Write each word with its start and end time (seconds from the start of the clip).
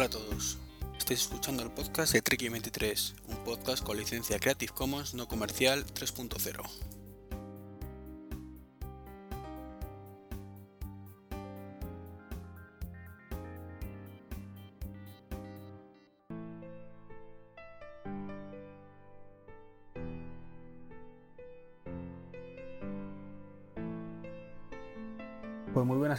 Hola 0.00 0.06
a 0.06 0.10
todos, 0.12 0.56
estáis 0.96 1.20
escuchando 1.20 1.62
el 1.62 1.70
podcast 1.72 2.14
de 2.14 2.24
Tricky23, 2.24 3.16
un 3.26 3.44
podcast 3.44 3.84
con 3.84 3.98
licencia 3.98 4.38
Creative 4.38 4.72
Commons 4.72 5.12
no 5.12 5.28
comercial 5.28 5.84
3.0. 5.84 6.99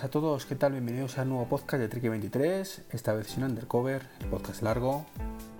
buenas 0.01 0.09
a 0.09 0.19
todos, 0.19 0.45
¿qué 0.47 0.55
tal? 0.55 0.71
Bienvenidos 0.71 1.19
al 1.19 1.29
nuevo 1.29 1.47
podcast 1.47 1.79
de 1.79 1.87
Tricky 1.87 2.09
23, 2.09 2.85
esta 2.91 3.13
vez 3.13 3.27
sin 3.27 3.43
undercover, 3.43 4.01
el 4.19 4.27
podcast 4.29 4.63
largo. 4.63 5.05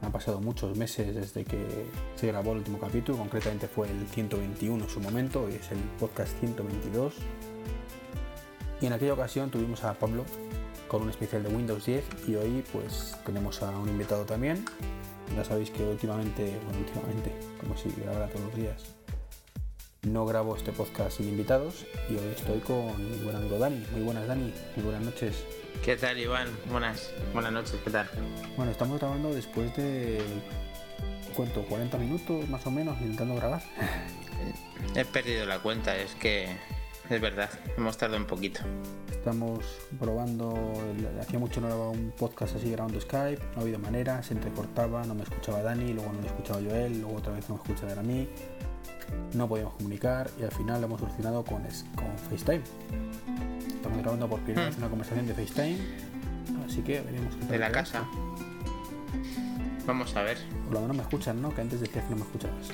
Han 0.02 0.12
pasado 0.12 0.42
muchos 0.42 0.76
meses 0.76 1.14
desde 1.14 1.46
que 1.46 1.86
se 2.16 2.28
grabó 2.28 2.54
el 2.54 2.60
último 2.60 2.80
capítulo, 2.80 3.20
concretamente 3.20 3.68
fue 3.68 3.88
el 3.92 4.08
121 4.08 4.84
en 4.84 4.90
su 4.90 5.00
momento, 5.00 5.44
hoy 5.44 5.56
es 5.56 5.72
el 5.72 5.78
podcast 6.00 6.40
122. 6.40 7.14
Y 8.82 8.88
en 8.88 8.94
aquella 8.94 9.14
ocasión 9.14 9.52
tuvimos 9.52 9.84
a 9.84 9.94
Pablo 9.94 10.26
con 10.88 11.04
un 11.04 11.12
especial 11.12 11.44
de 11.44 11.50
Windows 11.50 11.86
10 11.86 12.04
y 12.28 12.36
hoy 12.36 12.64
pues 12.72 13.16
tenemos 13.24 13.62
a 13.62 13.70
un 13.70 13.90
invitado 13.90 14.26
también. 14.26 14.66
Ya 15.36 15.46
sabéis 15.46 15.70
que 15.70 15.84
últimamente, 15.84 16.58
bueno, 16.66 16.80
últimamente, 16.80 17.32
como 17.60 17.78
si 17.78 17.90
grabara 17.92 18.28
todos 18.28 18.46
los 18.46 18.56
días, 18.56 19.01
no 20.08 20.26
grabo 20.26 20.56
este 20.56 20.72
podcast 20.72 21.18
sin 21.18 21.30
invitados 21.30 21.86
y 22.10 22.14
hoy 22.14 22.34
estoy 22.36 22.60
con 22.62 23.12
mi 23.12 23.24
buen 23.24 23.36
amigo 23.36 23.60
Dani. 23.60 23.86
Muy 23.92 24.02
buenas 24.02 24.26
Dani, 24.26 24.52
muy 24.76 24.86
buenas 24.86 25.04
noches. 25.04 25.46
¿Qué 25.86 25.96
tal 25.96 26.18
Iván? 26.18 26.48
Buenas, 26.72 27.12
buenas 27.34 27.52
noches, 27.52 27.76
¿qué 27.84 27.92
tal? 27.92 28.10
Bueno, 28.58 28.72
estamos 28.72 29.00
grabando 29.00 29.32
después 29.32 29.76
de 29.76 30.20
cuánto, 31.36 31.64
40 31.66 32.00
minutos 32.00 32.50
más 32.50 32.66
o 32.66 32.72
menos 32.72 33.00
intentando 33.00 33.36
grabar. 33.36 33.62
He 34.96 35.06
perdido 35.06 35.46
la 35.46 35.60
cuenta, 35.60 35.96
es 35.96 36.16
que 36.16 36.48
es 37.08 37.22
verdad, 37.22 37.52
hemos 37.78 37.96
tardado 37.96 38.20
un 38.20 38.28
poquito. 38.28 38.62
Estamos 39.12 39.64
probando, 40.00 40.74
hacía 41.22 41.38
mucho 41.38 41.62
no 41.62 41.68
grababa 41.68 41.92
un 41.92 42.12
podcast 42.18 42.56
así 42.56 42.72
grabando 42.72 43.00
Skype, 43.00 43.44
no 43.54 43.60
ha 43.60 43.62
habido 43.62 43.78
manera, 43.78 44.24
se 44.24 44.34
entrecortaba, 44.34 45.06
no 45.06 45.14
me 45.14 45.22
escuchaba 45.22 45.62
Dani, 45.62 45.94
luego 45.94 46.12
no 46.12 46.22
me 46.22 46.28
escuchaba 46.28 46.60
yo 46.60 46.76
él, 46.76 47.02
luego 47.02 47.18
otra 47.18 47.34
vez 47.34 47.48
no 47.48 47.56
me 47.56 47.62
escuchaba 47.62 48.02
a 48.02 48.04
mí 48.04 48.28
no 49.34 49.48
podíamos 49.48 49.76
comunicar 49.76 50.30
y 50.40 50.44
al 50.44 50.52
final 50.52 50.82
lo 50.82 50.88
hemos 50.88 51.00
solucionado 51.00 51.44
con, 51.44 51.64
con 51.96 52.18
FaceTime. 52.30 52.62
Estamos 53.68 53.98
grabando 54.00 54.30
por 54.30 54.40
primera 54.42 54.68
vez 54.68 54.78
una 54.78 54.90
conversación 54.90 55.28
de 55.28 55.34
FaceTime, 55.34 55.78
así 56.66 56.82
que 56.82 57.02
veremos 57.02 57.50
¿De 57.50 57.58
la 57.58 57.72
casa? 57.72 58.06
Vamos 59.86 60.16
a 60.16 60.22
ver. 60.22 60.38
Por 60.66 60.74
lo 60.74 60.82
menos 60.82 60.96
me 60.96 61.04
escuchan, 61.04 61.42
¿no? 61.42 61.54
Que 61.54 61.62
antes 61.62 61.82
decías 61.82 62.06
que 62.06 62.12
no 62.12 62.18
me 62.18 62.24
escuchabas. 62.24 62.68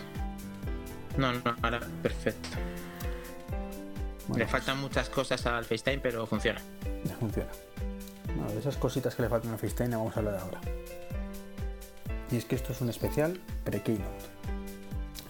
No, 1.17 1.33
no, 1.33 1.55
ahora 1.61 1.79
perfecto. 2.03 2.49
le 4.35 4.45
faltan 4.45 4.79
muchas 4.79 5.09
cosas 5.09 5.45
al 5.45 5.65
FaceTime, 5.65 5.99
pero 5.99 6.25
funciona. 6.27 6.61
Ya 7.05 7.15
funciona. 7.15 7.49
Bueno, 8.35 8.51
de 8.51 8.59
esas 8.59 8.77
cositas 8.77 9.15
que 9.15 9.23
le 9.23 9.29
faltan 9.29 9.51
al 9.51 9.59
FaceTime 9.59 9.95
vamos 9.95 10.15
a 10.15 10.19
hablar 10.19 10.35
ahora. 10.35 10.61
Y 12.29 12.37
es 12.37 12.45
que 12.45 12.55
esto 12.55 12.73
es 12.73 12.81
un 12.81 12.89
especial 12.89 13.39
pre-keynote. 13.63 14.36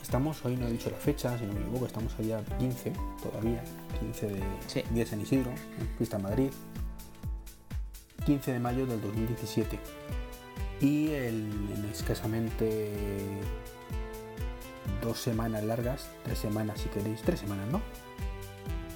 Estamos, 0.07 0.45
hoy 0.45 0.55
no 0.55 0.67
he 0.67 0.71
dicho 0.71 0.89
la 0.89 0.95
fecha, 0.95 1.37
si 1.37 1.45
no 1.45 1.51
me 1.51 1.59
equivoco, 1.59 1.85
estamos 1.85 2.17
allá 2.17 2.41
15 2.59 2.93
todavía, 3.21 3.61
15 3.99 4.27
de 4.27 4.41
sí. 4.65 4.81
10 4.91 5.11
en 5.11 5.19
Isidro, 5.19 5.51
Pista 5.99 6.17
Madrid, 6.17 6.49
15 8.25 8.53
de 8.53 8.59
mayo 8.59 8.85
del 8.85 9.01
2017. 9.01 9.77
Y 10.79 11.09
en 11.13 11.89
escasamente 11.91 12.89
dos 15.01 15.19
semanas 15.19 15.65
largas, 15.65 16.09
tres 16.23 16.39
semanas 16.39 16.79
si 16.79 16.87
queréis, 16.87 17.21
tres 17.21 17.41
semanas, 17.41 17.67
¿no? 17.69 17.81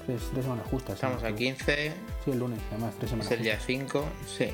Tres, 0.06 0.22
semanas 0.46 0.66
justas. 0.72 0.96
Estamos 0.96 1.24
a 1.24 1.36
15. 1.36 1.94
Sí, 2.24 2.32
el 2.32 2.40
lunes, 2.40 2.62
además, 2.70 2.96
tres 2.98 3.10
semanas. 3.10 3.30
Es 3.34 3.38
el 3.38 3.44
día 3.44 3.60
5, 3.60 4.06
sí. 4.26 4.48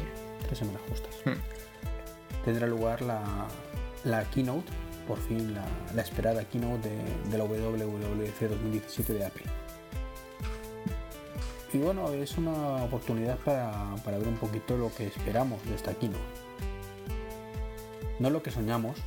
Tres 0.47 0.57
semanas 0.57 0.81
justas. 0.90 1.13
Hmm. 1.23 1.40
Tendrá 2.44 2.66
lugar 2.66 3.03
la, 3.03 3.46
la 4.03 4.23
keynote 4.31 4.87
por 5.07 5.18
fin 5.19 5.56
la, 5.56 6.01
esperada 6.01 6.44
keynote 6.44 6.90
de, 7.29 7.38
la 7.38 7.45
WWDC 7.45 8.50
2017 8.50 9.13
de 9.13 9.25
Apple. 9.25 9.45
Y 11.73 11.78
bueno, 11.79 12.09
es 12.13 12.38
una 12.38 12.84
oportunidad 12.84 13.38
para, 13.40 13.96
para, 14.03 14.17
ver 14.17 14.28
un 14.28 14.38
poquito 14.38 14.78
lo 14.78 14.94
que 14.94 15.07
esperamos 15.07 15.63
de 15.66 15.75
esta 15.75 15.94
keynote. 15.94 16.19
No 18.19 18.29
lo 18.29 18.41
que 18.41 18.51
soñamos, 18.51 18.97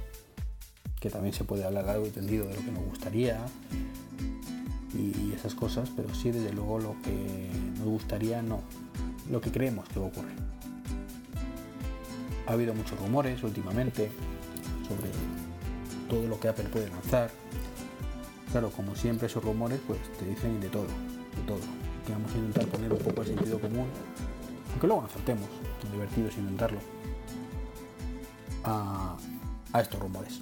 que 1.01 1.11
también 1.11 1.35
se 1.35 1.45
puede 1.45 1.65
hablar 1.65 1.89
algo 1.89 2.07
entendido 2.07 2.47
de 2.47 2.55
lo 2.55 2.61
que 2.61 2.71
nos 2.71 2.85
gustaría 2.85 3.39
y 4.95 5.33
esas 5.33 5.55
cosas, 5.55 5.91
pero 5.95 6.15
sí 6.15 6.31
desde 6.31 6.53
luego 6.53 6.79
lo 6.79 6.97
que 7.03 7.49
nos 7.79 7.87
gustaría 7.87 8.43
no, 8.43 8.61
lo 9.31 9.41
que 9.41 9.51
creemos 9.51 9.89
que 9.89 10.01
va 10.01 10.07
a 10.07 10.09
ocurrir. 10.09 10.37
Ha 12.47 12.53
habido 12.53 12.75
muchos 12.75 12.99
rumores 12.99 13.43
últimamente 13.43 14.11
sobre 14.89 15.09
todo 16.11 16.27
lo 16.27 16.39
que 16.39 16.49
Apple 16.49 16.69
puede 16.71 16.91
lanzar. 16.91 17.31
Claro, 18.51 18.71
como 18.71 18.95
siempre 18.97 19.29
esos 19.29 19.43
rumores 19.43 19.81
pues 19.87 20.01
te 20.19 20.27
dicen 20.27 20.61
de 20.61 20.69
todo, 20.69 20.83
de 20.85 21.43
todo. 21.47 21.61
Que 22.05 22.13
vamos 22.13 22.35
a 22.35 22.39
intentar 22.39 22.67
poner 22.67 22.93
un 22.93 22.99
poco 22.99 23.23
el 23.23 23.29
sentido 23.29 23.61
común, 23.61 23.87
aunque 24.73 24.87
luego 24.87 25.03
nos 25.03 25.13
saltemos, 25.13 25.49
divertido 25.93 26.29
es 26.29 26.37
intentarlo, 26.37 26.81
a, 28.65 29.17
estos 29.81 30.01
rumores. 30.01 30.41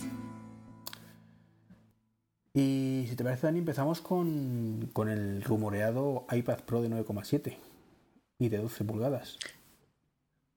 Y 2.54 3.06
si 3.08 3.14
te 3.14 3.22
parece, 3.22 3.46
Dani, 3.46 3.58
empezamos 3.58 4.00
con, 4.00 4.88
con 4.92 5.08
el 5.08 5.42
rumoreado 5.42 6.26
iPad 6.32 6.60
Pro 6.60 6.82
de 6.82 6.88
9,7 6.88 7.56
y 8.38 8.48
de 8.48 8.58
12 8.58 8.84
pulgadas. 8.84 9.38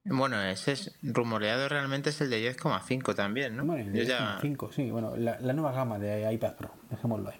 Bueno, 0.04 0.42
ese 0.42 0.72
es 0.72 0.96
rumoreado 1.04 1.70
realmente 1.70 2.10
es 2.10 2.20
el 2.22 2.32
de 2.32 2.56
10,5 2.56 3.16
también, 3.16 3.56
¿no? 3.56 3.66
Bueno, 3.66 3.84
el 3.84 3.94
de 3.94 4.08
10,5, 4.08 4.72
sí. 4.72 4.90
Bueno, 4.90 5.16
la, 5.16 5.38
nueva 5.54 5.72
gama 5.72 6.00
de 6.00 6.32
iPad 6.34 6.56
Pro, 6.56 6.74
dejémoslo 6.90 7.30
ahí. 7.30 7.40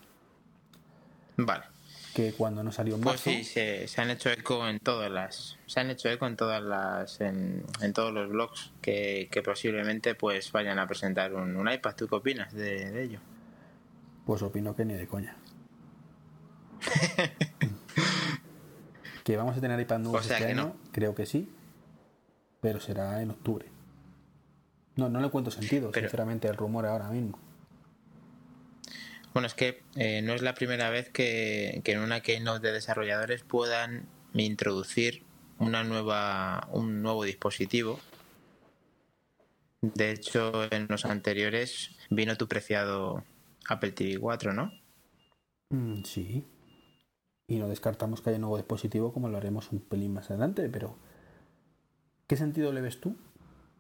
Vale. 1.38 1.64
Que 2.14 2.34
cuando 2.34 2.64
no 2.64 2.72
salió 2.72 2.96
en 2.96 3.02
Pues 3.02 3.22
sí, 3.22 3.44
se, 3.44 3.88
han 3.98 4.12
hecho 4.12 4.30
eco 4.30 4.68
en 4.68 4.80
todas 4.80 5.10
las... 5.10 5.58
Se 5.66 5.80
han 5.80 5.90
hecho 5.90 6.10
eco 6.10 6.28
en 6.28 6.36
todas 6.36 6.62
las... 6.62 7.20
En, 7.22 7.64
todos 7.96 8.14
los 8.14 8.30
blogs 8.30 8.74
que, 8.82 9.28
posiblemente 9.44 10.14
pues 10.14 10.52
vayan 10.52 10.78
a 10.78 10.86
presentar 10.88 11.34
un, 11.34 11.72
iPad. 11.72 11.96
¿Tú 11.96 12.08
qué 12.08 12.16
opinas 12.16 12.54
de, 12.54 13.02
ello? 13.02 13.20
Pues 14.26 14.42
opino 14.42 14.76
que 14.76 14.86
ni 14.86 14.94
de 14.94 15.08
coña. 15.08 15.36
que 19.24 19.38
vamos 19.38 19.58
a 19.58 19.62
tener 19.62 19.80
iPad 19.80 20.00
nuevos 20.00 20.30
este 20.30 20.46
año, 20.46 20.76
creo 20.92 21.16
que 21.16 21.26
sí 21.26 21.50
pero 22.62 22.80
será 22.80 23.22
en 23.22 23.32
octubre. 23.32 23.68
No, 24.96 25.10
no 25.10 25.20
le 25.20 25.30
cuento 25.30 25.52
sentido, 25.52 25.92
sinceramente, 25.94 26.48
el 26.48 26.56
rumor 26.56 26.86
ahora 26.86 27.10
mismo. 27.10 27.40
Bueno, 29.34 29.48
es 29.48 29.54
que 29.54 29.82
eh, 29.96 30.22
no 30.22 30.34
es 30.34 30.42
la 30.42 30.54
primera 30.54 30.90
vez 30.90 31.10
que, 31.10 31.82
en 31.84 32.00
una 32.00 32.22
keynote 32.22 32.68
de 32.68 32.74
desarrolladores 32.74 33.44
puedan 33.44 34.08
introducir 34.34 35.24
una 35.58 35.84
nueva, 35.84 36.68
un 36.72 37.02
nuevo 37.02 37.24
dispositivo. 37.24 38.00
De 39.82 40.12
hecho, 40.12 40.72
en 40.72 40.88
los 40.90 41.06
anteriores 41.06 41.96
vino 42.10 42.36
tu 42.36 42.48
preciado 42.48 43.24
Apple 43.68 43.94
TV 43.94 44.20
4, 44.20 44.54
¿no? 44.54 44.72
Mm, 45.70 46.04
sí. 46.04 46.46
Y 47.48 47.58
no 47.58 47.70
descartamos 47.70 48.22
que 48.22 48.30
haya 48.30 48.38
un 48.38 48.42
nuevo 48.42 48.58
dispositivo 48.58 49.14
como 49.14 49.30
lo 49.30 49.38
haremos 49.38 49.72
un 49.72 49.80
pelín 49.80 50.14
más 50.14 50.30
adelante, 50.30 50.70
pero 50.70 50.98
¿Qué 52.32 52.38
sentido 52.38 52.72
le 52.72 52.80
ves 52.80 53.02
tú, 53.02 53.18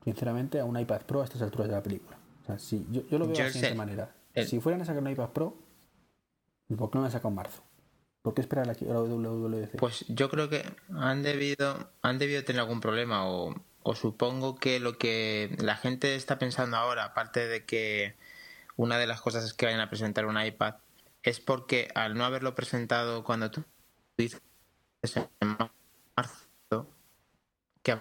sinceramente, 0.03 0.59
a 0.59 0.65
un 0.65 0.77
iPad 0.77 1.03
Pro 1.03 1.21
a 1.21 1.24
estas 1.24 1.42
alturas 1.42 1.69
de 1.69 1.74
la 1.74 1.81
película? 1.81 2.18
O 2.44 2.45
sea, 2.45 2.59
si, 2.59 2.86
yo, 2.92 3.01
lo 3.18 3.25
veo 3.25 3.33
de 3.33 3.44
la 3.44 3.50
siguiente 3.50 3.77
manera. 3.77 4.13
Si 4.45 4.59
fueran 4.59 4.81
a 4.81 4.83
sacar 4.83 5.01
un 5.01 5.09
iPad 5.09 5.30
Pro, 5.30 5.57
¿por 6.75 6.92
qué 6.92 6.98
no 6.98 7.00
lo 7.00 7.06
han 7.06 7.12
sacado 7.13 7.30
en 7.30 7.36
marzo? 7.36 7.63
¿Por 8.21 8.33
qué 8.33 8.42
esperar 8.42 8.69
a 8.69 8.74
la 8.74 8.74
WWDC? 8.74 9.77
Pues 9.77 10.03
yo 10.09 10.30
creo 10.30 10.50
que 10.50 10.65
han 10.94 11.24
debido, 11.24 11.92
han 12.01 12.19
debido 12.19 12.44
tener 12.44 12.59
algún 12.59 12.81
problema 12.81 13.25
o, 13.25 13.56
o 13.83 13.95
supongo 13.95 14.57
que 14.57 14.81
lo 14.81 14.97
que 14.97 15.56
la 15.62 15.77
gente 15.77 16.15
está 16.15 16.38
pensando 16.38 16.75
ahora, 16.75 17.06
aparte 17.06 17.47
de 17.47 17.63
que 17.63 18.15
una 18.75 18.97
de 18.97 19.07
las 19.07 19.21
cosas 19.21 19.45
es 19.45 19.54
que 19.54 19.68
vayan 19.68 19.80
a 19.80 19.89
presentar 19.89 20.25
un 20.25 20.38
iPad, 20.38 20.75
es 21.24 21.39
porque 21.39 21.88
al 21.95 22.15
no 22.15 22.25
haberlo 22.25 22.54
presentado 22.54 23.24
cuando 23.24 23.50
tú 23.50 23.63
dices 24.18 24.42
en 25.39 25.57
marzo, 26.18 26.89
que 27.81 27.94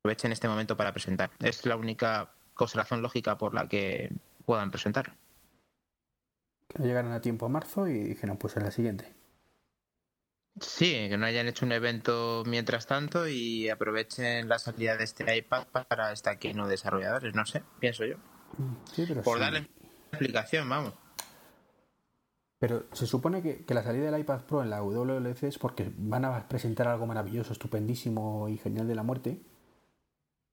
aprovechen 0.00 0.32
este 0.32 0.48
momento 0.48 0.76
para 0.76 0.92
presentar. 0.92 1.30
Es 1.40 1.66
la 1.66 1.76
única 1.76 2.32
consideración 2.54 3.02
lógica 3.02 3.36
por 3.36 3.54
la 3.54 3.68
que 3.68 4.10
puedan 4.46 4.70
presentar. 4.70 5.14
Que 6.68 6.78
no 6.78 6.86
llegaron 6.86 7.12
a 7.12 7.20
tiempo 7.20 7.46
a 7.46 7.48
marzo 7.48 7.86
y 7.86 7.98
dijeron, 8.00 8.38
pues 8.38 8.56
en 8.56 8.64
la 8.64 8.70
siguiente. 8.70 9.12
Sí, 10.60 11.08
que 11.08 11.16
no 11.16 11.26
hayan 11.26 11.48
hecho 11.48 11.64
un 11.66 11.72
evento 11.72 12.42
mientras 12.46 12.86
tanto 12.86 13.28
y 13.28 13.68
aprovechen 13.68 14.48
la 14.48 14.58
salida 14.58 14.96
de 14.96 15.04
este 15.04 15.36
iPad 15.36 15.66
para 15.68 16.12
estar 16.12 16.34
aquí 16.34 16.52
no 16.54 16.66
desarrolladores, 16.66 17.34
no 17.34 17.46
sé, 17.46 17.62
pienso 17.78 18.04
yo. 18.04 18.16
Sí, 18.92 19.04
pero 19.06 19.22
Por 19.22 19.38
sí. 19.38 19.44
darle 19.44 19.68
explicación, 20.10 20.68
vamos. 20.68 20.94
Pero 22.58 22.86
se 22.92 23.06
supone 23.06 23.42
que, 23.42 23.64
que 23.64 23.74
la 23.74 23.82
salida 23.82 24.10
del 24.10 24.20
iPad 24.20 24.42
Pro 24.42 24.62
en 24.62 24.70
la 24.70 24.82
WWDC 24.82 25.44
es 25.44 25.58
porque 25.58 25.90
van 25.96 26.24
a 26.24 26.48
presentar 26.48 26.88
algo 26.88 27.06
maravilloso, 27.06 27.52
estupendísimo 27.52 28.48
y 28.48 28.58
genial 28.58 28.88
de 28.88 28.94
la 28.94 29.02
muerte 29.02 29.40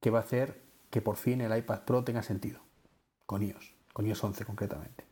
que 0.00 0.10
va 0.10 0.20
a 0.20 0.22
hacer 0.22 0.62
que 0.90 1.00
por 1.00 1.16
fin 1.16 1.40
el 1.40 1.56
iPad 1.56 1.82
Pro 1.84 2.04
tenga 2.04 2.22
sentido. 2.22 2.60
Con 3.26 3.42
iOS, 3.42 3.74
con 3.92 4.06
iOS 4.06 4.24
11 4.24 4.44
concretamente. 4.44 5.04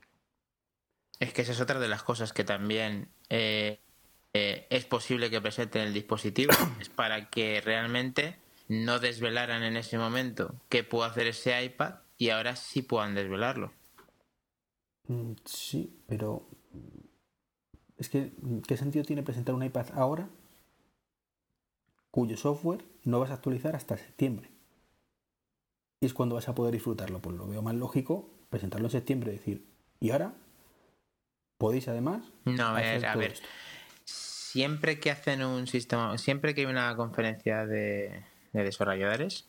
Es 1.19 1.33
que 1.33 1.43
esa 1.43 1.53
es 1.53 1.61
otra 1.61 1.81
de 1.81 1.89
las 1.89 2.03
cosas 2.03 2.33
que 2.33 2.45
también 2.45 3.09
eh, 3.29 3.81
eh, 4.33 4.67
es 4.71 4.85
posible 4.85 5.31
que 5.31 5.41
presenten 5.41 5.83
el 5.83 5.95
dispositivo. 5.95 6.53
es 6.81 6.89
para 6.89 7.31
que 7.31 7.61
realmente 7.61 8.37
no 8.69 8.99
desvelaran 8.99 9.63
en 9.63 9.77
ese 9.77 9.99
momento 9.99 10.55
qué 10.69 10.85
puede 10.85 11.11
hacer 11.11 11.27
ese 11.27 11.63
iPad 11.63 11.97
y 12.19 12.31
ahora 12.31 12.57
sí 12.57 12.83
puedan 12.83 13.15
desvelarlo. 13.15 13.73
Mm, 15.09 15.33
Sí, 15.45 16.03
pero 16.07 16.49
es 17.97 18.09
que 18.09 18.33
¿qué 18.67 18.77
sentido 18.77 19.05
tiene 19.05 19.23
presentar 19.23 19.55
un 19.55 19.63
iPad 19.63 19.87
ahora 19.95 20.29
cuyo 22.11 22.37
software 22.37 22.85
no 23.05 23.21
vas 23.21 23.31
a 23.31 23.35
actualizar 23.35 23.77
hasta 23.77 23.97
septiembre? 23.97 24.56
Y 26.01 26.07
es 26.07 26.15
cuando 26.15 26.35
vas 26.35 26.49
a 26.49 26.55
poder 26.55 26.73
disfrutarlo. 26.75 27.21
Pues 27.21 27.37
lo 27.37 27.47
veo 27.47 27.63
más 27.63 27.75
lógico 27.75 28.29
presentarlo 28.51 28.87
en 28.87 28.93
septiembre 28.93 29.33
y 29.33 29.37
decir, 29.39 29.67
y 30.01 30.11
ahora 30.11 30.35
podéis 31.59 31.89
además 31.89 32.23
No, 32.45 32.67
a 32.69 32.73
ver, 32.75 33.05
a 33.07 33.17
ver. 33.17 33.33
esto. 33.33 33.47
Siempre 34.05 35.01
que 35.01 35.11
hacen 35.11 35.43
un 35.45 35.67
sistema, 35.67 36.17
siempre 36.19 36.55
que 36.55 36.63
hay 36.63 36.67
una 36.67 36.95
conferencia 36.97 37.67
de, 37.67 38.25
de 38.53 38.63
desarrolladores, 38.65 39.47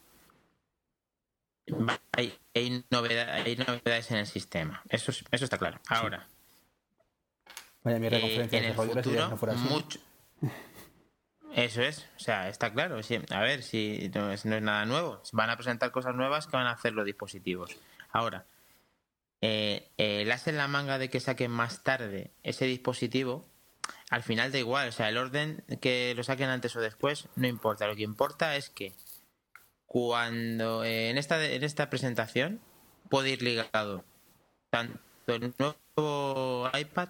hay, 2.14 2.38
hay, 2.56 2.84
novedad- 2.90 3.30
hay 3.30 3.56
novedades 3.58 4.12
en 4.12 4.18
el 4.18 4.26
sistema. 4.28 4.82
Eso, 4.90 5.12
es- 5.12 5.24
eso 5.32 5.44
está 5.46 5.58
claro. 5.58 5.80
Ahora, 5.88 6.28
Vaya 7.84 8.00
mierda 8.00 8.18
de 8.18 8.24
eh, 8.24 8.28
conferencia 8.28 8.58
en 8.58 8.64
de 8.64 8.70
el 8.70 8.76
futuro, 8.76 9.30
no 9.30 9.38
fuera 9.38 9.54
así. 9.54 9.64
mucho. 9.70 10.00
Eso 11.58 11.82
es, 11.82 12.08
o 12.16 12.20
sea, 12.20 12.50
está 12.50 12.72
claro. 12.72 13.02
sí. 13.02 13.20
A 13.32 13.42
ver, 13.42 13.64
si 13.64 14.12
no 14.14 14.32
es, 14.32 14.46
no 14.46 14.56
es 14.56 14.62
nada 14.62 14.86
nuevo. 14.86 15.24
Van 15.32 15.50
a 15.50 15.58
presentar 15.58 15.90
cosas 15.90 16.14
nuevas 16.14 16.46
que 16.46 16.56
van 16.56 16.68
a 16.68 16.72
hacer 16.74 16.94
los 16.94 17.04
dispositivos. 17.04 17.76
Ahora, 18.12 18.46
eh, 19.42 19.90
el 19.98 20.32
as 20.32 20.48
en 20.48 20.58
la 20.58 20.68
manga 20.68 21.00
de 21.00 21.10
que 21.10 21.20
saquen 21.20 21.50
más 21.50 21.82
tarde 21.82 22.30
ese 22.44 22.66
dispositivo, 22.66 23.44
al 24.12 24.22
final 24.22 24.52
da 24.52 24.60
igual. 24.60 24.90
O 24.90 24.92
sea, 24.92 25.10
el 25.10 25.18
orden 25.18 25.64
que 25.82 26.14
lo 26.16 26.24
saquen 26.24 26.50
antes 26.50 26.76
o 26.76 26.80
después 26.80 27.28
no 27.36 27.48
importa. 27.48 27.88
Lo 27.88 27.96
que 27.96 28.04
importa 28.04 28.56
es 28.56 28.70
que 28.70 28.94
cuando 29.88 30.84
eh, 30.84 31.10
en 31.10 31.18
esta 31.18 31.44
en 31.44 31.64
esta 31.64 31.90
presentación 31.90 32.62
puede 33.10 33.32
ir 33.32 33.42
ligado 33.42 34.04
tanto 34.70 35.00
el 35.26 35.56
nuevo 35.58 36.70
iPad 36.80 37.10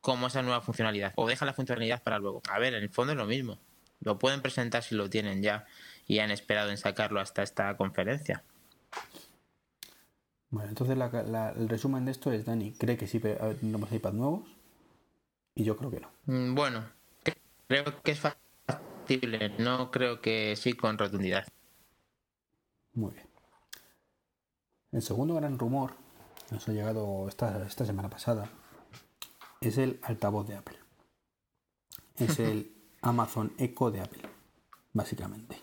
como 0.00 0.28
esa 0.28 0.40
nueva 0.40 0.62
funcionalidad. 0.62 1.12
O 1.16 1.28
deja 1.28 1.44
la 1.44 1.52
funcionalidad 1.52 2.02
para 2.02 2.18
luego. 2.18 2.40
A 2.48 2.58
ver, 2.58 2.72
en 2.72 2.84
el 2.84 2.88
fondo 2.88 3.12
es 3.12 3.18
lo 3.18 3.26
mismo. 3.26 3.58
Lo 4.02 4.18
pueden 4.18 4.42
presentar 4.42 4.82
si 4.82 4.94
lo 4.94 5.08
tienen 5.10 5.42
ya 5.42 5.66
y 6.06 6.18
han 6.18 6.30
esperado 6.30 6.70
en 6.70 6.76
sacarlo 6.78 7.20
hasta 7.20 7.42
esta 7.42 7.76
conferencia. 7.76 8.42
Bueno, 10.50 10.68
entonces 10.68 10.98
la- 10.98 11.08
la- 11.22 11.50
el 11.50 11.68
resumen 11.68 12.04
de 12.04 12.10
esto 12.12 12.30
es, 12.32 12.44
Dani, 12.44 12.72
cree 12.72 12.96
que 12.96 13.06
sí 13.06 13.18
ver, 13.18 13.38
tendremos 13.56 13.90
iPad 13.92 14.12
nuevos 14.12 14.48
y 15.54 15.64
yo 15.64 15.76
creo 15.76 15.90
que 15.90 16.00
no. 16.00 16.10
Mm, 16.26 16.54
Bueno, 16.54 16.84
cre- 17.24 17.36
creo 17.68 18.02
que 18.02 18.10
es 18.10 18.20
factible. 18.20 19.50
No 19.58 19.90
creo 19.90 20.20
que 20.20 20.54
sí 20.56 20.74
con 20.74 20.98
rotundidad. 20.98 21.46
Muy 22.94 23.12
bien. 23.14 23.26
El 24.92 25.00
segundo 25.02 25.34
gran 25.36 25.58
rumor 25.58 25.94
que 26.48 26.54
nos 26.56 26.68
ha 26.68 26.72
llegado 26.72 27.26
esta, 27.28 27.64
esta 27.66 27.86
semana 27.86 28.10
pasada 28.10 28.50
es 29.62 29.78
el 29.78 29.98
altavoz 30.02 30.46
de 30.48 30.56
Apple. 30.56 30.78
Es 32.18 32.38
el 32.38 32.74
Amazon 33.04 33.52
Echo 33.58 33.90
de 33.90 34.00
Apple, 34.00 34.22
básicamente. 34.92 35.60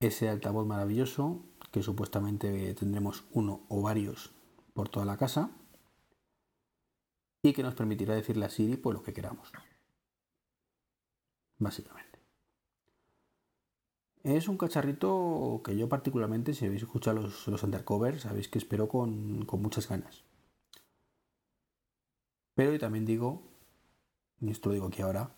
Ese 0.00 0.30
altavoz 0.30 0.66
maravilloso 0.66 1.44
que 1.70 1.82
supuestamente 1.82 2.74
tendremos 2.74 3.24
uno 3.32 3.66
o 3.68 3.82
varios 3.82 4.32
por 4.72 4.88
toda 4.88 5.04
la 5.04 5.18
casa 5.18 5.50
y 7.42 7.52
que 7.52 7.62
nos 7.62 7.74
permitirá 7.74 8.14
decirle 8.14 8.46
a 8.46 8.48
Siri 8.48 8.78
pues 8.78 8.94
lo 8.94 9.02
que 9.02 9.12
queramos. 9.12 9.52
Básicamente. 11.58 12.20
Es 14.22 14.48
un 14.48 14.56
cacharrito 14.56 15.60
que 15.62 15.76
yo 15.76 15.90
particularmente, 15.90 16.54
si 16.54 16.64
habéis 16.64 16.82
escuchado 16.82 17.20
los, 17.20 17.46
los 17.48 17.62
undercovers, 17.62 18.22
sabéis 18.22 18.48
que 18.48 18.58
espero 18.58 18.88
con, 18.88 19.44
con 19.44 19.60
muchas 19.60 19.88
ganas. 19.88 20.24
Pero 22.54 22.74
y 22.74 22.78
también 22.78 23.04
digo, 23.04 23.42
y 24.40 24.50
esto 24.50 24.70
lo 24.70 24.74
digo 24.74 24.86
aquí 24.86 25.02
ahora, 25.02 25.34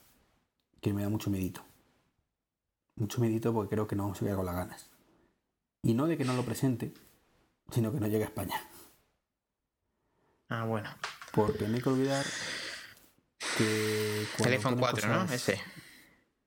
que 0.85 0.93
me 0.93 1.03
da 1.03 1.09
mucho 1.09 1.31
medito. 1.31 1.63
Mucho 2.97 3.19
medito 3.19 3.55
porque 3.55 3.71
creo 3.71 3.89
que 3.89 3.97
no 3.97 4.03
vamos 4.03 4.21
a 4.21 4.37
con 4.37 4.45
las 4.45 4.55
ganas. 4.55 4.91
Y 5.83 5.95
no 5.95 6.07
de 6.07 6.19
que 6.19 6.27
no 6.27 6.35
lo 6.35 6.45
presente, 6.45 6.93
sino 7.71 7.91
que 7.91 8.01
no 8.01 8.07
llegue 8.07 8.25
a 8.25 8.27
España. 8.27 8.55
Ah, 10.51 10.67
bueno. 10.67 10.91
Porque 11.33 11.67
no 11.67 11.75
hay 11.75 11.81
que 11.81 11.89
olvidar 11.89 12.27
que 13.57 14.27
ponen 14.37 14.61
4, 14.79 15.09
¿no? 15.09 15.33
Ese. 15.33 15.59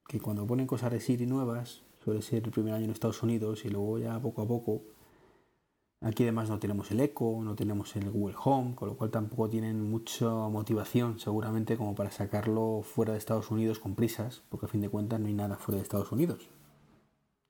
que 0.07 0.19
cuando 0.19 0.45
ponen 0.45 0.67
cosas 0.67 0.91
de 0.91 0.99
Siri 0.99 1.25
nuevas, 1.25 1.81
suele 2.03 2.21
ser 2.21 2.43
el 2.45 2.51
primer 2.51 2.75
año 2.75 2.85
en 2.85 2.91
Estados 2.91 3.23
Unidos 3.23 3.65
y 3.65 3.69
luego 3.69 3.97
ya 3.97 4.19
poco 4.21 4.43
a 4.43 4.47
poco. 4.47 4.83
Aquí 6.01 6.23
además 6.23 6.49
no 6.49 6.59
tenemos 6.59 6.91
el 6.91 6.99
Echo, 6.99 7.39
no 7.41 7.55
tenemos 7.55 7.95
el 7.95 8.11
Google 8.11 8.35
Home, 8.43 8.75
con 8.75 8.87
lo 8.87 8.95
cual 8.97 9.09
tampoco 9.09 9.49
tienen 9.49 9.89
mucha 9.89 10.29
motivación 10.29 11.19
seguramente 11.19 11.75
como 11.75 11.95
para 11.95 12.11
sacarlo 12.11 12.83
fuera 12.83 13.13
de 13.13 13.17
Estados 13.17 13.49
Unidos 13.49 13.79
con 13.79 13.95
prisas, 13.95 14.43
porque 14.49 14.67
a 14.67 14.69
fin 14.69 14.81
de 14.81 14.89
cuentas 14.89 15.19
no 15.19 15.27
hay 15.27 15.33
nada 15.33 15.57
fuera 15.57 15.77
de 15.77 15.83
Estados 15.83 16.11
Unidos. 16.11 16.49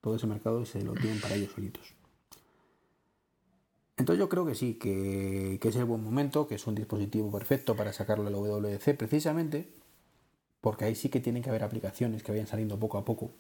Todo 0.02 0.16
ese 0.16 0.28
mercado 0.28 0.66
se 0.66 0.82
lo 0.82 0.94
tienen 0.94 1.20
para 1.20 1.36
ellos 1.36 1.52
solitos. 1.52 1.94
Entonces 3.98 4.20
yo 4.20 4.30
creo 4.30 4.46
que 4.46 4.56
sí, 4.56 4.76
que, 4.76 5.60
es 5.62 5.76
el 5.76 5.86
buen 5.86 6.04
momento, 6.04 6.48
que 6.48 6.56
es 6.56 6.68
un 6.68 6.76
dispositivo 6.76 7.32
perfecto 7.32 7.76
para 7.76 7.92
sacarlo 7.92 8.28
al 8.28 8.36
WWDC 8.36 8.96
precisamente 8.96 9.74
porque 10.62 10.86
ahí 10.86 10.96
sí 10.96 11.10
que 11.10 11.20
tienen 11.20 11.44
que 11.44 11.50
haber 11.50 11.64
aplicaciones 11.64 12.24
que 12.24 12.32
vayan 12.32 12.48
saliendo 12.48 12.80
poco 12.80 12.98
a 12.98 13.06
poco 13.06 13.32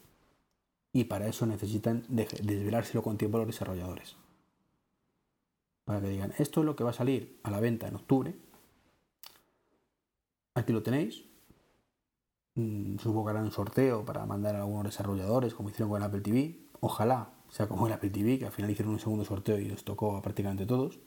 y 0.91 1.05
para 1.05 1.27
eso 1.27 1.45
necesitan 1.45 2.03
de- 2.09 2.27
desvelárselo 2.43 3.03
con 3.03 3.17
tiempo 3.17 3.37
a 3.37 3.41
los 3.41 3.47
desarrolladores. 3.47 4.15
Para 5.87 6.01
que 6.01 6.09
digan, 6.09 6.33
esto 6.37 6.59
es 6.59 6.65
lo 6.65 6.75
que 6.75 6.83
va 6.83 6.89
a 6.89 6.93
salir 7.01 7.39
a 7.43 7.49
la 7.49 7.61
venta 7.61 7.87
en 7.87 7.95
octubre. 7.95 8.35
Aquí 10.53 10.73
lo 10.73 10.83
tenéis. 10.83 11.23
Mm, 12.55 12.97
Supongo 12.97 13.23
que 13.23 13.29
harán 13.31 13.45
un 13.45 13.51
sorteo 13.51 14.03
para 14.03 14.25
mandar 14.25 14.55
a 14.55 14.59
algunos 14.59 14.83
desarrolladores, 14.83 15.53
como 15.53 15.69
hicieron 15.69 15.89
con 15.89 16.03
Apple 16.03 16.19
TV. 16.19 16.59
Ojalá 16.81 17.31
sea 17.47 17.69
como 17.69 17.87
el 17.87 17.93
Apple 17.93 18.09
TV, 18.09 18.37
que 18.37 18.45
al 18.45 18.51
final 18.51 18.69
hicieron 18.71 18.95
un 18.95 18.99
segundo 18.99 19.23
sorteo 19.23 19.57
y 19.59 19.63
les 19.63 19.85
tocó 19.85 20.17
a 20.17 20.21
prácticamente 20.21 20.65
todos. 20.65 20.99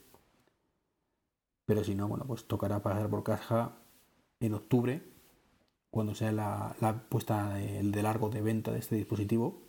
Pero 1.66 1.84
si 1.84 1.94
no, 1.94 2.08
bueno, 2.08 2.24
pues 2.26 2.46
tocará 2.46 2.82
pasar 2.82 3.10
por 3.10 3.22
caja 3.22 3.76
en 4.40 4.54
octubre 4.54 5.02
cuando 5.90 6.14
sea 6.14 6.32
la, 6.32 6.74
la 6.80 7.02
puesta 7.10 7.52
de, 7.52 7.82
de 7.82 8.02
largo 8.02 8.30
de 8.30 8.40
venta 8.40 8.72
de 8.72 8.78
este 8.78 8.96
dispositivo. 8.96 9.60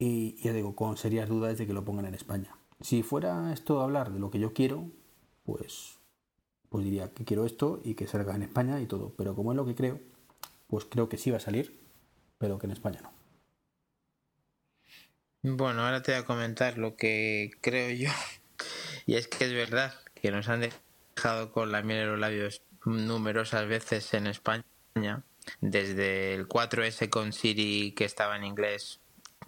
Y 0.00 0.34
ya 0.42 0.52
digo, 0.52 0.74
con 0.74 0.96
serias 0.96 1.28
dudas 1.28 1.56
de 1.56 1.64
que 1.64 1.72
lo 1.72 1.84
pongan 1.84 2.06
en 2.06 2.14
España. 2.14 2.58
Si 2.80 3.02
fuera 3.02 3.52
esto 3.52 3.80
a 3.80 3.84
hablar 3.84 4.12
de 4.12 4.18
lo 4.18 4.30
que 4.30 4.38
yo 4.38 4.52
quiero, 4.52 4.90
pues, 5.44 5.98
pues 6.68 6.84
diría 6.84 7.12
que 7.12 7.24
quiero 7.24 7.46
esto 7.46 7.80
y 7.84 7.94
que 7.94 8.06
salga 8.06 8.34
en 8.34 8.42
España 8.42 8.80
y 8.80 8.86
todo. 8.86 9.14
Pero 9.16 9.34
como 9.34 9.52
es 9.52 9.56
lo 9.56 9.64
que 9.64 9.74
creo, 9.74 10.00
pues 10.66 10.84
creo 10.84 11.08
que 11.08 11.18
sí 11.18 11.30
va 11.30 11.38
a 11.38 11.40
salir, 11.40 11.80
pero 12.38 12.58
que 12.58 12.66
en 12.66 12.72
España 12.72 13.00
no. 13.02 13.16
Bueno, 15.42 15.84
ahora 15.84 16.02
te 16.02 16.12
voy 16.12 16.20
a 16.20 16.24
comentar 16.24 16.76
lo 16.76 16.96
que 16.96 17.52
creo 17.60 17.90
yo. 17.90 18.10
Y 19.08 19.14
es 19.14 19.28
que 19.28 19.44
es 19.44 19.52
verdad 19.52 19.94
que 20.16 20.32
nos 20.32 20.48
han 20.48 20.68
dejado 21.16 21.52
con 21.52 21.70
la 21.70 21.80
miel 21.82 22.00
en 22.00 22.10
los 22.10 22.18
labios 22.18 22.62
numerosas 22.84 23.68
veces 23.68 24.12
en 24.14 24.26
España. 24.26 24.64
Desde 25.60 26.34
el 26.34 26.48
4S 26.48 27.08
con 27.08 27.32
Siri 27.32 27.92
que 27.92 28.04
estaba 28.04 28.36
en 28.36 28.42
inglés, 28.42 28.98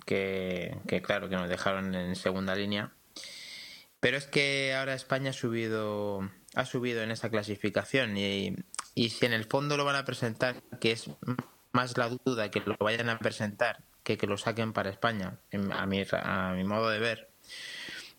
que, 0.06 0.78
que 0.86 1.02
claro 1.02 1.28
que 1.28 1.34
nos 1.34 1.48
dejaron 1.48 1.92
en 1.96 2.14
segunda 2.14 2.54
línea. 2.54 2.92
Pero 4.00 4.16
es 4.16 4.26
que 4.26 4.74
ahora 4.74 4.94
España 4.94 5.30
ha 5.30 5.32
subido, 5.34 6.30
ha 6.54 6.64
subido 6.64 7.02
en 7.02 7.10
esa 7.10 7.30
clasificación 7.30 8.16
y, 8.16 8.54
y 8.94 9.10
si 9.10 9.26
en 9.26 9.32
el 9.32 9.44
fondo 9.44 9.76
lo 9.76 9.84
van 9.84 9.96
a 9.96 10.04
presentar, 10.04 10.62
que 10.80 10.92
es 10.92 11.10
más 11.72 11.96
la 11.96 12.08
duda 12.08 12.50
que 12.50 12.60
lo 12.60 12.76
vayan 12.78 13.08
a 13.08 13.18
presentar 13.18 13.84
que 14.08 14.16
que 14.16 14.26
lo 14.26 14.38
saquen 14.38 14.72
para 14.72 14.88
España, 14.88 15.38
a 15.72 15.86
mi, 15.86 16.02
a 16.12 16.52
mi 16.52 16.64
modo 16.64 16.88
de 16.88 16.98
ver, 16.98 17.30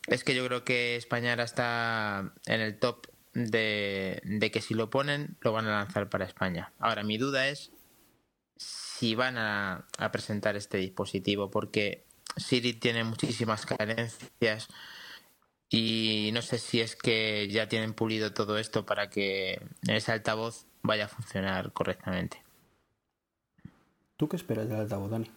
es 0.08 0.24
que 0.24 0.36
yo 0.36 0.46
creo 0.46 0.64
que 0.64 0.96
España 0.96 1.32
ahora 1.32 1.44
está 1.44 2.32
en 2.46 2.62
el 2.62 2.78
top 2.78 3.08
de, 3.34 4.22
de 4.24 4.52
que 4.52 4.62
si 4.62 4.76
lo 4.76 4.92
ponen 4.92 5.38
lo 5.42 5.52
van 5.52 5.66
a 5.66 5.72
lanzar 5.72 6.10
para 6.10 6.26
España. 6.26 6.74
Ahora, 6.78 7.04
mi 7.04 7.18
duda 7.18 7.48
es 7.48 7.72
si 8.56 9.16
van 9.16 9.38
a, 9.38 9.88
a 9.98 10.12
presentar 10.12 10.56
este 10.56 10.78
dispositivo, 10.78 11.50
porque 11.50 12.06
Siri 12.38 12.74
tiene 12.74 13.04
muchísimas 13.04 13.66
carencias 13.66 14.68
y 15.70 16.32
no 16.34 16.42
sé 16.42 16.58
si 16.58 16.82
es 16.82 16.96
que 16.96 17.48
ya 17.48 17.68
tienen 17.68 17.94
pulido 17.94 18.34
todo 18.34 18.58
esto 18.58 18.86
para 18.86 19.10
que 19.10 19.62
ese 19.88 20.12
altavoz 20.12 20.66
vaya 20.82 21.06
a 21.06 21.10
funcionar 21.10 21.72
correctamente. 21.74 22.42
¿Tú 24.18 24.28
qué 24.28 24.36
esperas 24.36 24.68
del 24.68 24.80
altavoz, 24.80 25.12
Dani? 25.12 25.32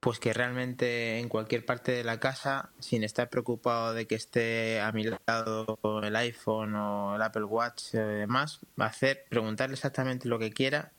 Pues 0.00 0.18
que 0.18 0.32
realmente 0.32 1.18
en 1.18 1.28
cualquier 1.28 1.66
parte 1.66 1.92
de 1.92 2.04
la 2.04 2.20
casa, 2.20 2.70
sin 2.78 3.02
estar 3.04 3.28
preocupado 3.28 3.92
de 3.92 4.06
que 4.06 4.14
esté 4.14 4.80
a 4.80 4.92
mi 4.92 5.04
lado 5.04 5.78
el 6.02 6.16
iPhone 6.16 6.74
o 6.76 7.16
el 7.16 7.22
Apple 7.22 7.44
Watch 7.44 7.94
y 7.94 7.98
demás, 7.98 8.60
hacer, 8.78 9.24
preguntarle 9.28 9.74
exactamente 9.74 10.28
lo 10.28 10.38
que 10.38 10.52
quiera, 10.52 10.92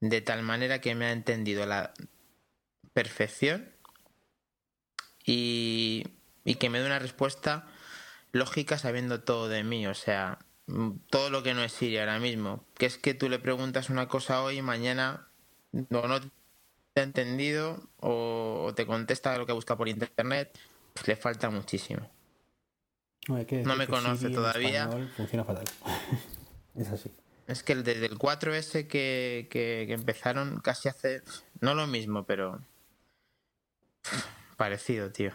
de 0.00 0.20
tal 0.20 0.42
manera 0.42 0.80
que 0.80 0.94
me 0.94 1.06
ha 1.06 1.12
entendido 1.12 1.66
la 1.66 1.92
perfección 2.92 3.72
y, 5.30 6.08
y 6.44 6.56
que 6.56 6.70
me 6.70 6.80
dé 6.80 6.86
una 6.86 6.98
respuesta 6.98 7.66
lógica 8.32 8.78
sabiendo 8.78 9.20
todo 9.20 9.48
de 9.48 9.62
mí, 9.62 9.86
o 9.86 9.94
sea, 9.94 10.38
todo 11.08 11.30
lo 11.30 11.44
que 11.44 11.54
no 11.54 11.62
es 11.62 11.72
Siri 11.72 11.98
ahora 11.98 12.18
mismo, 12.18 12.64
que 12.74 12.86
es 12.86 12.98
que 12.98 13.14
tú 13.14 13.28
le 13.28 13.38
preguntas 13.38 13.90
una 13.90 14.08
cosa 14.08 14.42
hoy 14.42 14.58
y 14.58 14.62
mañana 14.62 15.28
no, 15.72 16.08
no 16.08 16.20
te 16.20 17.00
ha 17.00 17.02
entendido 17.02 17.88
o 17.98 18.72
te 18.74 18.86
contesta 18.86 19.38
lo 19.38 19.46
que 19.46 19.52
busca 19.52 19.76
por 19.76 19.88
internet, 19.88 20.58
pues 20.94 21.06
le 21.06 21.14
falta 21.14 21.48
muchísimo. 21.48 22.10
No, 23.28 23.76
me 23.76 23.86
conoce 23.86 24.22
Siri 24.22 24.34
todavía. 24.34 24.90
funciona 25.16 25.44
fatal. 25.44 25.64
es 26.74 26.88
así. 26.88 27.10
Es 27.46 27.62
que 27.62 27.76
desde 27.76 28.06
el 28.06 28.18
4S 28.18 28.88
que, 28.88 29.48
que, 29.50 29.84
que 29.86 29.92
empezaron 29.92 30.60
casi 30.60 30.88
hace... 30.88 31.22
No 31.60 31.74
lo 31.74 31.86
mismo, 31.86 32.24
pero... 32.24 32.60
Parecido, 34.64 35.10
tío. 35.10 35.32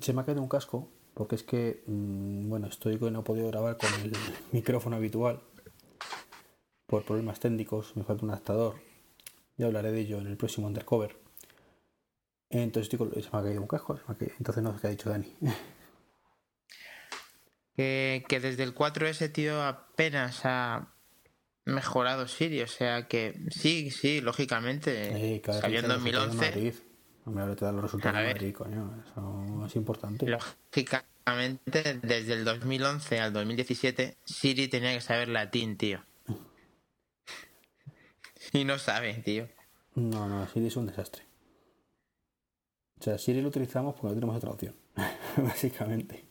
Se 0.00 0.12
me 0.12 0.20
ha 0.20 0.24
caído 0.24 0.40
un 0.42 0.48
casco 0.48 0.88
porque 1.12 1.34
es 1.34 1.42
que, 1.42 1.82
mm, 1.88 2.48
bueno, 2.48 2.68
estoy 2.68 3.00
que 3.00 3.10
no 3.10 3.18
he 3.18 3.22
podido 3.24 3.48
grabar 3.48 3.76
con 3.76 3.92
el 3.94 4.12
micrófono 4.52 4.94
habitual 4.94 5.42
por 6.86 7.04
problemas 7.04 7.40
técnicos. 7.40 7.96
Me 7.96 8.04
falta 8.04 8.24
un 8.24 8.30
adaptador. 8.30 8.76
Ya 9.56 9.66
hablaré 9.66 9.90
de 9.90 10.02
ello 10.02 10.18
en 10.18 10.28
el 10.28 10.36
próximo 10.36 10.68
undercover. 10.68 11.16
Entonces 12.48 12.90
se 13.24 13.30
me 13.32 13.38
ha 13.40 13.42
caído 13.42 13.60
un 13.60 13.66
casco. 13.66 13.98
caído- 14.16 14.32
Entonces 14.38 14.62
no 14.62 14.72
sé 14.74 14.80
qué 14.80 14.86
ha 14.86 14.90
dicho 14.90 15.10
Dani. 15.10 15.34
Que, 17.76 18.24
que 18.28 18.38
desde 18.40 18.62
el 18.62 18.72
4S, 18.74 19.32
tío, 19.32 19.62
apenas 19.62 20.42
ha 20.44 20.94
mejorado 21.66 22.26
Siri. 22.28 22.62
O 22.62 22.66
sea 22.68 23.06
que 23.08 23.34
sí, 23.50 23.90
sí, 23.90 24.20
lógicamente. 24.22 25.40
Cada 25.42 25.60
salió 25.60 25.80
en 25.80 25.84
te 25.84 25.88
da 25.88 25.94
los 25.96 26.04
resultados 26.04 26.40
de 26.40 26.46
2011. 26.62 26.85
Hombre, 27.26 27.42
ahora 27.42 27.56
te 27.56 27.64
dan 27.64 27.74
los 27.74 27.84
resultados 27.84 28.20
de. 28.20 28.26
Madrid, 28.26 28.54
coño. 28.54 29.02
Eso 29.04 29.66
es 29.66 29.74
importante. 29.74 30.26
Lógicamente, 30.26 31.98
desde 32.00 32.34
el 32.34 32.44
2011 32.44 33.20
al 33.20 33.32
2017, 33.32 34.16
Siri 34.24 34.68
tenía 34.68 34.94
que 34.94 35.00
saber 35.00 35.28
latín, 35.28 35.76
tío. 35.76 36.04
Y 38.52 38.64
no 38.64 38.78
sabe, 38.78 39.14
tío. 39.14 39.48
No, 39.96 40.28
no, 40.28 40.46
Siri 40.46 40.68
es 40.68 40.76
un 40.76 40.86
desastre. 40.86 41.24
O 43.00 43.02
sea, 43.02 43.18
Siri 43.18 43.42
lo 43.42 43.48
utilizamos 43.48 43.94
porque 43.94 44.08
no 44.08 44.14
tenemos 44.14 44.36
otra 44.36 44.50
opción. 44.50 44.76
Básicamente. 45.36 46.24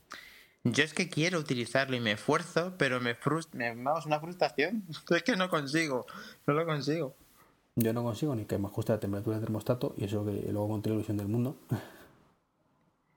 Yo 0.63 0.83
es 0.85 0.93
que 0.93 1.09
quiero 1.09 1.39
utilizarlo 1.39 1.97
y 1.97 1.99
me 1.99 2.13
esfuerzo, 2.13 2.75
pero 2.77 3.01
me 3.01 3.15
frustra. 3.15 3.57
Me 3.57 3.83
vamos, 3.83 4.05
una 4.05 4.21
frustración. 4.21 4.85
Es 5.09 5.23
que 5.23 5.35
no 5.35 5.49
consigo. 5.49 6.05
No 6.47 6.53
lo 6.53 6.65
consigo. 6.65 7.17
Yo 7.75 7.91
no 7.93 8.03
consigo 8.03 8.35
ni 8.35 8.45
que 8.45 8.57
me 8.57 8.67
ajuste 8.67 8.93
la 8.93 8.99
temperatura 8.99 9.35
del 9.37 9.45
termostato 9.45 9.93
y 9.97 10.05
eso 10.05 10.25
que 10.25 10.31
luego 10.51 10.69
con 10.69 10.81
televisión 10.81 11.17
del 11.17 11.27
mundo. 11.27 11.57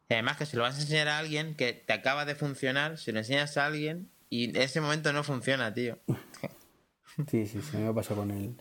Y 0.08 0.14
además 0.14 0.36
que 0.36 0.46
se 0.46 0.56
lo 0.56 0.62
vas 0.64 0.76
a 0.78 0.80
enseñar 0.80 1.08
a 1.08 1.18
alguien 1.18 1.54
que 1.54 1.72
te 1.72 1.92
acaba 1.92 2.24
de 2.24 2.34
funcionar, 2.34 2.98
se 2.98 3.12
lo 3.12 3.18
enseñas 3.20 3.56
a 3.56 3.66
alguien 3.66 4.10
y 4.30 4.50
en 4.50 4.56
ese 4.56 4.80
momento 4.80 5.12
no 5.12 5.22
funciona, 5.24 5.72
tío. 5.74 5.98
Sí, 7.28 7.48
sí, 7.48 7.60
sí, 7.62 7.76
me 7.78 7.92
pasa 7.92 8.14
con 8.14 8.30
el 8.30 8.54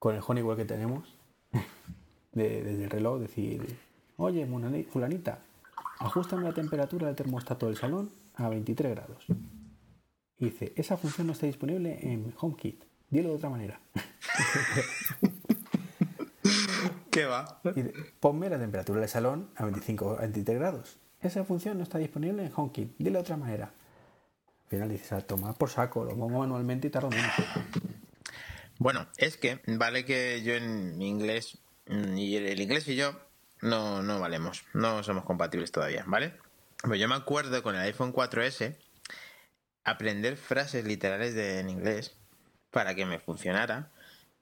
con 0.00 0.16
el 0.16 0.22
Honeywell 0.26 0.56
que 0.56 0.64
tenemos. 0.64 1.14
De- 2.32 2.64
desde 2.64 2.84
el 2.84 2.90
reloj, 2.90 3.20
decir, 3.20 3.76
oye, 4.16 4.44
fulanita, 4.90 5.38
ajustame 6.00 6.42
la 6.42 6.52
temperatura 6.52 7.06
del 7.06 7.14
termostato 7.14 7.66
del 7.66 7.76
salón 7.76 8.10
a 8.34 8.48
23 8.48 8.90
grados. 8.92 9.24
Y 10.38 10.46
dice, 10.46 10.72
esa 10.74 10.96
función 10.96 11.28
no 11.28 11.32
está 11.32 11.46
disponible 11.46 11.98
en 12.02 12.34
HomeKit. 12.36 12.82
Dilo 13.10 13.30
de 13.30 13.36
otra 13.36 13.48
manera. 13.48 13.80
¿Qué 17.10 17.24
va? 17.24 17.60
Ponme 18.20 18.50
la 18.50 18.58
temperatura 18.58 19.00
del 19.00 19.08
salón 19.08 19.50
a 19.56 19.64
25 19.64 20.18
a 20.18 20.20
23 20.20 20.58
grados. 20.58 20.98
Esa 21.20 21.44
función 21.44 21.78
no 21.78 21.84
está 21.84 21.98
disponible 21.98 22.44
en 22.44 22.52
HomeKit. 22.54 22.96
Dilo 22.98 23.18
de 23.18 23.22
otra 23.22 23.36
manera. 23.36 23.66
Al 23.66 24.70
final 24.70 24.88
dices, 24.90 25.12
a 25.12 25.20
tomar 25.22 25.54
por 25.54 25.70
saco, 25.70 26.04
lo 26.04 26.10
pongo 26.10 26.40
manualmente 26.40 26.88
y 26.88 26.90
tardo 26.90 27.10
menos. 27.10 27.32
Bueno, 28.78 29.06
es 29.16 29.36
que 29.36 29.60
vale 29.66 30.04
que 30.04 30.42
yo 30.42 30.54
en 30.54 31.00
inglés 31.02 31.58
mm, 31.86 32.16
y 32.16 32.36
el, 32.36 32.46
el 32.46 32.60
inglés 32.60 32.86
y 32.88 32.94
yo 32.94 33.12
no, 33.60 34.02
no 34.02 34.20
valemos, 34.20 34.64
no 34.72 35.02
somos 35.02 35.24
compatibles 35.24 35.72
todavía, 35.72 36.04
¿vale? 36.06 36.34
Pues 36.82 37.00
yo 37.00 37.08
me 37.08 37.16
acuerdo 37.16 37.62
con 37.62 37.74
el 37.74 37.80
iPhone 37.80 38.12
4S 38.12 38.76
aprender 39.82 40.36
frases 40.36 40.84
literales 40.84 41.34
de, 41.34 41.58
en 41.58 41.70
inglés 41.70 42.17
para 42.70 42.94
que 42.94 43.06
me 43.06 43.18
funcionara 43.18 43.90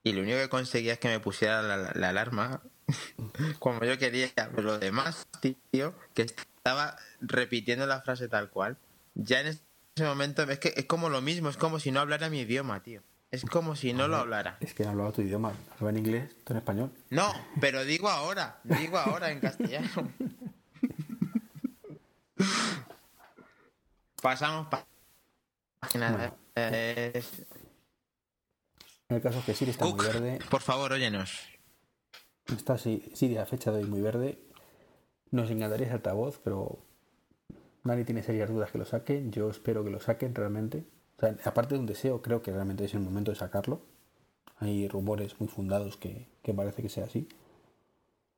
y 0.02 0.12
lo 0.12 0.23
único 0.23 0.38
que 0.38 0.49
conseguía 0.49 0.92
es 0.95 0.99
que 0.99 1.09
me 1.09 1.21
pusiera 1.21 1.62
la, 1.62 1.92
la 1.95 2.09
alarma 2.11 2.61
como 3.59 3.83
yo 3.85 3.99
quería, 3.99 4.30
pero 4.35 4.62
lo 4.62 4.78
demás, 4.78 5.26
tío, 5.40 5.95
que 6.14 6.23
estaba 6.23 6.97
repitiendo 7.21 7.87
la 7.87 8.00
frase 8.02 8.28
tal 8.28 8.49
cual. 8.50 8.76
Ya 9.14 9.40
en 9.40 9.49
ese 9.49 9.61
momento 10.00 10.42
es 10.45 10.59
que 10.59 10.73
es 10.76 10.85
como 10.87 11.09
lo 11.09 11.21
mismo, 11.21 11.49
es 11.49 11.56
como 11.56 11.80
si 11.80 11.90
no 11.90 12.00
hablara 12.00 12.28
mi 12.30 12.40
idioma, 12.40 12.83
tío. 12.83 13.02
Es 13.33 13.45
como 13.45 13.75
si 13.75 13.92
no 13.92 14.06
lo 14.06 14.16
hablara. 14.18 14.56
Es 14.61 14.73
que 14.73 14.85
no 14.85 14.90
hablaba 14.90 15.11
tu 15.12 15.21
idioma, 15.23 15.52
hablaba 15.73 15.90
en 15.90 15.97
inglés, 15.99 16.37
tú 16.45 16.52
en 16.52 16.59
español. 16.59 16.92
No, 17.11 17.33
pero 17.61 17.85
digo 17.85 18.09
ahora, 18.09 18.61
digo 18.62 18.97
ahora 18.99 19.30
en 19.33 19.40
castellano. 19.40 19.88
Pasamos 24.23 24.66
pa- 24.68 24.87
página. 25.80 26.11
Bueno. 26.12 26.37
eh, 26.56 27.23
El 29.08 29.20
caso 29.20 29.38
es 29.38 29.44
que 29.44 29.54
Siri 29.54 29.70
está 29.70 29.84
muy 29.86 30.04
verde. 30.04 30.38
por 30.50 30.62
favor, 30.62 30.92
óyenos. 30.92 31.40
Está 32.46 32.76
Si- 32.78 33.10
Siri 33.14 33.36
a 33.36 33.46
fecha 33.46 33.70
de 33.72 33.78
hoy 33.78 33.84
muy 33.88 34.00
verde. 34.00 34.38
Nos 35.30 35.50
encantaría 35.50 35.86
ese 35.86 35.94
altavoz, 35.94 36.38
pero 36.42 36.78
Dani 37.84 38.04
tiene 38.04 38.22
serias 38.22 38.48
dudas 38.50 38.70
que 38.70 38.78
lo 38.78 38.84
saquen. 38.84 39.30
Yo 39.32 39.50
espero 39.50 39.84
que 39.84 39.90
lo 39.90 40.00
saquen 40.00 40.34
realmente. 40.34 40.84
O 41.16 41.20
sea, 41.20 41.36
aparte 41.44 41.75
de 41.75 41.80
un 41.80 41.86
deseo, 41.86 42.20
creo 42.22 42.42
que 42.42 42.52
realmente 42.52 42.84
es 42.84 42.94
el 42.94 43.00
momento 43.00 43.30
de 43.30 43.36
sacarlo. 43.36 43.80
Hay 44.58 44.88
rumores 44.88 45.38
muy 45.40 45.48
fundados 45.48 45.96
que, 45.96 46.26
que 46.42 46.54
parece 46.54 46.82
que 46.82 46.88
sea 46.88 47.04
así. 47.04 47.28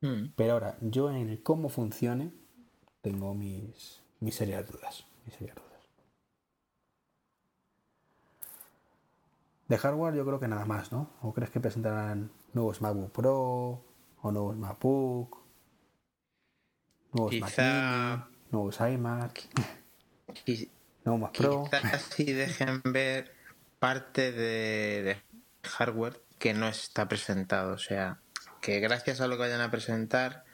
Mm. 0.01 0.33
Pero 0.37 0.53
ahora, 0.55 0.77
yo 0.81 1.11
en 1.11 1.29
el 1.29 1.43
cómo 1.43 1.69
funcione, 1.69 2.31
tengo 3.03 3.35
mis, 3.35 4.01
mis 4.21 4.35
serias 4.35 4.67
dudas. 4.71 5.05
Mis 5.27 5.35
serias 5.35 5.57
dudas. 5.57 5.68
De 9.69 9.77
hardware 9.79 10.15
yo 10.15 10.25
creo 10.25 10.41
que 10.41 10.49
nada 10.49 10.65
más, 10.65 10.93
¿no? 10.93 11.11
¿O 11.21 11.33
crees 11.35 11.51
que 11.51 11.61
presentarán 11.61 12.31
nuevos 12.55 12.81
MacBook 12.81 13.13
Pro 13.13 13.85
o 14.23 14.33
nuevos 14.33 14.57
MacBook? 14.57 15.39
Nuevos 17.13 17.35
Mac 17.41 17.51
Quizá- 17.51 18.17
Mini, 18.17 18.37
nuevos 18.51 18.81
iMac, 18.81 19.41
Quiz- 20.47 20.71
nuevos 21.05 21.21
Mac 21.21 21.37
Pro. 21.37 21.65
Quizás 21.71 22.03
sí 22.03 22.33
dejen 22.33 22.81
ver 22.85 23.35
parte 23.79 24.33
de, 24.33 25.03
de 25.03 25.23
hardware 25.69 26.21
que 26.39 26.55
no 26.55 26.69
está 26.69 27.09
presentado. 27.09 27.75
O 27.75 27.79
sea, 27.79 28.21
que 28.61 28.81
gracias 28.81 29.21
a 29.21 29.27
lo 29.29 29.37
que 29.37 29.43
vayan 29.43 29.61
a 29.61 29.71
presentar 29.71 30.45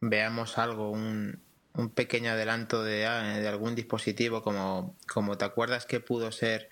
veamos 0.00 0.58
algo, 0.58 0.90
un, 0.90 1.42
un 1.74 1.90
pequeño 1.90 2.30
adelanto 2.32 2.82
de, 2.84 3.06
ah, 3.06 3.38
de 3.38 3.48
algún 3.48 3.74
dispositivo 3.74 4.42
como, 4.42 4.96
como 5.12 5.36
te 5.38 5.44
acuerdas 5.44 5.86
que 5.86 5.98
pudo 6.00 6.30
ser, 6.30 6.68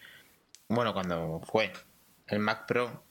bueno, 0.69 0.93
cuando 0.93 1.41
fue 1.45 1.73
el 2.27 2.39
Mac 2.39 2.67
Pro. 2.67 3.03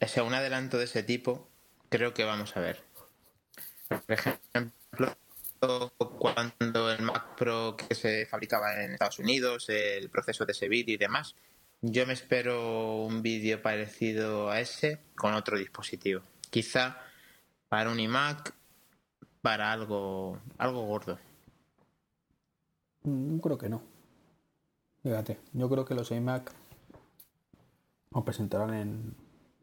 O 0.00 0.06
sea, 0.06 0.22
un 0.22 0.34
adelanto 0.34 0.78
de 0.78 0.84
ese 0.84 1.02
tipo 1.02 1.48
creo 1.88 2.14
que 2.14 2.24
vamos 2.24 2.56
a 2.56 2.60
ver. 2.60 2.82
Por 3.88 4.02
ejemplo, 4.08 5.16
cuando 6.18 6.90
el 6.90 7.02
Mac 7.02 7.36
Pro 7.36 7.76
que 7.76 7.94
se 7.94 8.26
fabricaba 8.26 8.82
en 8.82 8.92
Estados 8.92 9.18
Unidos, 9.18 9.68
el 9.68 10.10
proceso 10.10 10.44
de 10.44 10.52
ese 10.52 10.68
vídeo 10.68 10.94
y 10.94 10.98
demás. 10.98 11.34
Yo 11.82 12.06
me 12.06 12.14
espero 12.14 12.96
un 13.04 13.22
vídeo 13.22 13.60
parecido 13.60 14.50
a 14.50 14.60
ese 14.60 15.00
con 15.16 15.34
otro 15.34 15.58
dispositivo. 15.58 16.22
Quizá 16.50 16.98
para 17.68 17.90
un 17.90 18.00
iMac, 18.00 18.54
para 19.42 19.70
algo, 19.70 20.40
algo 20.56 20.86
gordo. 20.86 21.18
Mm, 23.02 23.38
creo 23.38 23.58
que 23.58 23.68
no. 23.68 23.82
Fíjate, 25.02 25.38
yo 25.52 25.68
creo 25.68 25.84
que 25.84 25.94
los 25.94 26.10
iMac 26.10 26.50
os 28.14 28.24
presentarán 28.24 28.72
en, 28.74 29.14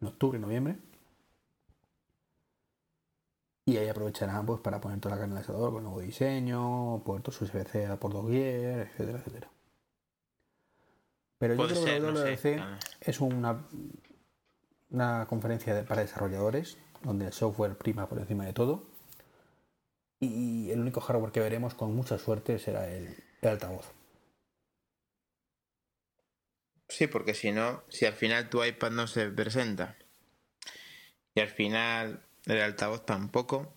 en 0.02 0.08
octubre, 0.08 0.38
noviembre. 0.38 0.78
Y 3.66 3.78
ahí 3.78 3.88
aprovecharán 3.90 4.46
pues, 4.46 4.60
para 4.60 4.82
poner 4.82 5.00
toda 5.00 5.16
la 5.16 5.22
carne 5.22 5.36
al 5.38 5.44
asador 5.44 5.72
con 5.72 5.84
nuevo 5.84 6.00
diseño, 6.02 7.02
puertos 7.06 7.40
USB-C 7.42 7.96
por 7.98 8.12
doquier, 8.14 8.88
etcétera, 8.88 9.20
etcétera. 9.20 9.50
Pero 11.38 11.54
yo 11.56 11.64
creo 11.66 11.84
que 11.86 11.92
ser, 11.92 12.02
la 12.02 12.12
no 12.12 12.18
sé. 12.18 12.36
WWDC 12.36 12.80
es 13.02 13.22
una, 13.22 13.66
una 14.90 15.26
conferencia 15.28 15.74
de- 15.74 15.84
para 15.84 16.02
desarrolladores, 16.02 16.78
donde 17.04 17.26
el 17.28 17.34
software 17.34 17.78
prima 17.78 18.08
por 18.08 18.20
encima 18.20 18.46
de 18.46 18.54
todo. 18.54 18.84
Y 20.20 20.70
el 20.70 20.80
único 20.82 21.00
hardware 21.02 21.32
que 21.32 21.40
veremos 21.40 21.74
con 21.74 21.96
mucha 21.96 22.18
suerte 22.20 22.60
será 22.60 22.88
el, 22.88 23.16
el 23.42 23.50
altavoz. 23.50 23.86
Sí, 26.92 27.08
porque 27.08 27.34
si 27.34 27.54
no, 27.54 27.84
si 27.88 28.06
al 28.06 28.14
final 28.14 28.50
tu 28.50 28.62
iPad 28.64 28.92
no 28.92 29.08
se 29.08 29.30
presenta 29.30 29.96
y 31.34 31.40
al 31.40 31.48
final 31.48 32.22
el 32.46 32.62
altavoz 32.62 33.06
tampoco, 33.06 33.74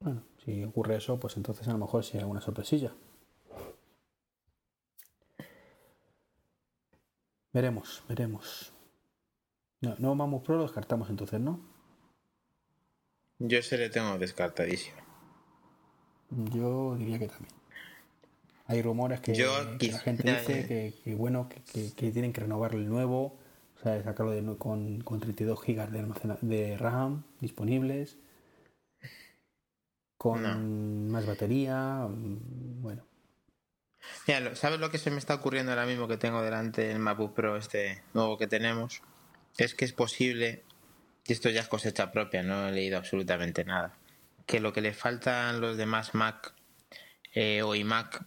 Bueno, 0.00 0.24
si 0.44 0.64
ocurre 0.64 0.96
eso, 0.96 1.20
pues 1.20 1.36
entonces 1.36 1.68
a 1.68 1.72
lo 1.72 1.78
mejor 1.78 2.02
sí 2.04 2.16
hay 2.16 2.22
alguna 2.22 2.40
sorpresilla. 2.40 2.92
Veremos, 7.52 8.02
veremos. 8.08 8.72
No, 9.82 9.94
no 9.98 10.14
MacBook 10.16 10.44
Pro 10.44 10.56
lo 10.56 10.62
descartamos 10.64 11.10
entonces, 11.10 11.38
¿no? 11.40 11.60
yo 13.38 13.62
se 13.62 13.78
le 13.78 13.88
tengo 13.88 14.18
descartadísimo. 14.18 14.98
Yo 16.30 16.96
diría 16.96 17.20
que 17.20 17.28
también. 17.28 17.59
Hay 18.70 18.82
rumores 18.82 19.20
que, 19.20 19.34
Yo 19.34 19.52
que 19.78 19.90
la 19.90 19.98
gente 19.98 20.22
dice 20.22 20.64
que, 20.64 20.94
que 21.02 21.14
bueno, 21.16 21.48
que, 21.48 21.90
tienen 22.12 22.32
que 22.32 22.42
renovar 22.42 22.72
el 22.76 22.88
nuevo, 22.88 23.36
o 23.76 23.82
sea, 23.82 24.00
sacarlo 24.04 24.30
de, 24.30 24.56
con, 24.58 25.00
con 25.02 25.18
32 25.18 25.60
GB 25.60 25.90
de, 25.90 25.98
almacena- 25.98 26.38
de 26.40 26.78
RAM 26.78 27.24
disponibles, 27.40 28.16
con 30.16 30.42
No. 30.42 31.10
más 31.12 31.26
batería, 31.26 32.06
bueno. 32.08 33.02
Mira, 34.28 34.54
¿sabes 34.54 34.78
lo 34.78 34.88
que 34.92 34.98
se 34.98 35.10
me 35.10 35.18
está 35.18 35.34
ocurriendo 35.34 35.72
ahora 35.72 35.84
mismo 35.84 36.06
que 36.06 36.16
tengo 36.16 36.40
delante 36.40 36.92
el 36.92 37.00
MacBook 37.00 37.34
Pro 37.34 37.56
este 37.56 38.02
nuevo 38.14 38.38
que 38.38 38.46
tenemos? 38.46 39.02
Es 39.58 39.74
que 39.74 39.84
es 39.84 39.92
posible, 39.92 40.62
y 41.26 41.32
esto 41.32 41.50
ya 41.50 41.62
es 41.62 41.66
cosecha 41.68 42.12
propia, 42.12 42.44
no 42.44 42.68
he 42.68 42.72
leído 42.72 42.98
absolutamente 42.98 43.64
nada, 43.64 43.96
que 44.46 44.60
lo 44.60 44.72
que 44.72 44.80
le 44.80 44.92
faltan 44.94 45.60
los 45.60 45.76
demás 45.76 46.14
Mac 46.14 46.54
eh, 47.34 47.62
o 47.62 47.74
iMac 47.74 48.24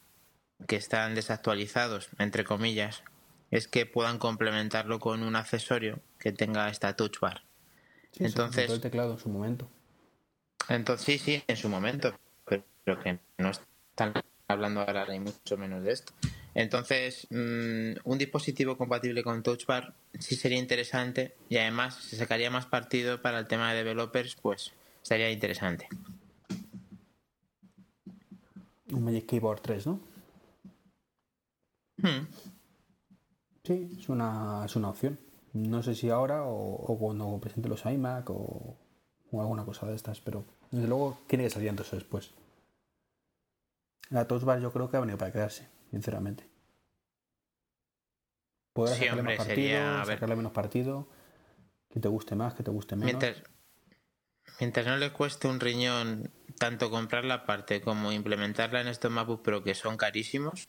que 0.68 0.76
están 0.76 1.16
desactualizados, 1.16 2.10
entre 2.20 2.44
comillas, 2.44 3.04
es 3.52 3.68
que 3.68 3.86
puedan 3.86 4.18
complementarlo 4.18 5.00
con 5.00 5.24
un 5.24 5.36
accesorio 5.36 6.00
que 6.20 6.32
tenga 6.32 6.70
esta 6.70 6.96
touch 6.96 7.20
bar. 7.20 7.44
Sí, 8.12 8.26
Entonces- 8.26 8.70
el 8.72 8.82
teclado 8.82 9.14
en 9.14 9.20
su 9.20 9.30
momento. 9.30 9.70
Entonces, 10.70 11.06
sí, 11.06 11.18
sí, 11.20 11.44
en 11.48 11.58
su 11.58 11.70
momento, 11.70 12.18
pero, 12.46 12.64
pero 12.84 13.00
que 13.02 13.20
no 13.38 13.50
están 13.52 14.14
hablando 14.48 14.82
ahora 14.82 15.06
ni 15.08 15.20
mucho 15.20 15.58
menos 15.58 15.84
de 15.84 15.92
esto. 15.92 16.14
Entonces, 16.56 17.28
mm, 17.32 17.94
un 18.04 18.18
dispositivo 18.18 18.78
compatible 18.78 19.24
con 19.24 19.42
Touch 19.42 19.66
Bar 19.66 19.94
sí 20.20 20.36
sería 20.36 20.60
interesante 20.60 21.36
y 21.50 21.58
además 21.58 21.96
se 21.96 22.16
sacaría 22.16 22.52
más 22.52 22.68
partido 22.68 23.22
para 23.22 23.40
el 23.40 23.48
tema 23.48 23.72
de 23.72 23.78
developers, 23.78 24.36
pues 24.36 24.72
sería 25.02 25.32
interesante. 25.32 25.88
Un 28.92 29.04
Magic 29.04 29.26
Keyboard 29.26 29.62
3, 29.62 29.88
¿no? 29.88 30.00
Hmm. 31.98 32.28
Sí, 33.64 33.98
es 34.00 34.10
una, 34.10 34.64
es 34.66 34.76
una 34.76 34.90
opción. 34.90 35.20
No 35.54 35.84
sé 35.84 35.96
si 35.96 36.10
ahora 36.10 36.44
o, 36.44 36.76
o 36.76 36.98
cuando 37.00 37.40
presente 37.40 37.70
los 37.70 37.86
iMac 37.86 38.30
o, 38.30 38.78
o 39.32 39.42
alguna 39.42 39.64
cosa 39.66 39.86
de 39.88 39.96
estas, 39.96 40.20
pero 40.20 40.44
desde 40.72 40.88
luego 40.88 41.20
tiene 41.28 41.44
que 41.46 41.50
salir 41.50 41.70
antes 41.70 41.92
o 41.94 41.96
después. 41.96 42.32
La 44.10 44.28
Touch 44.28 44.44
Bar 44.44 44.60
yo 44.60 44.72
creo 44.74 44.90
que 44.90 44.98
ha 44.98 45.00
venido 45.00 45.18
para 45.18 45.32
quedarse, 45.32 45.68
sinceramente. 45.92 46.48
Podrás 48.74 48.96
Sí, 48.98 49.04
sacarle 49.04 49.22
hombre, 49.22 49.38
más 49.38 49.48
partido, 49.48 49.68
sería- 49.68 50.06
sacarle 50.06 50.36
menos 50.36 50.52
partido, 50.52 51.08
que 51.90 52.00
te 52.00 52.08
guste 52.08 52.36
más, 52.36 52.54
que 52.56 52.64
te 52.64 52.72
guste 52.72 52.96
menos. 52.96 53.06
Mientras, 53.22 53.44
mientras 54.60 54.86
no 54.88 54.98
le 54.98 55.14
cueste 55.14 55.48
un 55.48 55.60
riñón 55.60 56.32
tanto 56.58 56.90
comprar 56.90 57.24
la 57.24 57.46
parte 57.46 57.82
como 57.82 58.12
implementarla 58.12 58.82
en 58.82 58.88
estos 58.88 59.12
MacBook 59.12 59.44
Pro 59.44 59.64
que 59.64 59.76
son 59.76 59.96
carísimos, 59.98 60.68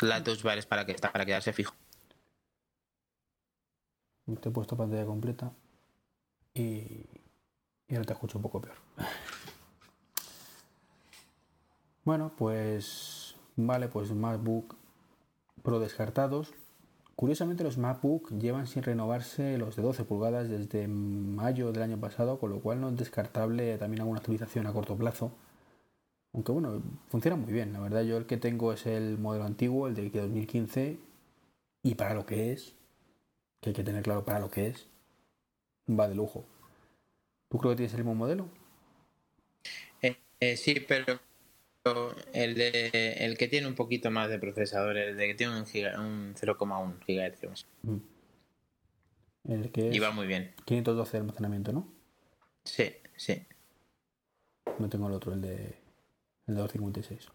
la 0.00 0.22
Touch 0.22 0.42
Bar 0.42 0.58
es 0.58 0.66
para, 0.66 0.84
que, 0.84 0.92
está 0.92 1.12
para 1.12 1.24
quedarse 1.24 1.52
fijo. 1.52 1.74
Te 4.40 4.48
he 4.48 4.52
puesto 4.52 4.76
pantalla 4.76 5.06
completa 5.06 5.52
y, 6.52 7.06
y 7.88 7.94
ahora 7.94 8.04
te 8.04 8.12
escucho 8.12 8.38
un 8.38 8.42
poco 8.42 8.60
peor. 8.60 8.76
Bueno, 12.04 12.32
pues 12.36 13.36
vale, 13.56 13.88
pues 13.88 14.12
MacBook 14.12 14.76
Pro 15.62 15.80
descartados. 15.80 16.54
Curiosamente 17.16 17.64
los 17.64 17.78
MacBook 17.78 18.30
llevan 18.38 18.66
sin 18.66 18.82
renovarse 18.82 19.58
los 19.58 19.74
de 19.74 19.82
12 19.82 20.04
pulgadas 20.04 20.48
desde 20.48 20.86
mayo 20.86 21.72
del 21.72 21.82
año 21.82 21.98
pasado, 21.98 22.38
con 22.38 22.50
lo 22.50 22.60
cual 22.60 22.80
no 22.80 22.90
es 22.90 22.96
descartable 22.96 23.76
también 23.78 24.02
alguna 24.02 24.18
actualización 24.18 24.66
a 24.66 24.72
corto 24.72 24.96
plazo. 24.96 25.32
Aunque 26.36 26.52
bueno, 26.52 26.82
funciona 27.08 27.34
muy 27.36 27.50
bien, 27.50 27.72
la 27.72 27.80
verdad 27.80 28.02
yo 28.02 28.18
el 28.18 28.26
que 28.26 28.36
tengo 28.36 28.72
es 28.74 28.84
el 28.86 29.16
modelo 29.16 29.44
antiguo, 29.44 29.88
el 29.88 29.94
de 29.94 30.10
2015, 30.10 30.98
y 31.82 31.94
para 31.94 32.12
lo 32.14 32.26
que 32.26 32.52
es, 32.52 32.74
que 33.62 33.70
hay 33.70 33.74
que 33.74 33.82
tener 33.82 34.02
claro 34.02 34.24
para 34.26 34.38
lo 34.38 34.50
que 34.50 34.66
es, 34.66 34.86
va 35.88 36.08
de 36.08 36.14
lujo. 36.14 36.44
¿Tú 37.48 37.56
creo 37.56 37.70
que 37.72 37.76
tienes 37.76 37.94
el 37.94 38.00
mismo 38.00 38.14
modelo? 38.14 38.48
Eh, 40.02 40.18
eh, 40.40 40.58
sí, 40.58 40.78
pero 40.86 41.18
el, 42.34 42.54
de, 42.54 43.14
el 43.20 43.38
que 43.38 43.48
tiene 43.48 43.66
un 43.66 43.74
poquito 43.74 44.10
más 44.10 44.28
de 44.28 44.38
procesador, 44.38 44.98
el 44.98 45.16
de 45.16 45.28
que 45.28 45.34
tiene 45.34 45.58
un, 45.58 45.64
giga- 45.64 45.98
un 45.98 46.34
0,1 46.34 46.98
GHz. 47.06 47.66
Mm. 47.82 47.96
El 49.48 49.72
que 49.72 49.88
es 49.88 49.96
Y 49.96 50.00
va 50.00 50.10
muy 50.10 50.26
bien. 50.26 50.52
512 50.66 51.12
de 51.12 51.18
almacenamiento, 51.20 51.72
¿no? 51.72 51.88
Sí, 52.64 52.92
sí. 53.16 53.42
No 54.78 54.90
tengo 54.90 55.06
el 55.06 55.14
otro, 55.14 55.32
el 55.32 55.40
de, 55.40 55.85
el 56.46 56.54
de 56.54 56.60
256. 56.62 57.28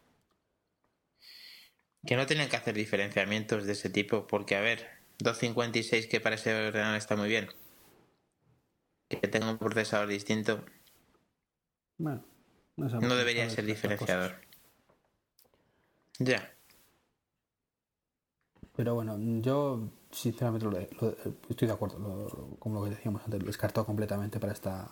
Que 2.06 2.16
no 2.16 2.26
tienen 2.26 2.50
que 2.50 2.56
hacer 2.58 2.74
diferenciamientos 2.74 3.66
de 3.66 3.74
ese 3.74 3.90
tipo, 3.90 4.26
porque 4.28 4.56
a 4.56 4.62
ver, 4.62 4.88
256 5.20 6.08
que 6.08 6.20
para 6.20 6.36
ese 6.36 6.54
ordenador 6.68 6.98
está 6.98 7.16
muy 7.16 7.30
bien. 7.30 7.48
Que 9.08 9.28
tenga 9.28 9.52
un 9.52 9.58
procesador 9.58 10.08
distinto 10.08 10.64
Bueno, 11.98 12.24
no, 12.78 13.16
debería 13.16 13.48
ser 13.50 13.66
diferenciador. 13.66 14.32
cosas. 14.32 14.48
Ya. 16.20 16.52
Pero 18.76 18.96
bueno, 18.96 19.18
yo 19.42 19.90
sinceramente 20.12 20.66
lo, 20.66 20.72
lo- 20.72 21.18
estoy 21.50 21.68
de 21.68 21.74
acuerdo 21.74 22.00
lo- 22.00 22.56
con 22.58 22.74
lo 22.74 22.84
que 22.84 22.92
decíamos 22.92 23.22
antes, 23.26 23.40
lo 23.42 23.46
he 23.46 23.48
descartado 23.48 23.86
completamente 23.86 24.40
para 24.40 24.54
esta, 24.54 24.90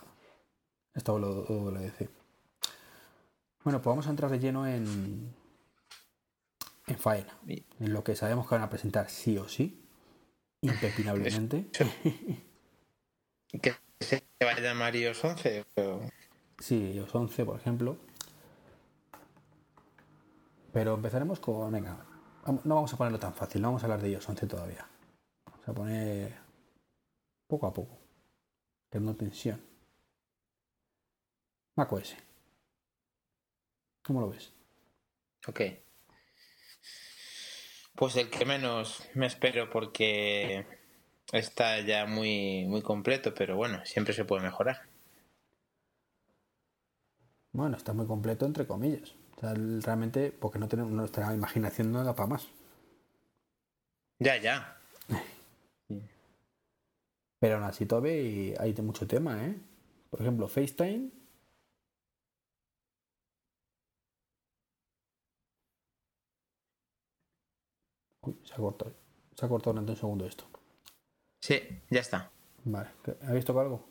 esta 0.94 1.12
WWDC. 1.12 2.08
Bueno, 3.64 3.78
pues 3.82 3.92
vamos 3.92 4.06
a 4.06 4.10
entrar 4.10 4.30
de 4.30 4.38
lleno 4.38 4.66
en, 4.66 5.34
en 6.86 6.98
faena, 6.98 7.36
en 7.46 7.92
lo 7.92 8.02
que 8.02 8.16
sabemos 8.16 8.48
que 8.48 8.54
van 8.54 8.64
a 8.64 8.70
presentar 8.70 9.10
sí 9.10 9.36
o 9.38 9.48
sí, 9.48 9.82
impepinablemente. 10.62 11.66
Que 13.60 13.74
se 13.98 14.22
va 14.44 14.52
a 14.52 14.60
llamar 14.60 14.94
iOS 14.94 15.24
11. 15.24 15.64
pero- 15.74 16.00
Sí, 16.60 16.92
iOS 16.92 17.12
11, 17.12 17.44
por 17.44 17.58
ejemplo. 17.58 17.96
Pero 20.72 20.94
empezaremos 20.94 21.40
con. 21.40 21.72
Venga, 21.72 21.96
no 22.62 22.74
vamos 22.76 22.92
a 22.94 22.96
ponerlo 22.96 23.18
tan 23.18 23.34
fácil, 23.34 23.60
no 23.60 23.68
vamos 23.68 23.82
a 23.82 23.86
hablar 23.86 24.00
de 24.00 24.10
iOS 24.10 24.28
11 24.28 24.46
todavía. 24.46 24.86
Vamos 25.46 25.68
a 25.68 25.72
poner 25.74 26.38
poco 27.48 27.66
a 27.66 27.74
poco. 27.74 27.98
Creando 28.88 29.16
tensión. 29.16 29.60
macOS. 31.76 32.14
¿Cómo 34.10 34.22
lo 34.22 34.30
ves? 34.30 34.52
Ok. 35.46 35.60
Pues 37.94 38.16
el 38.16 38.28
que 38.28 38.44
menos 38.44 39.08
me 39.14 39.26
espero 39.26 39.70
porque 39.70 40.66
está 41.30 41.78
ya 41.78 42.06
muy, 42.06 42.66
muy 42.66 42.82
completo, 42.82 43.32
pero 43.32 43.54
bueno, 43.54 43.86
siempre 43.86 44.12
se 44.12 44.24
puede 44.24 44.42
mejorar. 44.42 44.80
Bueno, 47.52 47.76
está 47.76 47.92
muy 47.92 48.04
completo, 48.08 48.46
entre 48.46 48.66
comillas. 48.66 49.14
O 49.36 49.40
sea, 49.42 49.54
realmente, 49.54 50.32
porque 50.32 50.58
no 50.58 50.66
tenemos 50.66 50.90
nuestra 50.90 51.32
imaginación 51.32 51.92
no 51.92 52.02
da 52.02 52.16
para 52.16 52.30
más. 52.30 52.48
Ya, 54.18 54.38
ya. 54.38 54.76
Pero 57.38 57.54
aún 57.54 57.64
así 57.64 57.86
todavía 57.86 58.60
hay 58.60 58.72
de 58.72 58.82
mucho 58.82 59.06
tema, 59.06 59.46
¿eh? 59.46 59.54
Por 60.10 60.20
ejemplo, 60.20 60.48
FaceTime 60.48 61.19
se 68.44 68.54
ha 68.54 68.56
cortado. 68.56 68.94
Se 69.34 69.46
ha 69.46 69.48
cortado 69.48 69.72
durante 69.72 69.92
un 69.92 69.98
segundo 69.98 70.26
esto. 70.26 70.44
Sí, 71.40 71.60
ya 71.88 72.00
está. 72.00 72.30
Vale. 72.64 72.90
¿Habéis 73.22 73.44
tocado 73.44 73.60
algo? 73.60 73.88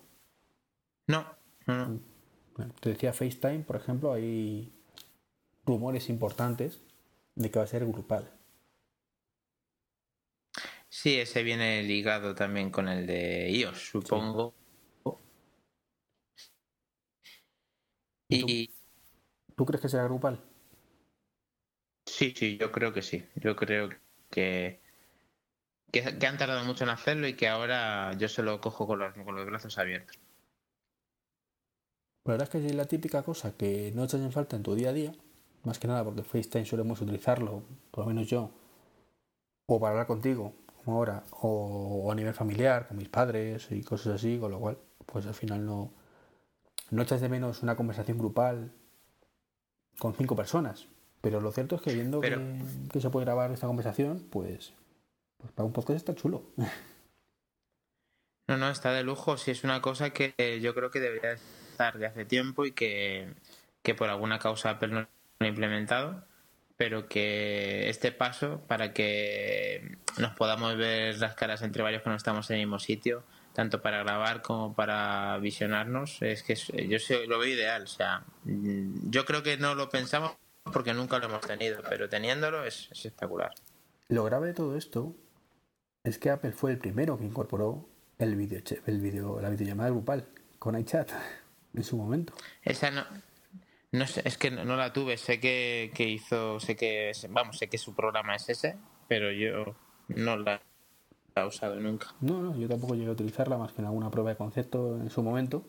No, 1.07 1.25
no, 1.65 1.75
no. 1.75 1.99
Bueno, 2.55 2.73
te 2.79 2.89
decía 2.89 3.13
FaceTime, 3.13 3.59
por 3.59 3.77
ejemplo, 3.77 4.13
hay 4.13 4.71
rumores 5.65 6.09
importantes 6.09 6.81
de 7.35 7.49
que 7.49 7.59
va 7.59 7.65
a 7.65 7.67
ser 7.67 7.85
grupal. 7.85 8.31
Sí, 10.89 11.19
ese 11.19 11.43
viene 11.43 11.83
ligado 11.83 12.35
también 12.35 12.71
con 12.71 12.89
el 12.89 13.07
de 13.07 13.49
iOS, 13.51 13.89
supongo. 13.89 14.53
¿Y, 18.27 18.69
tú, 19.55 19.65
crees 19.65 19.81
que 19.81 19.89
será 19.89 20.03
grupal? 20.03 20.39
Sí, 22.05 22.33
sí, 22.35 22.57
yo 22.57 22.71
creo 22.71 22.93
que 22.93 23.01
sí. 23.01 23.25
Yo 23.35 23.55
creo 23.55 23.89
que, 23.89 23.97
que, 24.29 24.79
han 26.27 26.37
tardado 26.37 26.63
mucho 26.65 26.83
en 26.83 26.91
hacerlo 26.91 27.27
y 27.27 27.35
que 27.35 27.47
ahora 27.47 28.13
yo 28.13 28.27
se 28.29 28.43
lo 28.43 28.61
cojo 28.61 28.87
con 28.87 28.99
los, 28.99 29.13
con 29.13 29.35
los 29.35 29.45
brazos 29.45 29.77
abiertos. 29.77 30.19
La 32.25 32.33
verdad 32.33 32.43
es 32.43 32.49
que 32.49 32.67
es 32.67 32.75
la 32.75 32.85
típica 32.85 33.23
cosa 33.23 33.55
que 33.57 33.91
no 33.95 34.03
echas 34.03 34.21
en 34.21 34.31
falta 34.31 34.55
en 34.55 34.63
tu 34.63 34.75
día 34.75 34.89
a 34.89 34.93
día, 34.93 35.13
más 35.63 35.79
que 35.79 35.87
nada 35.87 36.03
porque 36.03 36.23
FaceTime 36.23 36.65
solemos 36.65 37.01
utilizarlo, 37.01 37.63
por 37.91 38.03
lo 38.03 38.09
menos 38.09 38.27
yo, 38.27 38.51
o 39.65 39.79
para 39.79 39.91
hablar 39.91 40.07
contigo, 40.07 40.53
como 40.83 40.97
ahora, 40.97 41.23
o, 41.41 42.11
a 42.11 42.15
nivel 42.15 42.33
familiar, 42.33 42.87
con 42.87 42.97
mis 42.97 43.09
padres 43.09 43.67
y 43.71 43.83
cosas 43.83 44.15
así, 44.15 44.37
con 44.39 44.51
lo 44.51 44.59
cual, 44.59 44.77
pues 45.05 45.25
al 45.25 45.33
final 45.33 45.65
no, 45.65 45.91
no 46.91 47.01
echas 47.01 47.21
de 47.21 47.29
menos 47.29 47.63
una 47.63 47.75
conversación 47.75 48.17
grupal 48.17 48.71
con 49.99 50.13
cinco 50.15 50.35
personas. 50.35 50.87
Pero 51.21 51.41
lo 51.41 51.51
cierto 51.51 51.75
es 51.75 51.81
que 51.81 51.93
viendo 51.93 52.21
que, 52.21 52.99
se 52.99 53.09
puede 53.09 53.25
grabar 53.25 53.51
esta 53.51 53.67
conversación, 53.67 54.25
pues, 54.29 54.73
pues 55.37 55.51
para 55.53 55.65
un 55.65 55.73
podcast 55.73 55.97
está 55.97 56.15
chulo. 56.15 56.43
No, 58.47 58.57
no, 58.57 58.69
está 58.69 58.91
de 58.93 59.03
lujo. 59.03 59.37
Si 59.37 59.51
es 59.51 59.63
una 59.63 59.81
cosa 59.81 60.09
que 60.09 60.59
yo 60.61 60.73
creo 60.73 60.89
que 60.89 60.99
debería 60.99 61.33
estar 61.33 61.99
de 61.99 62.07
hace 62.07 62.25
tiempo 62.25 62.65
y 62.65 62.71
que, 62.71 63.33
que 63.83 63.93
por 63.93 64.09
alguna 64.09 64.39
causa 64.39 64.71
Apple 64.71 64.87
no 64.87 65.01
lo 65.01 65.07
ha 65.39 65.47
implementado 65.47 66.23
pero 66.79 67.09
que 67.09 67.89
este 67.89 68.13
paso 68.13 68.61
para 68.65 68.93
que 68.93 69.97
nos 70.17 70.33
podamos 70.35 70.77
ver 70.77 71.17
las 71.17 71.35
caras 71.35 71.61
entre 71.61 71.83
varios 71.83 72.03
que 72.03 72.09
no 72.09 72.15
estamos 72.15 72.49
en 72.49 72.55
el 72.55 72.61
mismo 72.61 72.79
sitio, 72.79 73.25
tanto 73.51 73.81
para 73.81 74.01
grabar 74.01 74.41
como 74.41 74.73
para 74.73 75.37
visionarnos, 75.39 76.21
es 76.21 76.41
que 76.41 76.55
yo 76.55 76.97
lo 77.27 77.37
veo 77.37 77.49
ideal. 77.49 77.83
O 77.83 77.87
sea, 77.87 78.23
yo 78.45 79.25
creo 79.25 79.43
que 79.43 79.57
no 79.57 79.75
lo 79.75 79.89
pensamos 79.89 80.37
porque 80.63 80.93
nunca 80.93 81.19
lo 81.19 81.25
hemos 81.25 81.41
tenido, 81.41 81.81
pero 81.87 82.09
teniéndolo 82.09 82.65
es, 82.65 82.89
espectacular. 82.91 83.51
Lo 84.07 84.23
grave 84.23 84.47
de 84.47 84.53
todo 84.53 84.75
esto 84.75 85.15
es 86.03 86.17
que 86.17 86.29
Apple 86.29 86.51
fue 86.51 86.71
el 86.71 86.77
primero 86.77 87.17
que 87.17 87.25
incorporó 87.25 87.87
el 88.17 88.35
video, 88.35 88.61
el 88.85 88.99
video, 88.99 89.41
la 89.41 89.49
videollamada 89.49 89.89
grupal 89.89 90.27
con 90.57 90.77
iChat 90.77 91.11
en 91.73 91.83
su 91.83 91.97
momento. 91.97 92.33
Esa 92.63 92.91
no, 92.91 93.05
no 93.91 94.05
sé, 94.05 94.21
es 94.25 94.37
que 94.37 94.51
no 94.51 94.75
la 94.75 94.93
tuve. 94.93 95.17
Sé 95.17 95.39
que, 95.39 95.91
hizo, 95.97 96.59
sé 96.59 96.75
que, 96.75 97.11
vamos, 97.29 97.57
sé 97.57 97.67
que 97.67 97.77
su 97.77 97.95
programa 97.95 98.35
es 98.35 98.49
ese, 98.49 98.77
pero 99.07 99.31
yo 99.31 99.75
no 100.09 100.37
la 100.37 100.61
he 101.35 101.45
usado 101.45 101.75
nunca. 101.79 102.13
No, 102.21 102.41
no, 102.41 102.55
yo 102.55 102.67
tampoco 102.67 102.95
llegué 102.95 103.09
a 103.09 103.13
utilizarla 103.13 103.57
más 103.57 103.73
que 103.73 103.81
en 103.81 103.87
alguna 103.87 104.11
prueba 104.11 104.29
de 104.29 104.35
concepto 104.35 104.95
en 104.95 105.09
su 105.09 105.23
momento, 105.23 105.63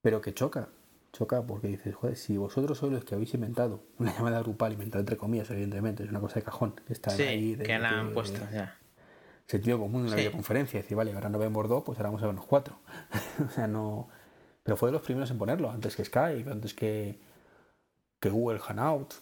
pero 0.00 0.20
que 0.20 0.34
choca, 0.34 0.68
choca 1.12 1.42
porque 1.42 1.68
dices, 1.68 1.94
joder, 1.94 2.16
si 2.16 2.36
vosotros 2.36 2.78
sois 2.78 2.92
los 2.92 3.04
que 3.04 3.14
habéis 3.14 3.34
inventado 3.34 3.80
una 3.98 4.12
llamada 4.16 4.40
grupal, 4.40 4.72
inventada 4.72 5.00
entre 5.00 5.16
comillas, 5.16 5.50
evidentemente, 5.50 6.04
es 6.04 6.10
una 6.10 6.20
cosa 6.20 6.36
de 6.36 6.42
cajón, 6.42 6.74
que 6.86 6.92
está 6.92 7.12
ahí. 7.12 7.56
que 7.56 7.78
la 7.78 8.00
han 8.00 8.12
puesto, 8.12 8.40
ya. 8.52 8.76
Sentido 9.46 9.78
común 9.78 10.04
en 10.04 10.10
la 10.10 10.16
videoconferencia, 10.16 10.80
decir, 10.80 10.96
vale, 10.96 11.12
ahora 11.12 11.28
no 11.28 11.38
vemos 11.38 11.68
dos, 11.68 11.82
pues 11.84 11.98
ahora 11.98 12.08
vamos 12.08 12.22
a 12.22 12.26
vernos 12.26 12.46
cuatro. 12.46 12.78
o 13.46 13.50
sea, 13.50 13.66
no 13.66 14.08
pero 14.62 14.76
fue 14.76 14.88
de 14.88 14.92
los 14.92 15.02
primeros 15.02 15.30
en 15.30 15.38
ponerlo, 15.38 15.70
antes 15.70 15.96
que 15.96 16.04
Skype, 16.04 16.50
antes 16.50 16.74
que, 16.74 17.18
que 18.20 18.30
Google 18.30 18.60
Hangout. 18.60 19.14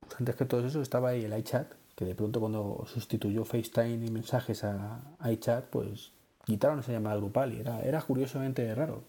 Pues 0.00 0.14
antes 0.18 0.36
que 0.36 0.44
todo 0.44 0.66
eso 0.66 0.80
estaba 0.80 1.10
ahí 1.10 1.24
el 1.24 1.36
iChat, 1.38 1.72
que 1.94 2.04
de 2.04 2.14
pronto 2.14 2.40
cuando 2.40 2.84
sustituyó 2.86 3.44
FaceTime 3.44 4.06
y 4.06 4.10
mensajes 4.10 4.64
a, 4.64 5.00
iChat, 5.30 5.66
pues 5.66 6.12
quitaron 6.44 6.80
esa 6.80 6.92
llamada 6.92 7.16
grupal 7.16 7.54
y 7.54 7.60
era, 7.60 7.80
era 7.82 8.00
curiosamente 8.02 8.74
raro. 8.74 9.02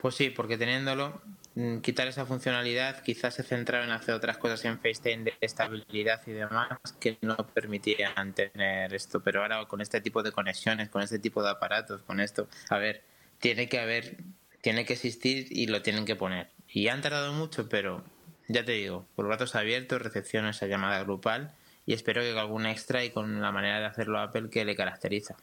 Pues 0.00 0.14
sí, 0.14 0.30
porque 0.30 0.56
teniéndolo, 0.56 1.20
mm, 1.54 1.78
quitar 1.80 2.08
esa 2.08 2.24
funcionalidad, 2.24 3.02
quizás 3.02 3.34
se 3.34 3.42
centraron 3.42 3.88
en 3.88 3.92
hacer 3.92 4.14
otras 4.14 4.38
cosas 4.38 4.64
en 4.64 4.78
FaceTime 4.78 5.24
de 5.24 5.34
estabilidad 5.42 6.22
y 6.26 6.32
demás 6.32 6.78
que 6.98 7.18
no 7.20 7.36
permitirían 7.36 8.32
tener 8.32 8.94
esto. 8.94 9.20
Pero 9.20 9.42
ahora 9.42 9.66
con 9.66 9.82
este 9.82 10.00
tipo 10.00 10.22
de 10.22 10.32
conexiones, 10.32 10.88
con 10.88 11.02
este 11.02 11.18
tipo 11.18 11.42
de 11.42 11.50
aparatos, 11.50 12.02
con 12.02 12.20
esto, 12.20 12.48
a 12.70 12.78
ver, 12.78 13.02
tiene 13.40 13.68
que 13.68 13.78
haber, 13.78 14.16
tiene 14.62 14.86
que 14.86 14.94
existir 14.94 15.48
y 15.50 15.66
lo 15.66 15.82
tienen 15.82 16.06
que 16.06 16.16
poner. 16.16 16.50
Y 16.66 16.88
han 16.88 17.02
tardado 17.02 17.34
mucho, 17.34 17.68
pero 17.68 18.02
ya 18.48 18.64
te 18.64 18.72
digo, 18.72 19.06
por 19.14 19.26
ratos 19.26 19.54
abiertos, 19.54 20.00
recepción 20.00 20.46
esa 20.46 20.66
llamada 20.66 21.02
grupal 21.02 21.54
y 21.84 21.92
espero 21.92 22.22
que 22.22 22.30
con 22.30 22.40
algún 22.40 22.66
extra 22.66 23.04
y 23.04 23.10
con 23.10 23.42
la 23.42 23.52
manera 23.52 23.80
de 23.80 23.86
hacerlo 23.86 24.18
Apple 24.18 24.48
que 24.48 24.64
le 24.64 24.76
caracteriza. 24.76 25.36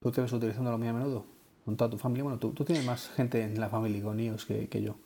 ¿Tú 0.00 0.10
te 0.10 0.22
ves 0.22 0.32
utilizándolo 0.32 0.76
muy 0.76 0.88
a 0.88 0.92
menudo? 0.92 1.33
¿Con 1.64 1.76
toda 1.76 1.90
tu 1.90 1.98
familia? 1.98 2.24
Bueno, 2.24 2.38
tú, 2.38 2.52
tienes 2.52 2.84
más 2.84 3.08
gente 3.16 3.42
en 3.42 3.58
la 3.58 3.68
familia 3.68 4.02
con 4.02 4.20
iOS 4.20 4.44
que, 4.44 4.68
que 4.68 4.82
yo. 4.82 4.98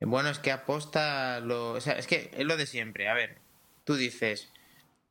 Bueno, 0.00 0.28
es 0.28 0.38
que 0.38 0.52
aposta 0.52 1.40
lo. 1.40 1.72
O 1.72 1.80
sea, 1.80 1.94
es 1.94 2.06
que 2.06 2.30
es 2.32 2.44
lo 2.44 2.56
de 2.56 2.66
siempre. 2.66 3.08
A 3.08 3.14
ver, 3.14 3.38
tú 3.84 3.96
dices. 3.96 4.50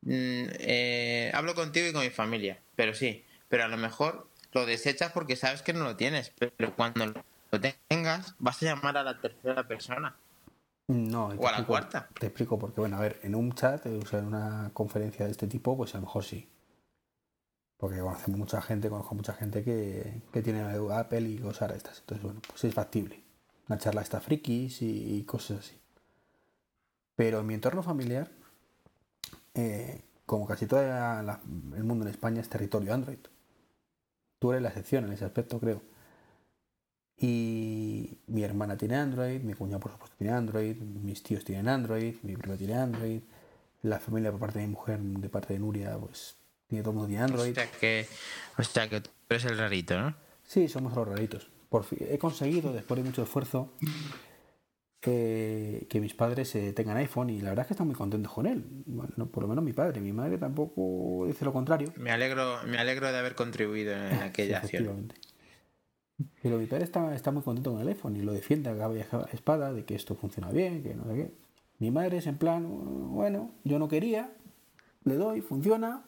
Mm, 0.02 0.46
eh, 0.60 1.32
hablo 1.34 1.54
contigo 1.54 1.88
y 1.88 1.92
con 1.92 2.02
mi 2.02 2.10
familia, 2.10 2.60
pero 2.76 2.94
sí, 2.94 3.24
pero 3.48 3.64
a 3.64 3.68
lo 3.68 3.76
mejor 3.76 4.28
lo 4.52 4.64
desechas 4.64 5.10
porque 5.12 5.36
sabes 5.36 5.62
que 5.62 5.72
no 5.72 5.84
lo 5.84 5.96
tienes, 5.96 6.32
pero 6.38 6.74
cuando 6.76 7.06
lo 7.06 7.60
tengas 7.88 8.34
vas 8.38 8.62
a 8.62 8.66
llamar 8.66 8.96
a 8.96 9.02
la 9.02 9.20
tercera 9.20 9.66
persona. 9.66 10.14
No, 10.88 11.26
o 11.26 11.48
a 11.48 11.52
la 11.52 11.66
cuarta. 11.66 12.08
Te 12.20 12.26
explico 12.26 12.58
porque, 12.58 12.80
bueno, 12.80 12.96
a 12.96 13.00
ver, 13.00 13.18
en 13.24 13.34
un 13.34 13.52
chat, 13.52 13.84
o 13.86 14.06
sea, 14.06 14.20
en 14.20 14.26
una 14.26 14.70
conferencia 14.72 15.26
de 15.26 15.32
este 15.32 15.48
tipo, 15.48 15.76
pues 15.76 15.94
a 15.94 15.98
lo 15.98 16.02
mejor 16.02 16.22
sí. 16.22 16.48
Porque 17.76 17.98
conocemos 18.00 18.38
mucha 18.38 18.62
gente, 18.62 18.88
conozco 18.88 19.14
mucha 19.14 19.34
gente 19.34 19.62
que, 19.62 20.22
que 20.32 20.42
tiene 20.42 20.62
Apple 20.62 21.28
y 21.28 21.38
cosas 21.38 21.72
estas. 21.72 22.00
Entonces, 22.00 22.24
bueno, 22.24 22.40
pues 22.48 22.64
es 22.64 22.74
factible. 22.74 23.22
Una 23.68 23.78
charla 23.78 24.02
está 24.02 24.20
frikis 24.20 24.80
y, 24.80 25.22
cosas 25.24 25.58
así. 25.60 25.76
Pero 27.16 27.40
en 27.40 27.46
mi 27.46 27.54
entorno 27.54 27.82
familiar, 27.82 28.30
eh, 29.54 30.02
como 30.24 30.46
casi 30.46 30.66
todo 30.66 30.80
el 30.82 31.84
mundo 31.84 32.04
en 32.04 32.10
España 32.10 32.40
es 32.40 32.48
territorio 32.48 32.94
Android. 32.94 33.18
Tú 34.38 34.52
eres 34.52 34.62
la 34.62 34.68
excepción 34.68 35.04
en 35.04 35.12
ese 35.12 35.24
aspecto, 35.24 35.58
creo. 35.58 35.82
Y 37.18 38.18
mi 38.26 38.42
hermana 38.44 38.76
tiene 38.76 38.96
Android, 38.96 39.40
mi 39.42 39.54
cuñado 39.54 39.80
por 39.80 39.92
supuesto 39.92 40.16
tiene 40.18 40.34
Android, 40.34 40.76
mis 40.76 41.22
tíos 41.22 41.44
tienen 41.44 41.68
Android, 41.68 42.16
mi 42.22 42.36
primo 42.36 42.56
tiene 42.56 42.74
Android, 42.74 43.22
la 43.82 43.98
familia 43.98 44.30
por 44.30 44.40
parte 44.40 44.58
de 44.58 44.66
mi 44.66 44.72
mujer, 44.72 45.00
de 45.00 45.28
parte 45.30 45.54
de 45.54 45.60
Nuria, 45.60 45.96
pues 45.98 46.35
tiene 46.66 46.82
todo 46.82 46.90
el 46.90 46.96
mundo 46.96 47.08
tiene 47.08 47.24
Android. 47.24 47.52
O 47.52 47.54
sea 47.54 47.70
que, 47.70 48.06
o 48.58 48.62
sea 48.62 48.88
que 48.88 49.00
tú 49.00 49.10
eres 49.28 49.44
el 49.44 49.58
rarito, 49.58 50.00
¿no? 50.00 50.14
Sí, 50.44 50.68
somos 50.68 50.94
los 50.94 51.06
raritos. 51.06 51.48
Por 51.68 51.84
fin, 51.84 51.98
he 52.08 52.18
conseguido, 52.18 52.72
después 52.72 52.98
de 52.98 53.04
mucho 53.04 53.22
esfuerzo, 53.22 53.72
que, 55.00 55.86
que 55.88 56.00
mis 56.00 56.14
padres 56.14 56.54
eh, 56.54 56.72
tengan 56.72 56.96
iPhone 56.96 57.30
y 57.30 57.40
la 57.40 57.50
verdad 57.50 57.64
es 57.64 57.68
que 57.68 57.74
están 57.74 57.86
muy 57.86 57.96
contentos 57.96 58.32
con 58.32 58.46
él. 58.46 58.64
Bueno, 58.86 59.26
por 59.26 59.42
lo 59.42 59.48
menos 59.48 59.64
mi 59.64 59.72
padre. 59.72 60.00
Mi 60.00 60.12
madre 60.12 60.38
tampoco 60.38 61.26
dice 61.26 61.44
lo 61.44 61.52
contrario. 61.52 61.92
Me 61.96 62.10
alegro, 62.10 62.58
me 62.66 62.78
alegro 62.78 63.10
de 63.10 63.18
haber 63.18 63.34
contribuido 63.34 63.94
en 63.94 64.14
aquella 64.22 64.58
acción. 64.58 65.12
Pero 66.42 66.58
mi 66.58 66.66
padre 66.66 66.84
está, 66.84 67.14
está 67.14 67.30
muy 67.30 67.42
contento 67.42 67.72
con 67.72 67.80
el 67.80 67.88
iPhone 67.88 68.16
y 68.16 68.22
lo 68.22 68.32
defiende 68.32 68.70
a 68.70 68.76
cabo 68.76 68.94
espada 68.94 69.72
de 69.72 69.84
que 69.84 69.94
esto 69.94 70.14
funciona 70.14 70.50
bien, 70.50 70.82
que 70.82 70.94
no 70.94 71.04
sé 71.04 71.14
qué. 71.14 71.30
Mi 71.78 71.90
madre 71.90 72.16
es 72.18 72.26
en 72.26 72.38
plan, 72.38 72.66
bueno, 73.12 73.50
yo 73.64 73.78
no 73.78 73.86
quería, 73.86 74.32
le 75.04 75.16
doy, 75.16 75.42
funciona, 75.42 76.04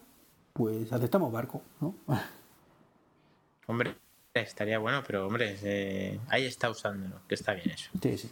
pues 0.59 0.92
aceptamos 0.92 1.33
barco, 1.33 1.62
¿no? 1.81 1.94
Hombre, 3.68 3.94
estaría 4.35 4.79
bueno, 4.79 5.05
pero 5.07 5.27
hombre, 5.27 5.57
eh, 5.62 6.18
ahí 6.29 6.47
está 6.47 6.71
usándolo, 6.71 7.21
que 7.29 7.35
está 7.35 7.53
bien 7.53 7.71
eso. 7.71 7.90
Sí, 8.03 8.16
sí. 8.16 8.31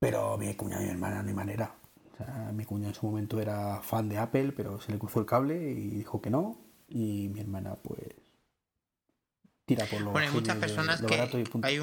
Pero 0.00 0.38
mi 0.38 0.54
cuñado 0.54 0.82
y 0.82 0.86
mi 0.86 0.92
hermana 0.92 1.22
no 1.22 1.28
hay 1.28 1.34
manera. 1.34 1.74
O 2.12 2.16
sea, 2.16 2.50
mi 2.54 2.64
cuñado 2.64 2.88
en 2.88 2.94
su 2.94 3.06
momento 3.06 3.38
era 3.38 3.80
fan 3.82 4.08
de 4.08 4.16
Apple, 4.16 4.52
pero 4.56 4.80
se 4.80 4.90
le 4.92 4.98
cruzó 4.98 5.20
el 5.20 5.26
cable 5.26 5.72
y 5.72 5.90
dijo 5.90 6.22
que 6.22 6.30
no. 6.30 6.58
Y 6.88 7.28
mi 7.28 7.40
hermana, 7.40 7.74
pues, 7.74 8.00
tira 9.66 9.84
por 9.84 10.00
lo 10.00 10.12
Bueno, 10.12 10.28
hay 10.28 10.32
muchas 10.32 10.56
personas 10.56 11.02
que. 11.02 11.20
Hay, 11.62 11.80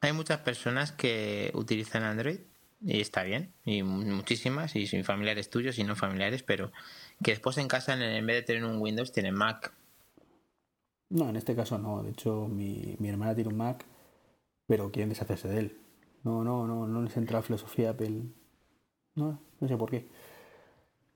hay 0.00 0.12
muchas 0.12 0.40
personas 0.40 0.90
que 0.90 1.52
utilizan 1.54 2.02
Android 2.02 2.40
y 2.80 3.00
está 3.00 3.22
bien, 3.22 3.52
y 3.64 3.82
muchísimas, 3.82 4.76
y 4.76 4.86
son 4.86 5.02
familiares 5.04 5.48
tuyos 5.50 5.78
y 5.78 5.84
no 5.84 5.96
familiares, 5.96 6.42
pero 6.42 6.72
que 7.22 7.32
después 7.32 7.56
en 7.58 7.68
casa, 7.68 7.94
en 7.94 8.26
vez 8.26 8.36
de 8.36 8.42
tener 8.42 8.64
un 8.64 8.80
Windows, 8.80 9.12
tienen 9.12 9.34
Mac. 9.34 9.72
No, 11.08 11.28
en 11.28 11.36
este 11.36 11.54
caso 11.54 11.78
no. 11.78 12.02
De 12.02 12.10
hecho, 12.10 12.48
mi, 12.48 12.96
mi 12.98 13.08
hermana 13.08 13.34
tiene 13.34 13.50
un 13.50 13.56
Mac, 13.56 13.84
pero 14.66 14.90
quieren 14.90 15.08
deshacerse 15.08 15.48
de 15.48 15.58
él 15.60 15.80
No, 16.24 16.42
no, 16.44 16.66
no, 16.66 16.86
no 16.86 17.02
les 17.02 17.16
entra 17.16 17.38
la 17.38 17.42
filosofía 17.42 17.90
Apple. 17.90 18.22
No, 19.14 19.40
no 19.60 19.68
sé 19.68 19.76
por 19.76 19.90
qué. 19.90 20.08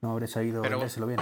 No 0.01 0.13
habré 0.13 0.27
sabido 0.29 0.63
Pero 0.63 0.77
vendérselo 0.79 1.07
bien. 1.07 1.21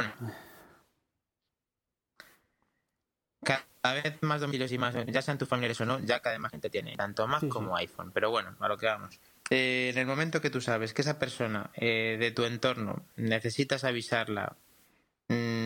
Cada 3.81 3.95
vez 4.03 4.21
más 4.23 4.41
domicilios 4.41 4.73
y 4.73 4.79
más, 4.79 4.95
ya 5.07 5.23
sean 5.23 5.39
tus 5.39 5.49
familiares 5.49 5.81
o 5.81 5.87
no, 5.87 6.01
ya 6.01 6.21
cada 6.21 6.35
vez 6.35 6.41
más 6.41 6.51
gente 6.51 6.69
tiene 6.69 6.97
tanto 6.97 7.27
Mac 7.29 7.41
Sí, 7.41 7.47
sí. 7.47 7.51
como 7.51 7.77
iPhone. 7.77 8.11
Pero 8.13 8.31
bueno, 8.31 8.55
a 8.59 8.69
lo 8.69 8.77
que 8.77 8.87
vamos. 8.87 9.19
Eh, 9.51 9.91
en 9.93 9.99
el 9.99 10.07
momento 10.07 10.41
que 10.41 10.51
tú 10.51 10.61
sabes 10.61 10.93
que 10.93 11.03
esa 11.03 11.19
persona 11.19 11.71
eh, 11.75 12.17
de 12.19 12.31
tu 12.33 12.45
entorno 12.45 13.03
necesitas 13.17 13.85
avisarla, 13.85 14.57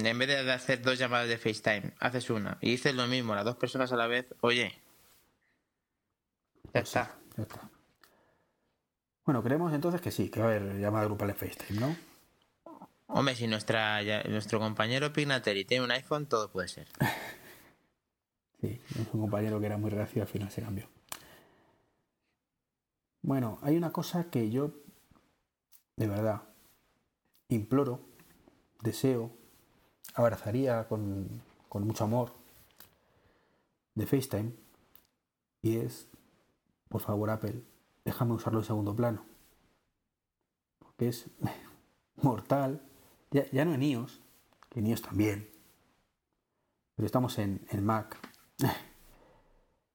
en 0.07 0.19
vez 0.19 0.29
de 0.29 0.53
hacer 0.53 0.83
dos 0.83 0.99
llamadas 0.99 1.29
de 1.29 1.39
FaceTime, 1.39 1.93
haces 2.01 2.31
una 2.31 2.59
y 2.61 2.71
dices 2.71 2.95
lo 2.95 3.07
mismo, 3.07 3.35
las 3.35 3.45
dos 3.45 3.57
personas 3.57 3.93
a 3.93 3.97
la 3.97 4.07
vez, 4.07 4.27
oye, 4.41 4.73
ya 6.75 6.81
está. 6.81 7.15
ya 7.37 7.43
está. 7.43 7.71
Bueno, 9.25 9.43
creemos 9.43 9.73
entonces 9.73 10.01
que 10.01 10.11
sí, 10.11 10.29
que 10.31 10.41
va 10.41 10.47
a 10.47 10.51
haber 10.57 10.79
llamada 10.79 11.05
grupal 11.05 11.31
en 11.31 11.37
FaceTime, 11.37 11.81
¿no? 11.81 11.97
Hombre, 13.07 13.35
si 13.37 13.47
nuestra, 13.47 14.03
ya- 14.03 14.23
nuestro 14.25 14.59
compañero 14.59 15.13
Pignateri 15.13 15.65
tiene 15.65 15.85
un 15.85 15.91
iPhone, 15.91 16.27
todo 16.27 16.51
puede 16.51 16.69
ser. 16.69 16.89
Sí, 18.61 18.81
es 18.91 19.09
un 19.13 19.21
compañero 19.23 19.59
que 19.59 19.67
era 19.67 19.77
muy 19.77 19.91
reacio 19.91 20.23
al 20.23 20.29
final 20.29 20.49
se 20.53 20.63
cambió. 20.63 20.89
Bueno, 23.21 23.59
hay 23.63 23.77
una 23.77 23.91
cosa 23.91 24.31
que 24.31 24.51
yo, 24.51 24.71
de 25.97 26.07
verdad, 26.07 26.43
imploro, 27.49 28.01
deseo, 28.81 29.37
abrazaría 30.15 30.87
con, 30.89 31.43
con 31.69 31.87
mucho 31.87 32.05
amor 32.05 32.33
de 33.95 34.07
FaceTime 34.07 34.53
y 35.63 35.77
es, 35.77 36.09
por 36.89 37.01
favor 37.01 37.31
Apple, 37.31 37.63
déjame 38.05 38.35
usarlo 38.35 38.61
en 38.61 38.65
segundo 38.65 38.95
plano. 38.95 39.25
Porque 40.79 41.09
es 41.09 41.27
mortal, 42.17 42.83
ya, 43.31 43.49
ya 43.51 43.65
no 43.65 43.75
en 43.75 43.83
iOS, 43.83 44.21
que 44.69 44.81
en 44.81 44.87
iOS 44.87 45.03
también, 45.03 45.49
pero 46.97 47.07
estamos 47.07 47.39
en, 47.39 47.67
en 47.71 47.85
Mac. 47.85 48.19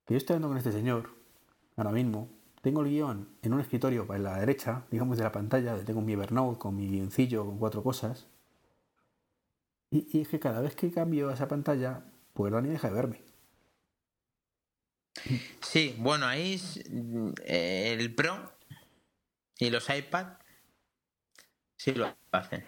Que 0.06 0.14
yo 0.14 0.20
estoy 0.20 0.36
hablando 0.36 0.48
con 0.48 0.58
este 0.58 0.72
señor 0.72 1.10
ahora 1.76 1.92
mismo. 1.92 2.30
Tengo 2.62 2.82
el 2.82 2.88
guion 2.88 3.28
en 3.42 3.54
un 3.54 3.60
escritorio 3.60 4.08
en 4.14 4.24
la 4.24 4.40
derecha, 4.40 4.86
digamos 4.90 5.18
de 5.18 5.26
la 5.26 5.34
pantalla, 5.34 5.72
donde 5.72 5.86
tengo 5.86 6.00
mi 6.00 6.14
Evernote 6.14 6.58
con 6.58 6.78
mi 6.78 6.88
guioncillo 6.88 7.46
con 7.46 7.60
cuatro 7.60 7.84
cosas. 7.84 8.26
Y, 9.90 10.18
y 10.18 10.22
es 10.22 10.28
que 10.28 10.40
cada 10.40 10.62
vez 10.62 10.76
que 10.76 10.92
cambio 10.92 11.30
a 11.30 11.34
esa 11.34 11.48
pantalla, 11.48 12.06
pues 12.34 12.52
Dani 12.52 12.70
deja 12.70 12.90
de 12.90 12.94
verme. 12.94 13.22
Sí, 15.62 15.96
bueno, 16.00 16.26
ahí 16.26 16.54
es, 16.54 16.78
eh, 17.46 17.96
el 17.98 18.14
Pro 18.16 18.52
y 19.60 19.70
los 19.70 19.90
iPad 19.90 20.38
sí 21.78 21.94
lo 21.94 22.16
hacen. 22.32 22.66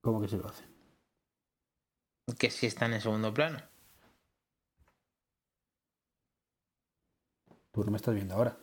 ¿Cómo 0.00 0.20
que 0.20 0.28
se 0.28 0.36
lo 0.36 0.48
hacen? 0.48 0.66
Que 2.38 2.50
sí 2.50 2.66
están 2.66 2.92
en 2.92 3.00
segundo 3.00 3.32
plano. 3.32 3.58
Tú 7.72 7.84
no 7.84 7.90
me 7.90 7.96
estás 7.96 8.14
viendo 8.14 8.34
ahora. 8.34 8.56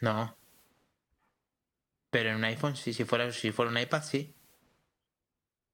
No. 0.00 0.36
Pero 2.10 2.30
en 2.30 2.36
un 2.36 2.44
iPhone 2.44 2.76
sí, 2.76 2.92
si 2.92 3.04
fuera, 3.04 3.32
si 3.32 3.52
fuera 3.52 3.70
un 3.70 3.78
iPad 3.78 4.02
sí. 4.02 4.34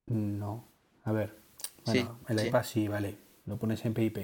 No. 0.07 0.69
A 1.05 1.13
ver. 1.13 1.37
Sí, 1.85 2.01
Bueno, 2.01 2.21
el 2.29 2.47
iPad 2.47 2.65
sí, 2.65 2.89
vale. 2.89 3.17
Lo 3.47 3.57
pones 3.59 3.85
en 3.85 3.95
PIP. 3.95 4.19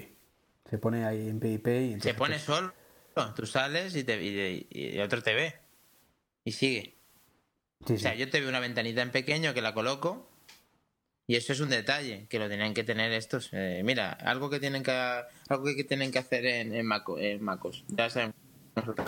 Se 0.68 0.78
pone 0.78 1.04
ahí 1.04 1.28
en 1.28 1.38
PIP 1.40 1.66
y 1.68 2.00
Se 2.00 2.14
pone 2.14 2.38
solo, 2.38 2.72
tú 3.36 3.46
sales 3.46 3.94
y, 3.94 4.04
te, 4.04 4.20
y, 4.22 4.66
y 4.70 4.98
otro 5.00 5.22
te 5.22 5.34
ve. 5.34 5.54
Y 6.44 6.52
sigue. 6.52 6.96
sí, 7.86 7.94
O 7.94 7.98
sea, 7.98 8.14
yo 8.14 8.28
te 8.30 8.40
veo 8.40 8.48
una 8.48 8.58
ventanita 8.60 9.02
en 9.02 9.10
pequeño 9.10 9.54
que 9.54 9.62
la 9.62 9.74
coloco. 9.74 10.28
Y 11.28 11.36
eso 11.36 11.52
es 11.52 11.60
un 11.60 11.68
detalle 11.68 12.26
que 12.28 12.38
lo 12.40 12.48
tenían 12.48 12.74
que 12.74 12.82
tener 12.84 13.12
estos. 13.12 13.50
eh, 13.52 13.82
mira, 13.84 14.12
algo 14.12 14.50
que 14.50 14.58
tienen 14.60 14.82
que 14.82 14.90
algo 14.90 15.64
que 15.76 15.84
tienen 15.84 16.10
que 16.10 16.18
hacer 16.18 16.44
en, 16.46 16.74
en, 16.74 16.84
Maco- 16.86 17.18
en 17.18 17.42
MacOS. 17.42 17.84
Ya 17.88 18.10
saben. 18.10 18.34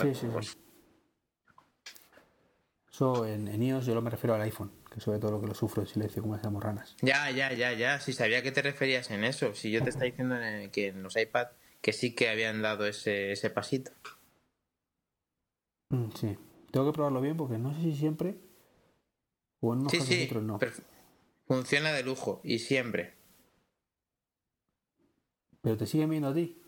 Sí, 0.01 0.15
sí, 0.15 0.27
sí. 0.41 0.57
Eso 2.91 3.27
en, 3.27 3.49
en 3.49 3.63
iOS 3.63 3.87
yo 3.87 3.95
lo 3.95 4.03
me 4.03 4.11
refiero 4.11 4.35
al 4.35 4.43
iPhone, 4.43 4.71
que 4.95 5.01
sobre 5.01 5.19
todo 5.19 5.33
lo 5.33 5.41
que 5.41 5.49
lo 5.49 5.55
sufro 5.55 5.83
en 5.83 5.89
silencio 5.89 6.23
como 6.23 6.37
esas 6.37 6.53
morranas. 6.53 6.95
Ya, 7.03 7.29
ya, 7.31 7.53
ya, 7.53 7.73
ya. 7.73 7.99
Si 7.99 8.13
sabía 8.13 8.43
que 8.43 8.53
te 8.53 8.63
referías 8.63 9.11
en 9.11 9.25
eso. 9.25 9.53
Si 9.55 9.73
yo 9.73 9.83
te 9.83 9.91
estaba 9.91 10.07
diciendo 10.07 10.41
en- 10.41 10.71
que 10.71 10.87
en 10.89 11.03
los 11.03 11.17
iPad 11.17 11.49
que 11.81 11.93
sí 11.93 12.15
que 12.15 12.29
habían 12.29 12.63
dado 12.63 12.87
ese, 12.87 13.33
ese 13.33 13.51
pasito. 13.51 13.91
Mm, 15.91 16.11
sí, 16.15 16.39
tengo 16.71 16.87
que 16.87 16.93
probarlo 16.95 17.21
bien 17.21 17.37
porque 17.37 17.59
no 17.59 17.75
sé 17.75 17.81
si 17.83 17.95
siempre 17.97 18.37
o 19.61 19.73
en 19.75 19.81
unos 19.81 19.93
Sí, 19.93 20.01
sí. 20.01 20.25
otros 20.27 20.43
no. 20.45 20.59
Funciona 21.47 21.93
de 21.93 22.03
lujo 22.05 22.41
y 22.45 22.61
siempre. 22.61 23.15
Pero 25.61 25.77
te 25.77 25.87
siguen 25.87 26.11
viendo 26.11 26.29
a 26.29 26.35
ti. 26.35 26.61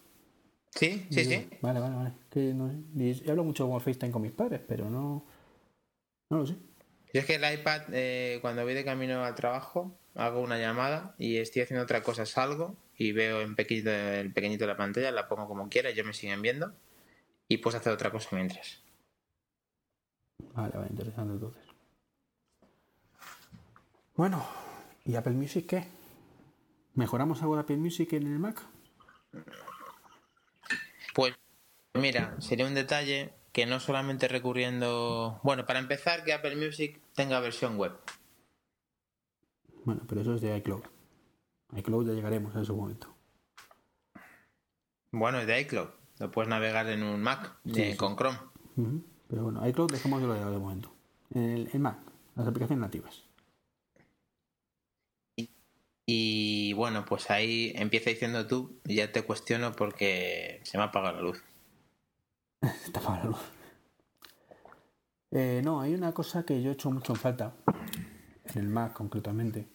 Sí, 0.70 1.06
sí, 1.10 1.24
sí. 1.24 1.48
Vale, 1.62 1.80
vale, 1.80 1.96
vale. 1.96 2.12
Que 2.30 2.52
no 2.52 2.68
sé. 2.68 2.76
Y 3.24 3.30
hablo 3.30 3.44
mucho 3.44 3.68
con 3.68 3.80
FaceTime 3.80 4.12
con 4.12 4.22
mis 4.22 4.32
padres, 4.32 4.60
pero 4.66 4.90
no. 4.90 5.24
No 6.30 6.38
lo 6.38 6.46
sé. 6.46 6.56
Yo 7.16 7.20
es 7.20 7.26
que 7.26 7.36
el 7.36 7.50
iPad, 7.50 7.80
eh, 7.94 8.40
cuando 8.42 8.62
voy 8.62 8.74
de 8.74 8.84
camino 8.84 9.24
al 9.24 9.34
trabajo, 9.34 9.98
hago 10.16 10.42
una 10.42 10.58
llamada 10.58 11.14
y 11.16 11.38
estoy 11.38 11.62
haciendo 11.62 11.82
otra 11.82 12.02
cosa, 12.02 12.26
salgo 12.26 12.76
y 12.98 13.12
veo 13.12 13.40
en 13.40 13.56
pequeñito, 13.56 13.90
el 13.90 14.34
pequeñito 14.34 14.64
de 14.64 14.68
la 14.68 14.76
pantalla, 14.76 15.10
la 15.10 15.26
pongo 15.26 15.48
como 15.48 15.70
quiera, 15.70 15.88
ellos 15.88 16.04
me 16.04 16.12
siguen 16.12 16.42
viendo 16.42 16.74
y 17.48 17.56
puedes 17.56 17.80
hacer 17.80 17.94
otra 17.94 18.10
cosa 18.10 18.28
mientras. 18.32 18.82
Vale, 20.52 20.76
vale, 20.76 20.88
interesante 20.90 21.32
entonces. 21.32 21.64
Bueno, 24.14 24.46
¿y 25.06 25.16
Apple 25.16 25.32
Music 25.32 25.64
qué? 25.66 25.84
¿Mejoramos 26.96 27.40
algo 27.40 27.54
de 27.54 27.62
Apple 27.62 27.78
Music 27.78 28.12
en 28.12 28.26
el 28.26 28.38
Mac? 28.38 28.60
Pues 31.14 31.34
mira, 31.94 32.36
sería 32.40 32.66
un 32.66 32.74
detalle 32.74 33.32
que 33.54 33.64
no 33.64 33.80
solamente 33.80 34.28
recurriendo... 34.28 35.40
Bueno, 35.42 35.64
para 35.64 35.78
empezar, 35.78 36.22
que 36.22 36.34
Apple 36.34 36.56
Music 36.56 37.00
tenga 37.16 37.40
versión 37.40 37.76
web. 37.76 37.92
Bueno, 39.84 40.02
pero 40.06 40.20
eso 40.20 40.34
es 40.34 40.40
de 40.40 40.56
iCloud. 40.58 40.82
iCloud 41.76 42.06
ya 42.06 42.12
llegaremos 42.12 42.54
a 42.54 42.62
ese 42.62 42.72
momento. 42.72 43.12
Bueno, 45.10 45.40
es 45.40 45.46
de 45.48 45.60
iCloud. 45.62 45.88
Lo 46.18 46.30
puedes 46.30 46.48
navegar 46.48 46.88
en 46.88 47.02
un 47.02 47.20
Mac 47.20 47.58
eh, 47.64 47.92
sí. 47.92 47.96
con 47.96 48.14
Chrome. 48.16 48.38
Pero 49.28 49.42
bueno, 49.42 49.66
iCloud 49.66 49.90
dejemos 49.90 50.20
de 50.20 50.28
lo 50.28 50.34
de 50.34 50.58
momento. 50.58 50.92
El, 51.34 51.68
el 51.72 51.80
Mac, 51.80 51.98
las 52.36 52.46
aplicaciones 52.46 52.80
nativas. 52.82 53.24
Y 56.08 56.72
bueno, 56.74 57.04
pues 57.04 57.30
ahí 57.30 57.72
empieza 57.74 58.10
diciendo 58.10 58.46
tú 58.46 58.78
y 58.84 58.96
ya 58.96 59.10
te 59.10 59.22
cuestiono 59.22 59.72
porque 59.72 60.60
se 60.62 60.78
me 60.78 60.84
ha 60.84 60.88
apagado 60.88 61.16
la 61.16 61.22
luz. 61.22 61.42
Está 62.84 63.00
apagada 63.00 63.24
la 63.24 63.30
luz. 63.30 63.55
Eh, 65.38 65.60
no, 65.62 65.82
hay 65.82 65.92
una 65.92 66.12
cosa 66.14 66.44
que 66.44 66.62
yo 66.62 66.70
he 66.70 66.72
hecho 66.72 66.90
mucho 66.90 67.12
en 67.12 67.18
falta, 67.18 67.54
en 68.54 68.58
el 68.58 68.68
Mac 68.68 68.94
concretamente. 68.94 69.68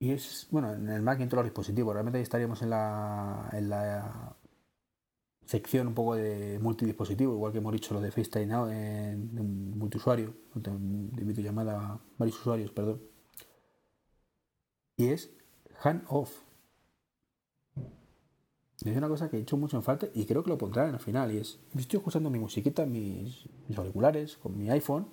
Y 0.00 0.10
es, 0.10 0.48
bueno, 0.50 0.72
en 0.72 0.88
el 0.88 1.00
Mac 1.00 1.20
y 1.20 1.22
en 1.22 1.28
todos 1.28 1.44
los 1.44 1.52
dispositivos. 1.52 1.94
Realmente 1.94 2.20
estaríamos 2.20 2.60
en 2.62 2.70
la, 2.70 3.48
en 3.52 3.68
la 3.68 4.36
sección 5.44 5.86
un 5.86 5.94
poco 5.94 6.16
de 6.16 6.58
multidispositivo, 6.58 7.34
igual 7.34 7.52
que 7.52 7.58
hemos 7.58 7.72
dicho 7.72 7.94
lo 7.94 8.00
de 8.00 8.10
FaceTime 8.10 8.46
Now 8.46 8.66
en, 8.66 9.38
en 9.38 9.78
multiusuario, 9.78 10.34
de, 10.54 10.72
de 10.72 11.24
videollamada 11.24 12.00
varios 12.18 12.40
usuarios, 12.40 12.72
perdón. 12.72 13.00
Y 14.96 15.06
es 15.10 15.30
hand 15.84 16.02
off. 16.08 16.47
Es 18.84 18.96
una 18.96 19.08
cosa 19.08 19.28
que 19.28 19.36
he 19.36 19.40
hecho 19.40 19.56
mucho 19.56 19.76
en 19.76 19.82
falta 19.82 20.06
y 20.14 20.24
creo 20.24 20.44
que 20.44 20.50
lo 20.50 20.58
pondrán 20.58 20.94
al 20.94 21.00
final. 21.00 21.32
Y 21.32 21.38
es, 21.38 21.58
yo 21.74 21.80
estoy 21.80 21.98
escuchando 21.98 22.30
mi 22.30 22.38
musiquita 22.38 22.86
mis, 22.86 23.46
mis 23.66 23.76
auriculares, 23.76 24.36
con 24.36 24.56
mi 24.56 24.70
iPhone. 24.70 25.08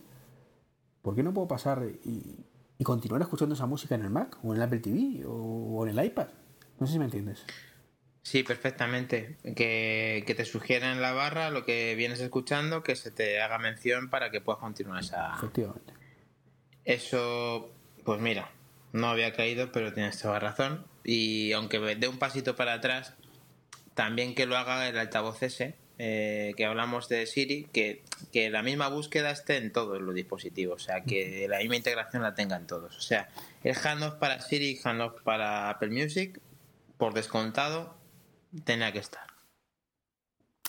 ¿Por 1.02 1.16
qué 1.16 1.24
no 1.24 1.34
puedo 1.34 1.48
pasar 1.48 1.84
y, 2.04 2.46
y 2.78 2.84
continuar 2.84 3.22
escuchando 3.22 3.56
esa 3.56 3.66
música 3.66 3.96
en 3.96 4.04
el 4.04 4.10
Mac 4.10 4.38
o 4.44 4.52
en 4.52 4.58
el 4.58 4.64
Apple 4.64 4.80
TV 4.80 5.26
o, 5.26 5.32
o 5.32 5.88
en 5.88 5.98
el 5.98 6.06
iPad? 6.06 6.28
No 6.80 6.86
sé 6.86 6.94
si 6.94 7.00
me 7.00 7.06
entiendes. 7.06 7.44
Sí, 8.22 8.44
perfectamente. 8.44 9.38
Que, 9.56 10.24
que 10.26 10.36
te 10.36 10.46
sugiera 10.46 10.92
en 10.92 11.02
la 11.02 11.14
barra 11.14 11.50
lo 11.50 11.64
que 11.64 11.96
vienes 11.96 12.20
escuchando, 12.20 12.84
que 12.84 12.96
se 12.96 13.12
te 13.12 13.42
haga 13.42 13.58
mención 13.60 14.10
para 14.10 14.32
que 14.32 14.42
puedas 14.42 14.60
continuar 14.60 15.02
esa... 15.02 15.36
Efectivamente. 15.36 15.94
Eso, 16.84 17.72
pues 18.04 18.20
mira, 18.20 18.52
no 18.94 19.08
había 19.08 19.34
caído, 19.34 19.72
pero 19.72 19.94
tienes 19.94 20.20
toda 20.20 20.40
razón. 20.40 20.86
Y 21.04 21.52
aunque 21.54 21.80
dé 21.80 22.08
un 22.08 22.18
pasito 22.18 22.56
para 22.56 22.74
atrás, 22.74 23.16
también 23.96 24.36
que 24.36 24.46
lo 24.46 24.56
haga 24.56 24.88
el 24.88 24.98
altavoz 24.98 25.42
ese, 25.42 25.76
eh, 25.98 26.54
que 26.56 26.66
hablamos 26.66 27.10
de 27.10 27.26
Siri, 27.26 27.68
que, 27.74 28.04
que 28.32 28.50
la 28.50 28.62
misma 28.62 28.90
búsqueda 28.90 29.32
esté 29.32 29.58
en 29.58 29.72
todos 29.72 30.02
los 30.02 30.14
dispositivos, 30.14 30.84
o 30.84 30.86
sea, 30.86 31.04
que 31.04 31.48
la 31.50 31.58
misma 31.58 31.78
integración 31.78 32.22
la 32.22 32.36
tengan 32.36 32.68
todos. 32.68 32.96
O 32.98 33.02
sea, 33.02 33.30
el 33.64 33.76
handoff 33.76 34.16
para 34.16 34.42
Siri 34.42 34.72
y 34.72 34.80
handoff 34.84 35.22
para 35.24 35.70
Apple 35.70 35.90
Music, 35.90 36.40
por 36.98 37.14
descontado, 37.14 37.96
tenía 38.66 38.92
que 38.92 39.00
estar. 39.00 39.26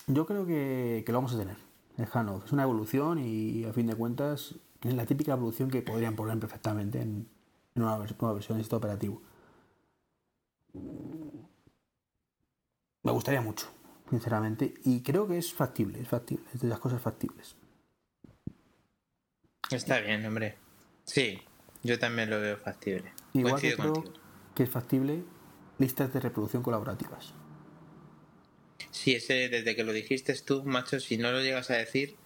Yo 0.06 0.24
creo 0.24 0.46
que, 0.46 1.02
que 1.04 1.12
lo 1.12 1.18
vamos 1.18 1.34
a 1.34 1.38
tener. 1.38 1.56
El 1.98 2.06
Hanov 2.12 2.44
es 2.44 2.52
una 2.52 2.62
evolución 2.62 3.18
y 3.18 3.64
a 3.64 3.72
fin 3.72 3.86
de 3.86 3.94
cuentas 3.94 4.54
es 4.82 4.94
la 4.94 5.06
típica 5.06 5.32
evolución 5.32 5.70
que 5.70 5.82
podrían 5.82 6.14
poner 6.14 6.38
perfectamente 6.38 7.00
en, 7.00 7.28
en 7.74 7.82
una 7.82 7.96
nueva 7.96 8.34
versión 8.34 8.58
de 8.58 8.62
este 8.62 8.76
operativo. 8.76 9.22
Me 13.06 13.12
gustaría 13.12 13.40
mucho, 13.40 13.68
sinceramente, 14.10 14.74
y 14.84 15.00
creo 15.00 15.28
que 15.28 15.38
es 15.38 15.54
factible, 15.54 16.00
es 16.00 16.08
factible, 16.08 16.44
es 16.52 16.60
de 16.60 16.66
las 16.66 16.80
cosas 16.80 17.00
factibles. 17.00 17.54
Está 19.70 20.00
bien, 20.00 20.26
hombre. 20.26 20.56
Sí, 21.04 21.40
yo 21.84 22.00
también 22.00 22.30
lo 22.30 22.40
veo 22.40 22.56
factible. 22.56 23.12
Igual 23.32 23.60
que 23.60 23.76
creo 23.76 24.02
que 24.56 24.64
es 24.64 24.70
factible 24.70 25.22
listas 25.78 26.12
de 26.12 26.18
reproducción 26.18 26.64
colaborativas. 26.64 27.32
Sí, 28.90 29.14
ese 29.14 29.48
desde 29.50 29.76
que 29.76 29.84
lo 29.84 29.92
dijiste 29.92 30.34
tú, 30.42 30.64
macho, 30.64 30.98
si 30.98 31.16
no 31.16 31.30
lo 31.30 31.40
llegas 31.42 31.70
a 31.70 31.74
decir, 31.74 32.16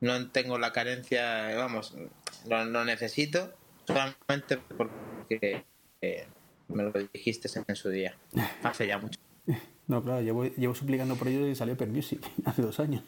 no 0.00 0.30
tengo 0.30 0.58
la 0.58 0.72
carencia, 0.72 1.56
vamos, 1.56 1.96
lo, 2.46 2.84
necesito 2.84 3.52
solamente 3.84 4.58
porque 4.58 5.64
eh, 6.00 6.28
me 6.68 6.84
lo 6.84 6.92
dijiste 7.12 7.48
en 7.66 7.74
su 7.74 7.88
día, 7.90 8.16
hace 8.62 8.86
ya 8.86 8.98
mucho. 8.98 9.18
No, 9.90 10.04
claro, 10.04 10.22
llevo, 10.22 10.44
llevo 10.44 10.72
suplicando 10.72 11.16
por 11.16 11.26
ello 11.26 11.48
y 11.48 11.56
salió 11.56 11.76
Per 11.76 11.88
Music 11.88 12.24
hace 12.44 12.62
dos 12.62 12.78
años. 12.78 13.02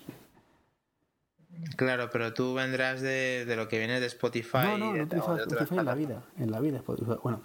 Claro, 1.77 2.11
pero 2.11 2.35
tú 2.35 2.55
vendrás 2.55 3.01
de, 3.01 3.45
lo 3.57 3.69
que 3.69 3.79
viene 3.79 4.01
de 4.01 4.07
Spotify. 4.07 4.65
No, 4.65 4.79
no, 4.79 4.97
no 4.97 5.05
utilizaba 5.05 5.39
Spotify 5.39 5.79
en 5.79 5.85
la 5.85 5.95
vida. 5.95 6.25
En 6.39 6.51
la 6.51 6.59
vida 6.59 6.79
Spotify. 6.79 7.13
Bueno, 7.23 7.41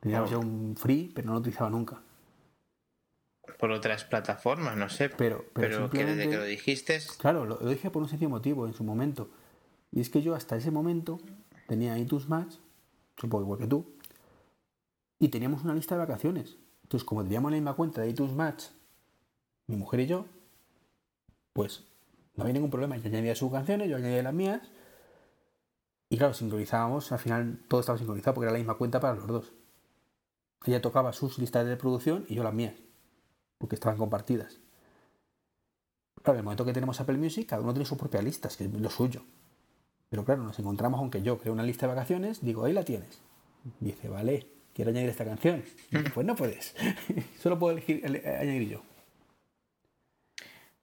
teníamos 0.00 0.28
ya 0.28 0.38
un 0.38 0.74
free, 0.76 1.12
pero 1.14 1.28
no 1.28 1.34
lo 1.34 1.38
utilizaba 1.38 1.70
nunca. 1.70 2.02
Por 3.60 3.70
otras 3.70 4.02
plataformas, 4.02 4.76
no 4.76 4.88
sé. 4.88 5.08
Pero, 5.08 5.44
pero, 5.52 5.88
que 5.88 6.04
desde 6.04 6.28
que 6.28 6.36
lo 6.36 6.44
dijiste. 6.44 6.98
Claro, 7.18 7.44
lo, 7.44 7.58
dije 7.58 7.92
por 7.92 8.02
un 8.02 8.08
sencillo 8.08 8.30
motivo 8.30 8.66
en 8.66 8.74
su 8.74 8.82
momento. 8.82 9.30
Y 9.92 10.00
es 10.00 10.10
que 10.10 10.20
yo 10.20 10.34
hasta 10.34 10.56
ese 10.56 10.72
momento 10.72 11.20
tenía 11.68 11.96
iTunes 11.96 12.28
Match, 12.28 12.56
supongo 13.16 13.44
igual 13.44 13.60
que 13.60 13.68
tú, 13.68 13.94
y 15.20 15.28
teníamos 15.28 15.62
una 15.62 15.74
lista 15.74 15.94
de 15.94 16.00
vacaciones. 16.00 16.56
Entonces, 16.84 17.04
como 17.04 17.22
teníamos 17.22 17.50
la 17.50 17.56
misma 17.56 17.74
cuenta 17.74 18.02
de 18.02 18.10
iTunes 18.10 18.32
Match, 18.32 18.66
mi 19.66 19.76
mujer 19.76 20.00
y 20.00 20.06
yo, 20.06 20.26
pues 21.52 21.84
no 22.36 22.42
había 22.42 22.54
ningún 22.54 22.70
problema. 22.70 22.96
Ella 22.96 23.08
añadía 23.08 23.34
sus 23.34 23.50
canciones, 23.50 23.88
yo 23.88 23.96
añadía 23.96 24.22
las 24.22 24.34
mías. 24.34 24.62
Y 26.08 26.18
claro, 26.18 26.34
sincronizábamos, 26.34 27.10
al 27.10 27.18
final 27.18 27.64
todo 27.68 27.80
estaba 27.80 27.98
sincronizado 27.98 28.34
porque 28.34 28.46
era 28.46 28.52
la 28.52 28.58
misma 28.58 28.76
cuenta 28.76 29.00
para 29.00 29.14
los 29.14 29.26
dos. 29.26 29.52
Ella 30.66 30.80
tocaba 30.80 31.12
sus 31.12 31.38
listas 31.38 31.66
de 31.66 31.76
producción 31.76 32.24
y 32.28 32.34
yo 32.34 32.44
las 32.44 32.54
mías, 32.54 32.74
porque 33.58 33.74
estaban 33.74 33.98
compartidas. 33.98 34.60
Claro, 36.22 36.36
en 36.36 36.40
el 36.40 36.44
momento 36.44 36.64
que 36.64 36.72
tenemos 36.72 37.00
Apple 37.00 37.18
Music, 37.18 37.48
cada 37.48 37.62
uno 37.62 37.72
tiene 37.72 37.84
sus 37.84 37.98
propias 37.98 38.24
listas, 38.24 38.56
que 38.56 38.64
es 38.64 38.72
lo 38.72 38.90
suyo. 38.90 39.22
Pero 40.08 40.24
claro, 40.24 40.42
nos 40.42 40.58
encontramos, 40.58 41.00
aunque 41.00 41.22
yo 41.22 41.38
creo 41.38 41.52
una 41.52 41.62
lista 41.62 41.86
de 41.86 41.94
vacaciones, 41.94 42.40
digo, 42.40 42.64
ahí 42.64 42.72
la 42.72 42.84
tienes. 42.84 43.20
Dice, 43.80 44.08
vale, 44.08 44.46
quiero 44.74 44.90
añadir 44.90 45.08
esta 45.08 45.24
canción. 45.24 45.62
pues 46.14 46.26
no 46.26 46.34
puedes. 46.34 46.74
Solo 47.42 47.58
puedo 47.58 47.72
elegir, 47.72 48.04
añadir 48.04 48.68
yo. 48.68 48.82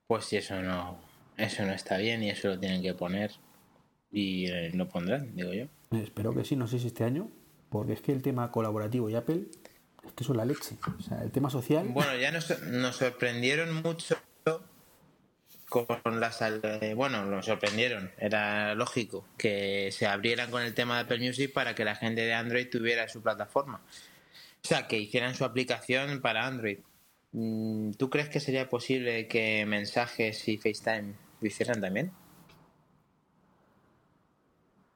Pues 0.07 0.25
si 0.25 0.37
eso 0.37 0.61
no, 0.61 0.97
eso 1.37 1.65
no 1.65 1.73
está 1.73 1.97
bien 1.97 2.23
y 2.23 2.29
eso 2.29 2.49
lo 2.49 2.59
tienen 2.59 2.81
que 2.81 2.93
poner 2.93 3.31
y 4.11 4.47
eh, 4.47 4.71
lo 4.73 4.87
pondrán, 4.89 5.35
digo 5.35 5.53
yo. 5.53 5.67
Espero 5.91 6.33
que 6.33 6.43
sí, 6.43 6.55
no 6.55 6.67
sé 6.67 6.79
si 6.79 6.87
este 6.87 7.03
año, 7.03 7.29
porque 7.69 7.93
es 7.93 8.01
que 8.01 8.11
el 8.11 8.21
tema 8.21 8.51
colaborativo 8.51 9.09
y 9.09 9.15
Apple 9.15 9.45
es 10.05 10.13
que 10.13 10.23
es 10.23 10.29
la 10.29 10.45
leche. 10.45 10.77
O 10.99 11.01
sea, 11.01 11.21
el 11.21 11.31
tema 11.31 11.49
social. 11.49 11.87
Bueno, 11.89 12.15
ya 12.17 12.31
nos, 12.31 12.61
nos 12.63 12.95
sorprendieron 12.97 13.81
mucho 13.81 14.17
con 15.71 16.19
las. 16.19 16.41
Eh, 16.41 16.93
bueno, 16.95 17.25
nos 17.25 17.45
sorprendieron, 17.45 18.11
era 18.17 18.75
lógico 18.75 19.25
que 19.37 19.89
se 19.93 20.05
abrieran 20.05 20.51
con 20.51 20.61
el 20.61 20.75
tema 20.75 20.95
de 20.95 21.01
Apple 21.03 21.25
Music 21.25 21.53
para 21.53 21.73
que 21.73 21.85
la 21.85 21.95
gente 21.95 22.21
de 22.21 22.33
Android 22.33 22.69
tuviera 22.69 23.07
su 23.07 23.21
plataforma. 23.21 23.81
O 24.63 24.67
sea, 24.67 24.87
que 24.87 24.99
hicieran 24.99 25.33
su 25.33 25.45
aplicación 25.45 26.21
para 26.21 26.45
Android. 26.45 26.79
Mm, 27.31 27.91
¿Tú 27.91 28.09
crees 28.09 28.27
que 28.27 28.41
sería 28.41 28.69
posible 28.69 29.27
que 29.27 29.65
mensajes 29.65 30.45
y 30.49 30.57
FaceTime 30.57 31.13
lo 31.39 31.47
hicieran 31.47 31.79
también? 31.79 32.11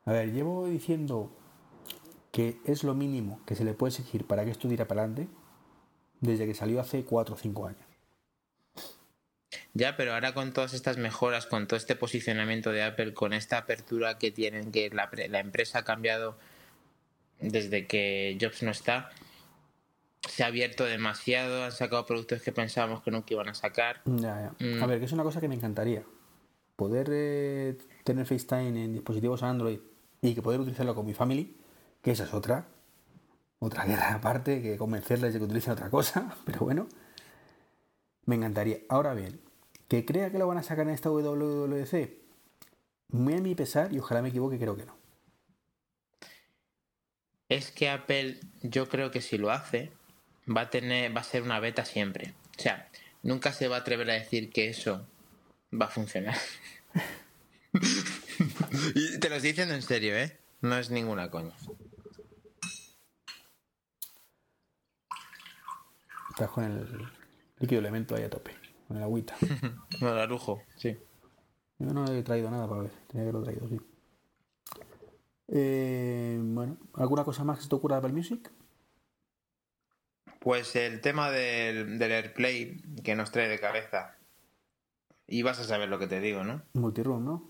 A 0.03 0.11
ver, 0.11 0.33
llevo 0.33 0.67
diciendo 0.67 1.31
que 2.31 2.57
es 2.65 2.83
lo 2.83 2.93
mínimo 2.93 3.39
que 3.45 3.55
se 3.55 3.63
le 3.63 3.73
puede 3.73 3.91
exigir 3.91 4.27
para 4.27 4.43
que 4.43 4.51
esto 4.51 4.67
para 4.67 5.03
adelante 5.03 5.27
desde 6.19 6.45
que 6.45 6.53
salió 6.53 6.81
hace 6.81 7.05
4 7.05 7.33
o 7.33 7.37
5 7.37 7.67
años. 7.67 7.84
Ya, 9.73 9.97
pero 9.97 10.13
ahora 10.13 10.33
con 10.33 10.53
todas 10.53 10.73
estas 10.73 10.97
mejoras, 10.97 11.45
con 11.45 11.67
todo 11.67 11.77
este 11.77 11.95
posicionamiento 11.95 12.71
de 12.71 12.83
Apple, 12.83 13.13
con 13.13 13.33
esta 13.33 13.57
apertura 13.57 14.17
que 14.17 14.31
tienen, 14.31 14.71
que 14.71 14.89
la, 14.89 15.09
la 15.29 15.39
empresa 15.39 15.79
ha 15.79 15.83
cambiado 15.83 16.37
desde 17.39 17.87
que 17.87 18.37
Jobs 18.39 18.63
no 18.63 18.71
está, 18.71 19.11
se 20.27 20.43
ha 20.43 20.47
abierto 20.47 20.85
demasiado, 20.85 21.63
han 21.63 21.71
sacado 21.71 22.05
productos 22.05 22.41
que 22.41 22.51
pensábamos 22.51 23.01
que 23.01 23.11
nunca 23.11 23.33
iban 23.33 23.49
a 23.49 23.53
sacar. 23.53 24.01
Ya, 24.05 24.53
ya. 24.59 24.65
Mm. 24.65 24.83
A 24.83 24.87
ver, 24.87 24.99
que 24.99 25.05
es 25.05 25.11
una 25.11 25.23
cosa 25.23 25.41
que 25.41 25.47
me 25.47 25.55
encantaría. 25.55 26.03
Poder 26.75 27.07
eh, 27.11 27.77
tener 28.03 28.25
FaceTime 28.25 28.83
en 28.83 28.93
dispositivos 28.93 29.43
Android 29.43 29.79
y 30.21 30.33
que 30.33 30.41
poder 30.41 30.59
utilizarlo 30.59 30.95
con 30.95 31.05
mi 31.05 31.13
family, 31.13 31.55
que 32.01 32.11
esa 32.11 32.23
es 32.25 32.33
otra. 32.33 32.67
Otra 33.59 33.85
guerra 33.85 34.15
aparte, 34.15 34.61
que 34.61 34.77
convencerles 34.77 35.33
de 35.33 35.39
que 35.39 35.45
utilicen 35.45 35.73
otra 35.73 35.89
cosa, 35.89 36.35
pero 36.45 36.59
bueno. 36.59 36.87
Me 38.25 38.35
encantaría. 38.35 38.79
Ahora 38.89 39.13
bien, 39.13 39.39
que 39.87 40.05
crea 40.05 40.31
que 40.31 40.39
lo 40.39 40.47
van 40.47 40.57
a 40.57 40.63
sacar 40.63 40.87
en 40.87 40.93
esta 40.93 41.09
WWDC, 41.09 42.09
muy 43.09 43.35
a 43.35 43.41
mi 43.41 43.55
pesar, 43.55 43.93
y 43.93 43.99
ojalá 43.99 44.21
me 44.21 44.29
equivoque, 44.29 44.57
creo 44.57 44.75
que 44.75 44.85
no. 44.85 44.97
Es 47.49 47.71
que 47.71 47.89
Apple, 47.89 48.39
yo 48.63 48.89
creo 48.89 49.11
que 49.11 49.21
si 49.21 49.37
lo 49.37 49.51
hace, 49.51 49.91
va 50.49 50.61
a 50.61 50.69
tener, 50.71 51.15
va 51.15 51.21
a 51.21 51.25
ser 51.25 51.43
una 51.43 51.59
beta 51.59 51.85
siempre. 51.85 52.33
O 52.57 52.61
sea, 52.61 52.89
nunca 53.21 53.53
se 53.53 53.67
va 53.67 53.77
a 53.77 53.79
atrever 53.79 54.09
a 54.09 54.13
decir 54.13 54.51
que 54.51 54.69
eso 54.69 55.07
va 55.71 55.85
a 55.85 55.89
funcionar. 55.89 56.37
y 58.95 59.19
te 59.19 59.29
lo 59.29 59.35
estoy 59.35 59.51
diciendo 59.51 59.75
en 59.75 59.83
serio, 59.83 60.17
¿eh? 60.17 60.35
No 60.61 60.77
es 60.77 60.89
ninguna 60.89 61.29
coña. 61.29 61.53
Estás 66.31 66.49
con 66.49 66.63
el 66.63 67.07
líquido 67.65 67.79
elemento 67.79 68.15
ahí 68.15 68.23
a 68.23 68.29
tope, 68.29 68.51
con 68.87 68.97
el 68.97 69.03
agüita. 69.03 69.35
no, 70.01 70.09
el 70.09 70.19
arujo, 70.19 70.61
sí. 70.75 70.97
Yo 71.79 71.93
no 71.93 72.05
he 72.05 72.23
traído 72.23 72.49
nada 72.51 72.69
para 72.69 72.83
ver, 72.83 72.91
tenía 73.07 73.25
que 73.25 73.29
haberlo 73.29 73.43
traído, 73.43 73.67
sí. 73.67 73.79
Eh, 75.47 76.39
bueno, 76.41 76.77
¿alguna 76.93 77.23
cosa 77.23 77.43
más 77.43 77.57
que 77.57 77.63
se 77.63 77.69
te 77.69 77.75
ocurra 77.75 77.95
de 77.95 77.99
Apple 77.99 78.13
Music? 78.13 78.51
Pues 80.39 80.75
el 80.75 81.01
tema 81.01 81.31
del, 81.31 81.99
AirPlay 82.01 82.77
que 83.03 83.15
nos 83.15 83.31
trae 83.31 83.47
de 83.47 83.59
cabeza. 83.59 84.15
Y 85.27 85.41
vas 85.41 85.59
a 85.59 85.63
saber 85.63 85.89
lo 85.89 85.97
que 85.97 86.05
te 86.05 86.19
digo, 86.19 86.43
¿no? 86.43 86.61
Multiroom, 86.73 87.25
¿no? 87.25 87.49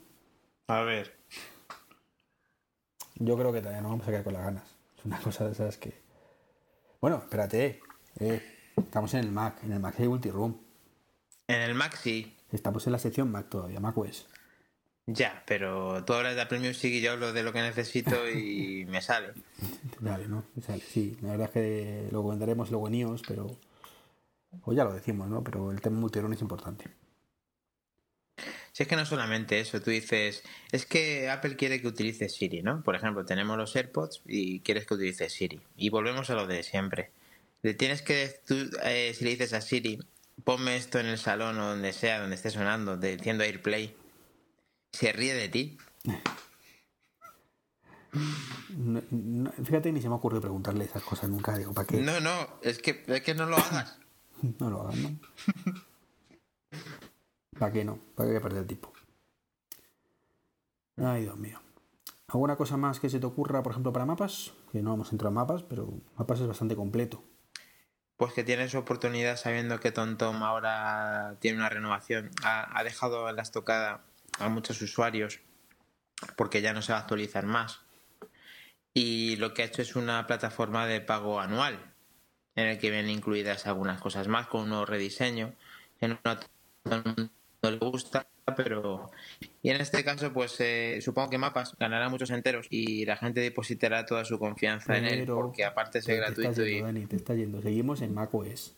A 0.68 0.82
ver. 0.82 1.14
Yo 3.16 3.38
creo 3.38 3.52
que 3.52 3.60
todavía 3.60 3.82
no 3.82 3.90
vamos 3.90 4.08
a 4.08 4.12
quedar 4.12 4.24
con 4.24 4.34
las 4.34 4.46
ganas. 4.46 4.78
Es 4.98 5.04
una 5.04 5.20
cosa 5.20 5.46
de 5.46 5.52
esas 5.52 5.78
que. 5.78 6.02
Bueno, 7.02 7.18
espérate. 7.18 7.82
Eh, 8.20 8.55
estamos 8.78 9.14
en 9.14 9.22
el 9.22 9.32
Mac. 9.32 9.64
En 9.64 9.72
el 9.72 9.80
Mac 9.80 9.96
hay 10.00 10.08
multiroom. 10.08 10.56
En 11.48 11.62
el 11.62 11.76
Mac 11.76 11.96
sí. 11.96 12.34
Estamos 12.52 12.86
en 12.88 12.94
la 12.94 13.00
sección 13.00 13.32
Mac 13.32 13.50
todavía, 13.50 13.80
macOS. 13.80 14.28
Ya, 15.08 15.44
pero 15.46 16.04
tú 16.04 16.14
hablas 16.14 16.36
de 16.36 16.42
Apple 16.42 16.60
Music 16.60 16.92
y 16.92 17.02
yo 17.02 17.12
hablo 17.12 17.32
de 17.32 17.44
lo 17.44 17.54
que 17.54 17.62
necesito 17.62 18.28
y 18.30 18.86
me 18.90 19.02
sale. 19.02 19.34
Vale, 20.00 20.28
¿no? 20.28 20.46
Me 20.56 20.64
sale, 20.64 20.82
sí. 20.82 21.18
La 21.22 21.32
verdad 21.32 21.48
es 21.48 21.54
que 21.54 22.08
lo 22.12 22.24
comentaremos 22.24 22.72
luego 22.72 22.88
en 22.88 22.96
iOS, 22.96 23.22
pero... 23.28 23.56
O 24.64 24.74
ya 24.74 24.84
lo 24.84 24.94
decimos, 24.94 25.28
¿no? 25.28 25.44
Pero 25.44 25.72
el 25.72 25.82
tema 25.82 26.00
multirón 26.00 26.34
es 26.34 26.42
importante. 26.42 26.86
Si 28.72 28.84
es 28.84 28.90
que 28.90 28.96
no 28.96 29.06
solamente 29.06 29.60
eso, 29.60 29.82
tú 29.82 29.92
dices, 29.92 30.44
es 30.72 30.86
que 30.86 31.30
Apple 31.30 31.56
quiere 31.56 31.82
que 31.82 31.88
utilices 31.88 32.34
Siri, 32.34 32.62
¿no? 32.62 32.84
Por 32.84 32.96
ejemplo, 32.96 33.26
tenemos 33.26 33.58
los 33.58 33.76
AirPods 33.76 34.22
y 34.26 34.62
quieres 34.62 34.86
que 34.86 34.96
utilices 34.96 35.32
Siri. 35.32 35.62
Y 35.78 35.90
volvemos 35.90 36.30
a 36.30 36.36
lo 36.36 36.48
de 36.48 36.64
siempre. 36.64 37.12
Le 37.66 37.74
tienes 37.74 38.04
que, 38.04 38.44
tú, 38.46 38.54
eh, 38.84 39.12
si 39.16 39.24
le 39.24 39.32
dices 39.32 39.52
a 39.54 39.60
Siri, 39.60 39.98
ponme 40.44 40.76
esto 40.76 41.00
en 41.00 41.08
el 41.08 41.18
salón 41.18 41.58
o 41.58 41.70
donde 41.70 41.94
sea, 41.94 42.20
donde 42.20 42.36
esté 42.36 42.52
sonando, 42.52 42.96
diciendo 42.96 43.44
AirPlay, 43.44 43.98
se 44.92 45.12
ríe 45.12 45.34
de 45.34 45.50
ti. 45.50 45.76
fíjate, 49.64 49.92
ni 49.92 50.00
se 50.00 50.10
me 50.10 50.14
ocurrió 50.14 50.40
preguntarle 50.40 50.86
esas 50.86 51.02
cosas 51.02 51.28
nunca. 51.28 51.58
Digo, 51.58 51.74
¿para 51.74 51.88
qué? 51.88 51.98
No, 51.98 52.20
no, 52.20 52.48
es 52.62 52.78
que, 52.78 53.04
es 53.08 53.22
que 53.24 53.34
no 53.34 53.48
lo 53.48 53.58
hagas. 53.58 53.98
no 54.60 54.70
lo 54.70 54.82
hagas, 54.82 54.98
¿no? 54.98 55.20
¿Para 57.58 57.72
qué 57.72 57.84
no? 57.84 57.98
¿Para 58.14 58.32
qué 58.32 58.40
perder 58.40 58.60
el 58.60 58.68
tiempo? 58.68 58.94
Ay, 60.98 61.24
Dios 61.24 61.38
mío. 61.40 61.60
¿Alguna 62.28 62.58
cosa 62.58 62.78
más 62.78 63.00
que 63.00 63.10
se 63.10 63.20
te 63.20 63.26
ocurra, 63.26 63.64
por 63.64 63.72
ejemplo, 63.72 63.92
para 63.92 64.06
mapas? 64.06 64.54
Que 64.72 64.84
no 64.84 64.92
vamos 64.92 65.08
a 65.08 65.12
entrar 65.14 65.32
en 65.32 65.34
mapas, 65.34 65.64
pero 65.64 65.92
mapas 66.16 66.42
es 66.42 66.48
bastante 66.48 66.76
completo. 66.76 67.24
Pues 68.18 68.34
que 68.34 68.44
tiene 68.44 68.70
su 68.70 68.78
oportunidad 68.78 69.38
sabiendo 69.38 69.80
que 69.80 69.92
TomTom 69.92 70.44
ahora 70.44 71.36
tiene 71.40 71.58
una 71.58 71.70
renovación. 71.70 72.32
Ha, 72.44 72.78
ha 72.78 72.84
dejado 72.84 73.32
la 73.32 73.42
estocada 73.42 74.02
a 74.40 74.50
muchos 74.50 74.82
usuarios 74.82 75.42
porque 76.36 76.62
ya 76.62 76.74
no 76.74 76.82
se 76.82 76.94
va 76.94 77.00
a 77.00 77.02
actualizar 77.02 77.46
más. 77.46 77.82
Y 78.94 79.36
lo 79.38 79.54
que 79.54 79.64
ha 79.64 79.66
hecho 79.66 79.82
es 79.82 79.96
una 79.96 80.26
plataforma 80.28 80.88
de 80.88 81.02
pago 81.02 81.40
anual 81.42 81.94
en 82.56 82.68
el 82.68 82.80
que 82.80 82.90
vienen 82.90 83.12
incluidas 83.12 83.68
algunas 83.68 84.00
cosas 84.00 84.28
más 84.28 84.48
con 84.48 84.62
un 84.62 84.70
nuevo 84.70 84.86
rediseño 84.86 85.54
que 86.00 86.08
no 86.08 86.20
a 86.24 86.40
todo 86.40 86.50
el 86.86 87.04
mundo 87.04 87.32
le 87.62 87.78
gusta 87.78 88.28
pero 88.54 89.10
y 89.64 89.72
en 89.72 89.82
este 89.82 90.04
caso 90.04 90.32
pues 90.32 90.60
eh, 90.60 91.00
supongo 91.02 91.32
que 91.32 91.38
Mapas 91.38 91.76
ganará 91.80 92.10
muchos 92.10 92.30
enteros 92.30 92.68
y 92.70 93.06
la 93.06 93.18
gente 93.18 93.40
depositará 93.40 94.06
toda 94.06 94.24
su 94.24 94.38
confianza 94.38 94.98
en 94.98 95.06
él 95.06 95.26
porque 95.26 95.66
aparte 95.66 96.00
es 96.00 96.08
gratuito 96.08 96.66
y 96.66 96.82
Dani, 96.82 97.06
te 97.08 97.16
está 97.16 97.34
yendo. 97.34 97.62
Seguimos 97.62 98.02
en 98.02 98.14
macOS. 98.14 98.76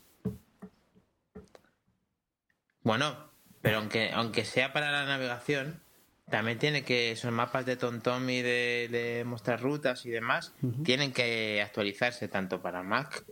Bueno 2.82 3.28
pero 3.60 3.78
aunque 3.78 4.10
aunque 4.12 4.44
sea 4.44 4.72
para 4.72 4.90
la 4.90 5.04
navegación 5.04 5.82
también 6.30 6.58
tiene 6.58 6.82
que 6.84 7.12
esos 7.12 7.32
mapas 7.32 7.66
de 7.66 7.76
TomTom 7.76 8.28
y 8.30 8.42
de, 8.42 9.22
mostrar 9.26 9.60
rutas 9.60 10.06
y 10.06 10.10
demás 10.10 10.54
tienen 10.82 11.12
que 11.12 11.60
actualizarse 11.62 12.28
tanto 12.28 12.62
para 12.62 12.82
Mac 12.82 13.24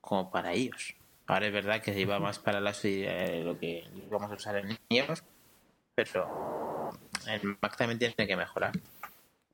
como 0.00 0.30
para 0.30 0.54
iOS. 0.54 0.94
Ahora 1.26 1.46
es 1.46 1.52
verdad 1.52 1.82
que 1.82 1.92
se 1.92 2.00
iba 2.00 2.18
más 2.18 2.38
para 2.38 2.60
las, 2.60 2.84
eh, 2.84 3.42
lo 3.44 3.58
que 3.58 3.84
vamos 4.10 4.30
a 4.30 4.34
usar 4.34 4.56
en 4.56 4.78
iOS 4.88 5.22
pero 5.94 6.90
el 7.26 7.56
Mac 7.60 7.76
también 7.76 7.98
tiene 7.98 8.14
que 8.14 8.36
mejorar. 8.36 8.72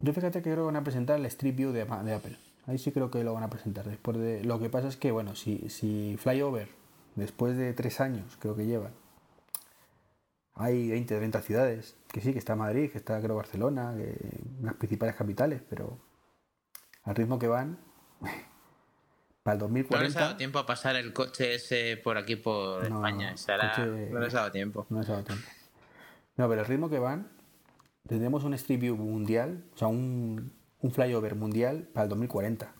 Yo 0.01 0.12
fíjate 0.12 0.43
que 0.43 0.51
creo 0.51 0.57
que 0.64 0.72
van 0.72 0.76
a 0.76 0.84
presentar 0.84 1.18
el 1.18 1.26
Street 1.26 1.55
View 1.55 1.72
de, 1.72 1.82
Apple. 1.82 2.37
Ahí 2.66 2.78
sí 2.78 2.93
creo 2.93 3.11
que 3.11 3.24
lo 3.24 3.32
van 3.32 3.45
a 3.45 3.51
presentar. 3.51 3.84
Después 3.87 4.18
de, 4.18 4.45
lo 4.45 4.59
que 4.59 4.68
pasa 4.68 4.89
es 4.89 4.97
que, 4.97 5.11
bueno, 5.11 5.34
si, 5.34 5.70
si 5.70 6.16
Flyover, 6.18 6.68
después 7.14 7.57
de 7.57 7.72
tres 7.72 8.01
años, 8.01 8.37
creo 8.41 8.57
que 8.57 8.66
llevan, 8.66 8.93
hay 10.55 10.91
20, 10.91 11.16
30 11.16 11.43
ciudades, 11.43 11.97
que 12.09 12.20
sí, 12.20 12.32
que 12.32 12.39
está 12.39 12.57
Madrid, 12.57 12.91
que 12.91 12.99
está 12.99 13.20
creo 13.20 13.37
Barcelona, 13.37 13.95
las 14.62 14.74
principales 14.74 15.14
capitales, 15.14 15.62
pero 15.68 15.99
al 17.05 17.14
ritmo 17.14 17.39
que 17.39 17.47
van, 17.47 17.78
para 19.43 19.55
el 19.55 19.61
2040... 19.61 19.97
No 19.97 20.09
les 20.09 20.16
ha 20.16 20.20
dado 20.20 20.37
tiempo 20.37 20.59
a 20.59 20.66
pasar 20.66 20.97
el 20.97 21.12
coche 21.12 21.55
ese 21.55 21.97
por 21.97 22.16
aquí, 22.18 22.37
por 22.37 22.84
España. 22.84 23.34
no 23.34 24.18
les 24.20 24.34
ha 24.34 24.39
dado 24.39 24.53
tiempo. 24.53 24.87
No 24.91 25.01
les 25.01 25.09
ha 25.09 25.12
dado 25.12 25.24
tiempo. 25.24 25.47
No, 26.37 26.49
pero 26.49 26.61
el 26.61 26.66
ritmo 26.66 26.91
que 26.91 26.99
van, 26.99 27.30
tendremos 28.07 28.45
un 28.45 28.55
Street 28.55 28.80
View 28.80 28.97
mundial, 28.97 29.64
o 29.74 29.78
sea, 29.78 29.89
un, 29.89 30.53
flyover 30.93 31.34
mundial 31.34 31.89
para 31.93 32.05
el 32.05 32.11
2040. 32.11 32.72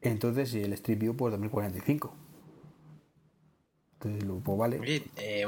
Entonces, 0.00 0.54
y 0.54 0.62
el 0.62 0.72
Street 0.72 0.98
View, 0.98 1.16
pues 1.16 1.32
2045. 1.32 2.16
Entonces, 3.94 4.42
pues 4.44 4.58
vale. 4.58 5.02
Eh, 5.16 5.46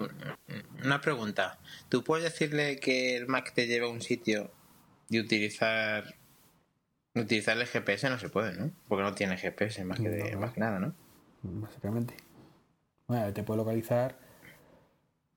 una 0.84 1.00
pregunta. 1.00 1.58
¿Tú 1.88 2.04
puedes 2.04 2.24
decirle 2.24 2.78
que 2.78 3.16
el 3.16 3.26
Mac 3.26 3.52
te 3.54 3.66
lleva 3.66 3.86
a 3.86 3.90
un 3.90 4.00
sitio 4.00 4.50
y 5.08 5.20
utilizar 5.20 6.14
utilizar 7.14 7.58
el 7.58 7.66
GPS? 7.66 8.08
No 8.10 8.18
se 8.18 8.28
puede, 8.28 8.56
¿no? 8.56 8.70
Porque 8.88 9.02
no 9.02 9.14
tiene 9.14 9.36
GPS 9.36 9.84
más 9.84 9.98
que, 9.98 10.08
de, 10.08 10.36
más 10.36 10.52
que 10.52 10.60
nada, 10.60 10.78
¿no? 10.78 10.94
Básicamente. 11.42 12.14
Bueno, 13.06 13.32
te 13.32 13.42
puede 13.42 13.58
localizar 13.58 14.18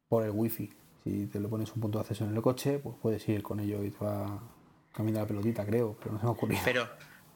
por 0.08 0.24
el 0.24 0.32
wifi 0.32 0.74
si 1.04 1.28
te 1.28 1.40
lo 1.40 1.50
pones 1.50 1.72
un 1.74 1.82
punto 1.82 1.98
de 1.98 2.04
acceso 2.04 2.26
en 2.26 2.36
el 2.36 2.42
coche, 2.42 2.80
pues 2.80 2.96
puedes 3.02 3.28
ir 3.30 3.42
con 3.42 3.60
ello 3.60 3.84
y 3.84 3.92
te 3.92 4.04
va 4.04 4.40
cambiando 4.94 5.22
la 5.22 5.28
pelotita, 5.28 5.66
creo, 5.66 5.96
pero 6.00 6.14
no 6.14 6.20
se 6.20 6.26
me 6.26 6.30
ha 6.30 6.34
ocurrido. 6.34 6.62
Pero, 6.64 6.88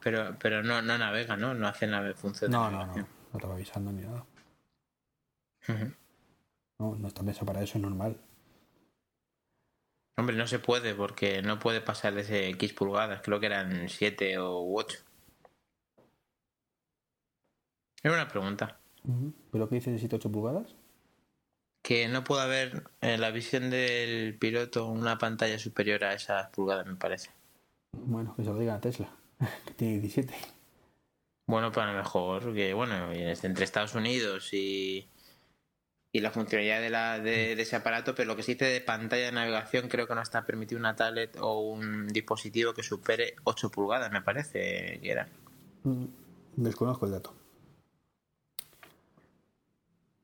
pero, 0.01 0.36
pero 0.39 0.63
no, 0.63 0.82
no 0.82 0.97
navega, 0.97 1.36
¿no? 1.36 1.53
No 1.53 1.68
hace 1.68 1.88
nave 1.88 2.13
función. 2.13 2.51
No, 2.51 2.70
no, 2.70 2.86
no, 2.86 2.95
no 2.95 3.39
te 3.39 3.47
va 3.47 3.53
avisando 3.53 3.91
ni 3.91 4.03
nada. 4.03 4.26
No, 6.78 6.95
no 6.95 7.07
está 7.07 7.24
pensado 7.24 7.45
para 7.45 7.63
eso, 7.63 7.78
es 7.78 7.82
normal. 7.82 8.20
Hombre, 10.18 10.36
no 10.38 10.47
se 10.47 10.59
puede 10.59 10.93
porque 10.93 11.41
no 11.41 11.59
puede 11.59 11.82
pasar 11.82 12.13
de 12.13 12.22
ese 12.22 12.49
X 12.49 12.74
pulgadas, 12.74 13.22
creo 13.22 13.39
que 13.39 13.47
eran 13.47 13.89
7 13.89 14.38
o 14.39 14.74
8. 14.74 14.99
Era 18.03 18.13
una 18.13 18.28
pregunta. 18.28 18.80
¿Pero 19.51 19.68
qué 19.68 19.76
dice 19.76 19.91
de 19.91 19.99
7 19.99 20.16
8 20.18 20.32
pulgadas? 20.32 20.76
Que 21.86 22.08
no 22.08 22.24
puede 22.24 22.42
haber 22.42 22.84
en 23.00 23.22
la 23.22 23.30
visión 23.30 23.70
del 23.70 24.36
piloto 24.40 24.88
una 24.88 25.20
pantalla 25.20 25.60
superior 25.60 26.04
a 26.04 26.16
esas 26.16 26.50
pulgadas, 26.50 26.88
me 26.88 26.96
parece. 26.96 27.30
Bueno, 27.92 28.36
que 28.36 28.44
se 28.44 28.50
lo 28.50 28.58
diga 28.58 28.74
a 28.74 28.82
Tesla, 28.82 29.16
que 29.68 29.74
tiene 29.76 30.00
17. 30.00 30.34
Bueno, 31.46 31.72
para 31.72 31.92
lo 31.92 32.00
mejor, 32.00 32.56
que 32.56 32.74
bueno, 32.74 33.12
entre 33.14 33.64
Estados 33.64 33.94
Unidos 33.94 34.52
y, 34.52 35.08
y 36.12 36.22
la 36.22 36.32
funcionalidad 36.32 36.82
de, 36.82 36.90
la, 36.90 37.20
de, 37.20 37.54
ese 37.54 37.76
aparato, 37.76 38.16
pero 38.16 38.30
lo 38.30 38.36
que 38.36 38.42
se 38.42 38.54
dice 38.54 38.66
de 38.66 38.82
pantalla 38.82 39.28
de 39.28 39.32
navegación 39.32 39.88
creo 39.88 40.08
que 40.08 40.16
no 40.16 40.24
está 40.24 40.44
permitido 40.44 40.80
una 40.80 40.96
tablet 40.96 41.38
o 41.40 41.60
un 41.60 42.08
dispositivo 42.08 42.74
que 42.74 42.82
supere 42.82 43.36
8 43.44 43.70
pulgadas, 43.70 44.12
me 44.12 44.24
parece 44.24 45.00
que 45.04 45.12
era. 45.12 45.28
Mm, 45.84 46.06
desconozco 46.56 47.06
el 47.06 47.12
dato. 47.12 47.45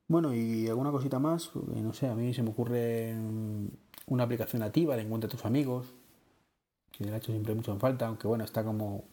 Bueno, 0.08 0.34
y 0.34 0.68
alguna 0.68 0.90
cosita 0.90 1.18
más, 1.18 1.50
no 1.54 1.92
sé, 1.92 2.08
a 2.08 2.14
mí 2.14 2.34
se 2.34 2.42
me 2.42 2.50
ocurre 2.50 3.14
una 4.06 4.24
aplicación 4.24 4.60
nativa 4.60 4.96
de 4.96 5.02
encuentra 5.02 5.28
a 5.28 5.30
tus 5.30 5.44
amigos, 5.44 5.94
que 6.90 7.04
le 7.04 7.12
ha 7.12 7.16
hecho 7.16 7.32
siempre 7.32 7.54
mucho 7.54 7.72
en 7.72 7.80
falta, 7.80 8.06
aunque 8.06 8.26
bueno, 8.26 8.44
está 8.44 8.64
como, 8.64 9.04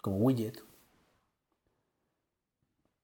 como 0.00 0.16
widget. 0.18 0.62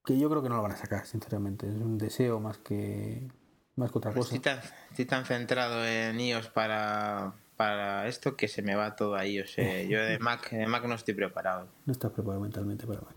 Que 0.05 0.19
yo 0.19 0.29
creo 0.29 0.43
que 0.43 0.49
no 0.49 0.57
lo 0.57 0.63
van 0.63 0.73
a 0.73 0.77
sacar, 0.77 1.07
sinceramente. 1.07 1.69
Es 1.69 1.75
un 1.75 1.99
deseo 1.99 2.41
más 2.41 2.59
que, 2.59 3.31
más 3.77 3.91
que 3.93 3.99
otra 3.99 4.13
pues 4.13 4.29
cosa. 4.29 4.63
Estoy 4.91 5.05
tan, 5.05 5.25
centrado 5.25 5.85
en 5.87 6.19
iOS 6.19 6.49
para, 6.49 7.35
para 7.57 8.09
esto 8.09 8.37
que 8.37 8.49
se 8.49 8.63
me 8.63 8.75
va 8.75 8.97
todo 8.97 9.15
a 9.15 9.27
iOS. 9.27 9.57
Yo 9.89 10.03
de 10.03 10.19
Mac, 10.19 10.51
de 10.51 10.67
Mac 10.67 10.85
no 10.85 10.95
estoy 10.95 11.15
preparado. 11.15 11.69
No 11.87 11.93
estás 11.93 12.11
preparado 12.13 12.41
mentalmente 12.41 12.87
para 12.87 13.01
Mac. 13.01 13.15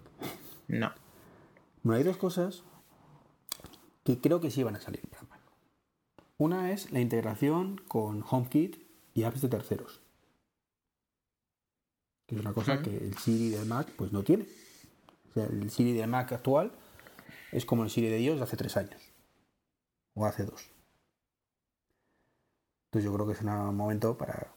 No. 0.67 0.91
Bueno, 1.83 1.97
hay 1.97 2.03
dos 2.03 2.17
cosas 2.17 2.63
que 4.03 4.19
creo 4.19 4.41
que 4.41 4.51
sí 4.51 4.63
van 4.63 4.75
a 4.75 4.81
salir 4.81 5.01
Una 6.37 6.71
es 6.71 6.91
la 6.91 6.99
integración 6.99 7.81
con 7.87 8.23
HomeKit 8.27 8.77
y 9.13 9.23
apps 9.23 9.41
de 9.41 9.49
terceros. 9.49 10.01
Que 12.25 12.35
es 12.35 12.41
una 12.41 12.53
cosa 12.53 12.81
que 12.81 12.95
el 12.95 13.17
Siri 13.17 13.49
del 13.49 13.67
Mac 13.67 13.89
pues 13.95 14.11
no 14.11 14.23
tiene. 14.23 14.47
O 15.29 15.33
sea, 15.33 15.45
el 15.45 15.69
Siri 15.69 15.93
del 15.93 16.09
Mac 16.09 16.31
actual 16.31 16.71
es 17.51 17.65
como 17.65 17.83
el 17.83 17.89
Siri 17.89 18.07
de 18.07 18.17
Dios 18.17 18.37
de 18.37 18.43
hace 18.43 18.57
tres 18.57 18.77
años. 18.77 19.01
O 20.13 20.25
hace 20.25 20.45
dos. 20.45 20.69
Entonces 22.85 23.09
yo 23.09 23.13
creo 23.13 23.27
que 23.27 23.33
es 23.33 23.41
un 23.41 23.75
momento 23.75 24.17
para... 24.17 24.53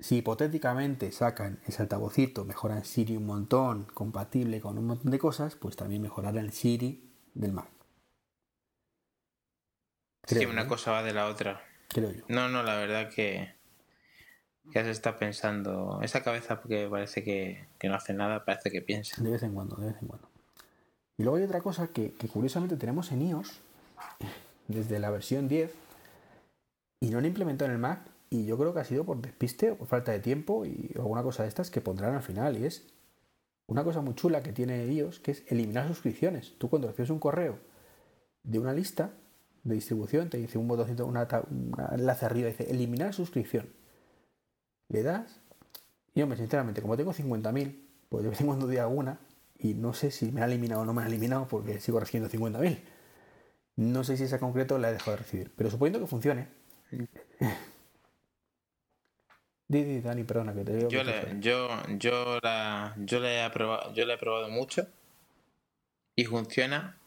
Si 0.00 0.18
hipotéticamente 0.18 1.10
sacan 1.10 1.60
ese 1.66 1.82
altavocito, 1.82 2.44
mejoran 2.44 2.84
Siri 2.84 3.16
un 3.16 3.26
montón, 3.26 3.86
compatible 3.92 4.60
con 4.60 4.78
un 4.78 4.86
montón 4.86 5.10
de 5.10 5.18
cosas, 5.18 5.56
pues 5.56 5.74
también 5.74 6.02
mejorarán 6.02 6.44
el 6.44 6.52
Siri 6.52 7.10
del 7.34 7.52
Mac 7.52 7.77
sí, 10.28 10.46
una 10.46 10.66
cosa 10.66 10.92
va 10.92 11.02
de 11.02 11.12
la 11.12 11.26
otra. 11.26 11.62
Creo 11.88 12.12
yo. 12.12 12.24
No, 12.28 12.48
no, 12.48 12.62
la 12.62 12.76
verdad 12.76 13.10
que 13.10 13.54
ya 14.74 14.84
se 14.84 14.90
está 14.90 15.18
pensando. 15.18 16.00
Esa 16.02 16.22
cabeza 16.22 16.60
porque 16.60 16.88
parece 16.90 17.24
que, 17.24 17.66
no 17.82 17.94
hace 17.94 18.12
nada, 18.12 18.44
parece 18.44 18.70
que 18.70 18.82
piensa. 18.82 19.22
De 19.22 19.30
vez 19.30 19.42
en 19.42 19.54
cuando, 19.54 19.76
de 19.76 19.88
vez 19.88 19.96
en 20.02 20.08
cuando. 20.08 20.28
Y 21.16 21.22
luego 21.22 21.38
hay 21.38 21.44
otra 21.44 21.60
cosa 21.60 21.88
que, 21.88 22.12
curiosamente 22.32 22.76
tenemos 22.76 23.10
en 23.12 23.22
iOS 23.22 23.60
desde 24.68 24.98
la 24.98 25.10
versión 25.10 25.48
10 25.48 25.72
y 27.00 27.10
no 27.10 27.18
han 27.18 27.24
implementado 27.24 27.70
en 27.70 27.74
el 27.74 27.80
Mac 27.80 28.00
y 28.30 28.44
yo 28.44 28.58
creo 28.58 28.74
que 28.74 28.80
ha 28.80 28.84
sido 28.84 29.04
por 29.04 29.20
despiste 29.20 29.70
o 29.70 29.76
por 29.76 29.88
falta 29.88 30.12
de 30.12 30.20
tiempo 30.20 30.66
y 30.66 30.92
alguna 30.96 31.22
cosa 31.22 31.44
de 31.44 31.48
estas 31.48 31.70
que 31.70 31.80
pondrán 31.80 32.14
al 32.14 32.22
final 32.22 32.58
y 32.58 32.66
es 32.66 32.86
una 33.66 33.84
cosa 33.84 34.00
muy 34.00 34.14
chula 34.14 34.42
que 34.42 34.52
tiene 34.52 34.84
iOS 34.86 35.20
que 35.20 35.30
es 35.30 35.44
eliminar 35.48 35.88
suscripciones. 35.88 36.54
Tú 36.58 36.68
cuando 36.68 36.88
recibes 36.88 37.10
un 37.10 37.18
correo 37.18 37.58
de 38.42 38.58
una 38.58 38.72
lista 38.72 39.12
de 39.64 39.74
distribución, 39.74 40.30
te 40.30 40.38
dice 40.38 40.58
un 40.58 40.68
botoncito, 40.68 41.06
un 41.06 41.16
enlace 41.16 42.26
arriba, 42.26 42.48
dice 42.48 42.70
eliminar 42.70 43.14
suscripción. 43.14 43.68
Le 44.88 45.02
das, 45.02 45.40
y 46.14 46.22
hombre, 46.22 46.38
sinceramente, 46.38 46.80
como 46.82 46.96
tengo 46.96 47.12
50.000, 47.12 47.76
pues 48.08 48.24
de 48.24 48.30
vez 48.30 48.40
en 48.40 48.46
cuando 48.46 48.66
doy 48.66 48.78
alguna, 48.78 49.20
y 49.58 49.74
no 49.74 49.92
sé 49.92 50.10
si 50.10 50.32
me 50.32 50.42
ha 50.42 50.46
eliminado 50.46 50.82
o 50.82 50.84
no 50.84 50.94
me 50.94 51.02
ha 51.02 51.06
eliminado 51.06 51.46
porque 51.48 51.80
sigo 51.80 52.00
recibiendo 52.00 52.30
50.000. 52.30 52.78
No 53.76 54.02
sé 54.02 54.16
si 54.16 54.24
esa 54.24 54.40
concreto 54.40 54.78
la 54.78 54.90
he 54.90 54.92
dejado 54.92 55.12
de 55.12 55.18
recibir, 55.18 55.52
pero 55.54 55.70
suponiendo 55.70 56.00
que 56.00 56.06
funcione. 56.06 56.48
Didi, 59.68 60.00
Dani, 60.00 60.24
perdona 60.24 60.54
que 60.54 60.64
te 60.64 60.74
digo. 60.74 60.88
Yo, 60.88 61.04
le, 61.04 61.36
yo, 61.40 61.68
yo, 61.98 62.38
la, 62.42 62.96
yo, 62.98 63.20
le 63.20 63.44
he 63.44 63.50
probado, 63.50 63.92
yo 63.92 64.06
le 64.06 64.14
he 64.14 64.18
probado 64.18 64.48
mucho 64.48 64.88
y 66.16 66.24
funciona 66.24 66.98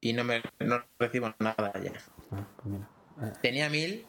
y 0.00 0.12
no 0.12 0.24
me 0.24 0.42
no 0.58 0.82
recibo 0.98 1.34
nada 1.38 1.72
ya. 1.82 1.92
Ah, 2.30 2.46
pues 2.62 2.76
ah. 3.18 3.32
Tenía 3.42 3.68
mil, 3.68 4.06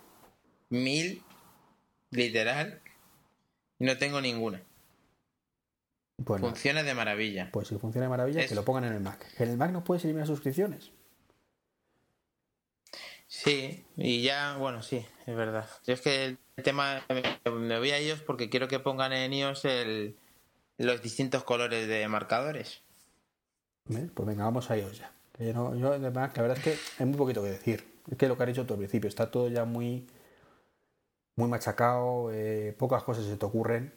mil, 0.69 1.23
literal, 2.11 2.81
y 3.79 3.85
no 3.85 3.97
tengo 3.97 4.21
ninguna. 4.21 4.61
Pues. 6.23 6.41
Funciona 6.41 6.83
de 6.83 6.93
maravilla. 6.93 7.49
Pues 7.51 7.67
si 7.67 7.77
funciona 7.77 8.05
de 8.05 8.09
maravilla, 8.09 8.45
que 8.45 8.55
lo 8.55 8.63
pongan 8.63 8.85
en 8.85 8.93
el 8.93 8.99
Mac. 8.99 9.25
En 9.37 9.49
el 9.49 9.57
Mac 9.57 9.71
no 9.71 9.83
puedes 9.83 10.03
eliminar 10.03 10.27
suscripciones. 10.27 10.91
Sí, 13.27 13.85
y 13.95 14.21
ya, 14.21 14.57
bueno, 14.57 14.83
sí, 14.83 15.05
es 15.25 15.35
verdad. 15.35 15.67
Yo 15.87 15.93
es 15.93 16.01
que 16.01 16.25
el 16.25 16.37
tema, 16.63 17.01
me, 17.09 17.79
voy 17.79 17.91
a 17.91 17.97
ellos 17.97 18.19
porque 18.19 18.49
quiero 18.49 18.67
que 18.67 18.79
pongan 18.79 19.13
en 19.13 19.33
iOS 19.33 19.65
el, 19.65 20.17
los 20.77 21.01
distintos 21.01 21.43
colores 21.45 21.87
de 21.87 22.05
marcadores. 22.09 22.81
¿Ves? 23.85 24.11
Pues 24.13 24.27
venga, 24.27 24.43
vamos 24.43 24.69
a 24.69 24.77
iOS 24.77 24.99
ya. 24.99 25.13
Que 25.37 25.47
yo, 25.47 25.53
no- 25.53 25.75
yo 25.75 25.97
la 25.97 26.09
verdad 26.09 26.57
es 26.57 26.63
que 26.63 26.77
hay 26.99 27.05
muy 27.05 27.17
poquito 27.17 27.43
que 27.43 27.49
decir. 27.51 27.85
Es 28.09 28.17
que 28.17 28.27
lo 28.27 28.35
que 28.37 28.43
has 28.43 28.47
dicho 28.49 28.65
tú 28.65 28.73
al 28.73 28.79
principio, 28.79 29.07
está 29.07 29.29
todo 29.31 29.47
ya 29.49 29.63
muy, 29.65 30.07
muy 31.37 31.47
machacado, 31.47 32.29
eh, 32.33 32.75
pocas 32.77 33.03
cosas 33.03 33.25
se 33.25 33.37
te 33.37 33.45
ocurren. 33.45 33.93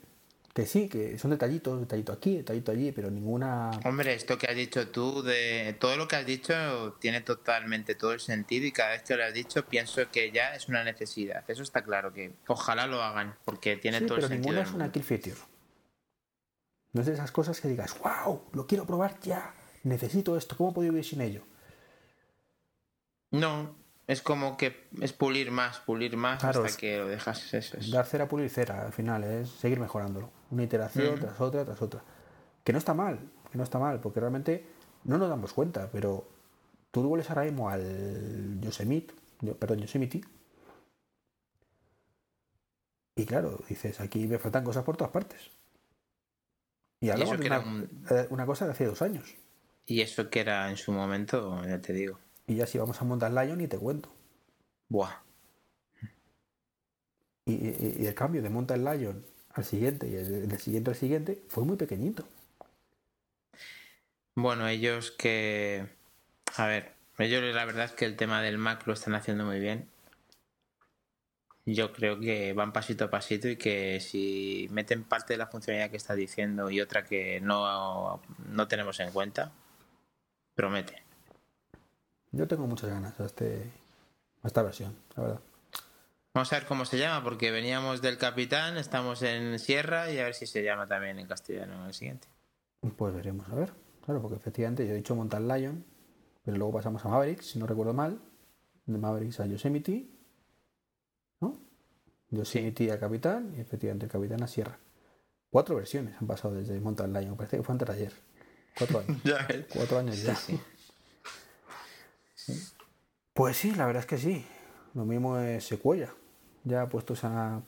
Que 0.53 0.67
sí, 0.67 0.89
que 0.89 1.19
son 1.19 1.33
detallitos, 1.33 1.81
detallito 1.81 2.13
aquí, 2.13 2.37
detallito 2.37 2.71
allí, 2.71 2.93
pero 2.93 3.11
ninguna. 3.11 3.71
Hombre, 3.85 4.15
esto 4.15 4.39
que 4.39 4.47
has 4.47 4.55
dicho 4.55 4.87
tú, 4.89 5.21
de 5.25 5.77
todo 5.81 5.97
lo 5.97 6.07
que 6.07 6.15
has 6.15 6.25
dicho 6.27 6.93
tiene 7.01 7.23
totalmente 7.23 7.97
todo 7.97 8.13
el 8.13 8.21
sentido 8.21 8.65
y 8.65 8.71
cada 8.71 8.91
vez 8.91 9.03
que 9.03 9.17
lo 9.17 9.25
has 9.25 9.35
dicho 9.35 9.65
pienso 9.67 10.09
que 10.13 10.31
ya 10.31 10.55
es 10.55 10.69
una 10.69 10.85
necesidad. 10.85 11.43
Eso 11.49 11.65
está 11.65 11.83
claro 11.83 12.13
que 12.13 12.35
ojalá 12.47 12.87
lo 12.87 13.03
hagan 13.03 13.35
porque 13.45 13.77
tiene 13.79 13.99
Sí, 13.99 14.05
todo 14.07 14.15
el 14.19 14.21
pero 14.23 14.29
sentido. 14.29 14.53
ninguna 14.53 14.69
es 14.69 14.75
una 14.77 14.93
kill 14.93 15.03
feature. 15.03 15.35
No 16.93 17.01
es 17.01 17.09
de 17.09 17.15
esas 17.15 17.33
cosas 17.33 17.61
que 17.61 17.67
digas, 17.67 17.97
wow, 17.99 18.41
lo 18.53 18.69
quiero 18.69 18.87
probar 18.87 19.19
ya, 19.23 19.53
necesito 19.85 20.37
esto, 20.37 20.57
¿cómo 20.57 20.75
puedo 20.75 20.91
vivir 20.91 21.05
sin 21.05 21.21
ello? 21.21 21.43
No, 23.31 23.75
es 24.07 24.23
como 24.23 24.57
que 24.57 24.87
es 25.01 25.13
pulir 25.13 25.51
más, 25.51 25.79
pulir 25.81 26.17
más 26.17 26.41
Claro, 26.41 26.65
hasta 26.65 26.79
que 26.79 26.99
lo 26.99 27.07
dejas. 27.07 27.53
Eso 27.55 27.77
es. 27.79 27.91
Dar 27.91 28.07
cera, 28.07 28.29
pulir 28.29 28.51
cera, 28.51 28.85
al 28.87 28.93
final 28.93 29.25
es 29.25 29.49
seguir 29.51 29.81
mejorándolo. 29.81 30.31
Una 30.51 30.63
iteración 30.65 31.19
tras 31.19 31.41
otra, 31.41 31.65
tras 31.65 31.81
otra. 31.83 32.03
Que 32.63 32.73
no 32.73 32.79
está 32.79 32.95
mal, 32.95 33.19
que 33.51 33.59
no 33.59 33.65
está 33.65 33.79
mal, 33.79 34.01
porque 34.01 34.21
realmente 34.21 34.67
no 35.05 35.19
nos 35.19 35.29
damos 35.29 35.53
cuenta, 35.53 35.89
pero 35.91 36.29
tú 36.91 37.03
vuelves 37.03 37.29
ahora 37.31 37.43
mismo 37.45 37.69
al 37.69 38.61
Yosemite, 38.61 39.15
yo- 39.41 39.57
perdón, 39.57 39.81
Yosemite, 39.81 40.21
y 43.17 43.27
claro, 43.27 43.63
dices, 43.69 44.01
aquí 44.01 44.27
me 44.27 44.39
faltan 44.39 44.65
cosas 44.65 44.85
por 44.85 44.97
todas 44.97 45.13
partes. 45.13 45.41
Y 47.01 47.11
hablamos 47.11 47.39
de 47.39 47.47
una, 47.47 47.59
un- 47.61 48.07
eh, 48.11 48.27
una 48.31 48.47
cosa 48.47 48.65
de 48.67 48.73
hace 48.73 48.87
dos 48.87 49.03
años. 49.03 49.35
Y 49.87 50.03
eso 50.03 50.29
que 50.29 50.41
era 50.41 50.69
en 50.71 50.77
su 50.77 50.93
momento, 50.93 51.65
ya 51.67 51.81
te 51.81 51.93
digo. 51.95 52.19
Y 52.47 52.57
ya 52.57 52.67
si 52.67 52.77
vamos 52.79 53.01
a 53.01 53.05
montar 53.05 53.33
Lion 53.33 53.61
y 53.63 53.69
te 53.69 53.79
cuento. 53.79 54.11
Buah. 54.89 55.23
Y, 57.47 57.53
y- 57.55 57.97
y 58.01 58.07
el 58.07 58.15
cambio 58.15 58.43
de 58.43 58.51
Mountain 58.51 58.85
Lion 58.85 59.25
al 59.55 59.65
siguiente 59.65 60.07
y 60.09 60.15
el, 60.17 60.47
del 60.49 60.59
siguiente 60.61 60.91
al 60.91 60.97
siguiente 60.97 61.43
fue 61.49 61.65
muy 61.65 61.77
pequeñito. 61.77 62.27
Bueno, 64.37 64.69
ellos 64.69 65.11
que. 65.11 65.89
A 66.57 66.67
ver, 66.67 66.95
ellos 67.19 67.43
la 67.55 67.65
verdad 67.65 67.87
es 67.87 67.93
que 67.93 68.05
el 68.07 68.17
tema 68.17 68.43
del 68.43 68.59
Mac 68.59 68.87
lo 68.87 68.93
están 68.95 69.15
haciendo 69.15 69.45
muy 69.45 69.61
bien. 69.61 69.89
Yo 71.67 71.93
creo 71.93 72.21
que 72.21 72.53
van 72.53 72.73
pasito 72.73 73.05
a 73.07 73.11
pasito 73.11 73.49
y 73.49 73.57
que 73.57 73.99
si 74.01 74.69
meten 74.71 75.03
parte 75.05 75.33
de 75.35 75.39
la 75.39 75.47
funcionalidad 75.47 75.91
que 75.91 75.97
está 75.97 76.15
diciendo 76.15 76.71
y 76.71 76.81
otra 76.81 77.05
que 77.05 77.41
no, 77.41 78.21
no 78.51 78.69
tenemos 78.69 79.01
en 79.01 79.11
cuenta, 79.13 79.51
promete. 80.55 81.03
Yo 82.33 82.49
tengo 82.49 82.67
muchas 82.67 82.91
ganas 82.91 83.19
a, 83.21 83.27
este, 83.27 83.71
a 84.43 84.47
esta 84.47 84.63
versión, 84.63 84.97
la 85.17 85.23
verdad. 85.23 85.41
Vamos 86.35 86.53
a 86.53 86.57
ver 86.57 86.67
cómo 86.67 86.85
se 86.85 86.99
llama, 86.99 87.23
porque 87.23 87.53
veníamos 87.53 88.03
del 88.03 88.19
Capitán, 88.19 88.77
estamos 88.77 89.23
en 89.23 89.57
Sierra 89.61 90.11
y 90.11 90.19
a 90.19 90.25
ver 90.25 90.35
si 90.35 90.47
se 90.47 90.65
llama 90.65 90.89
también 90.89 91.21
en 91.21 91.29
castellano 91.29 91.75
en 91.75 91.87
el 91.87 91.95
siguiente. 91.95 92.27
Pues 92.97 93.15
veremos, 93.15 93.49
a 93.49 93.55
ver. 93.55 93.73
Claro, 94.05 94.21
porque 94.21 94.37
efectivamente 94.37 94.85
yo 94.85 94.93
he 94.93 94.97
dicho 94.97 95.15
Mountain 95.15 95.47
Lion, 95.47 95.85
pero 96.45 96.57
luego 96.57 96.73
pasamos 96.75 97.05
a 97.05 97.09
Mavericks, 97.09 97.47
si 97.53 97.59
no 97.59 97.67
recuerdo 97.67 97.95
mal. 97.95 98.21
De 98.87 98.99
Mavericks 98.99 99.41
a 99.41 99.47
Yosemite, 99.47 100.09
¿no? 101.41 101.57
Yosemite 102.31 102.93
a 102.93 102.99
Capitán 102.99 103.55
y 103.57 103.61
efectivamente 103.61 104.07
el 104.07 104.13
Capitán 104.13 104.43
a 104.43 104.47
Sierra. 104.47 104.77
Cuatro 105.51 105.77
versiones 105.77 106.17
han 106.21 106.27
pasado 106.27 106.55
desde 106.55 106.79
Mountain 106.81 107.13
Lion, 107.13 107.37
parece 107.37 107.59
que 107.59 107.63
fue 107.63 107.73
antes 107.73 107.87
de 107.87 107.95
ayer. 107.95 108.13
Cuatro 108.79 109.01
años. 109.01 109.21
Ya. 109.25 109.47
Cuatro 109.73 109.99
años 109.99 110.23
ya. 110.23 110.35
Sí, 110.35 110.61
Pues 113.33 113.57
sí, 113.57 113.75
la 113.75 113.87
verdad 113.87 114.01
es 114.03 114.07
que 114.07 114.19
sí. 114.19 114.45
Lo 114.95 115.05
mismo 115.05 115.39
es 115.39 115.65
Secuoya. 115.65 116.13
Ya 116.65 116.89
puestos 116.89 117.25
a 117.25 117.63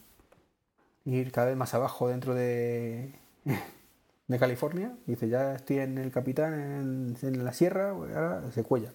ir 1.04 1.32
cada 1.32 1.48
vez 1.48 1.56
más 1.56 1.74
abajo 1.74 2.08
dentro 2.08 2.34
de, 2.34 3.14
de 4.28 4.38
California. 4.38 4.96
Dice, 5.06 5.28
ya 5.28 5.54
estoy 5.54 5.78
en 5.78 5.98
el 5.98 6.10
capitán 6.12 6.54
en, 6.54 7.16
en 7.22 7.44
la 7.44 7.52
sierra, 7.52 7.94
pues 7.94 8.14
ahora 8.14 8.50
Secuoya. 8.52 8.94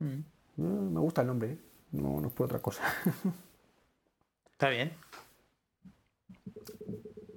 Mm. 0.00 0.20
Mm, 0.56 0.92
Me 0.94 1.00
gusta 1.00 1.20
el 1.22 1.26
nombre, 1.28 1.52
¿eh? 1.52 1.58
no, 1.92 2.20
no 2.20 2.28
es 2.28 2.34
por 2.34 2.46
otra 2.46 2.58
cosa. 2.60 2.82
Está 4.52 4.68
bien. 4.70 4.92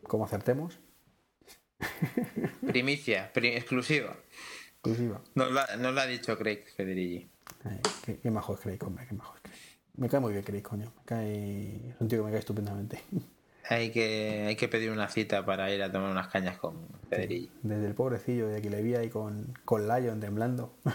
Como 0.07 0.25
acertemos, 0.25 0.79
Primicia, 2.67 3.31
pri- 3.33 3.55
exclusiva. 3.55 4.15
exclusiva. 4.73 5.21
Nos 5.35 5.51
la, 5.51 5.75
nos 5.77 5.93
la 5.93 6.03
ha 6.03 6.07
dicho 6.07 6.37
Craig 6.37 6.63
Federighi. 6.75 7.29
Qué, 8.05 8.17
qué 8.19 8.31
majo 8.31 8.53
es 8.55 8.59
Craig, 8.61 8.79
hombre, 8.83 9.05
qué 9.07 9.13
majo 9.15 9.35
es 9.35 9.41
Craig. 9.41 9.59
Me 9.97 10.09
cae 10.09 10.19
muy 10.19 10.31
bien 10.33 10.43
Craig, 10.43 10.61
coño. 10.61 10.91
Me 10.97 11.03
cae... 11.05 11.89
Es 11.89 11.95
un 12.01 12.07
tío 12.07 12.19
que 12.19 12.25
me 12.25 12.31
cae 12.31 12.39
estupendamente. 12.39 13.01
Hay 13.69 13.91
que, 13.91 14.45
hay 14.47 14.55
que 14.55 14.67
pedir 14.67 14.89
una 14.91 15.07
cita 15.07 15.45
para 15.45 15.71
ir 15.71 15.83
a 15.83 15.91
tomar 15.91 16.11
unas 16.11 16.27
cañas 16.29 16.57
con 16.57 16.87
Federighi. 17.09 17.49
Desde 17.61 17.87
el 17.87 17.93
pobrecillo 17.93 18.47
de 18.47 18.61
que 18.61 18.69
le 18.69 18.81
vi 18.81 18.95
ahí 18.95 19.09
con, 19.09 19.53
con 19.65 19.87
Lion 19.87 20.19
temblando. 20.19 20.75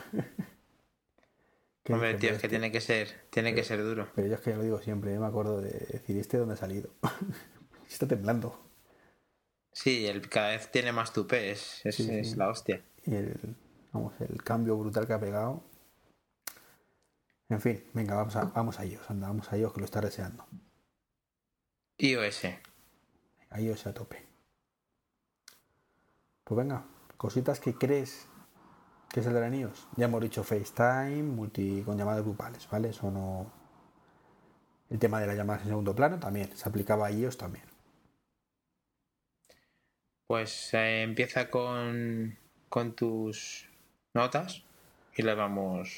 Hombre, 1.89 2.15
tío, 2.15 2.31
es 2.33 2.41
que 2.41 2.49
tiene 2.49 2.73
que 2.73 2.81
ser, 2.81 3.09
tiene 3.31 3.55
que 3.55 3.63
ser 3.63 3.81
duro. 3.85 4.09
Pero 4.17 4.27
yo 4.27 4.35
es 4.35 4.41
que 4.41 4.51
ya 4.51 4.57
lo 4.57 4.65
digo 4.65 4.81
siempre, 4.81 5.15
yo 5.15 5.21
me 5.21 5.27
acuerdo 5.27 5.61
de 5.61 5.71
decir, 5.71 6.19
¿este 6.19 6.37
dónde 6.37 6.55
ha 6.55 6.57
salido? 6.57 6.91
Está 7.89 8.09
temblando. 8.09 8.66
Sí, 9.77 10.07
el, 10.07 10.27
cada 10.31 10.49
vez 10.53 10.71
tiene 10.71 10.91
más 10.91 11.13
tupé, 11.13 11.51
es, 11.51 11.85
es, 11.85 11.97
Sí, 11.97 12.05
sí. 12.05 12.15
es 12.15 12.35
la 12.39 12.49
hostia. 12.49 12.83
Y 13.05 13.15
el, 13.15 13.55
vamos, 13.93 14.15
el 14.21 14.43
cambio 14.43 14.75
brutal 14.79 15.07
que 15.07 15.13
ha 15.13 15.21
pegado. 15.21 15.63
En 17.51 17.61
fin, 17.61 17.85
venga, 17.93 18.15
vamos 18.15 18.35
a, 18.37 18.45
vamos 18.47 18.81
a 18.81 18.85
ellos, 18.85 19.03
anda, 19.11 19.29
vamos 19.29 19.53
a 19.53 19.57
ellos 19.57 19.75
que 19.75 19.81
lo 19.81 19.85
está 19.85 20.01
deseando. 20.01 20.47
iOS. 21.99 22.47
A 23.51 23.61
ellos 23.61 23.87
a 23.87 23.93
tope. 23.93 24.25
Pues 26.45 26.57
venga, 26.57 26.87
cositas 27.19 27.61
que 27.61 27.75
crees 27.75 28.27
que 29.11 29.23
saldrán 29.23 29.53
iOS. 29.53 29.89
Ya 29.97 30.07
hemos 30.07 30.23
dicho 30.23 30.43
FaceTime, 30.43 31.23
multi 31.23 31.83
con 31.83 31.99
llamadas 31.99 32.25
grupales, 32.25 32.67
¿vale? 32.71 32.89
Eso 32.89 33.11
no. 33.11 33.53
El 34.89 34.99
tema 34.99 35.21
de 35.21 35.27
las 35.27 35.37
llamadas 35.37 35.65
en 35.65 35.69
segundo 35.69 35.95
plano 35.95 36.19
también, 36.19 36.57
se 36.57 36.67
aplicaba 36.67 37.09
a 37.09 37.11
iOS 37.13 37.37
también. 37.37 37.66
Pues 40.27 40.75
eh, 40.75 41.03
empieza 41.03 41.51
con, 41.51 42.37
con 42.69 42.95
tus 42.95 43.69
notas 44.15 44.63
y 45.17 45.23
le 45.23 45.35
vamos. 45.35 45.97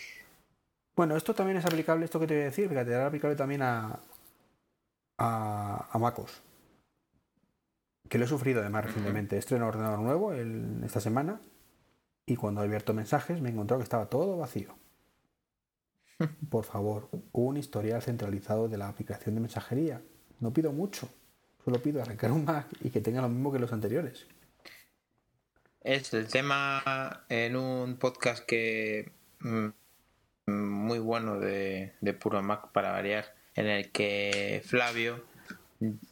Bueno, 0.97 1.16
esto 1.16 1.35
también 1.35 1.57
es 1.59 1.64
aplicable, 1.64 2.05
esto 2.05 2.18
que 2.20 2.26
te 2.26 2.35
voy 2.35 2.43
a 2.43 2.47
decir, 2.47 2.68
fíjate, 2.68 2.91
era 2.91 3.07
aplicable 3.07 3.37
también 3.37 3.62
a, 3.62 4.01
a, 5.18 5.89
a 5.91 5.99
MacOS. 5.99 6.43
Que 8.09 8.18
lo 8.18 8.24
he 8.24 8.29
sufrido 8.29 8.61
además 8.61 8.87
recientemente. 8.87 9.37
Estreno 9.39 9.66
ordenador 9.68 10.01
nuevo 10.01 10.33
el- 10.33 10.83
esta 10.85 11.01
semana 11.01 11.41
y 12.26 12.37
cuando 12.37 12.62
he 12.62 12.64
abierto 12.64 12.95
mensajes 12.95 13.41
me 13.41 13.49
he 13.49 13.53
encontrado 13.53 13.79
que 13.81 13.85
estaba 13.85 14.07
todo 14.07 14.37
vacío. 14.37 14.74
Por 16.51 16.64
favor, 16.64 17.09
un 17.33 17.57
historial 17.57 18.03
centralizado 18.03 18.68
de 18.68 18.79
la 18.79 18.89
aplicación 18.89 19.35
de 19.35 19.41
mensajería. 19.43 20.03
No 20.41 20.53
pido 20.53 20.72
mucho, 20.72 21.09
solo 21.69 21.83
pido 21.83 22.01
arrancar 22.01 22.33
un 22.33 22.47
Mac 22.47 22.66
y 22.83 22.89
que 22.89 23.03
tenga 23.03 23.21
lo 23.21 23.29
mismo 23.29 23.53
que 23.53 23.59
los 23.59 23.75
anteriores. 23.75 24.27
Es 25.83 26.14
el 26.14 26.27
tema 26.27 27.27
en 27.29 27.57
un 27.57 27.99
podcast 27.99 28.43
que 28.47 29.12
mm, 29.41 29.66
muy 30.47 30.99
bueno 30.99 31.39
de, 31.39 31.93
de 32.01 32.14
puro 32.14 32.43
Mac 32.43 32.73
para 32.73 32.91
variar, 32.93 33.35
en 33.55 33.66
el 33.66 33.91
que 33.91 34.62
Flavio 34.64 35.23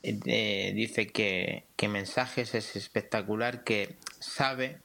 eh, 0.02 0.72
dice 0.74 1.06
que, 1.06 1.64
que 1.74 1.88
mensajes 1.88 2.54
es 2.54 2.76
espectacular, 2.76 3.64
que 3.64 3.96
sabe 4.20 4.80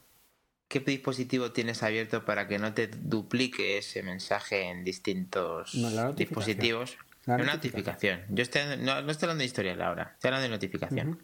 qué 0.68 0.80
dispositivo 0.80 1.52
tienes 1.52 1.82
abierto 1.82 2.24
para 2.24 2.48
que 2.48 2.58
no 2.58 2.72
te 2.72 2.86
duplique 2.86 3.76
ese 3.76 4.02
mensaje 4.02 4.70
en 4.70 4.84
distintos 4.84 5.74
No, 5.74 6.14
dispositivos. 6.14 6.96
La 7.24 7.36
Una 7.36 7.54
notificación. 7.54 8.20
notificación. 8.20 8.36
Yo 8.36 8.42
estoy, 8.42 8.62
no, 8.78 9.02
no 9.02 9.10
estoy 9.10 9.26
hablando 9.26 9.42
de 9.42 9.46
historial 9.46 9.80
ahora, 9.82 10.12
estoy 10.14 10.28
hablando 10.28 10.44
de 10.44 10.50
notificación. 10.50 11.22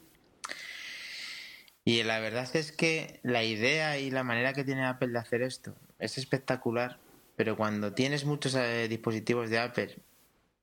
Y 1.84 2.02
la 2.02 2.20
verdad 2.20 2.48
es 2.54 2.70
que 2.70 3.18
la 3.22 3.42
idea 3.44 3.98
y 3.98 4.10
la 4.10 4.22
manera 4.22 4.52
que 4.52 4.62
tiene 4.62 4.84
Apple 4.84 5.08
de 5.08 5.18
hacer 5.18 5.40
esto 5.42 5.74
es 5.98 6.18
espectacular, 6.18 6.98
pero 7.34 7.56
cuando 7.56 7.94
tienes 7.94 8.26
muchos 8.26 8.54
eh, 8.54 8.88
dispositivos 8.88 9.48
de 9.48 9.58
Apple 9.58 9.96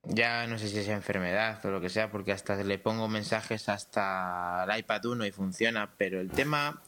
Ya 0.04 0.46
no 0.46 0.60
sé 0.60 0.68
si 0.68 0.78
es 0.78 0.88
enfermedad 0.88 1.66
o 1.66 1.72
lo 1.72 1.82
que 1.82 1.90
sea, 1.90 2.12
porque 2.12 2.32
hasta 2.32 2.56
le 2.64 2.78
pongo 2.78 3.08
mensajes 3.08 3.70
hasta 3.70 4.66
el 4.70 4.80
iPad 4.80 5.04
1 5.04 5.26
y 5.26 5.32
funciona, 5.32 5.96
pero 5.98 6.22
el 6.22 6.30
tema... 6.30 6.80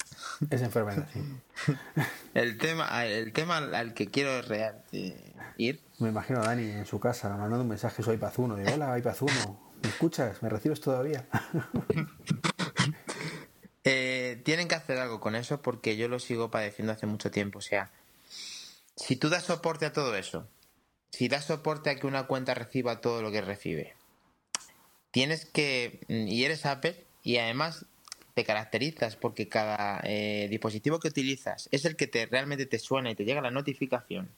Es 0.51 0.61
enfermedad, 0.61 1.07
sí. 1.11 1.73
el 2.35 2.59
tema, 2.59 3.05
el 3.07 3.33
tema 3.33 3.57
al 3.57 3.95
que 3.95 4.05
quiero 4.05 4.43
real, 4.43 4.83
ir... 5.57 5.81
Me 5.99 6.09
imagino 6.09 6.41
a 6.41 6.43
Dani 6.43 6.69
en 6.69 6.85
su 6.85 6.99
casa 6.99 7.29
mandando 7.29 7.61
un 7.61 7.69
mensaje 7.69 8.03
a 8.03 8.05
su 8.05 8.13
iPad 8.13 8.31
1, 8.37 8.55
de 8.57 8.71
hola 8.71 8.99
iPad 8.99 9.17
1, 9.19 9.73
¿me 9.81 9.89
escuchas? 9.89 10.43
¿Me 10.43 10.49
recibes 10.49 10.79
todavía? 10.79 11.27
eh, 13.83 14.39
tienen 14.45 14.67
que 14.67 14.75
hacer 14.75 14.99
algo 14.99 15.19
con 15.19 15.35
eso 15.35 15.63
porque 15.63 15.97
yo 15.97 16.07
lo 16.07 16.19
sigo 16.19 16.51
padeciendo 16.51 16.93
hace 16.93 17.07
mucho 17.07 17.31
tiempo, 17.31 17.57
o 17.57 17.63
sea, 17.63 17.89
si 18.95 19.15
tú 19.15 19.29
das 19.29 19.45
soporte 19.45 19.87
a 19.87 19.93
todo 19.93 20.15
eso, 20.15 20.47
si 21.09 21.29
das 21.29 21.45
soporte 21.45 21.89
a 21.89 21.95
que 21.95 22.05
una 22.05 22.27
cuenta 22.27 22.53
reciba 22.53 23.01
todo 23.01 23.23
lo 23.23 23.31
que 23.31 23.41
recibe, 23.41 23.95
tienes 25.09 25.45
que, 25.45 26.01
mm, 26.09 26.27
y 26.27 26.43
eres 26.43 26.67
Apple, 26.67 27.03
y 27.23 27.37
además 27.37 27.87
te 28.35 28.43
caracterizas 28.43 29.15
porque 29.15 29.49
cada 29.49 29.99
eh, 30.03 30.45
dispositivo 30.47 30.99
que 30.99 31.07
utilizas 31.07 31.69
es 31.71 31.85
el 31.85 31.95
que 31.95 32.05
te 32.05 32.27
realmente 32.27 32.67
te 32.67 32.77
suena 32.77 33.09
y 33.09 33.15
te 33.15 33.25
llega 33.25 33.41
la 33.41 33.49
notificación. 33.49 34.29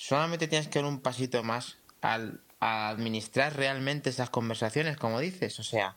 Solamente 0.00 0.46
tienes 0.46 0.68
que 0.68 0.78
dar 0.78 0.88
un 0.88 1.00
pasito 1.00 1.42
más 1.42 1.76
al 2.00 2.40
a 2.60 2.88
administrar 2.88 3.56
realmente 3.56 4.10
esas 4.10 4.30
conversaciones, 4.30 4.96
como 4.96 5.20
dices. 5.20 5.58
O 5.58 5.62
sea, 5.62 5.96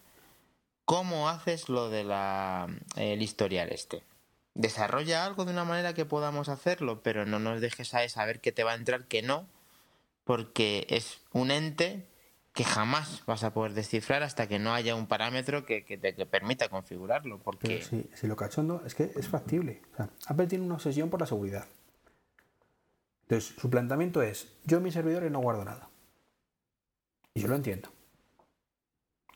¿cómo 0.85 1.29
haces 1.29 1.69
lo 1.69 1.89
de 1.89 2.03
la 2.03 2.67
el 2.95 3.21
historial 3.21 3.69
este? 3.69 4.03
Desarrolla 4.53 5.25
algo 5.25 5.45
de 5.45 5.51
una 5.51 5.65
manera 5.65 5.93
que 5.93 6.05
podamos 6.05 6.49
hacerlo, 6.49 7.01
pero 7.03 7.25
no 7.25 7.39
nos 7.39 7.61
dejes 7.61 7.93
a 7.93 8.07
saber 8.09 8.41
que 8.41 8.51
te 8.51 8.63
va 8.63 8.71
a 8.71 8.75
entrar, 8.75 9.05
que 9.05 9.21
no, 9.21 9.47
porque 10.23 10.85
es 10.89 11.19
un 11.31 11.51
ente 11.51 12.05
que 12.53 12.65
jamás 12.65 13.23
vas 13.25 13.43
a 13.45 13.53
poder 13.53 13.73
descifrar 13.73 14.23
hasta 14.23 14.47
que 14.47 14.59
no 14.59 14.73
haya 14.73 14.93
un 14.95 15.07
parámetro 15.07 15.65
que, 15.65 15.81
te 15.83 16.25
permita 16.25 16.67
configurarlo. 16.67 17.39
Porque... 17.39 17.81
si, 17.81 18.27
lo 18.27 18.35
cachondo 18.35 18.83
es 18.85 18.93
que 18.93 19.11
es 19.15 19.29
factible. 19.29 19.81
Apple 20.27 20.47
tiene 20.47 20.65
una 20.65 20.75
obsesión 20.75 21.09
por 21.09 21.21
la 21.21 21.27
seguridad. 21.27 21.65
Entonces, 23.31 23.55
su 23.57 23.69
planteamiento 23.69 24.21
es, 24.21 24.49
yo 24.65 24.79
en 24.79 24.83
mis 24.83 24.93
servidores 24.93 25.31
no 25.31 25.39
guardo 25.39 25.63
nada. 25.63 25.89
Y 27.33 27.39
yo 27.39 27.47
lo 27.47 27.55
entiendo. 27.55 27.87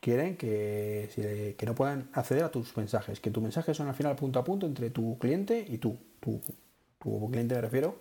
Quieren 0.02 0.36
que, 0.36 1.56
no 1.66 1.76
puedan 1.76 2.10
acceder 2.12 2.44
a 2.44 2.52
tus 2.52 2.76
mensajes, 2.76 3.22
que 3.22 3.32
tus 3.32 3.42
mensajes 3.42 3.78
son 3.78 3.88
al 3.88 3.96
final 3.96 4.18
punto 4.18 4.38
a 4.38 4.44
punto 4.44 4.66
entre 4.66 4.90
tu 4.90 5.18
cliente 5.18 5.66
y 5.66 5.78
tú. 5.78 5.98
Tu, 6.20 6.42
tu 7.00 7.32
cliente 7.32 7.56
me 7.56 7.62
refiero, 7.62 7.98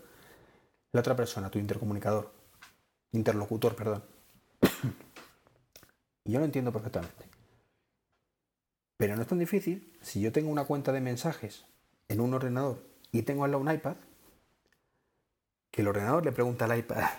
la 0.91 0.99
otra 0.99 1.15
persona, 1.15 1.49
tu 1.49 1.61
intercomunicador 1.61 2.33
interlocutor, 3.13 3.77
perdón. 3.77 4.03
y 6.25 6.33
yo 6.33 6.41
lo 6.41 6.45
entiendo 6.45 6.73
perfectamente. 6.73 7.25
Pero 8.97 9.15
no 9.15 9.23
es 9.23 9.29
tan 9.29 9.39
difícil 9.39 9.97
si 10.03 10.21
yo 10.21 10.33
tengo 10.33 10.51
una 10.51 10.65
cuenta 10.65 10.91
de 10.91 11.01
mensajes 11.01 11.67
en 12.09 12.21
un 12.21 12.35
ordenador 12.35 12.83
y 13.13 13.23
tengo 13.23 13.45
al 13.45 13.53
lado 13.53 13.63
un 13.63 13.71
iPad, 13.71 13.95
que 15.75 15.83
el 15.83 15.89
ordenador 15.89 16.25
le 16.25 16.31
pregunta 16.31 16.67
al 16.67 16.79
iPad, 16.79 17.11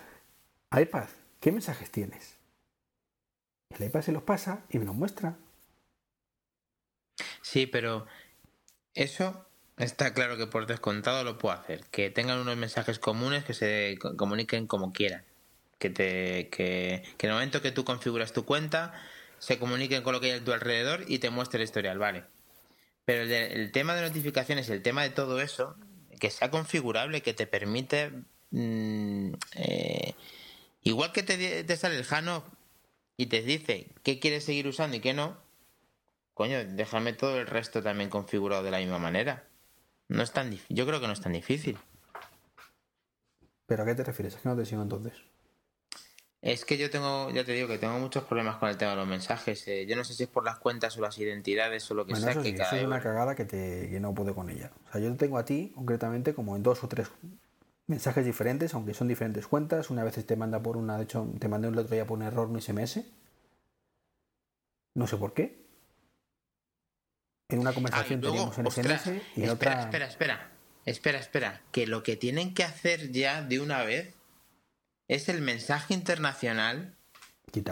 iPad, 0.72 1.08
¿qué 1.40 1.52
mensajes 1.52 1.90
tienes? 1.90 2.36
El 3.70 3.84
iPad 3.84 4.00
se 4.00 4.12
los 4.12 4.22
pasa 4.22 4.64
y 4.70 4.78
me 4.78 4.86
los 4.86 4.94
muestra. 4.94 5.36
Sí, 7.42 7.66
pero 7.66 8.06
eso 8.94 9.46
está 9.76 10.14
claro 10.14 10.38
que 10.38 10.46
por 10.46 10.66
descontado 10.66 11.22
lo 11.22 11.36
puedo 11.36 11.54
hacer. 11.54 11.84
Que 11.90 12.10
tengan 12.10 12.38
unos 12.38 12.56
mensajes 12.56 12.98
comunes 12.98 13.44
que 13.44 13.52
se 13.52 13.98
comuniquen 14.16 14.66
como 14.66 14.92
quieran 14.92 15.24
que, 15.78 15.90
te, 15.90 16.48
que, 16.48 16.94
en 17.18 17.28
el 17.28 17.32
momento 17.32 17.62
que 17.62 17.72
tú 17.72 17.84
configuras 17.84 18.32
tu 18.32 18.44
cuenta 18.44 18.92
se 19.38 19.58
comuniquen 19.58 20.02
con 20.02 20.14
lo 20.14 20.20
que 20.20 20.32
hay 20.32 20.40
a 20.40 20.44
tu 20.44 20.52
alrededor 20.52 21.04
y 21.06 21.18
te 21.18 21.30
muestre 21.30 21.58
el 21.58 21.64
historial, 21.64 21.98
vale. 21.98 22.24
Pero 23.04 23.22
el, 23.22 23.70
tema 23.70 23.94
de 23.94 24.02
notificaciones, 24.02 24.68
el 24.70 24.82
tema 24.82 25.02
de 25.02 25.10
todo 25.10 25.40
eso, 25.40 25.76
que 26.18 26.30
sea 26.30 26.50
configurable, 26.50 27.20
que 27.22 27.34
te 27.34 27.46
permite... 27.46 28.12
Mm, 28.50 29.32
eh, 29.54 30.14
igual 30.82 31.12
que 31.12 31.22
te, 31.22 31.64
te 31.64 31.76
sale 31.76 31.96
el 31.96 32.04
Jano 32.04 32.44
y 33.16 33.26
te 33.26 33.42
dice 33.42 33.88
qué 34.02 34.18
quieres 34.18 34.44
seguir 34.44 34.66
usando 34.66 34.96
y 34.96 35.00
qué 35.00 35.14
no, 35.14 35.36
coño, 36.34 36.58
déjame 36.64 37.12
todo 37.12 37.38
el 37.40 37.46
resto 37.46 37.82
también 37.82 38.10
configurado 38.10 38.62
de 38.62 38.70
la 38.70 38.78
misma 38.78 38.98
manera. 38.98 39.44
No 40.08 40.22
es 40.22 40.32
tan 40.32 40.56
Yo 40.68 40.86
creo 40.86 41.00
que 41.00 41.06
no 41.06 41.12
es 41.12 41.20
tan 41.20 41.32
difícil. 41.32 41.78
¿Pero 43.66 43.82
a 43.82 43.86
qué 43.86 43.94
te 43.94 44.04
refieres? 44.04 44.36
¿A 44.36 44.40
qué 44.40 44.48
no 44.48 44.56
te 44.56 44.64
sigo 44.64 44.82
entonces? 44.82 45.14
Es 46.42 46.64
que 46.64 46.78
yo 46.78 46.90
tengo, 46.90 47.30
ya 47.30 47.44
te 47.44 47.52
digo 47.52 47.66
que 47.66 47.78
tengo 47.78 47.98
muchos 47.98 48.22
problemas 48.22 48.58
con 48.58 48.68
el 48.68 48.76
tema 48.76 48.92
de 48.92 48.98
los 48.98 49.08
mensajes. 49.08 49.66
Eh, 49.66 49.86
yo 49.86 49.96
no 49.96 50.04
sé 50.04 50.14
si 50.14 50.22
es 50.22 50.28
por 50.28 50.44
las 50.44 50.58
cuentas 50.58 50.96
o 50.96 51.00
las 51.00 51.18
identidades 51.18 51.90
o 51.90 51.94
lo 51.94 52.06
que 52.06 52.14
sea. 52.14 52.30
Eso, 52.30 52.42
que 52.42 52.50
es 52.50 52.84
una 52.84 53.02
cagada 53.02 53.34
que, 53.34 53.44
te, 53.44 53.88
que 53.90 53.98
no 53.98 54.14
puedo 54.14 54.32
con 54.32 54.48
ella. 54.48 54.70
O 54.88 54.92
sea, 54.92 55.00
yo 55.00 55.10
te 55.10 55.16
tengo 55.16 55.38
a 55.38 55.44
ti 55.44 55.72
concretamente 55.74 56.34
como 56.34 56.54
en 56.54 56.62
dos 56.62 56.84
o 56.84 56.88
tres 56.88 57.08
mensajes 57.86 58.24
diferentes, 58.24 58.74
aunque 58.74 58.94
son 58.94 59.08
diferentes 59.08 59.46
cuentas. 59.46 59.90
Una 59.90 60.04
vez 60.04 60.24
te 60.24 60.36
manda 60.36 60.62
por 60.62 60.76
una, 60.76 60.96
de 60.96 61.04
hecho, 61.04 61.28
te 61.38 61.48
mandé 61.48 61.68
un 61.68 61.78
otro 61.78 61.94
día 61.94 62.06
por 62.06 62.18
un 62.18 62.24
error 62.24 62.48
mi 62.48 62.60
SMS. 62.60 63.04
No 64.94 65.06
sé 65.06 65.16
por 65.16 65.34
qué. 65.34 65.66
En 67.48 67.60
una 67.60 67.72
conversación 67.72 68.20
ah, 68.20 68.26
teníamos 68.26 68.58
en 68.58 68.70
SMS 68.70 69.22
y 69.36 69.44
en 69.44 69.50
otra. 69.50 69.82
Espera, 69.82 70.06
espera, 70.06 70.50
espera, 70.84 71.18
espera. 71.18 71.62
Que 71.70 71.86
lo 71.86 72.02
que 72.02 72.16
tienen 72.16 72.54
que 72.54 72.64
hacer 72.64 73.12
ya 73.12 73.42
de 73.42 73.60
una 73.60 73.84
vez 73.84 74.14
es 75.08 75.28
el 75.28 75.40
mensaje 75.42 75.94
internacional. 75.94 76.94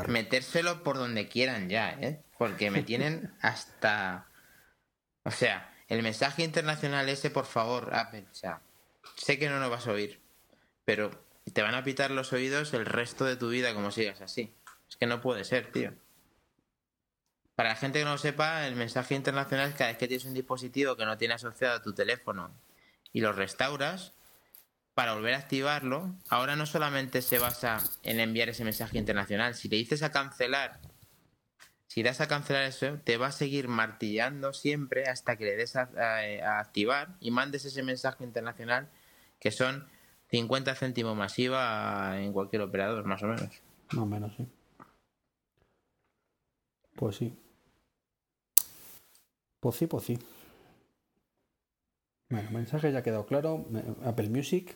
Metérselo 0.06 0.82
por 0.84 0.96
donde 0.96 1.28
quieran 1.28 1.68
ya, 1.68 1.90
¿eh? 2.00 2.22
Porque 2.38 2.70
me 2.70 2.82
tienen 2.82 3.34
hasta. 3.40 4.28
O 5.24 5.30
sea, 5.30 5.74
el 5.88 6.02
mensaje 6.02 6.44
internacional 6.44 7.08
ese, 7.08 7.30
por 7.30 7.46
favor, 7.46 7.94
Apple. 7.94 8.26
O 8.30 8.34
sea, 8.34 8.60
sé 9.16 9.38
que 9.38 9.48
no 9.48 9.58
lo 9.60 9.70
vas 9.70 9.86
a 9.86 9.92
oír, 9.92 10.20
pero 10.84 11.10
te 11.52 11.62
van 11.62 11.74
a 11.74 11.84
pitar 11.84 12.10
los 12.10 12.32
oídos 12.32 12.74
el 12.74 12.86
resto 12.86 13.24
de 13.24 13.36
tu 13.36 13.48
vida 13.48 13.74
como 13.74 13.90
sigas 13.90 14.20
así. 14.20 14.54
Es 14.88 14.96
que 14.96 15.06
no 15.06 15.20
puede 15.20 15.44
ser, 15.44 15.72
tío. 15.72 15.92
Para 17.54 17.70
la 17.70 17.76
gente 17.76 18.00
que 18.00 18.04
no 18.04 18.12
lo 18.12 18.18
sepa, 18.18 18.66
el 18.66 18.74
mensaje 18.74 19.14
internacional 19.14 19.68
es 19.70 19.74
cada 19.74 19.90
vez 19.90 19.98
que 19.98 20.08
tienes 20.08 20.24
un 20.26 20.34
dispositivo 20.34 20.96
que 20.96 21.04
no 21.04 21.16
tiene 21.16 21.34
asociado 21.34 21.76
a 21.76 21.82
tu 21.82 21.94
teléfono 21.94 22.52
y 23.12 23.20
lo 23.20 23.32
restauras, 23.32 24.12
para 24.94 25.14
volver 25.14 25.34
a 25.34 25.38
activarlo, 25.38 26.14
ahora 26.28 26.54
no 26.56 26.66
solamente 26.66 27.20
se 27.20 27.38
basa 27.38 27.78
en 28.04 28.20
enviar 28.20 28.48
ese 28.48 28.64
mensaje 28.64 28.96
internacional, 28.96 29.54
si 29.54 29.68
le 29.68 29.76
dices 29.76 30.02
a 30.02 30.12
cancelar, 30.12 30.80
si 31.88 32.02
das 32.02 32.20
a 32.20 32.28
cancelar 32.28 32.64
eso, 32.64 32.98
te 33.04 33.16
va 33.16 33.28
a 33.28 33.32
seguir 33.32 33.68
martillando 33.68 34.52
siempre 34.52 35.08
hasta 35.08 35.36
que 35.36 35.44
le 35.44 35.56
des 35.56 35.76
a, 35.76 35.88
activar 36.58 37.16
y 37.20 37.30
mandes 37.32 37.64
ese 37.64 37.82
mensaje 37.82 38.24
internacional 38.24 38.88
que 39.44 39.50
son 39.50 39.86
50 40.30 40.74
céntimos 40.74 41.14
masiva 41.14 42.18
en 42.18 42.32
cualquier 42.32 42.62
operador, 42.62 43.04
más 43.04 43.22
o 43.22 43.26
menos. 43.26 43.50
Más 43.92 44.02
o 44.02 44.06
menos, 44.06 44.32
sí. 44.34 44.46
Pues 46.96 47.16
sí. 47.16 47.36
Pues 49.60 49.76
sí, 49.76 49.86
pues 49.86 50.04
sí. 50.04 50.18
Bueno, 52.30 52.50
mensaje 52.52 52.90
ya 52.90 53.00
ha 53.00 53.02
quedado 53.02 53.26
claro. 53.26 53.66
Apple 54.02 54.30
Music. 54.30 54.74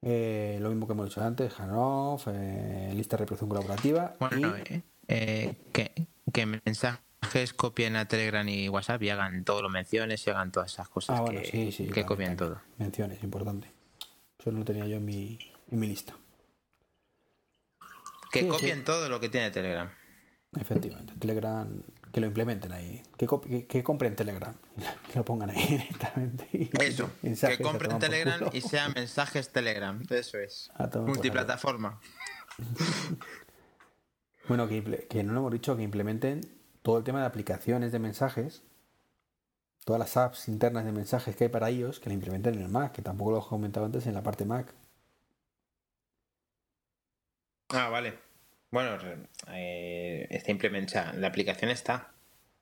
Eh, 0.00 0.56
lo 0.62 0.70
mismo 0.70 0.86
que 0.86 0.94
hemos 0.94 1.10
dicho 1.10 1.22
antes, 1.22 1.60
Hanoff, 1.60 2.26
eh, 2.28 2.90
lista 2.94 3.18
de 3.18 3.24
reproducción 3.24 3.50
colaborativa. 3.50 4.16
Bueno, 4.18 4.54
eh, 5.08 5.56
que, 5.74 5.92
mensajes 7.30 7.54
copien 7.54 7.96
a 7.96 8.06
Telegram 8.06 8.48
y 8.48 8.68
WhatsApp 8.68 9.02
y 9.02 9.10
hagan 9.10 9.44
todo 9.44 9.62
lo 9.62 9.68
menciones 9.68 10.26
y 10.26 10.30
hagan 10.30 10.50
todas 10.50 10.72
esas 10.72 10.88
cosas 10.88 11.20
ah, 11.20 11.24
que, 11.30 11.90
que 11.92 12.04
copien 12.04 12.36
todo. 12.36 12.60
Menciones, 12.78 13.22
importante. 13.22 13.70
Eso 14.38 14.50
no 14.50 14.60
lo 14.60 14.64
tenía 14.64 14.86
yo 14.86 14.96
en 14.96 15.04
mi, 15.04 15.38
en 15.70 15.78
mi 15.78 15.86
lista. 15.86 16.16
Que 18.32 18.48
copien 18.48 18.84
todo 18.84 19.08
lo 19.08 19.20
que 19.20 19.28
tiene 19.28 19.50
Telegram. 19.50 19.90
Efectivamente, 20.58 21.14
Telegram 21.20 21.82
que 22.12 22.20
lo 22.20 22.26
implementen 22.26 22.72
ahí, 22.72 23.00
que, 23.16 23.28
que, 23.68 23.84
compren 23.84 24.16
Telegram, 24.16 24.52
que 25.12 25.18
lo 25.18 25.24
pongan 25.24 25.50
ahí 25.50 25.64
directamente. 25.68 26.48
Eso, 26.80 27.08
que 27.22 27.62
compren 27.62 28.00
Telegram 28.00 28.50
y 28.52 28.60
sean 28.60 28.92
mensajes 28.94 29.50
Telegram, 29.50 30.02
eso 30.10 30.38
es. 30.38 30.72
Multiplataforma. 31.06 32.00
bueno, 34.48 34.66
que, 34.66 35.06
que 35.08 35.22
no 35.22 35.32
lo 35.34 35.40
hemos 35.40 35.52
dicho, 35.52 35.76
que 35.76 35.84
implementen 35.84 36.59
todo 36.82 36.98
el 36.98 37.04
tema 37.04 37.20
de 37.20 37.26
aplicaciones 37.26 37.92
de 37.92 37.98
mensajes, 37.98 38.62
todas 39.84 39.98
las 40.00 40.16
apps 40.16 40.48
internas 40.48 40.84
de 40.84 40.92
mensajes 40.92 41.36
que 41.36 41.44
hay 41.44 41.50
para 41.50 41.68
ellos, 41.70 42.00
que 42.00 42.08
la 42.10 42.14
implementen 42.14 42.54
en 42.54 42.62
el 42.62 42.68
Mac, 42.68 42.92
que 42.92 43.02
tampoco 43.02 43.30
lo 43.32 43.38
he 43.40 43.48
comentado 43.48 43.86
antes 43.86 44.06
en 44.06 44.14
la 44.14 44.22
parte 44.22 44.44
Mac. 44.44 44.72
Ah, 47.70 47.88
vale. 47.88 48.18
Bueno, 48.70 48.96
eh, 49.48 50.26
está 50.30 50.50
implementada. 50.50 51.12
La 51.14 51.28
aplicación 51.28 51.70
está. 51.70 52.12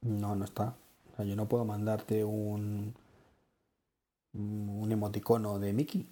No, 0.03 0.35
no 0.37 0.45
está. 0.45 0.75
O 1.13 1.17
sea, 1.17 1.25
yo 1.25 1.35
no 1.37 1.49
puedo 1.49 1.65
mandarte 1.65 2.25
un 2.25 2.95
un 4.35 4.93
emoticono 4.93 5.59
de 5.59 5.73
Mickey. 5.73 6.07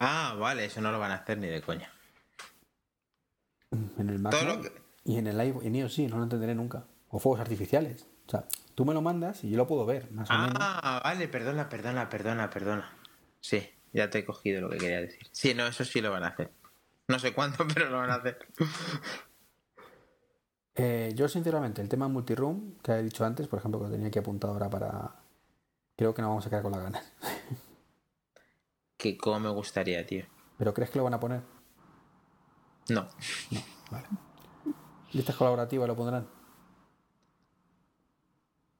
Ah, 0.00 0.34
vale, 0.38 0.64
eso 0.64 0.80
no 0.80 0.90
lo 0.90 0.98
van 0.98 1.10
a 1.12 1.16
hacer 1.16 1.38
ni 1.38 1.46
de 1.48 1.60
coña. 1.60 1.92
En 3.70 4.08
el 4.08 4.18
Mac 4.18 4.32
Todo 4.32 4.44
no, 4.44 4.54
lo 4.56 4.62
que- 4.62 4.72
y 5.04 5.16
en 5.16 5.26
el 5.26 5.40
iPhone, 5.40 5.64
en 5.64 5.74
iOS 5.76 5.94
sí, 5.94 6.06
no 6.06 6.18
lo 6.18 6.24
entenderé 6.24 6.54
nunca. 6.54 6.84
O 7.08 7.18
fuegos 7.18 7.40
artificiales. 7.40 8.06
O 8.26 8.30
sea, 8.30 8.44
tú 8.74 8.84
me 8.84 8.92
lo 8.92 9.00
mandas 9.00 9.42
y 9.44 9.50
yo 9.50 9.56
lo 9.56 9.66
puedo 9.66 9.86
ver, 9.86 10.10
más 10.12 10.30
o 10.30 10.34
menos. 10.34 10.56
Ah, 10.60 11.00
vale, 11.02 11.28
perdona, 11.28 11.68
perdona, 11.68 12.08
perdona, 12.10 12.50
perdona. 12.50 12.92
Sí, 13.40 13.66
ya 13.92 14.10
te 14.10 14.18
he 14.18 14.24
cogido 14.24 14.60
lo 14.60 14.68
que 14.68 14.78
quería 14.78 15.00
decir. 15.00 15.26
Sí, 15.32 15.54
no, 15.54 15.66
eso 15.66 15.84
sí 15.84 16.00
lo 16.00 16.10
van 16.10 16.24
a 16.24 16.28
hacer. 16.28 16.52
No 17.08 17.18
sé 17.18 17.32
cuándo, 17.32 17.66
pero 17.74 17.88
lo 17.88 17.98
van 17.98 18.10
a 18.10 18.16
hacer. 18.16 18.38
Eh, 20.74 21.12
yo, 21.16 21.28
sinceramente, 21.28 21.80
el 21.80 21.88
tema 21.88 22.06
multiroom 22.08 22.74
que 22.82 22.92
he 22.92 23.02
dicho 23.02 23.24
antes, 23.24 23.48
por 23.48 23.58
ejemplo, 23.58 23.80
que 23.80 23.86
lo 23.86 23.90
tenía 23.90 24.08
aquí 24.08 24.18
apuntado 24.18 24.52
ahora 24.52 24.68
para. 24.68 25.14
Creo 25.96 26.14
que 26.14 26.22
no 26.22 26.28
vamos 26.28 26.46
a 26.46 26.50
quedar 26.50 26.62
con 26.62 26.72
las 26.72 26.82
ganas. 26.82 27.12
Que 28.98 29.16
como 29.16 29.38
me 29.38 29.48
gustaría, 29.50 30.04
tío. 30.04 30.24
¿Pero 30.58 30.74
crees 30.74 30.90
que 30.90 30.98
lo 30.98 31.04
van 31.04 31.14
a 31.14 31.20
poner? 31.20 31.42
No. 32.88 33.06
Vale. 33.92 34.08
¿Listas 35.12 35.36
colaborativas 35.36 35.88
lo 35.88 35.96
pondrán? 35.96 36.28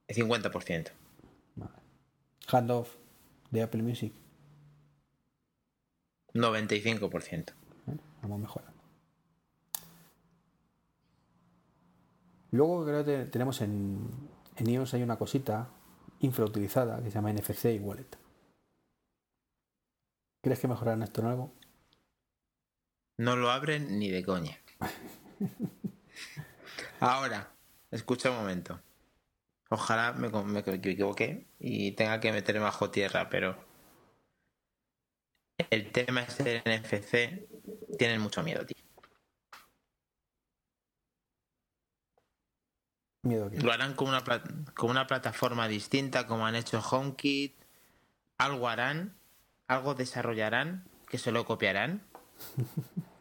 El 0.07 0.17
50%. 0.17 0.91
Vale. 1.57 1.73
Handoff 2.49 2.97
de 3.51 3.63
Apple 3.63 3.83
Music. 3.83 4.13
95%. 6.35 7.51
¿eh? 7.51 7.55
Vamos 8.23 8.41
mejorando. 8.41 8.79
Luego 12.51 12.85
creo 12.85 13.05
que 13.05 13.25
tenemos 13.27 13.61
en, 13.61 14.09
en 14.57 14.71
iOS 14.71 14.95
hay 14.95 15.03
una 15.03 15.19
cosita 15.19 15.71
infrautilizada 16.21 16.99
que 17.03 17.11
se 17.11 17.15
llama 17.15 17.33
NFC 17.33 17.67
y 17.67 17.79
Wallet. 17.79 18.09
¿Crees 20.43 20.61
que 20.61 20.69
mejorarán 20.69 21.03
esto 21.03 21.21
en 21.21 21.27
algo? 21.27 21.53
No 23.19 23.37
lo 23.37 23.51
abren 23.51 23.99
ni 23.99 24.11
de 24.11 24.25
coña. 24.25 24.57
Ahora, 27.01 27.53
escucha 27.91 28.31
un 28.31 28.37
momento. 28.37 28.81
Ojalá 29.71 30.13
me, 30.15 30.29
me 30.29 30.61
equivoqué 30.61 31.47
y 31.59 31.93
tenga 31.93 32.21
que 32.21 32.33
meterme 32.33 32.63
bajo 32.63 32.91
tierra, 32.91 33.29
pero 33.29 33.57
el 35.71 35.93
tema 35.93 36.23
es 36.23 36.39
del 36.39 36.63
NFC. 36.65 37.47
Tienen 37.99 38.21
mucho 38.21 38.43
miedo, 38.43 38.65
tío. 38.65 38.77
Miedo 43.23 43.51
que. 43.51 43.61
Lo 43.61 43.73
harán 43.73 43.95
con 43.95 44.09
una, 44.09 44.25
con 44.75 44.91
una 44.91 45.07
plataforma 45.07 45.69
distinta, 45.69 46.27
como 46.27 46.47
han 46.47 46.55
hecho 46.55 46.81
HomeKit. 46.81 47.57
Algo 48.39 48.69
harán, 48.69 49.19
algo 49.67 49.95
desarrollarán, 49.95 50.89
que 51.09 51.19
se 51.19 51.33
lo 51.33 51.45
copiarán. 51.45 52.07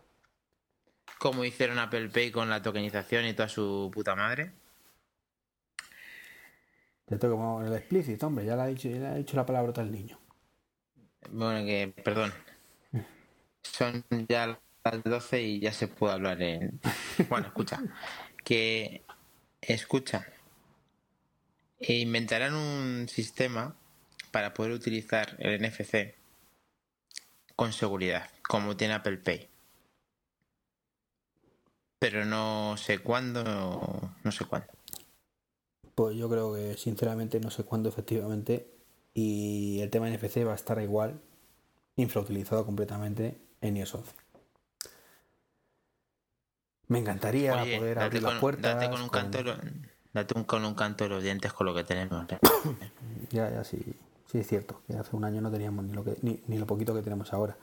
Como 1.20 1.44
hicieron 1.46 1.80
Apple 1.80 2.10
Pay 2.10 2.32
con 2.32 2.50
la 2.50 2.62
tokenización 2.62 3.26
y 3.26 3.34
toda 3.34 3.50
su 3.50 3.90
puta 3.94 4.16
madre. 4.16 4.52
Te 7.06 7.18
toco 7.18 7.38
como 7.38 7.64
el 7.64 7.74
explícito, 7.74 8.28
hombre, 8.28 8.46
ya 8.46 8.56
le 8.56 8.62
ha 8.64 8.68
dicho, 8.68 8.90
ya 8.90 8.98
le 8.98 9.08
ha 9.08 9.16
dicho 9.16 9.38
la 9.38 9.46
palabra 9.46 9.72
al 9.82 9.92
niño. 9.92 10.20
Bueno, 11.32 11.66
que, 11.66 11.94
perdón. 12.04 12.34
Son 13.64 14.04
ya 14.28 14.60
las 14.84 15.04
12 15.04 15.42
y 15.42 15.60
ya 15.60 15.72
se 15.72 15.88
puede 15.88 16.14
hablar 16.14 16.42
en. 16.42 16.80
Bueno, 17.30 17.48
escucha. 17.48 17.82
Que. 18.44 19.04
Escucha. 19.62 20.26
E 21.80 22.00
inventarán 22.00 22.54
un 22.56 23.08
sistema 23.08 23.76
para 24.32 24.54
poder 24.54 24.72
utilizar 24.72 25.36
el 25.40 25.62
NFC 25.62 26.16
con 27.56 27.74
seguridad, 27.74 28.30
como 28.48 28.76
tiene 28.76 28.96
Apple 28.96 29.18
Pay. 29.18 29.50
Pero 32.00 32.26
no 32.26 32.76
sé 32.78 33.00
cuándo, 33.00 33.44
no, 34.24 34.32
sé 34.32 34.46
cuándo. 34.46 34.68
Pues 35.96 36.16
yo 36.16 36.30
creo 36.30 36.54
que 36.54 36.76
sinceramente 36.78 37.40
no 37.40 37.50
sé 37.50 37.64
cuándo 37.64 37.90
efectivamente 37.90 38.72
y 39.16 39.80
el 39.82 39.90
tema 39.90 40.08
NFC 40.10 40.46
va 40.46 40.52
a 40.52 40.56
estar 40.56 40.80
igual, 40.82 41.20
infrautilizado 41.96 42.66
completamente 42.66 43.40
en 43.62 43.78
iOS 43.78 43.96
11. 43.96 44.12
Me 46.90 47.00
encantaría 47.00 47.62
Oye, 47.64 47.78
poder 47.80 48.00
abrir 48.00 48.22
con, 48.22 48.32
las 48.34 48.40
puertas. 48.42 48.76
date 48.76 48.90
con 48.92 49.02
un 49.02 49.10
con- 49.10 49.32
canto, 49.32 49.40
date 50.14 50.38
un- 50.38 50.44
con 50.44 50.66
un 50.66 50.76
canto 50.76 51.04
de 51.04 51.10
los 51.10 51.24
dientes 51.24 51.52
con 51.52 51.66
lo 51.66 51.74
que 51.74 51.84
tenemos. 51.84 52.26
¿eh? 52.32 52.38
Ya, 53.32 53.50
ya 53.50 53.64
sí, 53.64 53.82
sí 54.32 54.38
es 54.38 54.48
cierto, 54.48 54.82
que 54.88 54.96
hace 54.96 55.16
un 55.16 55.26
año 55.26 55.42
no 55.42 55.52
teníamos 55.52 55.84
ni 55.84 55.94
lo, 55.94 56.04
que, 56.04 56.16
ni, 56.22 56.42
ni 56.48 56.58
lo 56.60 56.66
poquito 56.68 56.94
que 56.94 57.02
tenemos 57.02 57.34
ahora. 57.34 57.58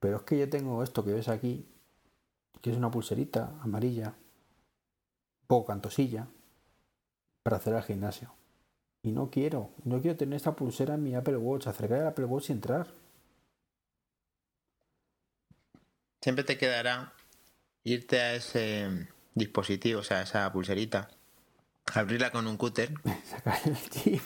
Pero 0.00 0.16
es 0.16 0.22
que 0.22 0.38
yo 0.38 0.48
tengo 0.48 0.82
esto 0.82 1.04
que 1.04 1.12
ves 1.12 1.28
aquí, 1.28 1.66
que 2.60 2.70
es 2.70 2.76
una 2.76 2.90
pulserita 2.90 3.52
amarilla, 3.62 4.08
un 4.08 5.46
poco 5.46 5.66
cantosilla, 5.66 6.26
para 7.42 7.56
hacer 7.58 7.74
al 7.74 7.82
gimnasio. 7.84 8.32
Y 9.04 9.12
no 9.12 9.30
quiero, 9.30 9.70
no 9.84 10.00
quiero 10.00 10.16
tener 10.16 10.36
esta 10.36 10.56
pulsera 10.56 10.94
en 10.94 11.04
mi 11.04 11.14
Apple 11.14 11.36
Watch, 11.36 11.68
acercar 11.68 12.00
el 12.00 12.06
Apple 12.08 12.24
Watch 12.24 12.50
y 12.50 12.52
entrar. 12.52 12.88
Siempre 16.22 16.44
te 16.44 16.58
quedará 16.58 17.12
irte 17.84 18.20
a 18.20 18.34
ese 18.34 19.08
dispositivo, 19.34 20.00
o 20.00 20.02
sea, 20.02 20.22
esa 20.22 20.50
pulserita, 20.52 21.08
abrirla 21.94 22.32
con 22.32 22.48
un 22.48 22.56
cúter 22.56 22.92
Sacar 23.24 23.58
el 23.64 23.76
chip 23.90 24.20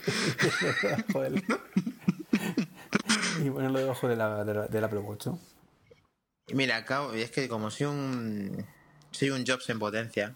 debajo 0.82 1.20
del- 1.20 1.44
y 3.44 3.50
ponerlo 3.50 3.80
debajo 3.80 4.08
de 4.08 4.16
la, 4.16 4.44
de 4.44 4.54
la- 4.54 4.66
del 4.68 4.84
Apple 4.84 5.00
Watch. 5.00 5.26
¿no? 5.26 5.38
Mira, 6.52 6.84
es 7.14 7.30
que 7.30 7.48
como 7.48 7.70
soy 7.70 7.86
un 7.86 8.66
soy 9.10 9.30
un 9.30 9.44
Jobs 9.46 9.68
en 9.70 9.78
potencia, 9.78 10.34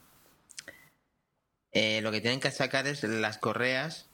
eh, 1.73 2.01
lo 2.03 2.13
que 2.13 2.21
tienen 2.21 2.41
que 2.41 2.51
sacar 2.51 2.87
es 2.87 3.03
las 3.03 3.39
correas 3.39 4.09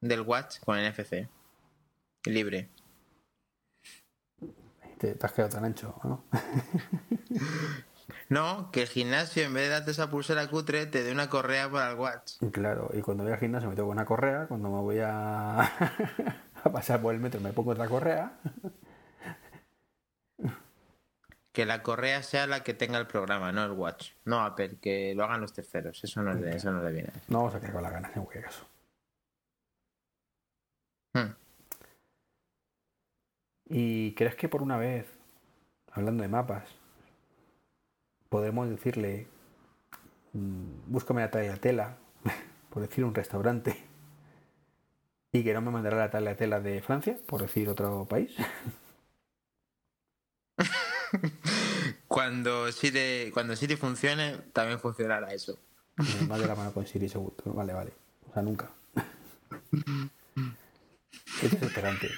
del 0.00 0.22
Watch 0.22 0.58
con 0.60 0.78
NFC. 0.78 1.28
Libre. 2.24 2.68
Te, 4.98 5.14
te 5.14 5.26
has 5.26 5.32
quedado 5.32 5.52
tan 5.52 5.64
ancho, 5.64 5.94
¿no? 6.04 6.24
No, 8.30 8.70
que 8.72 8.82
el 8.82 8.88
gimnasio 8.88 9.44
en 9.44 9.54
vez 9.54 9.64
de 9.64 9.70
darte 9.70 9.90
esa 9.90 10.10
pulsera 10.10 10.48
cutre 10.48 10.84
te 10.86 11.02
dé 11.02 11.12
una 11.12 11.30
correa 11.30 11.70
para 11.70 11.92
el 11.92 11.98
Watch. 11.98 12.32
Claro, 12.52 12.90
y 12.92 13.00
cuando 13.00 13.24
voy 13.24 13.32
al 13.32 13.38
gimnasio 13.38 13.70
me 13.70 13.76
tengo 13.76 13.88
una 13.88 14.04
correa, 14.04 14.46
cuando 14.46 14.68
me 14.68 14.80
voy 14.80 14.98
a, 14.98 15.60
a 16.64 16.72
pasar 16.72 17.00
por 17.00 17.14
el 17.14 17.20
metro 17.20 17.40
me 17.40 17.52
pongo 17.52 17.70
otra 17.70 17.88
correa. 17.88 18.38
Que 21.58 21.66
la 21.66 21.82
correa 21.82 22.22
sea 22.22 22.46
la 22.46 22.62
que 22.62 22.72
tenga 22.72 22.98
el 22.98 23.08
programa, 23.08 23.50
no 23.50 23.64
el 23.64 23.72
Watch. 23.72 24.12
No 24.24 24.42
Apple, 24.42 24.76
que 24.80 25.12
lo 25.16 25.24
hagan 25.24 25.40
los 25.40 25.52
terceros. 25.52 26.04
Eso 26.04 26.22
no 26.22 26.32
de, 26.36 26.54
eso 26.54 26.70
no 26.70 26.84
le 26.84 26.92
viene. 26.92 27.10
No 27.26 27.38
vamos 27.38 27.56
a 27.56 27.58
quedar 27.58 27.72
con 27.72 27.82
las 27.82 27.90
ganas 27.90 28.16
en 28.16 28.22
cualquier 28.22 28.44
caso. 28.44 28.64
Hmm. 31.14 31.34
¿Y 33.64 34.14
crees 34.14 34.36
que 34.36 34.48
por 34.48 34.62
una 34.62 34.76
vez, 34.76 35.08
hablando 35.90 36.22
de 36.22 36.28
mapas, 36.28 36.62
podemos 38.28 38.70
decirle, 38.70 39.26
mm, 40.34 40.92
búscame 40.92 41.22
la 41.22 41.32
tagliatela, 41.32 41.96
por 42.70 42.82
decir 42.82 43.04
un 43.04 43.16
restaurante, 43.16 43.84
y 45.32 45.42
que 45.42 45.54
no 45.54 45.60
me 45.60 45.72
mandará 45.72 45.96
la 45.96 46.10
tagliatela 46.10 46.60
de 46.60 46.80
Francia, 46.82 47.16
por 47.26 47.42
decir 47.42 47.68
otro 47.68 48.04
país? 48.04 48.36
Cuando 52.18 52.72
Siri, 52.72 53.30
cuando 53.32 53.54
Siri 53.54 53.76
funcione, 53.76 54.38
también 54.52 54.80
funcionará 54.80 55.32
eso. 55.32 55.56
De 55.96 56.46
la 56.46 56.54
mano 56.56 56.72
con 56.72 56.84
Siri 56.84 57.08
seguro. 57.08 57.36
Vale, 57.44 57.72
vale. 57.72 57.92
O 58.28 58.32
sea, 58.32 58.42
nunca. 58.42 58.68
Es 61.42 61.50
desesperante. 61.52 62.10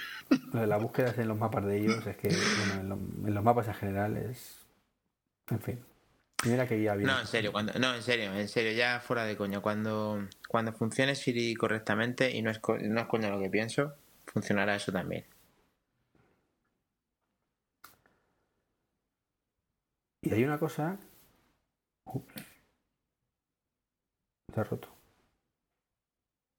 Lo 0.54 0.60
de 0.62 0.66
las 0.66 0.80
búsquedas 0.80 1.18
en 1.18 1.28
los 1.28 1.36
mapas 1.36 1.66
de 1.66 1.78
ellos 1.80 2.06
es 2.06 2.16
que, 2.16 2.28
bueno, 2.28 2.80
en, 2.80 2.88
lo- 2.88 3.28
en 3.28 3.34
los 3.34 3.44
mapas 3.44 3.68
en 3.68 3.74
general 3.74 4.16
es. 4.16 4.60
En 5.50 5.60
fin. 5.60 5.78
Mira 6.46 6.66
que 6.66 6.76
bien. 6.76 7.02
No, 7.02 7.20
en 7.20 7.26
serio, 7.26 7.52
cuando, 7.52 7.74
no, 7.78 7.94
en 7.94 8.02
serio, 8.02 8.32
en 8.32 8.48
serio, 8.48 8.72
ya 8.72 9.00
fuera 9.00 9.24
de 9.24 9.36
coña. 9.36 9.60
Cuando, 9.60 10.26
cuando 10.48 10.72
funcione 10.72 11.14
Siri 11.14 11.54
correctamente, 11.54 12.30
y 12.34 12.40
no 12.40 12.50
es, 12.50 12.58
no 12.80 13.00
es 13.02 13.06
coña 13.06 13.28
lo 13.28 13.38
que 13.38 13.50
pienso, 13.50 13.92
funcionará 14.26 14.76
eso 14.76 14.92
también. 14.92 15.26
Y 20.22 20.32
hay 20.34 20.44
una 20.44 20.58
cosa. 20.58 20.98
Ups. 22.04 22.34
Se 24.54 24.60
ha 24.60 24.64
roto. 24.64 24.88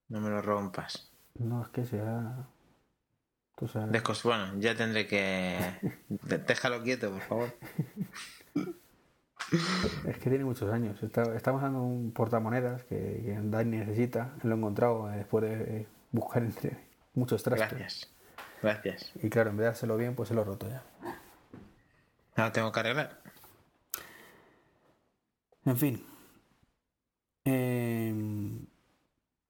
No 0.09 0.19
me 0.21 0.29
lo 0.29 0.41
rompas. 0.41 1.11
No, 1.35 1.61
es 1.63 1.69
que 1.69 1.85
sea. 1.85 2.47
Tú 3.55 3.67
sabes. 3.67 3.91
Descos- 3.91 4.23
bueno, 4.23 4.59
ya 4.59 4.75
tendré 4.75 5.07
que. 5.07 5.57
Déjalo 6.47 6.81
quieto, 6.83 7.11
por 7.11 7.21
favor. 7.21 7.55
Es 10.07 10.17
que 10.17 10.29
tiene 10.29 10.45
muchos 10.45 10.71
años. 10.71 11.01
Está- 11.03 11.35
estamos 11.35 11.61
dando 11.61 11.81
un 11.81 12.11
portamonedas 12.13 12.83
que, 12.85 12.95
que 12.95 13.37
Dani 13.43 13.77
necesita. 13.77 14.33
Lo 14.43 14.55
he 14.55 14.57
encontrado 14.57 15.07
después 15.07 15.43
de 15.43 15.87
buscar 16.11 16.43
entre 16.43 16.77
muchos 17.13 17.43
trastos. 17.43 17.69
Gracias. 17.77 18.09
Gracias. 18.61 19.11
Y 19.21 19.29
claro, 19.29 19.49
en 19.49 19.57
vez 19.57 19.63
de 19.63 19.67
dárselo 19.67 19.97
bien, 19.97 20.15
pues 20.15 20.29
se 20.29 20.35
lo 20.35 20.41
he 20.41 20.45
roto 20.45 20.69
ya. 20.69 20.83
Ahora 22.35 22.51
tengo 22.51 22.71
que 22.71 22.79
arreglar. 22.79 23.19
En 25.65 25.77
fin. 25.77 26.03
Em, 27.43 28.65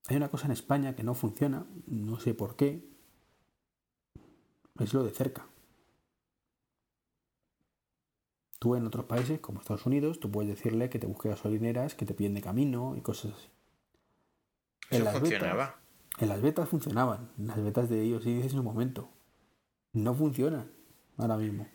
hay 0.08 0.16
una 0.18 0.30
cosa 0.30 0.46
en 0.46 0.52
España 0.52 0.96
que 0.96 1.04
no 1.04 1.14
funciona, 1.14 1.66
no 1.88 2.20
sé 2.20 2.34
por 2.34 2.56
qué. 2.56 2.90
Es 4.80 4.94
lo 4.94 5.04
de 5.04 5.12
cerca. 5.12 5.46
Tú 8.60 8.76
en 8.76 8.86
otros 8.86 9.06
países, 9.06 9.40
como 9.40 9.60
Estados 9.60 9.86
Unidos, 9.86 10.20
tú 10.20 10.30
puedes 10.32 10.50
decirle 10.50 10.90
que 10.90 11.00
te 11.00 11.08
busque 11.08 11.30
gasolineras 11.30 11.96
que 11.96 12.06
te 12.06 12.14
piden 12.14 12.36
de 12.36 12.42
camino 12.42 12.96
y 12.96 13.02
cosas 13.02 13.34
así. 13.34 13.50
Eso 14.92 15.06
funcionaba. 15.12 15.80
en 16.20 16.30
las 16.30 16.42
betas 16.42 16.70
funcionaban. 16.70 17.32
En 17.38 17.48
las 17.48 17.64
betas 17.64 17.90
de 17.90 18.02
ellos 18.02 18.24
sí 18.24 18.36
dices 18.36 18.54
en 18.54 18.60
un 18.60 18.66
momento. 18.66 19.10
No 19.94 20.14
funcionan 20.14 20.70
ahora 21.18 21.38
mismo. 21.38 21.68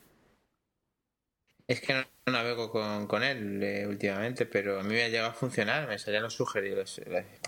Es 1.68 1.80
que 1.80 1.94
no 1.94 2.04
navego 2.32 2.70
con, 2.70 3.22
él 3.22 3.62
eh, 3.62 3.86
últimamente, 3.86 4.46
pero 4.46 4.80
a 4.80 4.82
mí 4.82 4.90
me 4.90 5.04
ha 5.04 5.08
llegado 5.08 5.30
a 5.30 5.34
funcionar, 5.34 5.88
me 5.88 5.98
salían 5.98 6.22
los 6.22 6.34
sugeridos. 6.34 7.00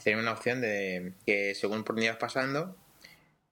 Tenía 0.03 0.21
una 0.21 0.33
opción 0.33 0.61
de 0.61 1.15
que 1.25 1.55
según 1.55 1.85
por 1.85 1.99
ibas 2.01 2.17
pasando, 2.17 2.77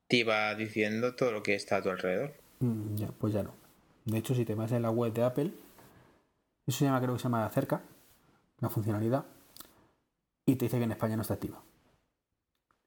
te 0.09 0.19
iba 0.19 0.55
diciendo 0.55 1.15
todo 1.15 1.33
lo 1.33 1.43
que 1.43 1.55
está 1.55 1.77
a 1.77 1.83
tu 1.83 1.91
alrededor. 1.91 2.35
Mm, 2.61 2.97
ya, 2.97 3.09
pues 3.09 3.33
ya 3.35 3.43
no. 3.43 3.55
De 4.05 4.19
hecho, 4.19 4.35
si 4.35 4.45
te 4.45 4.55
vas 4.55 4.73
en 4.73 4.83
la 4.83 4.91
web 4.91 5.13
de 5.13 5.25
Apple, 5.25 5.53
eso 6.67 6.79
se 6.79 6.85
llama, 6.85 7.01
creo 7.01 7.15
que 7.15 7.19
se 7.19 7.25
llama 7.25 7.49
cerca, 7.51 7.83
la 8.61 8.69
funcionalidad, 8.69 9.25
y 10.47 10.57
te 10.57 10.67
dice 10.67 10.79
que 10.79 10.85
en 10.85 10.93
España 10.93 11.17
no 11.17 11.23
está 11.23 11.35
activa. 11.35 11.63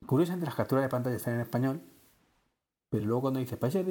Curiosamente, 0.05 0.45
las 0.45 0.55
capturas 0.55 0.83
de 0.83 0.89
pantalla 0.89 1.17
están 1.17 1.35
en 1.35 1.41
español, 1.41 1.81
pero 2.89 3.05
luego 3.05 3.21
cuando 3.21 3.39
dice 3.39 3.57
países, 3.57 3.85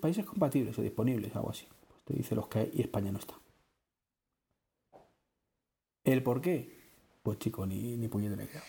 países 0.00 0.24
compatibles 0.24 0.78
o 0.78 0.82
disponibles, 0.82 1.36
algo 1.36 1.50
así, 1.50 1.68
te 2.10 2.16
dice 2.16 2.34
los 2.34 2.48
que 2.48 2.58
hay 2.58 2.70
y 2.74 2.82
España 2.82 3.12
no 3.12 3.18
está. 3.18 3.34
¿El 6.04 6.22
por 6.22 6.40
qué? 6.40 6.78
Pues 7.22 7.38
chico, 7.38 7.66
ni, 7.66 7.96
ni 7.96 8.08
puñetera 8.08 8.42
idea. 8.42 8.62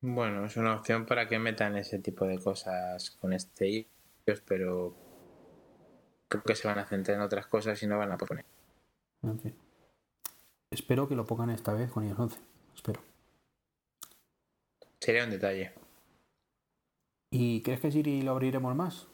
Bueno, 0.00 0.46
es 0.46 0.56
una 0.56 0.76
opción 0.76 1.04
para 1.04 1.28
que 1.28 1.38
metan 1.38 1.76
ese 1.76 1.98
tipo 1.98 2.24
de 2.24 2.38
cosas 2.38 3.10
con 3.10 3.34
este 3.34 3.68
iOS, 4.26 4.40
pero 4.46 4.94
creo 6.28 6.42
que 6.42 6.54
se 6.54 6.68
van 6.68 6.78
a 6.78 6.86
centrar 6.86 7.18
en 7.18 7.22
otras 7.22 7.46
cosas 7.46 7.82
y 7.82 7.86
no 7.86 7.98
van 7.98 8.12
a 8.12 8.16
poner. 8.16 8.46
En 9.22 9.38
fin. 9.38 9.54
Espero 10.70 11.06
que 11.06 11.16
lo 11.16 11.26
pongan 11.26 11.50
esta 11.50 11.74
vez 11.74 11.90
con 11.90 12.06
iOS 12.06 12.18
11. 12.18 12.40
Espero. 12.74 13.02
Sería 15.00 15.24
un 15.24 15.30
detalle. 15.30 15.72
¿Y 17.30 17.62
crees 17.62 17.80
que 17.80 17.92
Siri 17.92 18.22
lo 18.22 18.32
abriremos 18.32 18.74
más? 18.74 19.06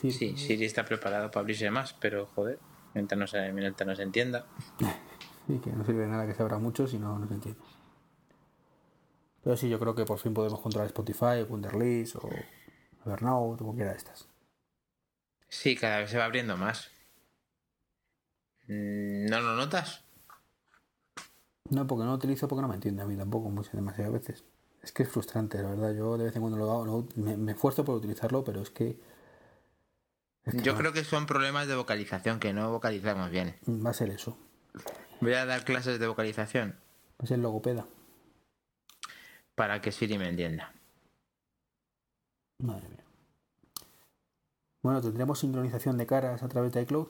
Sí, 0.00 0.36
Siri 0.36 0.64
está 0.64 0.84
preparado 0.84 1.30
para 1.30 1.40
abrirse 1.40 1.70
más, 1.70 1.92
pero 1.94 2.26
joder, 2.26 2.58
mientras 2.94 3.18
no 3.18 3.26
se, 3.26 3.52
mientras 3.52 3.86
no 3.86 3.94
se 3.94 4.02
entienda. 4.02 4.46
sí, 5.46 5.58
que 5.58 5.70
no 5.70 5.84
sirve 5.84 6.02
de 6.02 6.08
nada 6.08 6.26
que 6.26 6.34
se 6.34 6.42
abra 6.42 6.58
mucho 6.58 6.86
si 6.86 6.98
no, 6.98 7.18
no 7.18 7.26
se 7.28 7.34
entiende. 7.34 7.60
Pero 9.42 9.56
sí, 9.56 9.68
yo 9.68 9.78
creo 9.78 9.94
que 9.94 10.04
por 10.04 10.18
fin 10.18 10.34
podemos 10.34 10.60
controlar 10.60 10.86
Spotify, 10.86 11.42
Wunderlist 11.48 12.16
o 12.16 12.30
Evernote 13.04 13.62
o 13.62 13.66
cualquiera 13.66 13.90
de 13.90 13.98
estas. 13.98 14.28
Sí, 15.48 15.76
cada 15.76 15.98
vez 15.98 16.10
se 16.10 16.18
va 16.18 16.24
abriendo 16.24 16.56
más. 16.56 16.90
Mm, 18.68 19.26
¿No 19.26 19.40
lo 19.40 19.56
notas? 19.56 20.04
No, 21.70 21.86
porque 21.86 22.04
no 22.04 22.10
lo 22.10 22.16
utilizo 22.16 22.48
porque 22.48 22.62
no 22.62 22.68
me 22.68 22.74
entiende 22.74 23.02
a 23.02 23.06
mí 23.06 23.16
tampoco 23.16 23.50
muchas 23.50 23.74
demasiadas 23.74 24.12
veces. 24.12 24.44
Es 24.82 24.92
que 24.92 25.02
es 25.04 25.08
frustrante, 25.08 25.62
la 25.62 25.70
verdad. 25.70 25.94
Yo 25.94 26.16
de 26.18 26.24
vez 26.24 26.36
en 26.36 26.42
cuando 26.42 26.58
lo 26.58 26.70
hago, 26.70 27.06
me, 27.16 27.52
esfuerzo 27.52 27.84
por 27.84 27.96
utilizarlo, 27.96 28.44
pero 28.44 28.60
es 28.62 28.70
que... 28.70 28.98
Yo 30.44 30.76
creo 30.76 30.92
que 30.92 31.04
son 31.04 31.26
problemas 31.26 31.68
de 31.68 31.76
vocalización, 31.76 32.40
que 32.40 32.52
no 32.52 32.70
vocalizamos 32.70 33.30
bien. 33.30 33.56
Va 33.68 33.90
a 33.90 33.94
ser 33.94 34.10
eso. 34.10 34.36
Voy 35.20 35.34
a 35.34 35.46
dar 35.46 35.64
clases 35.64 36.00
de 36.00 36.06
vocalización. 36.06 36.72
Va 37.20 37.24
a 37.24 37.26
ser 37.26 37.38
logopeda. 37.38 37.86
Para 39.54 39.80
que 39.80 39.92
Siri 39.92 40.18
me 40.18 40.28
entienda. 40.28 40.72
Madre 42.58 42.88
mía. 42.88 43.04
Bueno, 44.82 45.00
¿tendríamos 45.00 45.38
sincronización 45.38 45.96
de 45.96 46.06
caras 46.06 46.42
a 46.42 46.48
través 46.48 46.72
de 46.72 46.82
iCloud? 46.82 47.06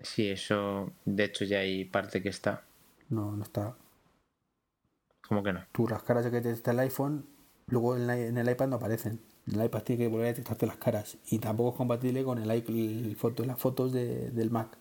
Sí, 0.00 0.28
eso, 0.28 0.92
de 1.04 1.24
hecho 1.24 1.44
ya 1.44 1.60
hay 1.60 1.84
parte 1.84 2.22
que 2.22 2.28
está. 2.28 2.64
No, 3.08 3.32
no 3.32 3.44
está. 3.44 3.76
¿Cómo 5.28 5.42
que 5.42 5.52
no? 5.52 5.64
Tú 5.72 5.88
las 5.88 6.02
caras 6.02 6.26
que 6.26 6.40
te 6.40 6.50
está 6.50 6.72
el 6.72 6.80
iPhone, 6.80 7.26
luego 7.66 7.96
en, 7.96 8.38
el 8.38 8.50
iPad 8.50 8.68
no 8.68 8.76
aparecen. 8.76 9.20
En 9.46 9.60
el 9.60 9.66
iPad 9.66 9.82
tiene 9.82 10.04
que 10.04 10.08
volver 10.08 10.26
a 10.26 10.28
detectarte 10.30 10.66
las 10.66 10.76
caras. 10.76 11.18
Y 11.30 11.38
tampoco 11.38 11.70
es 11.70 11.76
compatible 11.76 12.24
con 12.24 12.38
el, 12.38 13.16
foto, 13.16 13.44
las 13.44 13.58
fotos 13.58 13.92
del 13.92 14.50
Mac. 14.50 14.76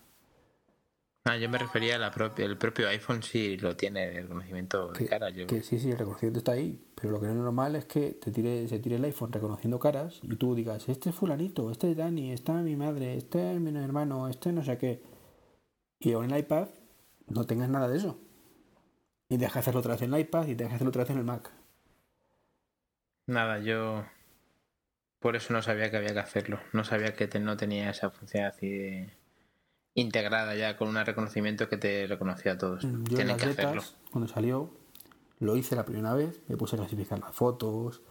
Ah, 1.28 1.38
yo 1.38 1.50
me 1.50 1.58
refería 1.58 1.96
al 1.96 2.58
propio 2.58 2.88
iPhone 2.88 3.24
si 3.24 3.58
lo 3.58 3.76
tiene 3.76 4.10
el 4.10 4.24
reconocimiento 4.24 4.92
de 4.92 5.08
cara. 5.08 5.34
Que 5.34 5.64
sí, 5.64 5.80
sí, 5.80 5.90
el 5.90 5.98
reconocimiento 5.98 6.38
está 6.38 6.52
ahí, 6.52 6.80
pero 6.94 7.14
lo 7.14 7.20
que 7.20 7.26
no 7.26 7.32
es 7.32 7.40
normal 7.40 7.76
es 7.76 7.86
que 7.86 8.12
te 8.12 8.32
tire, 8.32 8.68
se 8.68 8.78
tire 8.78 8.98
el 8.98 9.06
iPhone 9.06 9.32
reconociendo 9.32 9.80
caras 9.80 10.20
y 10.22 10.36
tú 10.36 10.54
digas, 10.54 10.88
este 10.88 11.10
es 11.10 11.16
fulanito, 11.16 11.72
este 11.72 11.90
es 11.90 11.98
Dani, 11.98 12.32
esta 12.32 12.60
es 12.60 12.64
mi 12.64 12.76
madre, 12.76 13.16
este 13.16 13.54
es 13.54 13.60
mi 13.60 13.76
hermano, 13.76 14.28
este 14.28 14.52
no 14.52 14.64
sé 14.64 14.78
qué. 14.78 15.02
Y 16.00 16.12
en 16.12 16.32
el 16.32 16.38
iPad 16.38 16.68
no 17.28 17.46
tengas 17.46 17.70
nada 17.70 17.88
de 17.88 17.98
eso. 17.98 18.20
Y 19.28 19.38
deja 19.38 19.62
hacerlo 19.62 19.80
otra 19.80 19.94
vez 19.94 20.04
en 20.04 20.14
el 20.14 20.20
iPad 20.20 20.46
y 20.46 20.54
deja 20.54 20.76
hacerlo 20.76 20.90
otra 20.90 21.04
vez 21.06 21.10
en 21.10 21.18
el 21.18 21.24
Mac. 21.24 21.52
Nada, 23.26 23.58
yo 23.58 24.06
por 25.26 25.36
eso 25.36 25.54
no 25.54 25.64
sabía 25.64 25.90
que 25.90 25.98
había 25.98 26.14
que 26.14 26.20
hacerlo. 26.20 26.60
No 26.72 26.84
sabía 26.84 27.16
que 27.16 27.28
no 27.40 27.58
tenía 27.58 27.90
esa 27.90 28.12
función 28.12 28.46
así 28.46 29.08
integrada 29.96 30.54
ya 30.54 30.78
con 30.78 30.88
un 30.88 31.04
reconocimiento 31.04 31.68
que 31.68 31.78
te 31.78 32.06
reconocía 32.06 32.52
a 32.52 32.58
todos. 32.60 32.84
Yo 32.84 33.16
Tienen 33.16 33.36
que 33.36 33.46
hacerlo. 33.46 33.82
Cuando 34.12 34.28
salió, 34.28 34.70
lo 35.40 35.58
hice 35.58 35.76
la 35.76 35.84
primera 35.84 36.14
vez, 36.14 36.44
me 36.48 36.58
puse 36.58 36.76
a 36.76 36.78
clasificar 36.78 37.18
las 37.18 37.34
fotos, 37.34 38.04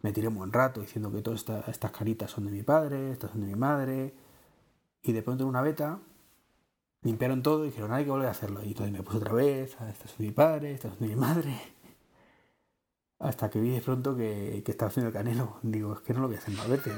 me 0.00 0.10
tiré 0.14 0.28
un 0.28 0.36
buen 0.36 0.54
rato 0.54 0.80
diciendo 0.80 1.12
que 1.12 1.20
todas 1.20 1.44
estas 1.68 1.90
caritas 1.90 2.30
son 2.30 2.46
de 2.46 2.52
mi 2.52 2.62
padre, 2.62 3.12
estas 3.12 3.32
son 3.32 3.42
de 3.42 3.48
mi 3.48 3.54
madre, 3.54 4.14
y 5.02 5.12
de 5.12 5.22
pronto 5.22 5.44
en 5.44 5.50
una 5.50 5.60
beta 5.60 6.00
limpiaron 7.02 7.42
todo 7.42 7.64
y 7.64 7.68
dijeron, 7.68 7.92
hay 7.92 8.04
que 8.04 8.10
volver 8.10 8.28
a 8.28 8.30
hacerlo. 8.30 8.62
Y 8.62 8.68
entonces 8.68 8.90
me 8.90 9.02
puse 9.02 9.18
otra 9.18 9.34
vez, 9.34 9.76
ah, 9.80 9.90
esta 9.90 10.06
es 10.06 10.16
de 10.16 10.24
mi 10.24 10.30
padre, 10.30 10.72
esta 10.72 10.88
es 10.88 10.98
de 10.98 11.08
mi 11.08 11.14
madre. 11.14 11.60
Hasta 13.22 13.48
que 13.48 13.60
vi 13.60 13.70
de 13.70 13.80
pronto 13.80 14.16
que, 14.16 14.62
que 14.64 14.72
estaba 14.72 14.90
haciendo 14.90 15.08
el 15.08 15.14
canelo. 15.14 15.58
Digo, 15.62 15.94
es 15.94 16.00
que 16.00 16.12
no 16.12 16.20
lo 16.20 16.26
voy 16.26 16.36
a 16.36 16.40
hacer 16.40 16.54
más 16.54 16.68
veces. 16.68 16.94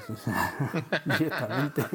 Directamente. 1.18 1.84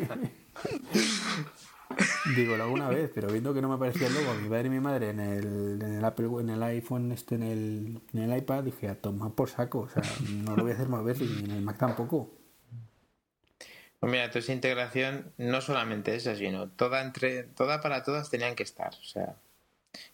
Digo, 2.35 2.53
hago 2.53 2.71
una 2.71 2.89
vez, 2.89 3.11
pero 3.13 3.29
viendo 3.29 3.53
que 3.53 3.61
no 3.61 3.69
me 3.69 3.75
aparecía 3.75 4.07
el 4.07 4.13
logo 4.13 4.33
mi 4.35 4.47
padre 4.47 4.67
y 4.67 4.69
mi 4.69 4.79
madre 4.79 5.09
en 5.09 5.19
el, 5.19 5.81
en 5.81 5.95
el 5.95 6.05
Apple, 6.05 6.27
en 6.39 6.51
el 6.51 6.61
iPhone, 6.61 7.11
este, 7.11 7.35
en 7.35 7.43
el, 7.43 8.01
en 8.13 8.31
el 8.31 8.37
iPad, 8.37 8.63
dije, 8.63 8.89
a 8.89 8.95
tomar 8.95 9.31
por 9.31 9.49
saco. 9.49 9.79
O 9.79 9.89
sea, 9.89 10.03
no 10.29 10.55
lo 10.55 10.61
voy 10.61 10.71
a 10.71 10.75
hacer 10.75 10.87
más 10.87 11.03
veces 11.03 11.27
y 11.27 11.45
en 11.45 11.51
el 11.51 11.61
Mac 11.61 11.79
tampoco. 11.79 12.31
Pues 13.99 14.11
mira, 14.11 14.25
esa 14.25 14.53
integración, 14.53 15.33
no 15.37 15.61
solamente 15.61 16.15
esa, 16.15 16.35
sino 16.35 16.69
toda 16.69 17.01
entre, 17.01 17.43
toda 17.43 17.81
para 17.81 18.03
todas 18.03 18.29
tenían 18.29 18.55
que 18.55 18.63
estar. 18.63 18.93
O 18.93 19.03
sea, 19.03 19.35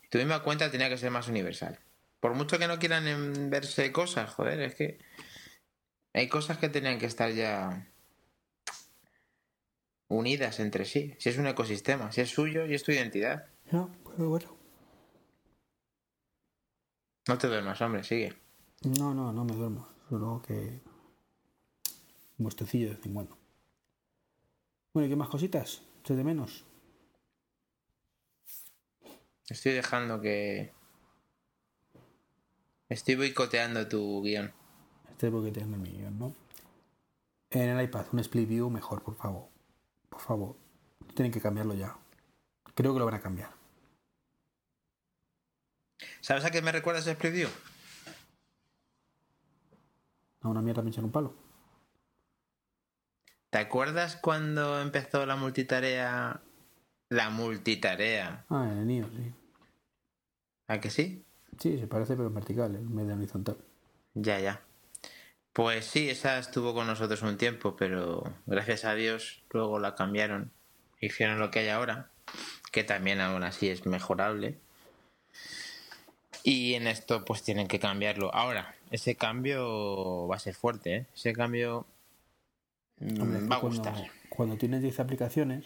tu 0.10 0.18
misma 0.18 0.42
cuenta 0.42 0.72
tenía 0.72 0.90
que 0.90 0.98
ser 0.98 1.12
más 1.12 1.28
universal. 1.28 1.78
Por 2.26 2.34
mucho 2.34 2.58
que 2.58 2.68
no 2.68 2.80
quieran 2.80 3.52
verse 3.52 3.92
cosas, 3.92 4.34
joder, 4.34 4.60
es 4.62 4.74
que 4.74 4.98
hay 6.12 6.28
cosas 6.28 6.58
que 6.58 6.70
tenían 6.70 6.98
que 6.98 7.06
estar 7.06 7.32
ya 7.32 7.88
unidas 10.08 10.60
entre 10.60 10.86
sí. 10.86 11.14
Si 11.20 11.30
es 11.30 11.38
un 11.38 11.46
ecosistema, 11.46 12.12
si 12.12 12.22
es 12.22 12.32
suyo 12.32 12.66
y 12.66 12.74
es 12.74 12.82
tu 12.82 12.92
identidad. 12.92 13.46
No, 13.72 13.92
pues 14.04 14.18
bueno. 14.18 14.58
No 17.28 17.38
te 17.38 17.46
duermas, 17.46 17.80
hombre, 17.82 18.04
sigue. 18.04 18.34
No, 18.82 19.14
no, 19.14 19.32
no 19.32 19.46
me 19.46 19.54
duermo. 19.54 19.88
Solo 20.10 20.42
que. 20.42 20.82
Un 22.40 22.44
bostecillo 22.44 22.90
de 22.90 22.96
vez 22.96 23.06
en 23.06 23.14
cuando. 23.14 23.38
Bueno, 24.96 25.06
¿y 25.06 25.10
qué 25.12 25.16
más 25.16 25.30
cositas? 25.30 25.84
¿Estoy 25.98 26.16
de 26.16 26.24
menos? 26.24 26.66
Estoy 29.48 29.74
dejando 29.74 30.20
que. 30.20 30.74
Estoy 32.96 33.16
boicoteando 33.16 33.90
tu 33.90 34.24
guion. 34.24 34.54
Estoy 35.10 35.30
boicoteando 35.30 35.76
mi 35.76 35.92
guion, 35.92 36.18
¿no? 36.18 36.34
En 37.50 37.68
el 37.68 37.84
iPad, 37.84 38.06
un 38.14 38.20
split 38.20 38.48
view 38.48 38.70
mejor, 38.70 39.04
por 39.04 39.16
favor. 39.16 39.50
Por 40.08 40.22
favor. 40.22 40.56
Tienen 41.14 41.30
que 41.30 41.42
cambiarlo 41.42 41.74
ya. 41.74 41.98
Creo 42.74 42.94
que 42.94 43.00
lo 43.00 43.04
van 43.04 43.16
a 43.16 43.20
cambiar. 43.20 43.52
¿Sabes 46.22 46.46
a 46.46 46.52
qué 46.52 46.62
me 46.62 46.72
recuerda 46.72 47.02
ese 47.02 47.12
split 47.12 47.34
view? 47.34 47.50
A 50.40 50.48
una 50.48 50.62
mierda 50.62 50.82
pinchar 50.82 51.04
un 51.04 51.12
palo. 51.12 51.36
¿Te 53.50 53.58
acuerdas 53.58 54.16
cuando 54.16 54.80
empezó 54.80 55.26
la 55.26 55.36
multitarea? 55.36 56.42
La 57.10 57.30
multitarea. 57.30 58.46
Ah, 58.48 58.70
en 58.72 58.78
el 58.78 58.88
NIO, 58.88 59.10
sí. 59.10 59.34
¿A 60.68 60.80
que 60.80 60.90
sí? 60.90 61.25
Sí, 61.60 61.78
se 61.80 61.88
parece, 61.88 62.16
pero 62.16 62.28
en 62.28 62.34
vertical, 62.34 62.76
en 62.76 63.08
de 63.08 63.14
horizontal. 63.14 63.58
Ya, 64.14 64.40
ya. 64.40 64.62
Pues 65.54 65.86
sí, 65.86 66.10
esa 66.10 66.38
estuvo 66.38 66.74
con 66.74 66.88
nosotros 66.88 67.22
un 67.22 67.38
tiempo, 67.38 67.76
pero 67.78 68.24
gracias 68.46 68.84
a 68.84 68.94
Dios 68.94 69.42
luego 69.52 69.80
la 69.80 69.96
cambiaron. 69.96 70.52
Hicieron 71.00 71.40
lo 71.40 71.50
que 71.50 71.60
hay 71.60 71.70
ahora, 71.70 72.10
que 72.72 72.84
también 72.84 73.22
aún 73.22 73.44
así 73.44 73.70
es 73.70 73.86
mejorable. 73.86 74.58
Y 76.44 76.74
en 76.74 76.88
esto 76.88 77.24
pues 77.24 77.42
tienen 77.42 77.68
que 77.68 77.80
cambiarlo. 77.80 78.34
Ahora, 78.36 78.76
ese 78.92 79.16
cambio 79.16 80.28
va 80.28 80.36
a 80.36 80.40
ser 80.40 80.56
fuerte, 80.56 80.96
¿eh? 80.96 81.06
Ese 81.16 81.32
cambio 81.32 81.86
mm, 83.00 83.50
va 83.50 83.56
a 83.56 83.60
cuando, 83.62 83.82
gustar. 83.82 84.12
Cuando 84.30 84.58
tienes 84.58 84.82
10 84.82 85.00
aplicaciones, 85.00 85.66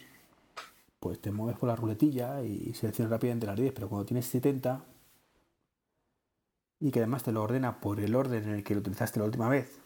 pues 0.99 1.19
te 1.19 1.31
mueves 1.31 1.57
por 1.57 1.67
la 1.67 1.75
ruletilla 1.75 2.43
y 2.43 2.73
seleccionas 2.75 3.11
rápidamente 3.11 3.47
las 3.47 3.57
10, 3.57 3.73
pero 3.73 3.89
cuando 3.89 4.05
tienes 4.05 4.27
70 4.27 4.83
y 6.80 6.91
que 6.91 6.99
además 6.99 7.23
te 7.23 7.32
lo 7.32 7.43
ordena 7.43 7.80
por 7.80 7.99
el 7.99 8.15
orden 8.15 8.43
en 8.43 8.55
el 8.55 8.63
que 8.63 8.73
lo 8.73 8.80
utilizaste 8.82 9.19
la 9.19 9.25
última 9.25 9.49
vez. 9.49 9.80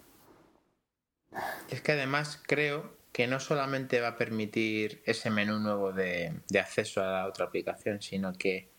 Es 1.70 1.82
que 1.82 1.94
además 1.94 2.42
creo 2.46 2.96
que 3.12 3.28
no 3.28 3.40
solamente 3.40 4.02
va 4.02 4.10
a 4.10 4.18
permitir 4.18 5.02
ese 5.06 5.30
menú 5.30 5.60
nuevo 5.60 5.92
de, 5.92 6.42
de 6.50 6.60
acceso 6.60 7.02
a 7.02 7.12
la 7.12 7.28
otra 7.28 7.46
aplicación, 7.46 8.02
sino 8.02 8.34
que 8.34 8.70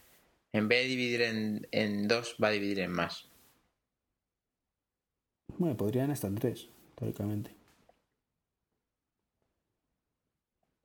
en 0.52 0.68
vez 0.68 0.82
de 0.82 0.88
dividir 0.88 1.22
en, 1.22 1.68
en 1.72 2.06
dos, 2.06 2.36
va 2.42 2.48
a 2.48 2.52
dividir 2.52 2.78
en 2.78 2.92
más. 2.92 3.28
Bueno, 5.58 5.76
podrían 5.76 6.10
estar 6.12 6.30
en 6.30 6.36
tres, 6.36 6.68
teóricamente. 6.94 7.54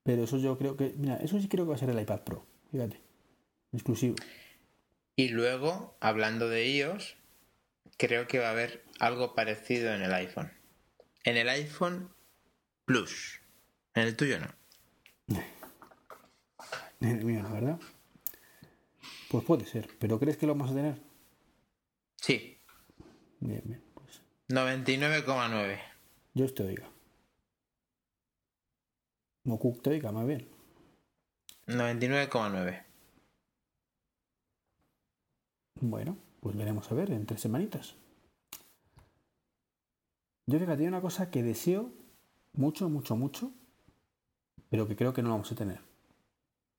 Pero 0.04 0.24
eso 0.24 0.38
yo 0.38 0.58
creo 0.58 0.76
que. 0.76 0.94
Mira, 0.98 1.18
eso 1.18 1.40
sí 1.40 1.48
creo 1.48 1.66
que 1.66 1.70
va 1.70 1.76
a 1.76 1.80
ser 1.80 1.92
el 1.92 2.00
iPad 2.00 2.22
Pro. 2.22 2.48
Fíjate. 2.72 3.00
Exclusivo. 3.72 4.16
Y 5.16 5.30
luego, 5.30 5.96
hablando 6.00 6.50
de 6.50 6.68
iOS, 6.68 7.19
creo 8.00 8.28
que 8.28 8.40
va 8.40 8.48
a 8.48 8.52
haber 8.52 8.84
algo 9.00 9.36
parecido 9.36 9.94
en 9.94 10.02
el 10.02 10.14
iPhone. 10.14 10.52
En 11.24 11.38
el 11.38 11.50
iPhone 11.50 12.10
Plus. 12.86 13.40
En 13.94 14.04
el 14.04 14.16
tuyo 14.16 14.40
no. 14.40 14.48
En 17.02 17.10
el 17.10 17.26
mío 17.26 17.44
no, 17.44 17.54
¿verdad? 17.54 17.80
Pues 19.30 19.46
puede 19.46 19.66
ser. 19.66 19.90
¿Pero 20.00 20.18
crees 20.20 20.38
que 20.38 20.48
lo 20.48 20.56
vamos 20.56 20.72
a 20.72 20.76
tener? 20.76 20.96
Sí, 22.16 22.60
Bien, 23.42 23.62
bien. 23.64 23.82
Pues 23.94 24.22
99,9. 24.50 25.80
Dios 26.34 26.54
te 26.54 26.64
oiga. 26.64 26.90
O 29.46 29.58
Cook 29.58 29.82
te 29.82 29.92
oiga, 29.92 30.12
más 30.12 30.28
bien. 30.28 30.48
99,9. 31.68 32.86
Bueno, 35.82 36.18
pues 36.40 36.56
veremos 36.56 36.92
a 36.92 36.96
ver 36.96 37.12
en 37.12 37.26
tres 37.26 37.42
semanitas. 37.42 37.96
Yo 40.46 40.58
fíjate, 40.58 40.82
hay 40.82 40.88
una 40.88 41.02
cosa 41.02 41.30
que 41.30 41.44
deseo 41.44 41.92
mucho, 42.54 42.90
mucho, 42.90 43.16
mucho, 43.16 43.52
pero 44.70 44.88
que 44.88 44.96
creo 44.96 45.14
que 45.14 45.22
no 45.22 45.30
vamos 45.30 45.52
a 45.52 45.56
tener. 45.56 45.82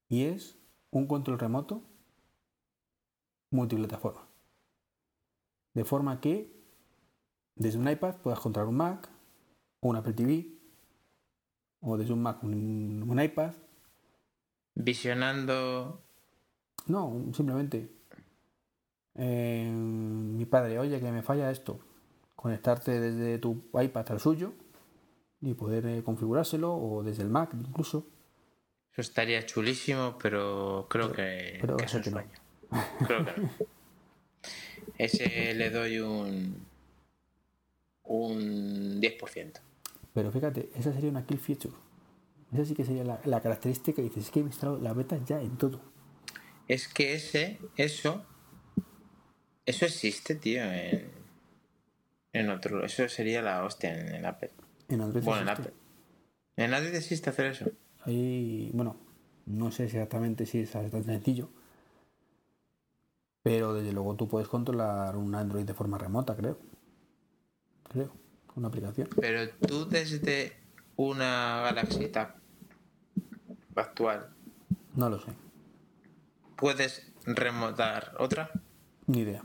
Y 0.09 0.25
es 0.25 0.59
un 0.91 1.07
control 1.07 1.39
remoto 1.39 1.83
multiplataforma. 3.51 4.27
De 5.75 5.85
forma 5.85 6.21
que 6.21 6.53
desde 7.55 7.79
un 7.79 7.89
iPad 7.89 8.17
puedas 8.17 8.41
controlar 8.41 8.69
un 8.69 8.77
Mac 8.77 9.09
o 9.81 9.89
un 9.89 9.97
Apple 9.97 10.15
TV 10.15 10.59
o 11.81 11.97
desde 11.97 12.13
un 12.13 12.23
Mac 12.23 12.43
un, 12.43 13.07
un 13.09 13.21
iPad. 13.21 13.53
Visionando. 14.75 16.03
No, 16.87 17.25
simplemente 17.33 18.00
eh, 19.15 19.69
mi 19.71 20.47
padre, 20.47 20.79
oye, 20.79 21.01
que 21.01 21.13
me 21.13 21.23
falla 21.23 21.51
esto. 21.51 21.81
Conectarte 22.37 23.01
desde 23.01 23.39
tu 23.39 23.63
iPad 23.75 24.13
al 24.13 24.21
suyo 24.21 24.55
y 25.41 25.55
poder 25.55 25.87
eh, 25.87 26.03
configurárselo 26.03 26.75
o 26.75 27.03
desde 27.03 27.23
el 27.23 27.29
Mac 27.29 27.51
incluso. 27.55 28.07
Eso 28.93 29.03
estaría 29.03 29.45
chulísimo, 29.47 30.19
pero 30.21 30.87
creo 30.91 31.13
que, 31.13 31.59
pero 31.61 31.77
que 31.77 31.85
es 31.85 31.95
un 31.95 32.03
que 32.03 32.11
no. 32.11 32.23
Creo 33.07 33.25
que 33.25 33.41
no. 33.41 33.51
Ese 34.99 35.55
le 35.55 35.71
doy 35.71 35.99
un. 36.01 36.67
un 38.05 39.01
10%. 39.01 39.61
Pero 40.13 40.33
fíjate, 40.33 40.71
esa 40.75 40.93
sería 40.93 41.11
una 41.11 41.25
kill 41.25 41.39
feature. 41.39 41.75
Esa 42.53 42.65
sí 42.65 42.75
que 42.75 42.85
sería 42.85 43.05
la, 43.05 43.21
la 43.25 43.41
característica 43.41 43.97
que 43.97 44.03
dices, 44.03 44.25
es 44.25 44.31
que 44.31 44.41
he 44.41 44.43
instalado 44.43 44.79
la 44.81 44.93
beta 44.93 45.19
ya 45.25 45.41
en 45.41 45.57
todo. 45.57 45.81
Es 46.67 46.89
que 46.89 47.15
ese, 47.15 47.59
eso. 47.77 48.25
Eso 49.67 49.85
existe, 49.87 50.35
tío, 50.35 50.63
en. 50.63 51.11
En 52.33 52.49
otro. 52.51 52.85
Eso 52.85 53.09
sería 53.09 53.43
la 53.43 53.65
hostia 53.65 53.93
en, 53.93 54.15
en 54.15 54.25
Apple. 54.27 54.51
En 54.89 55.01
Android 55.01 55.25
Bueno, 55.25 55.43
en 55.43 55.49
existe. 55.49 55.69
Apple. 55.71 55.81
En 56.65 56.75
Android 56.75 56.95
existe 56.95 57.31
hacer 57.31 57.47
eso. 57.47 57.67
Ahí, 58.05 58.71
bueno, 58.73 58.97
no 59.47 59.71
sé 59.73 59.85
exactamente 59.85 60.47
si 60.47 60.61
es 60.61 60.71
tan 60.71 61.05
sencillo. 61.05 61.51
Pero 63.43 63.75
desde 63.75 63.93
luego 63.93 64.15
tú 64.17 64.29
puedes 64.29 64.49
controlar 64.49 65.17
un 65.17 65.35
Android 65.35 65.65
de 65.65 65.75
forma 65.75 65.99
remota, 65.99 66.37
creo. 66.37 66.59
Creo, 67.91 68.13
una 68.55 68.69
aplicación. 68.69 69.09
Pero 69.21 69.49
tú 69.67 69.89
desde 69.89 70.53
una 70.97 71.63
Galaxy 71.63 72.09
Tab 72.09 72.35
actual 73.75 74.29
No 74.95 75.09
lo 75.09 75.19
sé, 75.21 75.33
puedes 76.57 77.11
remotar 77.25 78.15
otra. 78.19 78.51
ni 79.07 79.21
idea. 79.21 79.43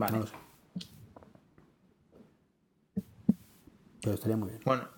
Vale. 0.00 0.12
No 0.14 0.18
lo 0.20 0.26
sé. 0.26 0.34
Pero 4.00 4.14
estaría 4.14 4.36
muy 4.38 4.48
bien. 4.48 4.62
Bueno, 4.64 4.88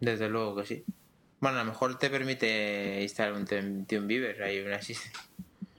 desde 0.00 0.28
luego 0.28 0.54
que 0.54 0.66
sí. 0.66 0.84
Bueno, 1.40 1.58
a 1.58 1.64
lo 1.64 1.70
mejor 1.70 1.98
te 1.98 2.10
permite 2.10 3.00
instalar 3.02 3.32
un 3.32 3.46
TeamViewer, 3.86 4.42
hay 4.42 4.60
una 4.60 4.76
así. 4.76 4.94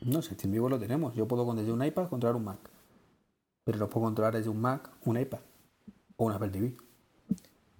No 0.01 0.23
sé, 0.23 0.35
vivo 0.47 0.67
lo 0.67 0.79
tenemos. 0.79 1.13
Yo 1.15 1.27
puedo 1.27 1.45
con 1.45 1.57
desde 1.57 1.71
un 1.71 1.85
iPad 1.85 2.09
controlar 2.09 2.35
un 2.35 2.45
Mac. 2.45 2.59
Pero 3.65 3.77
lo 3.77 3.87
puedo 3.87 4.07
controlar 4.07 4.35
desde 4.35 4.49
un 4.49 4.59
Mac, 4.59 4.89
un 5.05 5.19
iPad 5.19 5.39
o 6.15 6.25
un 6.25 6.31
Apple 6.31 6.49
TV. 6.49 6.75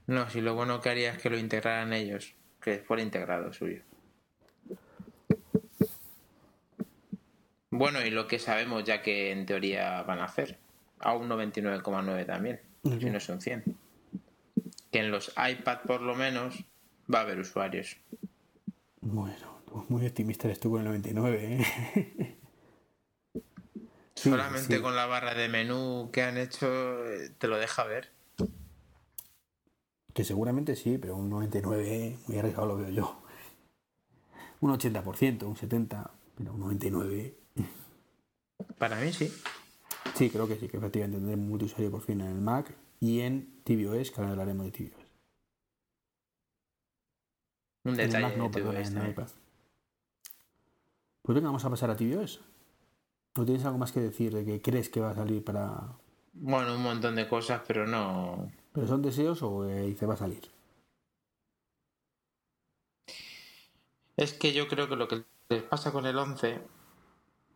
No, 0.06 0.30
si 0.30 0.40
lo 0.40 0.54
bueno 0.54 0.80
que 0.82 0.90
haría 0.90 1.14
es 1.14 1.18
que 1.22 1.32
lo 1.32 1.38
integraran 1.40 1.94
ellos, 1.94 2.36
que 2.62 2.78
fuera 2.78 3.02
integrado 3.02 3.52
suyo. 3.54 3.82
Bueno, 7.76 8.06
y 8.06 8.12
lo 8.12 8.28
que 8.28 8.38
sabemos 8.38 8.84
ya 8.84 9.02
que 9.02 9.32
en 9.32 9.48
teoría 9.48 10.04
van 10.04 10.20
a 10.20 10.26
hacer, 10.26 10.58
a 11.00 11.14
un 11.14 11.28
99,9 11.28 12.26
también, 12.26 12.60
si 12.84 13.10
no 13.10 13.18
es 13.18 13.30
un 13.30 13.42
100. 13.42 13.64
Que 14.92 15.00
en 15.00 15.10
los 15.10 15.30
iPad 15.30 15.80
por 15.88 16.02
lo 16.02 16.14
menos 16.14 16.64
va 17.14 17.20
a 17.20 17.22
haber 17.24 17.40
usuarios. 17.40 17.98
Bueno, 19.02 19.60
muy 19.90 20.06
optimista 20.06 20.48
eres 20.48 20.60
tú 20.60 20.70
con 20.70 20.82
el 20.82 20.86
99, 20.86 21.40
¿eh? 21.42 22.38
Sí, 24.16 24.30
Solamente 24.30 24.76
sí. 24.76 24.82
con 24.82 24.96
la 24.96 25.08
barra 25.08 25.34
de 25.34 25.50
menú 25.50 26.10
que 26.14 26.22
han 26.22 26.38
hecho 26.38 26.68
eh, 27.06 27.32
te 27.38 27.48
lo 27.48 27.58
deja 27.58 27.84
ver. 27.84 28.12
Que 30.14 30.24
seguramente 30.24 30.76
sí, 30.76 31.00
pero 31.00 31.18
un 31.18 31.30
99 31.32 32.20
muy 32.28 32.38
arriesgado 32.38 32.68
lo 32.68 32.78
veo 32.78 32.90
yo. 32.90 33.22
Un 34.62 34.72
80%, 34.72 35.44
un 35.44 35.56
70%, 35.56 36.12
pero 36.38 36.54
un 36.54 36.80
99%. 36.80 37.34
Para 38.78 38.98
mí 39.00 39.14
sí. 39.14 39.32
Sí, 40.16 40.30
creo 40.30 40.48
que 40.48 40.56
sí, 40.58 40.68
que 40.68 40.78
efectivamente 40.78 41.18
tendremos 41.18 41.48
multiusuario 41.48 41.92
por 41.92 42.02
fin 42.02 42.22
en 42.22 42.28
el 42.28 42.42
Mac 42.42 42.76
y 43.00 43.22
en 43.22 43.62
tvOS, 43.64 44.12
que 44.12 44.22
ahora 44.22 44.32
hablaremos 44.32 44.66
de 44.66 44.72
tvOS. 44.72 45.06
Un 47.86 47.94
En 47.94 48.00
el 48.00 48.08
detalle 48.08 48.24
Mac 48.28 48.38
no, 48.38 48.52
perdona, 48.52 48.80
en 48.80 48.86
el 48.86 48.94
también. 48.94 49.12
iPad. 49.12 49.28
Pues 51.22 51.36
venga, 51.36 51.48
vamos 51.48 51.66
a 51.66 51.70
pasar 51.70 51.90
a 51.90 51.96
tvOS. 51.98 52.42
¿O 53.36 53.46
tienes 53.46 53.66
algo 53.66 53.78
más 53.80 53.92
que 53.92 54.00
decir 54.00 54.34
de 54.34 54.46
que 54.46 54.62
crees 54.62 54.90
que 54.90 55.00
va 55.00 55.12
a 55.12 55.16
salir 55.16 55.44
para... 55.44 55.98
Bueno, 56.34 56.76
un 56.76 56.84
montón 56.84 57.16
de 57.16 57.28
cosas, 57.28 57.62
pero 57.68 57.88
no. 57.88 58.52
¿Pero 58.74 58.88
son 58.88 59.02
deseos 59.02 59.42
o 59.42 59.68
eh, 59.68 59.88
dice 59.88 60.06
va 60.06 60.14
a 60.16 60.18
salir? 60.18 60.42
Es 64.18 64.34
que 64.34 64.54
yo 64.54 64.68
creo 64.68 64.88
que 64.88 64.96
lo 64.96 65.08
que 65.08 65.24
les 65.50 65.64
pasa 65.64 65.92
con 65.92 66.06
el 66.06 66.18
11 66.18 66.62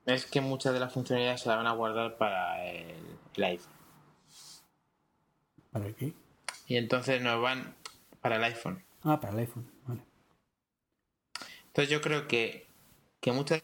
es 0.07 0.25
que 0.25 0.41
muchas 0.41 0.73
de 0.73 0.79
las 0.79 0.93
funcionalidades 0.93 1.41
se 1.41 1.49
las 1.49 1.57
van 1.57 1.67
a 1.67 1.73
guardar 1.73 2.17
para 2.17 2.65
el, 2.65 2.95
el 3.35 3.43
iPhone. 3.43 3.73
¿Para 5.71 5.91
qué? 5.93 6.13
Y 6.67 6.77
entonces 6.77 7.21
nos 7.21 7.41
van 7.41 7.75
para 8.21 8.37
el 8.37 8.43
iPhone. 8.45 8.83
Ah, 9.03 9.19
para 9.19 9.33
el 9.33 9.39
iPhone, 9.39 9.69
vale. 9.85 10.01
Entonces 11.67 11.89
yo 11.89 12.01
creo 12.01 12.27
que, 12.27 12.65
que 13.19 13.31
muchas 13.31 13.61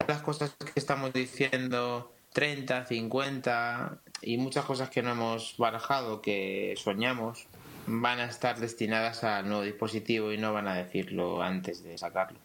de 0.00 0.06
las 0.08 0.22
cosas 0.22 0.56
que 0.56 0.72
estamos 0.80 1.12
diciendo, 1.12 2.12
30, 2.32 2.86
50 2.86 4.00
y 4.22 4.38
muchas 4.38 4.64
cosas 4.64 4.90
que 4.90 5.02
no 5.02 5.12
hemos 5.12 5.56
barajado, 5.58 6.22
que 6.22 6.74
soñamos, 6.76 7.46
van 7.86 8.18
a 8.20 8.24
estar 8.24 8.58
destinadas 8.58 9.24
al 9.24 9.46
nuevo 9.46 9.62
dispositivo 9.62 10.32
y 10.32 10.38
no 10.38 10.52
van 10.52 10.68
a 10.68 10.74
decirlo 10.74 11.42
antes 11.42 11.84
de 11.84 11.96
sacarlo. 11.98 12.38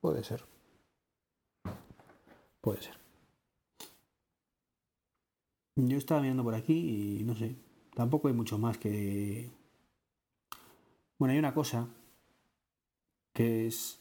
Puede 0.00 0.24
ser. 0.24 0.51
Puede 2.62 2.80
ser. 2.80 2.96
Yo 5.76 5.98
estaba 5.98 6.20
mirando 6.20 6.44
por 6.44 6.54
aquí 6.54 7.18
y 7.20 7.24
no 7.24 7.34
sé. 7.36 7.56
Tampoco 7.94 8.28
hay 8.28 8.34
mucho 8.34 8.56
más 8.56 8.78
que. 8.78 9.50
Bueno, 11.18 11.32
hay 11.32 11.38
una 11.38 11.54
cosa 11.54 11.88
que 13.32 13.66
es 13.66 14.00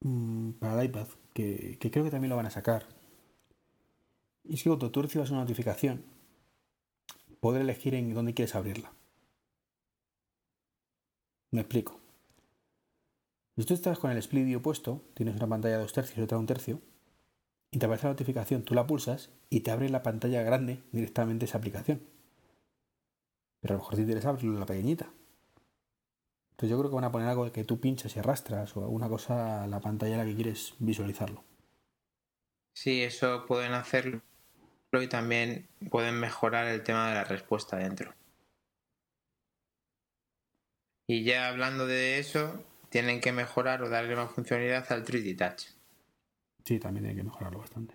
mm, 0.00 0.52
para 0.52 0.80
el 0.80 0.88
iPad, 0.88 1.08
que, 1.32 1.78
creo 1.80 2.04
que 2.04 2.10
también 2.10 2.30
lo 2.30 2.36
van 2.36 2.46
a 2.46 2.50
sacar. 2.50 2.86
Y 4.44 4.54
es 4.54 4.62
que 4.62 4.68
cuando 4.68 4.90
tú 4.90 5.02
recibas 5.02 5.30
una 5.30 5.40
notificación, 5.40 6.04
poder 7.40 7.62
elegir 7.62 7.94
en 7.94 8.12
dónde 8.14 8.34
quieres 8.34 8.54
abrirla. 8.54 8.92
Me 11.52 11.62
explico. 11.62 12.00
Si 13.56 13.64
tú 13.64 13.74
estás 13.74 13.98
con 13.98 14.10
el 14.10 14.18
split 14.18 14.60
puesto, 14.60 15.02
tienes 15.14 15.36
una 15.36 15.46
pantalla 15.46 15.76
de 15.76 15.82
dos 15.82 15.92
tercios 15.92 16.18
y 16.18 16.22
otra 16.22 16.38
un 16.38 16.46
tercio, 16.46 16.80
y 17.70 17.78
te 17.78 17.86
aparece 17.86 18.06
la 18.06 18.12
notificación, 18.12 18.62
tú 18.62 18.74
la 18.74 18.86
pulsas 18.86 19.30
y 19.50 19.60
te 19.60 19.70
abre 19.70 19.88
la 19.88 20.02
pantalla 20.02 20.42
grande 20.42 20.82
directamente 20.92 21.44
esa 21.44 21.58
aplicación. 21.58 22.00
Pero 23.60 23.74
a 23.74 23.76
lo 23.76 23.82
mejor 23.82 23.96
te 23.96 24.02
interesa 24.02 24.30
abrirlo 24.30 24.58
la 24.58 24.66
pequeñita. 24.66 25.10
Entonces 26.52 26.70
yo 26.70 26.78
creo 26.78 26.90
que 26.90 26.96
van 26.96 27.04
a 27.04 27.12
poner 27.12 27.28
algo 27.28 27.50
que 27.52 27.64
tú 27.64 27.80
pinchas 27.80 28.16
y 28.16 28.18
arrastras 28.18 28.76
o 28.76 28.82
alguna 28.82 29.08
cosa 29.08 29.64
a 29.64 29.66
la 29.66 29.80
pantalla 29.80 30.14
en 30.14 30.18
la 30.18 30.24
que 30.24 30.34
quieres 30.34 30.74
visualizarlo. 30.78 31.44
Sí, 32.74 33.02
eso 33.02 33.44
pueden 33.46 33.74
hacerlo 33.74 34.22
y 34.92 35.06
también 35.08 35.68
pueden 35.90 36.18
mejorar 36.18 36.66
el 36.66 36.82
tema 36.82 37.08
de 37.08 37.14
la 37.14 37.24
respuesta 37.24 37.76
dentro. 37.76 38.14
Y 41.06 41.24
ya 41.24 41.48
hablando 41.48 41.86
de 41.86 42.18
eso, 42.18 42.64
tienen 42.90 43.20
que 43.20 43.32
mejorar 43.32 43.82
o 43.82 43.88
darle 43.88 44.16
más 44.16 44.30
funcionalidad 44.32 44.90
al 44.92 45.04
3D 45.04 45.36
Touch. 45.36 45.77
Sí, 46.64 46.78
también 46.78 47.06
hay 47.06 47.14
que 47.16 47.22
mejorarlo 47.22 47.58
bastante. 47.60 47.94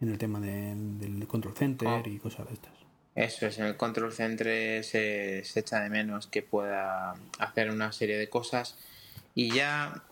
En 0.00 0.08
el 0.10 0.18
tema 0.18 0.40
del 0.40 1.26
control 1.28 1.54
center 1.56 1.88
Oh. 1.88 2.02
y 2.08 2.18
cosas 2.18 2.46
de 2.48 2.54
estas. 2.54 2.72
Eso 3.14 3.46
es, 3.46 3.58
en 3.58 3.66
el 3.66 3.76
control 3.76 4.12
center 4.12 4.82
se, 4.82 5.44
se 5.44 5.60
echa 5.60 5.80
de 5.80 5.88
menos 5.90 6.26
que 6.26 6.42
pueda 6.42 7.14
hacer 7.38 7.70
una 7.70 7.92
serie 7.92 8.16
de 8.18 8.28
cosas 8.28 8.76
y 9.36 9.52
ya, 9.54 10.02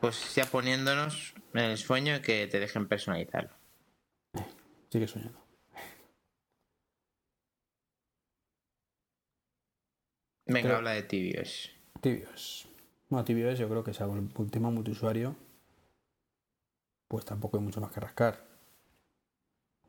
pues 0.00 0.34
ya 0.34 0.46
poniéndonos 0.46 1.34
en 1.54 1.60
el 1.60 1.78
sueño 1.78 2.20
que 2.22 2.46
te 2.48 2.58
dejen 2.58 2.88
personalizarlo. 2.88 3.50
Sigue 4.90 5.06
soñando. 5.06 5.38
Venga, 10.46 10.62
Pero- 10.62 10.76
habla 10.78 10.92
de 10.92 11.02
tibios. 11.04 11.70
Tibios. 12.00 12.66
Bueno, 13.08 13.24
tibios 13.24 13.58
yo 13.58 13.68
creo 13.68 13.84
que 13.84 13.92
salvo 13.94 14.16
el 14.16 14.50
tema 14.50 14.70
multiusuario, 14.70 15.36
pues 17.10 17.24
tampoco 17.24 17.56
hay 17.56 17.62
mucho 17.64 17.80
más 17.80 17.90
que 17.90 17.98
rascar. 17.98 18.40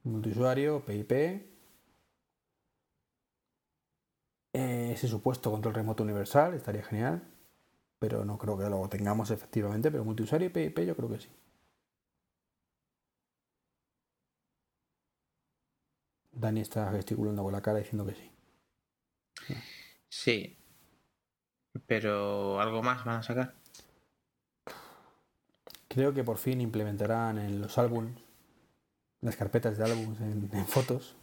Multiusuario, 0.03 0.86
PIP, 0.86 1.11
eh, 4.53 4.91
ese 4.93 5.07
supuesto 5.09 5.51
control 5.51 5.74
remoto 5.74 6.03
universal 6.03 6.53
estaría 6.53 6.84
genial, 6.84 7.24
pero 7.99 8.26
no 8.26 8.38
creo 8.39 8.57
que 8.57 8.69
lo 8.69 8.88
tengamos 8.89 9.32
efectivamente, 9.32 9.91
pero 9.91 10.05
multiusuario 10.05 10.47
y 10.47 10.51
PIP 10.51 10.80
yo 10.88 10.95
creo 10.95 11.09
que 11.09 11.19
sí. 11.22 11.30
Dani 16.34 16.59
está 16.59 16.91
gesticulando 16.91 17.41
con 17.41 17.53
la 17.53 17.61
cara 17.61 17.78
diciendo 17.80 18.05
que 18.05 18.15
sí. 18.15 18.30
Sí, 20.09 20.57
pero 21.88 22.59
algo 22.59 22.82
más 22.84 23.03
van 23.05 23.17
a 23.17 23.24
sacar. 23.24 23.61
Creo 25.94 26.14
que 26.14 26.24
por 26.24 26.38
fin 26.38 26.62
implementarán 26.62 27.38
en 27.38 27.62
los 27.62 27.78
álbumes, 27.78 28.14
las 29.22 29.36
carpetas 29.36 29.78
de 29.78 29.84
álbumes 29.84 30.20
en, 30.22 30.50
en 30.54 30.66
fotos. 30.68 31.16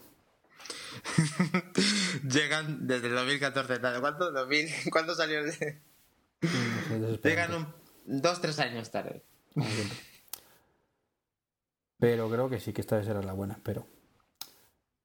Llegan 2.28 2.86
desde 2.86 3.08
el 3.08 3.14
2014, 3.14 3.78
¿tal? 3.78 4.00
¿cuánto? 4.00 4.30
2000, 4.32 4.68
¿Cuánto 4.92 5.14
salió? 5.14 5.42
de- 5.44 5.80
No 6.42 7.08
sé. 7.16 7.28
Llegan 7.28 7.54
un, 7.54 8.20
dos, 8.20 8.40
tres 8.40 8.58
años 8.58 8.90
tarde. 8.90 9.22
siempre. 9.54 9.96
Pero 11.98 12.30
creo 12.30 12.48
que 12.48 12.60
sí 12.60 12.72
que 12.72 12.80
esta 12.80 12.96
vez 12.96 13.06
será 13.06 13.22
la 13.22 13.32
buena, 13.32 13.54
espero. 13.54 13.86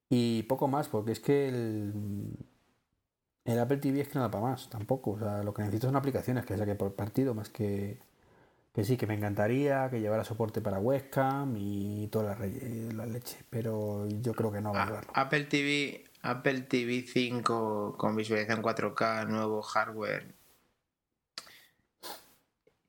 Y 0.09 0.43
poco 0.43 0.67
más, 0.67 0.89
porque 0.89 1.11
es 1.13 1.19
que 1.19 1.47
el, 1.49 2.35
el 3.45 3.59
Apple 3.59 3.77
TV 3.77 4.01
es 4.01 4.09
que 4.09 4.15
no 4.15 4.21
da 4.21 4.29
para 4.31 4.43
más, 4.43 4.69
tampoco. 4.69 5.11
O 5.11 5.19
sea, 5.19 5.41
lo 5.41 5.53
que 5.53 5.63
necesito 5.63 5.87
son 5.87 5.95
aplicaciones 5.95 6.45
que 6.45 6.57
saque 6.57 6.75
por 6.75 6.93
partido, 6.95 7.33
más 7.33 7.49
que 7.49 7.99
que 8.73 8.83
sí, 8.83 8.97
que 8.97 9.05
me 9.07 9.13
encantaría 9.13 9.89
que 9.89 10.01
llevara 10.01 10.23
soporte 10.23 10.59
para 10.61 10.79
webcam 10.79 11.55
y 11.57 12.07
toda 12.07 12.35
la, 12.35 12.45
la 12.95 13.05
leche, 13.05 13.37
pero 13.49 14.07
yo 14.09 14.33
creo 14.33 14.51
que 14.51 14.61
no 14.61 14.73
va 14.73 14.79
a 14.79 14.83
Ah, 14.83 14.85
llevarlo. 14.87 15.11
Apple 15.15 15.43
TV, 15.45 16.03
Apple 16.23 16.61
TV 16.61 17.05
5 17.07 17.95
con 17.97 18.15
visualización 18.15 18.63
4K, 18.63 19.27
nuevo 19.27 19.61
hardware. 19.61 20.33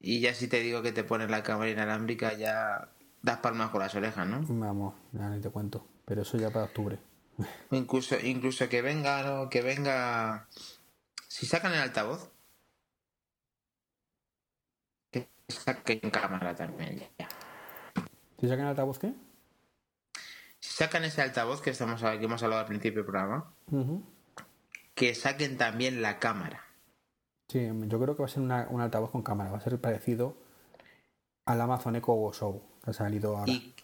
Y 0.01 0.21
ya 0.21 0.35
si 0.35 0.49
te 0.49 0.61
digo 0.61 0.83
que 0.83 0.93
te 0.93 1.05
pones 1.05 1.31
la 1.31 1.43
cámara 1.43 1.71
inalámbrica, 1.71 2.35
ya 2.35 2.89
das 3.23 3.39
palmas 3.39 3.71
con 3.71 3.81
las 3.81 3.95
orejas, 3.95 4.27
¿no? 4.27 4.41
Vamos, 4.49 4.95
ya 5.13 5.29
ni 5.31 5.41
te 5.41 5.51
cuento, 5.51 5.87
pero 6.05 6.23
eso 6.23 6.37
ya 6.39 6.51
para 6.51 6.67
octubre. 6.67 6.99
Incluso, 7.71 8.17
incluso 8.21 8.69
que 8.69 8.81
venga, 8.81 9.23
¿no? 9.23 9.49
que 9.51 9.61
venga. 9.61 10.47
Si 11.29 11.47
sacan 11.47 11.73
el 11.73 11.81
altavoz, 11.81 12.31
que 15.11 15.29
saquen 15.49 16.01
cámara 16.11 16.55
también. 16.55 16.99
ya. 17.19 17.29
¿Si 18.41 18.49
sacan 18.49 18.67
altavoz 18.67 18.99
qué? 18.99 19.13
Si 20.61 20.73
sacan 20.73 21.05
ese 21.05 21.23
altavoz 21.23 21.61
que 21.61 21.71
estamos 21.71 22.01
que 22.01 22.25
hemos 22.25 22.43
hablado 22.43 22.61
al 22.63 22.67
principio 22.67 23.03
del 23.03 23.11
programa, 23.11 23.53
que 24.95 25.15
saquen 25.15 25.57
también 25.59 26.03
la 26.03 26.19
cámara. 26.19 26.65
Sí, 27.49 27.69
yo 27.87 28.01
creo 28.01 28.17
que 28.17 28.23
va 28.23 28.27
a 28.27 28.31
ser 28.31 28.43
una- 28.43 28.67
un 28.71 28.81
altavoz 28.81 29.11
con 29.11 29.23
cámara, 29.23 29.51
va 29.51 29.59
a 29.59 29.61
ser 29.61 29.79
parecido 29.81 30.37
al 31.47 31.61
Amazon 31.61 31.97
Echo 31.97 32.13
Go 32.15 32.33
Show 32.33 32.63
que 32.83 32.91
ha 32.91 32.95
salido 32.95 33.37
ahora. 33.37 33.53
y, 33.53 33.75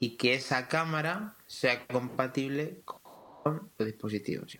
y 0.00 0.16
que 0.16 0.34
esa 0.34 0.68
cámara 0.68 1.36
sea 1.46 1.86
compatible 1.86 2.82
con 2.84 3.70
los 3.78 3.86
dispositivos. 3.86 4.56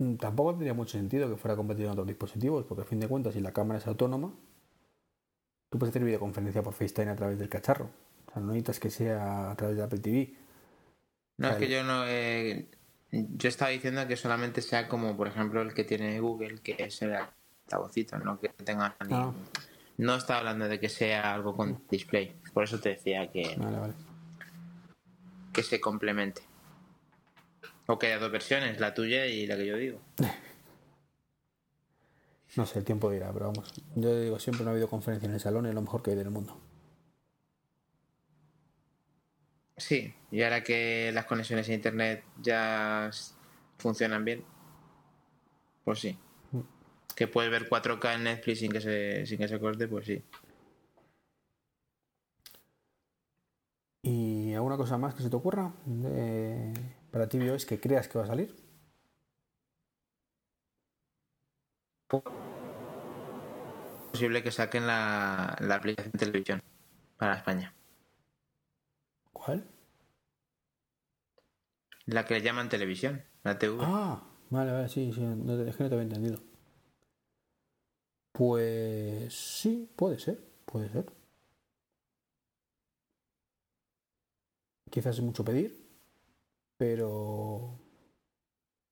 Mm, 0.00 0.16
Tampoco 0.16 0.50
tendría 0.50 0.74
mucho 0.74 0.92
sentido 0.98 1.28
que 1.30 1.36
fuera 1.36 1.56
compatible 1.56 1.86
con 1.86 1.92
otros 1.92 2.06
dispositivos, 2.08 2.64
porque 2.66 2.82
a 2.82 2.86
fin 2.86 2.98
de 3.00 3.08
cuentas, 3.08 3.34
si 3.34 3.40
la 3.40 3.52
cámara 3.52 3.78
es 3.78 3.86
autónoma, 3.86 4.34
tú 5.70 5.78
puedes 5.78 5.92
hacer 5.92 6.04
videoconferencia 6.04 6.62
por 6.62 6.74
FaceTime 6.74 7.10
a 7.10 7.16
través 7.16 7.38
del 7.38 7.48
cacharro. 7.48 7.90
O 8.26 8.32
sea, 8.32 8.42
no 8.42 8.48
necesitas 8.48 8.80
que 8.80 8.90
sea 8.90 9.50
a 9.50 9.56
través 9.56 9.76
de 9.76 9.82
Apple 9.82 9.98
TV. 10.00 10.34
No, 11.38 11.50
es 11.50 11.56
que 11.56 11.68
yo 11.68 11.84
no... 11.84 12.04
eh, 12.06 12.68
yo 13.10 13.48
estaba 13.48 13.70
diciendo 13.70 14.06
que 14.06 14.16
solamente 14.16 14.60
sea 14.60 14.86
como, 14.88 15.16
por 15.16 15.28
ejemplo, 15.28 15.62
el 15.62 15.72
que 15.72 15.84
tiene 15.84 16.20
Google, 16.20 16.58
que 16.60 16.76
es 16.78 17.00
el 17.02 17.14
altavocito, 17.14 18.18
no 18.18 18.38
que 18.40 18.48
tenga 18.50 18.94
ni... 19.06 19.14
Ah. 19.14 19.32
No 19.96 20.14
estaba 20.14 20.40
hablando 20.40 20.68
de 20.68 20.78
que 20.78 20.88
sea 20.88 21.34
algo 21.34 21.56
con 21.56 21.82
display. 21.90 22.36
Por 22.52 22.62
eso 22.64 22.78
te 22.78 22.90
decía 22.90 23.32
que, 23.32 23.56
Vale, 23.56 23.78
vale. 23.78 23.92
que 25.52 25.62
se 25.64 25.80
complemente. 25.80 26.42
O 27.86 27.98
que 27.98 28.06
haya 28.06 28.18
dos 28.18 28.30
versiones, 28.30 28.78
la 28.78 28.94
tuya 28.94 29.26
y 29.26 29.46
la 29.46 29.56
que 29.56 29.66
yo 29.66 29.76
digo. 29.76 30.00
No 32.56 32.66
sé, 32.66 32.78
el 32.78 32.84
tiempo 32.84 33.10
dirá, 33.10 33.32
pero 33.32 33.46
vamos. 33.52 33.72
Yo 33.94 34.18
digo 34.20 34.38
siempre 34.38 34.62
una 34.64 34.72
videoconferencia 34.72 35.26
en 35.28 35.34
el 35.34 35.40
salón 35.40 35.66
es 35.66 35.74
lo 35.74 35.82
mejor 35.82 36.02
que 36.02 36.10
hay 36.10 36.16
del 36.16 36.30
mundo. 36.30 36.56
Sí, 39.76 40.12
y 40.32 40.42
ahora 40.42 40.64
que 40.64 41.12
las 41.12 41.24
conexiones 41.26 41.68
a 41.68 41.72
internet 41.74 42.24
ya 42.42 43.10
funcionan 43.78 44.24
bien, 44.24 44.44
pues 45.84 46.00
sí. 46.00 46.18
Mm. 46.52 46.60
Que 47.14 47.28
puedes 47.28 47.50
ver 47.50 47.68
4K 47.68 48.14
en 48.14 48.24
Netflix 48.24 48.58
sin 48.58 48.72
que 48.72 48.80
se, 48.80 49.24
sin 49.26 49.38
que 49.38 49.46
se 49.48 49.60
corte, 49.60 49.86
pues 49.86 50.06
sí. 50.06 50.22
¿Y 54.02 54.54
alguna 54.54 54.76
cosa 54.76 54.96
más 54.98 55.14
que 55.14 55.22
se 55.22 55.30
te 55.30 55.36
ocurra 55.36 55.72
de- 55.84 56.72
para 57.10 57.28
ti 57.28 57.38
es 57.40 57.66
que 57.66 57.80
creas 57.80 58.08
que 58.08 58.18
va 58.18 58.24
a 58.24 58.28
salir? 58.28 58.54
Posible 64.12 64.42
que 64.42 64.50
saquen 64.50 64.86
la, 64.86 65.56
la 65.60 65.74
aplicación 65.74 66.12
de 66.12 66.18
televisión 66.18 66.62
para 67.18 67.36
España. 67.36 67.74
¿Cuál? 69.32 69.68
La 72.06 72.24
que 72.24 72.34
le 72.34 72.42
llaman 72.42 72.70
televisión, 72.70 73.22
la 73.44 73.58
TV. 73.58 73.78
Ah, 73.82 74.22
vale, 74.48 74.72
vale, 74.72 74.88
sí, 74.88 75.12
sí, 75.12 75.20
no 75.20 75.56
te, 75.56 75.68
es 75.68 75.76
que 75.76 75.82
no 75.82 75.88
te 75.90 75.94
había 75.94 76.04
entendido. 76.04 76.40
Pues 78.32 79.34
sí, 79.34 79.90
puede 79.94 80.18
ser, 80.18 80.38
puede 80.64 80.88
ser. 80.88 81.12
Quizás 84.90 85.16
es 85.16 85.22
mucho 85.22 85.44
pedir, 85.44 85.86
pero 86.78 87.78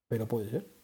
pero 0.09 0.29
puede 0.29 0.51
ser. 0.51 0.76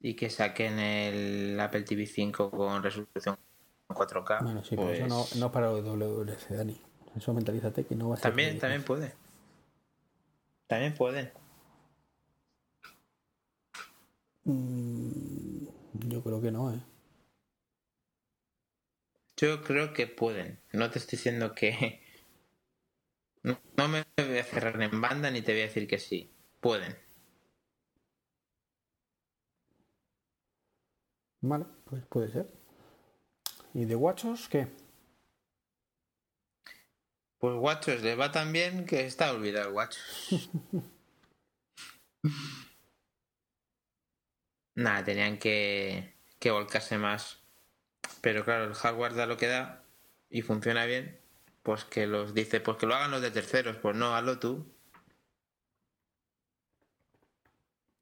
Y 0.00 0.14
que 0.14 0.30
saquen 0.30 0.78
el 0.78 1.58
Apple 1.58 1.82
TV 1.82 2.06
5 2.06 2.50
con 2.50 2.82
resolución 2.82 3.36
4K. 3.88 4.42
Bueno, 4.42 4.62
sí, 4.64 4.76
pero 4.76 4.90
eso 4.90 5.06
no, 5.08 5.22
pues 5.22 5.36
no 5.36 5.46
es 5.46 5.52
para 5.52 5.70
WWDC, 5.70 6.50
Dani. 6.50 6.80
Eso 7.16 7.34
mentalízate 7.34 7.84
que 7.84 7.96
no 7.96 8.10
va 8.10 8.14
a 8.14 8.18
ser. 8.18 8.30
También, 8.30 8.58
también 8.58 8.84
puede. 8.84 9.14
También 10.66 10.94
pueden. 10.94 11.32
Mm, 14.44 15.66
yo 16.08 16.22
creo 16.22 16.40
que 16.40 16.50
no, 16.52 16.72
¿eh? 16.72 16.80
Yo 19.36 19.62
creo 19.62 19.92
que 19.92 20.06
pueden. 20.06 20.60
No 20.72 20.90
te 20.90 20.98
estoy 20.98 21.16
diciendo 21.16 21.54
que. 21.54 22.02
No 23.76 23.88
me 23.88 24.04
voy 24.16 24.38
a 24.38 24.44
cerrar 24.44 24.82
en 24.82 25.00
banda 25.00 25.30
ni 25.30 25.40
te 25.40 25.52
voy 25.52 25.62
a 25.62 25.66
decir 25.66 25.86
que 25.86 25.98
sí. 25.98 26.30
Pueden. 26.60 26.98
Vale, 31.40 31.66
pues 31.84 32.04
puede 32.06 32.28
ser. 32.30 32.50
¿Y 33.74 33.84
de 33.84 33.94
guachos 33.94 34.48
qué? 34.48 34.66
Pues 37.38 37.54
guachos 37.54 38.02
le 38.02 38.16
va 38.16 38.32
tan 38.32 38.52
bien 38.52 38.84
que 38.86 39.06
está 39.06 39.30
olvidado 39.32 39.70
guachos. 39.72 40.50
Nada, 44.74 45.04
tenían 45.04 45.38
que, 45.38 46.14
que 46.38 46.50
volcarse 46.50 46.98
más. 46.98 47.38
Pero 48.20 48.44
claro, 48.44 48.64
el 48.64 48.74
hardware 48.74 49.14
da 49.14 49.26
lo 49.26 49.36
que 49.36 49.46
da 49.46 49.84
y 50.30 50.42
funciona 50.42 50.84
bien. 50.86 51.18
Pues 51.62 51.84
que 51.84 52.06
los 52.06 52.34
dice, 52.34 52.60
pues 52.60 52.76
que 52.78 52.86
lo 52.86 52.94
hagan 52.94 53.10
los 53.10 53.22
de 53.22 53.30
terceros, 53.30 53.76
pues 53.76 53.94
no, 53.96 54.14
hazlo 54.16 54.38
tú. 54.38 54.66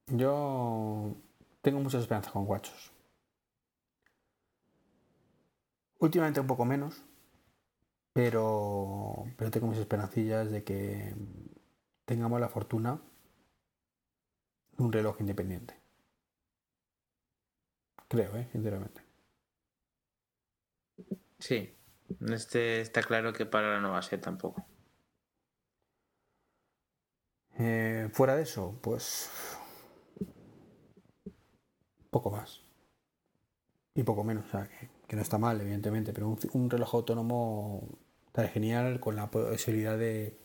Yo 0.08 1.14
tengo 1.62 1.80
muchas 1.80 2.02
esperanzas 2.02 2.32
con 2.32 2.46
guachos. 2.46 2.95
Últimamente 5.98 6.40
un 6.40 6.46
poco 6.46 6.64
menos, 6.64 7.02
pero, 8.12 9.24
pero 9.36 9.50
tengo 9.50 9.66
mis 9.66 9.78
esperancillas 9.78 10.50
de 10.50 10.64
que 10.64 11.14
tengamos 12.04 12.40
la 12.40 12.48
fortuna 12.48 13.00
de 14.76 14.84
un 14.84 14.92
reloj 14.92 15.16
independiente. 15.20 15.74
Creo, 18.08 18.36
¿eh? 18.36 18.48
sinceramente. 18.52 19.02
Sí, 21.38 21.76
este 22.30 22.80
está 22.80 23.02
claro 23.02 23.32
que 23.32 23.46
para 23.46 23.66
ahora 23.68 23.80
no 23.80 23.92
va 23.92 23.98
a 23.98 24.02
ser 24.02 24.20
tampoco. 24.20 24.66
Eh, 27.58 28.08
fuera 28.12 28.36
de 28.36 28.42
eso, 28.42 28.78
pues 28.82 29.30
poco 32.10 32.30
más. 32.30 32.62
Y 33.94 34.02
poco 34.02 34.24
menos, 34.24 34.46
o 34.46 34.50
sea, 34.50 34.68
que, 34.68 34.90
no 35.14 35.22
está 35.22 35.38
mal, 35.38 35.60
evidentemente, 35.60 36.12
pero 36.12 36.36
un, 36.52 36.70
reloj 36.70 36.94
autónomo 36.94 37.98
está 38.26 38.48
genial 38.48 38.98
con 38.98 39.14
la 39.14 39.30
posibilidad 39.30 39.96
de, 39.96 40.36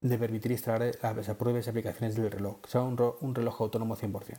de 0.00 0.18
permitir 0.18 0.52
extraer 0.52 0.98
las 1.02 1.34
pruebas 1.36 1.66
y 1.66 1.70
aplicaciones 1.70 2.14
del 2.14 2.30
reloj, 2.30 2.60
que 2.60 2.70
sea 2.70 2.82
un, 2.82 3.34
reloj 3.34 3.60
autónomo 3.60 3.96
100%. 3.96 4.38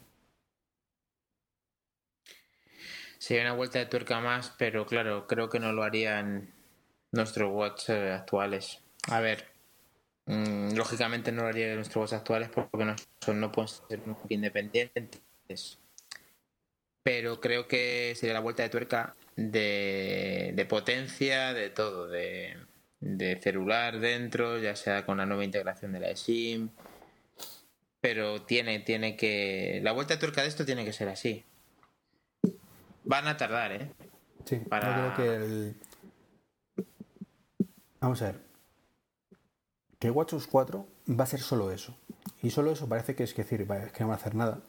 Sería 3.20 3.44
una 3.44 3.54
vuelta 3.54 3.80
de 3.80 3.88
tuerca 3.88 4.22
más, 4.22 4.54
pero 4.58 4.86
claro, 4.86 5.28
creo 5.28 5.50
que 5.50 5.60
no 5.60 5.74
lo 5.74 5.84
harían 5.84 6.54
nuestros 7.12 7.52
watch 7.52 7.90
eh, 7.90 8.14
actuales. 8.14 8.82
A 9.10 9.20
ver, 9.20 9.48
mm, 10.28 10.76
lógicamente 10.76 11.32
no 11.32 11.42
lo 11.42 11.50
harían 11.50 11.76
nuestros 11.76 12.04
watch 12.04 12.14
actuales 12.14 12.50
porque 12.50 12.86
no, 12.86 12.96
no 13.34 13.52
pueden 13.52 13.68
ser 13.68 14.02
independientes. 14.30 15.80
Pero 17.08 17.40
creo 17.40 17.70
que 17.70 18.16
sería 18.18 18.34
la 18.34 18.42
vuelta 18.42 18.64
de 18.64 18.70
tuerca 18.70 19.16
de, 19.38 20.52
de 20.54 20.66
potencia, 20.66 21.54
de 21.54 21.70
todo, 21.70 22.10
de, 22.10 22.58
de 23.00 23.40
celular 23.40 24.02
dentro, 24.02 24.60
ya 24.60 24.76
sea 24.76 25.06
con 25.06 25.16
la 25.18 25.26
nueva 25.26 25.46
integración 25.46 25.94
de 25.94 26.02
la 26.02 26.14
SIM. 26.18 26.68
Pero 28.02 28.42
tiene, 28.42 28.80
tiene 28.80 29.16
que. 29.16 29.80
La 29.84 29.94
vuelta 29.94 30.16
de 30.16 30.20
tuerca 30.20 30.42
de 30.42 30.50
esto 30.50 30.66
tiene 30.66 30.84
que 30.84 30.92
ser 30.92 31.08
así. 31.08 31.46
Van 33.06 33.26
a 33.30 33.38
tardar, 33.38 33.72
¿eh? 33.72 33.90
Sí, 34.44 34.58
Para... 34.58 35.08
yo 35.08 35.16
creo 35.16 35.16
que 35.16 35.46
el... 35.46 35.76
Vamos 38.02 38.22
a 38.22 38.34
ver. 38.34 38.42
Que 39.98 40.12
WatchOS 40.12 40.46
4 40.48 40.86
va 41.18 41.24
a 41.24 41.28
ser 41.28 41.40
solo 41.40 41.72
eso. 41.72 41.98
Y 42.44 42.50
solo 42.50 42.74
eso 42.74 42.90
parece 42.90 43.16
que 43.16 43.24
es 43.24 43.34
decir, 43.34 43.62
es 43.62 43.92
que 43.94 44.04
no 44.04 44.10
va 44.10 44.16
a 44.16 44.18
hacer 44.18 44.36
nada. 44.36 44.60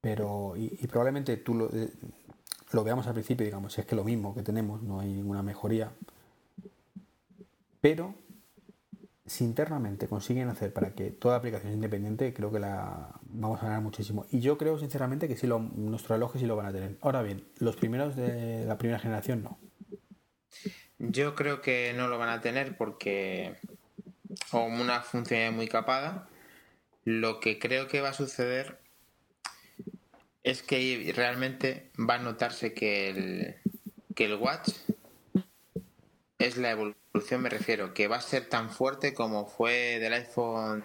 Pero, 0.00 0.54
y, 0.56 0.86
probablemente 0.86 1.36
tú 1.36 1.54
lo, 1.54 1.70
eh, 1.74 1.90
veamos 2.84 3.06
al 3.06 3.14
principio, 3.14 3.44
digamos, 3.44 3.74
si 3.74 3.80
es 3.80 3.86
que 3.86 3.94
lo 3.94 4.04
mismo 4.04 4.34
que 4.34 4.42
tenemos, 4.42 4.82
no 4.82 5.00
hay 5.00 5.12
ninguna 5.12 5.42
mejoría. 5.42 5.92
Pero 7.80 8.14
si 9.26 9.44
internamente 9.44 10.08
consiguen 10.08 10.48
hacer 10.48 10.72
para 10.72 10.94
que 10.94 11.10
toda 11.10 11.36
aplicación 11.36 11.72
independiente, 11.72 12.34
creo 12.34 12.50
que 12.50 12.58
la 12.58 13.20
vamos 13.24 13.60
a 13.62 13.66
ganar 13.66 13.80
muchísimo. 13.80 14.26
Y 14.30 14.40
yo 14.40 14.58
creo 14.58 14.78
sinceramente 14.78 15.28
que 15.28 15.36
sí 15.36 15.46
lo, 15.46 15.58
nuestros 15.60 16.16
relojes 16.16 16.40
sí 16.40 16.46
lo 16.46 16.56
van 16.56 16.66
a 16.66 16.72
tener. 16.72 16.96
Ahora 17.00 17.22
bien, 17.22 17.44
los 17.58 17.76
primeros 17.76 18.16
de 18.16 18.64
la 18.64 18.76
primera 18.76 18.98
generación 18.98 19.42
no. 19.42 19.58
Yo 20.98 21.34
creo 21.34 21.60
que 21.60 21.94
no 21.96 22.08
lo 22.08 22.18
van 22.18 22.30
a 22.30 22.40
tener 22.40 22.76
porque 22.76 23.56
como 24.50 24.82
una 24.82 25.02
funcionalidad 25.02 25.52
muy 25.52 25.68
capada. 25.68 26.28
Lo 27.04 27.40
que 27.40 27.58
creo 27.58 27.86
que 27.86 28.00
va 28.00 28.10
a 28.10 28.14
suceder 28.14 28.79
es 30.42 30.62
que 30.62 31.12
realmente 31.14 31.90
va 31.98 32.14
a 32.14 32.18
notarse 32.18 32.72
que 32.72 33.10
el, 33.10 33.56
que 34.14 34.26
el 34.26 34.34
watch 34.34 34.70
es 36.38 36.56
la 36.56 36.70
evolución, 36.70 37.42
me 37.42 37.50
refiero, 37.50 37.92
que 37.92 38.08
va 38.08 38.16
a 38.16 38.20
ser 38.22 38.48
tan 38.48 38.70
fuerte 38.70 39.12
como 39.12 39.46
fue 39.46 39.98
del 39.98 40.14
iPhone 40.14 40.84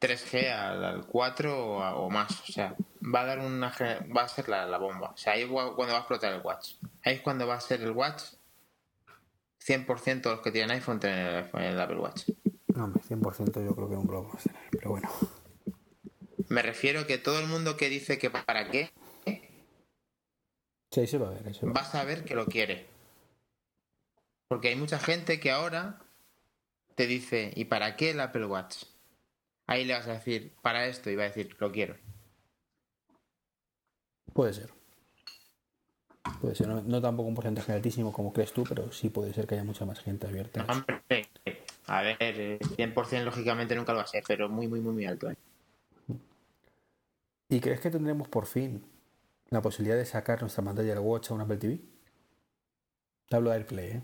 3G 0.00 0.50
al, 0.50 1.06
4 1.06 1.98
o, 1.98 2.10
más. 2.10 2.40
O 2.48 2.52
sea, 2.52 2.74
va 3.02 3.20
a 3.20 3.26
dar 3.26 3.38
una 3.40 3.72
va 4.16 4.22
a 4.22 4.28
ser 4.28 4.48
la, 4.48 4.78
bomba. 4.78 5.10
O 5.10 5.16
sea, 5.16 5.34
ahí 5.34 5.42
es 5.42 5.48
cuando 5.48 5.92
va 5.92 5.96
a 5.96 5.98
explotar 5.98 6.32
el 6.32 6.40
watch. 6.40 6.74
Ahí 7.04 7.16
es 7.16 7.20
cuando 7.20 7.46
va 7.46 7.54
a 7.54 7.60
ser 7.60 7.82
el 7.82 7.90
watch 7.90 8.22
100% 9.66 10.22
de 10.22 10.30
los 10.30 10.40
que 10.40 10.52
tienen 10.52 10.70
iPhone 10.70 11.00
tienen 11.00 11.48
el, 11.52 11.80
Apple 11.80 11.98
Watch. 11.98 12.30
No, 12.68 12.92
100% 12.92 13.64
yo 13.64 13.74
creo 13.74 13.88
que 13.88 13.96
un 13.96 14.06
blog 14.06 14.28
pero 14.70 14.90
bueno. 14.90 15.08
Me 16.48 16.62
refiero 16.62 17.06
que 17.06 17.18
todo 17.18 17.38
el 17.40 17.46
mundo 17.46 17.76
que 17.76 17.88
dice 17.88 18.18
que 18.18 18.30
para 18.30 18.70
qué. 18.70 18.90
Sí, 20.90 21.06
se 21.06 21.18
va 21.18 21.28
a 21.28 21.30
ver. 21.30 21.42
va 21.76 21.80
a 21.80 21.84
saber 21.84 22.24
que 22.24 22.34
lo 22.34 22.46
quiere. 22.46 22.86
Porque 24.48 24.68
hay 24.68 24.76
mucha 24.76 24.98
gente 24.98 25.40
que 25.40 25.50
ahora 25.50 25.98
te 26.94 27.06
dice, 27.06 27.52
¿y 27.54 27.66
para 27.66 27.96
qué 27.96 28.10
el 28.10 28.20
Apple 28.20 28.46
Watch? 28.46 28.84
Ahí 29.66 29.84
le 29.84 29.94
vas 29.94 30.06
a 30.06 30.12
decir, 30.12 30.54
para 30.62 30.86
esto, 30.86 31.10
y 31.10 31.16
va 31.16 31.24
a 31.24 31.26
decir, 31.26 31.56
lo 31.58 31.72
quiero. 31.72 31.96
Puede 34.32 34.52
ser. 34.52 34.70
Puede 36.40 36.54
ser, 36.54 36.68
no, 36.68 37.00
tampoco 37.00 37.28
un 37.28 37.34
porcentaje 37.34 37.72
altísimo 37.72 38.12
como 38.12 38.32
crees 38.32 38.52
tú, 38.52 38.64
pero 38.64 38.90
sí 38.92 39.10
puede 39.10 39.32
ser 39.32 39.46
que 39.46 39.54
haya 39.54 39.64
mucha 39.64 39.84
más 39.84 40.00
gente 40.00 40.26
abierta. 40.26 40.64
a 41.86 42.02
ver, 42.02 42.58
100% 42.60 43.24
lógicamente 43.24 43.74
nunca 43.74 43.92
lo 43.92 43.98
va 43.98 44.04
a 44.04 44.08
ser, 44.08 44.24
pero 44.26 44.48
muy, 44.48 44.68
muy, 44.68 44.80
muy, 44.80 44.92
muy 44.92 45.06
alto. 45.06 45.30
¿eh? 45.30 45.36
¿Y 47.48 47.60
crees 47.60 47.80
que 47.80 47.90
tendremos 47.90 48.28
por 48.28 48.46
fin 48.46 48.84
la 49.50 49.62
posibilidad 49.62 49.96
de 49.96 50.04
sacar 50.04 50.40
nuestra 50.40 50.64
pantalla 50.64 50.94
del 50.94 50.98
Watch 50.98 51.30
a 51.30 51.34
un 51.34 51.42
Apple 51.42 51.58
TV? 51.58 51.80
Te 53.28 53.36
hablo 53.36 53.50
de 53.50 53.56
AirPlay, 53.56 53.90
¿eh? 53.90 54.02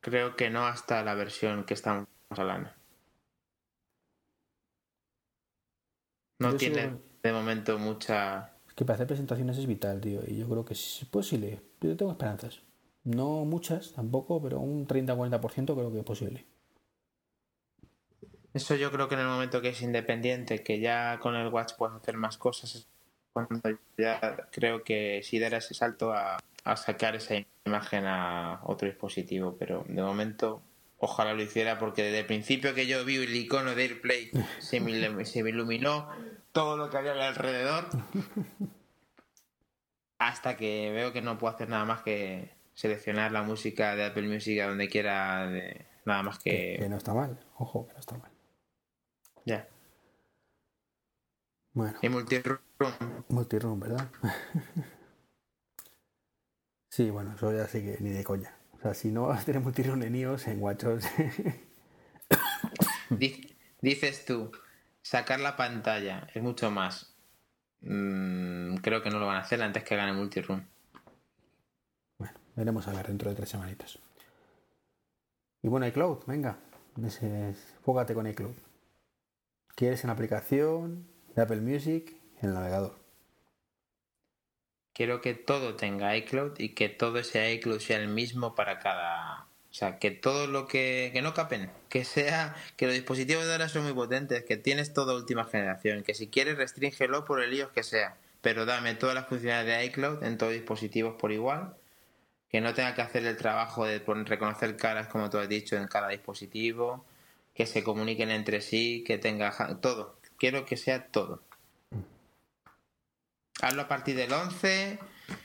Creo 0.00 0.34
que 0.34 0.48
no 0.48 0.66
hasta 0.66 1.04
la 1.04 1.14
versión 1.14 1.64
que 1.64 1.74
estamos 1.74 2.06
hablando. 2.30 2.70
No 6.38 6.56
tiene 6.56 6.96
de 7.22 7.32
momento 7.32 7.78
mucha. 7.78 8.56
Es 8.66 8.74
que 8.74 8.84
para 8.84 8.94
hacer 8.94 9.06
presentaciones 9.06 9.58
es 9.58 9.66
vital, 9.66 10.00
tío. 10.00 10.22
Y 10.26 10.38
yo 10.38 10.48
creo 10.48 10.64
que 10.64 10.72
es 10.72 11.06
posible. 11.10 11.60
Yo 11.82 11.96
tengo 11.96 12.12
esperanzas. 12.12 12.62
No 13.04 13.44
muchas 13.44 13.92
tampoco, 13.92 14.40
pero 14.40 14.60
un 14.60 14.86
30-40% 14.86 15.74
creo 15.74 15.92
que 15.92 15.98
es 15.98 16.04
posible. 16.04 16.46
Eso 18.52 18.74
yo 18.74 18.90
creo 18.90 19.08
que 19.08 19.14
en 19.14 19.20
el 19.20 19.28
momento 19.28 19.60
que 19.60 19.68
es 19.68 19.82
independiente, 19.82 20.62
que 20.62 20.80
ya 20.80 21.18
con 21.20 21.36
el 21.36 21.48
Watch 21.48 21.74
puedes 21.78 21.96
hacer 21.96 22.16
más 22.16 22.36
cosas, 22.36 22.88
cuando 23.32 23.60
ya 23.96 24.48
creo 24.50 24.82
que 24.82 25.20
si 25.22 25.38
dará 25.38 25.58
ese 25.58 25.74
salto 25.74 26.12
a, 26.12 26.38
a 26.64 26.76
sacar 26.76 27.14
esa 27.14 27.34
imagen 27.64 28.06
a 28.06 28.60
otro 28.64 28.88
dispositivo, 28.88 29.56
pero 29.58 29.84
de 29.88 30.02
momento 30.02 30.62
ojalá 30.98 31.34
lo 31.34 31.42
hiciera 31.42 31.78
porque 31.78 32.02
desde 32.02 32.20
el 32.20 32.26
principio 32.26 32.74
que 32.74 32.86
yo 32.86 33.04
vi 33.04 33.16
el 33.16 33.34
icono 33.34 33.74
de 33.74 33.82
AirPlay 33.82 34.30
se 34.58 34.80
me, 34.80 35.24
se 35.24 35.42
me 35.42 35.50
iluminó 35.50 36.08
todo 36.52 36.76
lo 36.76 36.90
que 36.90 36.98
había 36.98 37.12
alrededor 37.12 37.88
hasta 40.18 40.56
que 40.56 40.90
veo 40.92 41.12
que 41.12 41.22
no 41.22 41.38
puedo 41.38 41.54
hacer 41.54 41.68
nada 41.68 41.84
más 41.84 42.02
que 42.02 42.50
seleccionar 42.74 43.32
la 43.32 43.42
música 43.42 43.96
de 43.96 44.04
Apple 44.04 44.28
Music 44.28 44.60
a 44.60 44.68
donde 44.68 44.88
quiera, 44.88 45.50
nada 46.04 46.22
más 46.22 46.38
que... 46.38 46.76
Que 46.78 46.88
no 46.88 46.96
está 46.96 47.14
mal, 47.14 47.38
ojo, 47.56 47.86
que 47.86 47.94
no 47.94 48.00
está 48.00 48.16
mal. 48.16 48.29
Ya. 49.50 49.68
Bueno. 51.72 51.98
Y 52.02 52.08
multiroom. 52.08 52.60
Multiroom, 53.28 53.80
¿verdad? 53.80 54.08
Sí, 56.92 57.08
bueno, 57.08 57.34
eso 57.36 57.52
ya 57.52 57.68
sí 57.68 57.82
que 57.82 57.98
ni 58.00 58.10
de 58.10 58.24
coña. 58.24 58.52
O 58.72 58.80
sea, 58.80 58.94
si 58.94 59.12
no 59.12 59.28
vas 59.28 59.42
a 59.42 59.44
tener 59.44 59.62
multiroom 59.62 60.02
en 60.02 60.16
iOS, 60.16 60.48
en 60.48 60.60
WatchOS. 60.60 61.04
Dices 63.80 64.24
tú, 64.24 64.50
sacar 65.00 65.38
la 65.38 65.56
pantalla 65.56 66.26
es 66.34 66.42
mucho 66.42 66.72
más 66.72 67.14
mm, 67.82 68.78
creo 68.78 69.02
que 69.04 69.10
no 69.10 69.20
lo 69.20 69.26
van 69.26 69.36
a 69.36 69.42
hacer 69.42 69.62
antes 69.62 69.84
que 69.84 69.94
gane 69.94 70.12
Multiroom. 70.12 70.66
Bueno, 72.18 72.34
veremos 72.56 72.88
a 72.88 72.92
ver 72.92 73.06
dentro 73.06 73.30
de 73.30 73.36
tres 73.36 73.50
semanitas. 73.50 74.00
Y 75.62 75.68
bueno, 75.68 75.86
iCloud, 75.86 76.24
venga, 76.26 76.58
fógate 77.84 78.14
con 78.14 78.26
iCloud. 78.26 78.69
¿Quieres 79.80 80.04
en 80.04 80.10
aplicación 80.10 81.06
de 81.34 81.40
Apple 81.40 81.62
Music 81.62 82.14
en 82.42 82.50
el 82.50 82.54
navegador? 82.54 82.98
Quiero 84.92 85.22
que 85.22 85.32
todo 85.32 85.74
tenga 85.74 86.14
iCloud 86.18 86.58
y 86.58 86.74
que 86.74 86.90
todo 86.90 87.18
ese 87.18 87.50
iCloud 87.54 87.78
sea 87.78 87.96
el 87.96 88.08
mismo 88.08 88.54
para 88.54 88.78
cada. 88.78 89.46
O 89.70 89.72
sea, 89.72 89.98
que 89.98 90.10
todo 90.10 90.48
lo 90.48 90.66
que. 90.66 91.08
que 91.14 91.22
no 91.22 91.32
capen. 91.32 91.70
Que 91.88 92.04
sea. 92.04 92.54
Que 92.76 92.84
los 92.84 92.94
dispositivos 92.94 93.46
de 93.46 93.52
ahora 93.52 93.70
son 93.70 93.84
muy 93.84 93.94
potentes. 93.94 94.44
Que 94.44 94.58
tienes 94.58 94.92
toda 94.92 95.14
última 95.14 95.46
generación. 95.46 96.02
Que 96.02 96.12
si 96.12 96.26
quieres, 96.28 96.58
restríngelo 96.58 97.24
por 97.24 97.42
el 97.42 97.54
iOS 97.54 97.70
que 97.70 97.82
sea. 97.82 98.18
Pero 98.42 98.66
dame 98.66 98.96
todas 98.96 99.14
las 99.14 99.28
funcionalidades 99.28 99.78
de 99.78 99.86
iCloud 99.86 100.24
en 100.24 100.36
todos 100.36 100.52
los 100.52 100.60
dispositivos 100.60 101.14
por 101.14 101.32
igual. 101.32 101.74
Que 102.50 102.60
no 102.60 102.74
tenga 102.74 102.94
que 102.94 103.00
hacer 103.00 103.24
el 103.24 103.38
trabajo 103.38 103.86
de 103.86 104.00
reconocer 104.26 104.76
caras, 104.76 105.06
como 105.06 105.30
tú 105.30 105.38
has 105.38 105.48
dicho, 105.48 105.74
en 105.78 105.88
cada 105.88 106.08
dispositivo. 106.08 107.06
Que 107.54 107.66
se 107.66 107.82
comuniquen 107.84 108.30
entre 108.30 108.60
sí. 108.60 109.04
Que 109.06 109.18
tenga. 109.18 109.80
todo. 109.80 110.18
Quiero 110.36 110.64
que 110.64 110.76
sea 110.76 111.08
todo. 111.08 111.42
Hazlo 113.62 113.82
a 113.82 113.88
partir 113.88 114.16
del 114.16 114.32
11, 114.32 114.98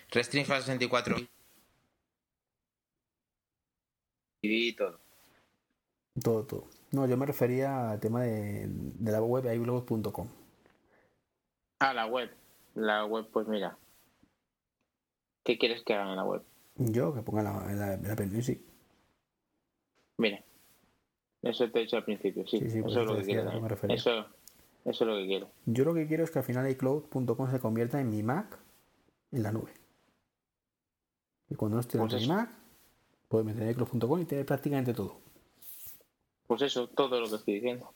restringe 0.10 0.54
a 0.54 0.62
64 0.62 1.18
y 4.42 4.74
todo. 4.74 5.00
Todo, 6.24 6.46
todo. 6.46 6.68
No, 6.92 7.08
yo 7.08 7.18
me 7.18 7.26
refería 7.26 7.92
al 7.92 8.00
tema 8.00 8.24
de, 8.24 8.70
la 9.02 9.22
web 9.22 9.54
iblog.com. 9.54 10.30
Ah, 11.80 11.94
la 11.94 12.06
web. 12.06 12.32
La 12.76 13.06
web, 13.06 13.28
pues 13.32 13.48
mira. 13.48 13.78
¿Qué 15.44 15.58
quieres 15.58 15.84
que 15.84 15.94
hagan 15.94 16.10
en 16.10 16.16
la 16.16 16.24
web? 16.24 16.44
Yo, 16.76 17.14
que 17.14 17.22
ponga 17.22 17.44
la, 17.44 17.94
Apple 18.12 18.28
Music. 18.28 18.62
Mira. 20.18 20.44
Eso 21.46 21.70
te 21.70 21.78
he 21.78 21.82
dicho 21.84 21.96
al 21.96 22.04
principio, 22.04 22.44
sí. 22.48 22.58
eso 22.58 23.02
es 23.02 23.08
lo 23.08 23.18
que 23.18 23.24
quiero. 23.24 23.52
Eso, 23.90 24.26
eso 24.84 25.04
es 25.04 25.08
lo 25.08 25.16
que 25.16 25.28
quiero. 25.28 25.50
Yo 25.68 25.86
lo 25.86 25.94
que 25.94 26.08
quiero 26.08 26.24
es 26.24 26.32
que 26.32 26.40
al 26.40 26.46
final 26.46 26.68
iCloud.com 26.72 27.52
se 27.52 27.60
convierta 27.60 28.02
en 28.02 28.10
mi 28.10 28.24
Mac 28.24 28.58
en 29.32 29.44
la 29.44 29.52
nube. 29.52 29.72
Y 31.48 31.54
cuando 31.54 31.76
no 31.76 31.82
esté 31.82 32.00
en 32.00 32.08
pues 32.08 32.20
mi 32.20 32.28
Mac, 32.28 32.50
puedo 33.28 33.44
meter 33.44 33.70
iCloud.com 33.70 34.22
y 34.22 34.26
tener 34.26 34.44
prácticamente 34.44 34.96
todo. 34.96 35.20
Pues 36.48 36.64
eso, 36.64 36.88
todo 36.88 37.20
lo 37.20 37.30
que 37.30 37.36
estoy 37.36 37.54
diciendo. 37.54 37.94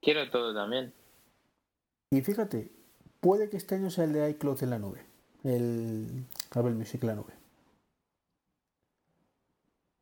Quiero 0.00 0.30
todo 0.30 0.54
también. 0.54 0.92
Y 2.10 2.20
fíjate, 2.20 2.70
puede 3.20 3.50
que 3.50 3.56
este 3.56 3.74
año 3.74 3.90
sea 3.90 4.04
el 4.04 4.12
de 4.12 4.30
iCloud 4.30 4.62
en 4.62 4.70
la 4.70 4.78
nube. 4.78 5.04
El 5.42 6.26
Apple 6.52 6.74
Music 6.74 7.02
en 7.02 7.08
la 7.08 7.14
nube. 7.16 7.37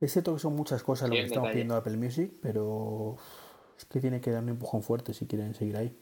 Es 0.01 0.13
cierto 0.13 0.35
que 0.35 0.41
son 0.41 0.55
muchas 0.55 0.83
cosas 0.83 1.09
lo 1.09 1.15
que 1.15 1.23
estamos 1.23 1.51
pidiendo 1.51 1.75
Apple 1.75 1.97
Music, 1.97 2.33
pero 2.43 3.17
es 3.79 3.85
que 3.87 4.01
tiene 4.01 4.21
que 4.21 4.31
dar 4.31 4.43
un 4.43 4.51
empujón 4.51 4.83
fuerte 4.83 5.15
si 5.15 5.27
quieren 5.27 5.55
seguir 5.55 5.77
ahí. 5.77 5.97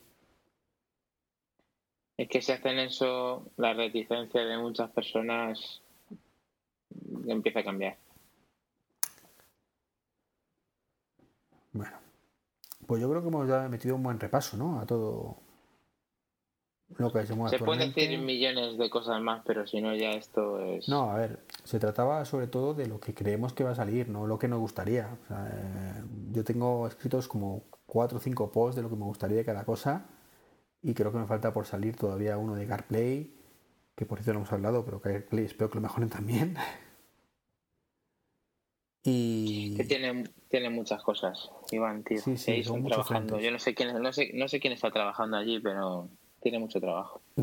Es 2.16 2.28
que 2.28 2.42
si 2.42 2.52
hacen 2.52 2.78
eso, 2.78 3.50
la 3.56 3.72
reticencia 3.74 4.44
de 4.44 4.58
muchas 4.58 4.90
personas 4.90 5.82
empieza 7.26 7.60
a 7.60 7.64
cambiar. 7.64 7.96
Bueno, 11.72 11.96
pues 12.86 13.00
yo 13.00 13.10
creo 13.10 13.20
que 13.22 13.28
hemos 13.28 13.48
ya 13.48 13.68
metido 13.68 13.96
un 13.96 14.02
buen 14.02 14.20
repaso, 14.20 14.56
¿no? 14.56 14.80
A 14.80 14.86
todo 14.86 15.43
lo 16.98 17.12
que 17.12 17.20
hacemos 17.20 17.50
Se 17.50 17.58
pueden 17.58 17.92
decir 17.92 18.18
millones 18.18 18.78
de 18.78 18.90
cosas 18.90 19.20
más, 19.20 19.42
pero 19.44 19.66
si 19.66 19.80
no 19.80 19.94
ya 19.94 20.12
esto 20.12 20.60
es... 20.60 20.88
No, 20.88 21.10
a 21.10 21.16
ver, 21.16 21.40
se 21.64 21.78
trataba 21.78 22.24
sobre 22.24 22.46
todo 22.46 22.74
de 22.74 22.86
lo 22.86 23.00
que 23.00 23.14
creemos 23.14 23.52
que 23.52 23.64
va 23.64 23.70
a 23.70 23.74
salir, 23.74 24.08
no 24.08 24.26
lo 24.26 24.38
que 24.38 24.48
nos 24.48 24.60
gustaría. 24.60 25.16
Eh, 25.30 26.02
yo 26.32 26.44
tengo 26.44 26.86
escritos 26.86 27.28
como 27.28 27.64
cuatro 27.86 28.18
o 28.18 28.20
cinco 28.20 28.50
posts 28.50 28.76
de 28.76 28.82
lo 28.82 28.90
que 28.90 28.96
me 28.96 29.04
gustaría 29.04 29.38
de 29.38 29.44
cada 29.44 29.64
cosa 29.64 30.06
y 30.82 30.94
creo 30.94 31.12
que 31.12 31.18
me 31.18 31.26
falta 31.26 31.52
por 31.52 31.66
salir 31.66 31.96
todavía 31.96 32.36
uno 32.36 32.54
de 32.54 32.66
CarPlay, 32.66 33.34
que 33.96 34.04
por 34.04 34.18
cierto 34.18 34.34
no 34.34 34.38
hemos 34.40 34.52
hablado, 34.52 34.84
pero 34.84 35.00
CarPlay 35.00 35.46
espero 35.46 35.70
que 35.70 35.76
lo 35.76 35.82
mejoren 35.82 36.10
también. 36.10 36.56
y... 39.02 39.74
Que 39.76 39.84
tiene, 39.84 40.24
tiene 40.48 40.70
muchas 40.70 41.02
cosas, 41.02 41.50
Iván, 41.72 42.04
tío. 42.04 42.18
Sí, 42.18 42.36
sí, 42.36 42.62
son 42.62 42.84
trabajando. 42.84 43.40
Yo 43.40 43.50
no 43.50 43.58
sé, 43.58 43.74
quién, 43.74 44.00
no, 44.00 44.12
sé, 44.12 44.30
no 44.34 44.46
sé 44.46 44.60
quién 44.60 44.72
está 44.72 44.90
trabajando 44.90 45.36
allí, 45.36 45.58
pero 45.58 46.10
tiene 46.44 46.58
mucho 46.58 46.80
trabajo. 46.80 47.20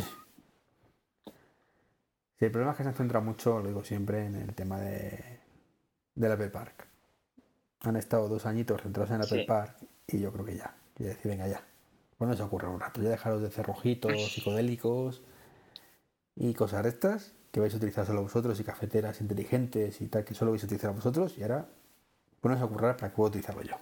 Sí, 2.37 2.45
el 2.45 2.51
problema 2.51 2.71
es 2.71 2.77
que 2.79 2.83
se 2.85 2.93
centra 2.93 3.19
mucho, 3.19 3.59
lo 3.59 3.67
digo 3.67 3.83
siempre, 3.83 4.25
en 4.25 4.33
el 4.33 4.55
tema 4.55 4.79
de, 4.79 5.41
del 6.15 6.31
Apple 6.31 6.49
Park. 6.49 6.87
Han 7.81 7.97
estado 7.97 8.27
dos 8.27 8.47
añitos 8.47 8.81
centrados 8.81 9.11
en 9.11 9.21
Apple 9.21 9.45
Park 9.45 9.75
y 10.07 10.21
yo 10.21 10.33
creo 10.33 10.43
que 10.43 10.55
ya. 10.55 10.75
Y 10.97 11.03
decir, 11.03 11.29
venga 11.29 11.47
ya. 11.47 11.63
Bueno, 12.17 12.35
se 12.35 12.41
ocurre 12.41 12.67
un 12.67 12.79
rato. 12.79 12.99
Ya 12.99 13.11
dejaros 13.11 13.43
de 13.43 13.51
cerrojitos 13.51 14.31
psicodélicos 14.31 15.21
y 16.35 16.55
cosas 16.55 16.83
estas 16.87 17.35
que 17.51 17.59
vais 17.59 17.75
a 17.75 17.77
utilizar 17.77 18.07
solo 18.07 18.23
vosotros 18.23 18.59
y 18.59 18.63
cafeteras 18.63 19.21
inteligentes 19.21 20.01
y 20.01 20.07
tal 20.07 20.25
que 20.25 20.33
solo 20.33 20.49
vais 20.49 20.63
a 20.63 20.65
utilizar 20.65 20.95
vosotros 20.95 21.37
y 21.37 21.43
ahora 21.43 21.69
pones 22.39 22.59
a 22.59 22.65
ocurrir 22.65 22.95
para 22.95 23.09
que 23.09 23.15
pueda 23.15 23.29
utilizarlo 23.29 23.61
yo. 23.61 23.75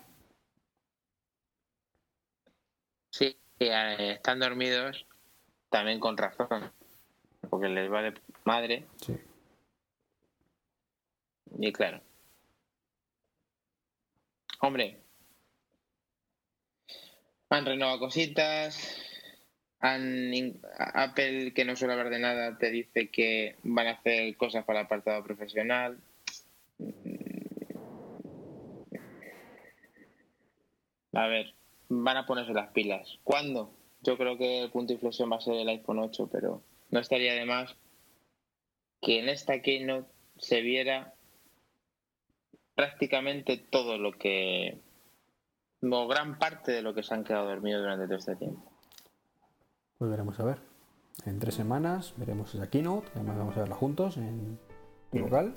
Sí, 3.09 3.38
eh, 3.59 4.11
están 4.13 4.39
dormidos 4.39 5.05
también 5.69 5.99
con 5.99 6.17
razón 6.17 6.71
porque 7.49 7.69
les 7.69 7.91
va 7.91 8.01
de 8.01 8.13
madre. 8.43 8.85
Sí. 9.01 9.17
Y 11.59 11.73
claro. 11.73 12.01
Hombre, 14.61 14.99
han 17.49 17.65
renovado 17.65 17.99
cositas. 17.99 19.05
Han, 19.81 20.59
Apple, 20.77 21.53
que 21.53 21.63
no 21.63 21.75
suele 21.75 21.93
hablar 21.93 22.09
de 22.09 22.19
nada, 22.19 22.57
te 22.57 22.69
dice 22.69 23.09
que 23.09 23.55
van 23.63 23.87
a 23.87 23.91
hacer 23.91 24.35
cosas 24.35 24.65
para 24.65 24.81
el 24.81 24.85
apartado 24.85 25.23
profesional. 25.23 25.97
A 31.13 31.27
ver, 31.27 31.55
van 31.89 32.17
a 32.17 32.25
ponerse 32.25 32.53
las 32.53 32.71
pilas. 32.71 33.19
¿Cuándo? 33.23 33.71
Yo 34.01 34.17
creo 34.17 34.37
que 34.37 34.61
el 34.63 34.71
punto 34.71 34.89
de 34.89 34.93
inflexión 34.95 35.31
va 35.31 35.37
a 35.37 35.41
ser 35.41 35.55
el 35.55 35.67
iPhone 35.67 35.99
8, 35.99 36.29
pero 36.31 36.61
no 36.89 36.99
estaría 36.99 37.33
de 37.33 37.45
más 37.45 37.75
que 39.01 39.19
en 39.19 39.29
esta 39.29 39.61
keynote 39.61 40.09
se 40.37 40.61
viera 40.61 41.13
prácticamente 42.75 43.57
todo 43.57 43.97
lo 43.97 44.13
que 44.13 44.79
o 45.81 46.07
gran 46.07 46.37
parte 46.37 46.71
de 46.71 46.81
lo 46.81 46.93
que 46.93 47.03
se 47.03 47.13
han 47.13 47.23
quedado 47.23 47.47
dormidos 47.47 47.81
durante 47.81 48.05
todo 48.05 48.17
este 48.17 48.35
tiempo. 48.35 48.71
Pues 49.97 50.11
veremos 50.11 50.39
a 50.39 50.45
ver. 50.45 50.57
En 51.25 51.39
tres 51.39 51.55
semanas 51.55 52.13
veremos 52.17 52.53
esa 52.55 52.69
keynote, 52.69 53.07
además 53.15 53.37
vamos 53.37 53.57
a 53.57 53.61
verla 53.61 53.75
juntos 53.75 54.17
en 54.17 54.57
tu 55.11 55.17
mm. 55.17 55.21
local. 55.21 55.53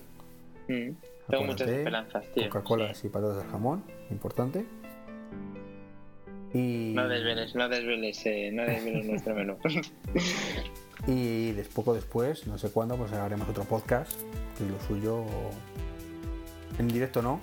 Mm. 0.68 0.90
Tengo 1.28 1.44
muchas 1.44 1.68
esperanzas, 1.68 2.26
tío. 2.32 2.50
Coca-Cola 2.50 2.92
y 3.02 3.08
patatas 3.08 3.44
de 3.44 3.50
jamón, 3.50 3.84
importante. 4.10 4.66
Y... 6.54 6.92
No 6.94 7.08
desveles, 7.08 7.54
no 7.54 7.68
desveles, 7.68 8.26
eh, 8.26 8.50
no 8.52 8.62
desveles 8.64 9.06
nuestro 9.06 9.34
menú. 9.34 9.56
y 11.06 11.52
poco 11.74 11.94
después, 11.94 12.46
no 12.46 12.58
sé 12.58 12.70
cuándo, 12.70 12.96
pues 12.96 13.12
haremos 13.12 13.48
otro 13.48 13.64
podcast, 13.64 14.12
que 14.58 14.64
lo 14.64 14.80
suyo 14.86 15.24
en 16.78 16.88
directo 16.88 17.22
no, 17.22 17.40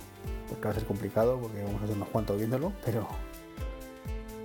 porque 0.48 0.64
va 0.64 0.70
a 0.70 0.74
ser 0.74 0.84
complicado, 0.84 1.38
porque 1.40 1.62
vamos 1.62 1.80
a 1.80 1.84
hacer 1.84 1.96
unos 1.96 2.08
cuantos 2.08 2.36
viéndolo, 2.36 2.72
pero... 2.84 3.08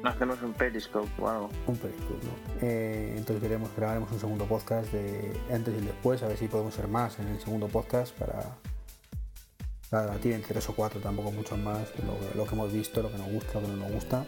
Hacemos 0.04 0.40
un 0.44 0.54
periscope 0.54 1.10
o 1.20 1.28
algo. 1.28 1.50
Un 1.66 1.78
periscope, 1.78 2.26
¿no? 2.26 2.68
Eh, 2.68 3.16
entonces 3.18 3.42
veremos, 3.42 3.72
grabaremos 3.76 4.12
un 4.12 4.20
segundo 4.20 4.46
podcast 4.46 4.92
de 4.92 5.32
antes 5.52 5.74
y 5.76 5.84
después, 5.84 6.22
a 6.22 6.28
ver 6.28 6.38
si 6.38 6.48
podemos 6.48 6.76
ser 6.76 6.88
más 6.88 7.20
en 7.20 7.28
el 7.28 7.40
segundo 7.40 7.68
podcast 7.68 8.16
para... 8.18 8.58
Para 9.90 10.08
debatir 10.08 10.44
tres 10.48 10.68
o 10.68 10.76
cuatro, 10.76 11.00
tampoco 11.00 11.32
muchos 11.32 11.58
más, 11.60 11.92
lo, 12.36 12.46
que 12.46 12.56
hemos 12.56 12.74
visto, 12.74 13.04
lo 13.04 13.12
que 13.12 13.18
nos 13.20 13.32
gusta, 13.32 13.62
lo 13.62 13.68
que 13.68 13.74
no 13.74 13.78
nos 13.78 13.92
gusta. 13.92 14.26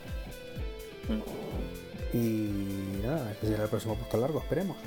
Mm. 1.07 2.17
Y 2.17 3.05
nada, 3.05 3.31
este 3.31 3.47
será 3.47 3.63
el 3.63 3.69
próximo 3.69 3.95
podcast 3.95 4.21
largo, 4.21 4.39
esperemos. 4.39 4.77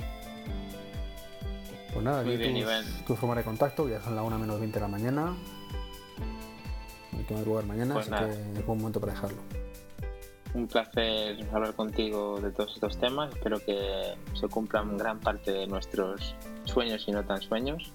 Pues 1.93 2.05
nada, 2.05 2.23
Muy 2.23 2.37
bien, 2.37 2.65
tu, 3.05 3.15
forma 3.15 3.35
de 3.35 3.43
contacto, 3.43 3.89
ya 3.89 4.01
son 4.01 4.15
las 4.15 4.23
1 4.23 4.39
menos 4.39 4.59
20 4.59 4.79
de 4.79 4.81
la 4.81 4.87
mañana 4.87 5.35
hay 7.37 7.45
lugar 7.45 7.65
mañana, 7.65 7.93
pues 7.95 8.11
así 8.11 8.25
que 8.25 8.59
es 8.59 8.65
buen 8.65 8.79
momento 8.79 8.99
para 8.99 9.13
dejarlo. 9.13 9.41
Un 10.53 10.67
placer 10.67 11.37
hablar 11.53 11.73
contigo 11.75 12.39
de 12.41 12.51
todos 12.51 12.73
estos 12.73 12.97
temas. 12.97 13.33
Espero 13.33 13.63
que 13.63 14.15
se 14.33 14.47
cumplan 14.47 14.97
gran 14.97 15.19
parte 15.19 15.51
de 15.51 15.67
nuestros 15.67 16.35
sueños 16.65 17.05
y 17.07 17.11
no 17.11 17.23
tan 17.23 17.41
sueños. 17.41 17.93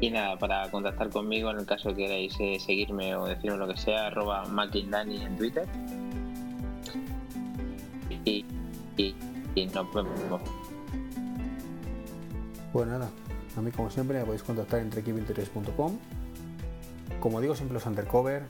Y 0.00 0.10
nada, 0.10 0.38
para 0.38 0.70
contactar 0.70 1.08
conmigo 1.08 1.50
en 1.50 1.58
el 1.58 1.66
caso 1.66 1.88
que 1.90 2.06
queráis 2.06 2.34
eh, 2.40 2.58
seguirme 2.60 3.16
o 3.16 3.24
decirme 3.24 3.56
lo 3.56 3.66
que 3.66 3.76
sea, 3.76 4.08
arroba 4.08 4.44
en 4.44 5.36
Twitter. 5.38 5.66
Y, 8.28 9.14
y 9.54 9.66
no 9.66 9.90
podemos. 9.90 10.40
Pues 12.72 12.86
nada, 12.86 13.10
a 13.56 13.60
mí 13.60 13.70
como 13.70 13.90
siempre 13.90 14.18
me 14.18 14.24
podéis 14.24 14.42
contactar 14.42 14.80
en 14.80 14.90
trek23.com. 14.90 15.98
Como 17.20 17.40
digo 17.40 17.56
siempre 17.56 17.74
los 17.74 17.86
undercover, 17.86 18.42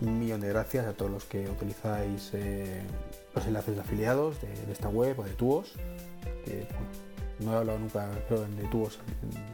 un 0.00 0.18
millón 0.18 0.40
de 0.40 0.48
gracias 0.48 0.86
a 0.86 0.92
todos 0.92 1.10
los 1.10 1.24
que 1.24 1.48
utilizáis 1.48 2.30
eh, 2.32 2.82
los 3.34 3.46
enlaces 3.46 3.74
de 3.74 3.80
afiliados 3.80 4.40
de, 4.40 4.72
esta 4.72 4.88
web 4.88 5.18
o 5.18 5.24
de 5.24 5.30
Tuos. 5.32 5.74
no 7.40 7.52
he 7.52 7.56
hablado 7.56 7.78
nunca, 7.78 8.08
de 8.08 8.68
Tuos 8.70 8.98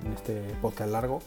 en, 0.05 0.13
este 0.13 0.43
podcast 0.61 0.91
largo. 0.91 1.21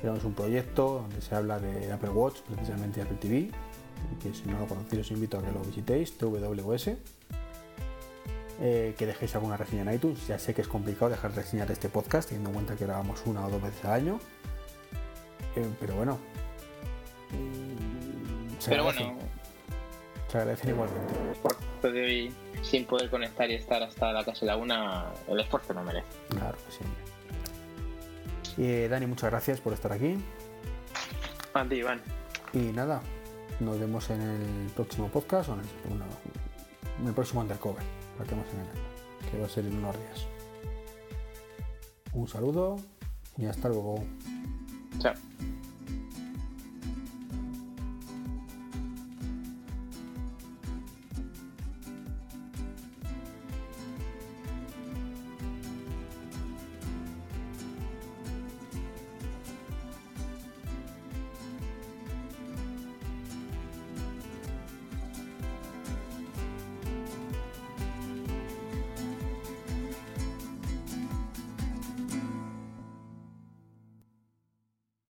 Tenemos 0.00 0.24
un 0.24 0.34
proyecto 0.34 1.00
donde 1.02 1.20
se 1.20 1.34
habla 1.34 1.58
de 1.58 1.90
Apple 1.90 2.10
Watch, 2.10 2.40
precisamente 2.42 3.02
Apple 3.02 3.16
TV. 3.20 3.50
que 4.22 4.32
si 4.34 4.48
no 4.48 4.60
lo 4.60 4.66
conocéis 4.66 5.06
os 5.06 5.10
invito 5.10 5.38
a 5.38 5.42
que 5.42 5.50
lo 5.50 5.60
visitéis, 5.60 6.16
TWS. 6.18 6.90
Eh, 8.60 8.94
que 8.96 9.04
dejéis 9.04 9.34
alguna 9.34 9.56
reseña 9.56 9.82
en 9.82 9.94
iTunes. 9.94 10.26
Ya 10.26 10.38
sé 10.38 10.54
que 10.54 10.62
es 10.62 10.68
complicado 10.68 11.10
dejar 11.10 11.34
reseñar 11.34 11.70
este 11.70 11.88
podcast, 11.88 12.28
teniendo 12.28 12.50
en 12.50 12.54
cuenta 12.54 12.76
que 12.76 12.86
grabamos 12.86 13.22
una 13.26 13.46
o 13.46 13.50
dos 13.50 13.62
veces 13.62 13.84
al 13.84 13.92
año. 13.92 14.20
Eh, 15.56 15.68
pero 15.78 15.94
bueno, 15.94 16.18
pero 18.64 18.84
bueno. 18.84 19.18
Se 20.28 20.38
agradecen 20.38 20.70
igualmente. 20.70 21.14
Por 21.42 21.92
de 21.92 22.04
hoy, 22.04 22.34
sin 22.62 22.84
poder 22.84 23.08
conectar 23.10 23.48
y 23.48 23.54
estar 23.54 23.82
hasta 23.82 24.12
la 24.12 24.24
casa 24.24 24.40
de 24.40 24.46
la 24.46 24.56
una, 24.56 25.06
el 25.28 25.38
esfuerzo 25.38 25.72
no 25.72 25.84
merece. 25.84 26.08
Claro 26.30 26.56
que 26.56 26.72
sí. 26.72 26.84
Y 28.60 28.64
eh, 28.64 28.88
Dani, 28.88 29.06
muchas 29.06 29.30
gracias 29.30 29.60
por 29.60 29.72
estar 29.72 29.92
aquí. 29.92 30.16
A 31.54 31.64
ti, 31.64 31.76
Iván. 31.76 32.00
Y 32.52 32.58
nada, 32.58 33.02
nos 33.60 33.78
vemos 33.78 34.10
en 34.10 34.20
el 34.20 34.70
próximo 34.74 35.08
podcast 35.08 35.50
o 35.50 35.54
en 35.54 37.06
el, 37.06 37.14
próximo 37.14 37.42
Undercover, 37.42 37.84
que 39.30 39.38
va 39.38 39.46
a 39.46 39.48
ser 39.48 39.66
en 39.66 39.78
unos 39.78 39.96
días. 39.96 40.26
Un 42.12 42.28
saludo 42.28 42.76
y 43.36 43.46
hasta 43.46 43.68
luego. 43.68 44.02
Chao. 44.98 45.14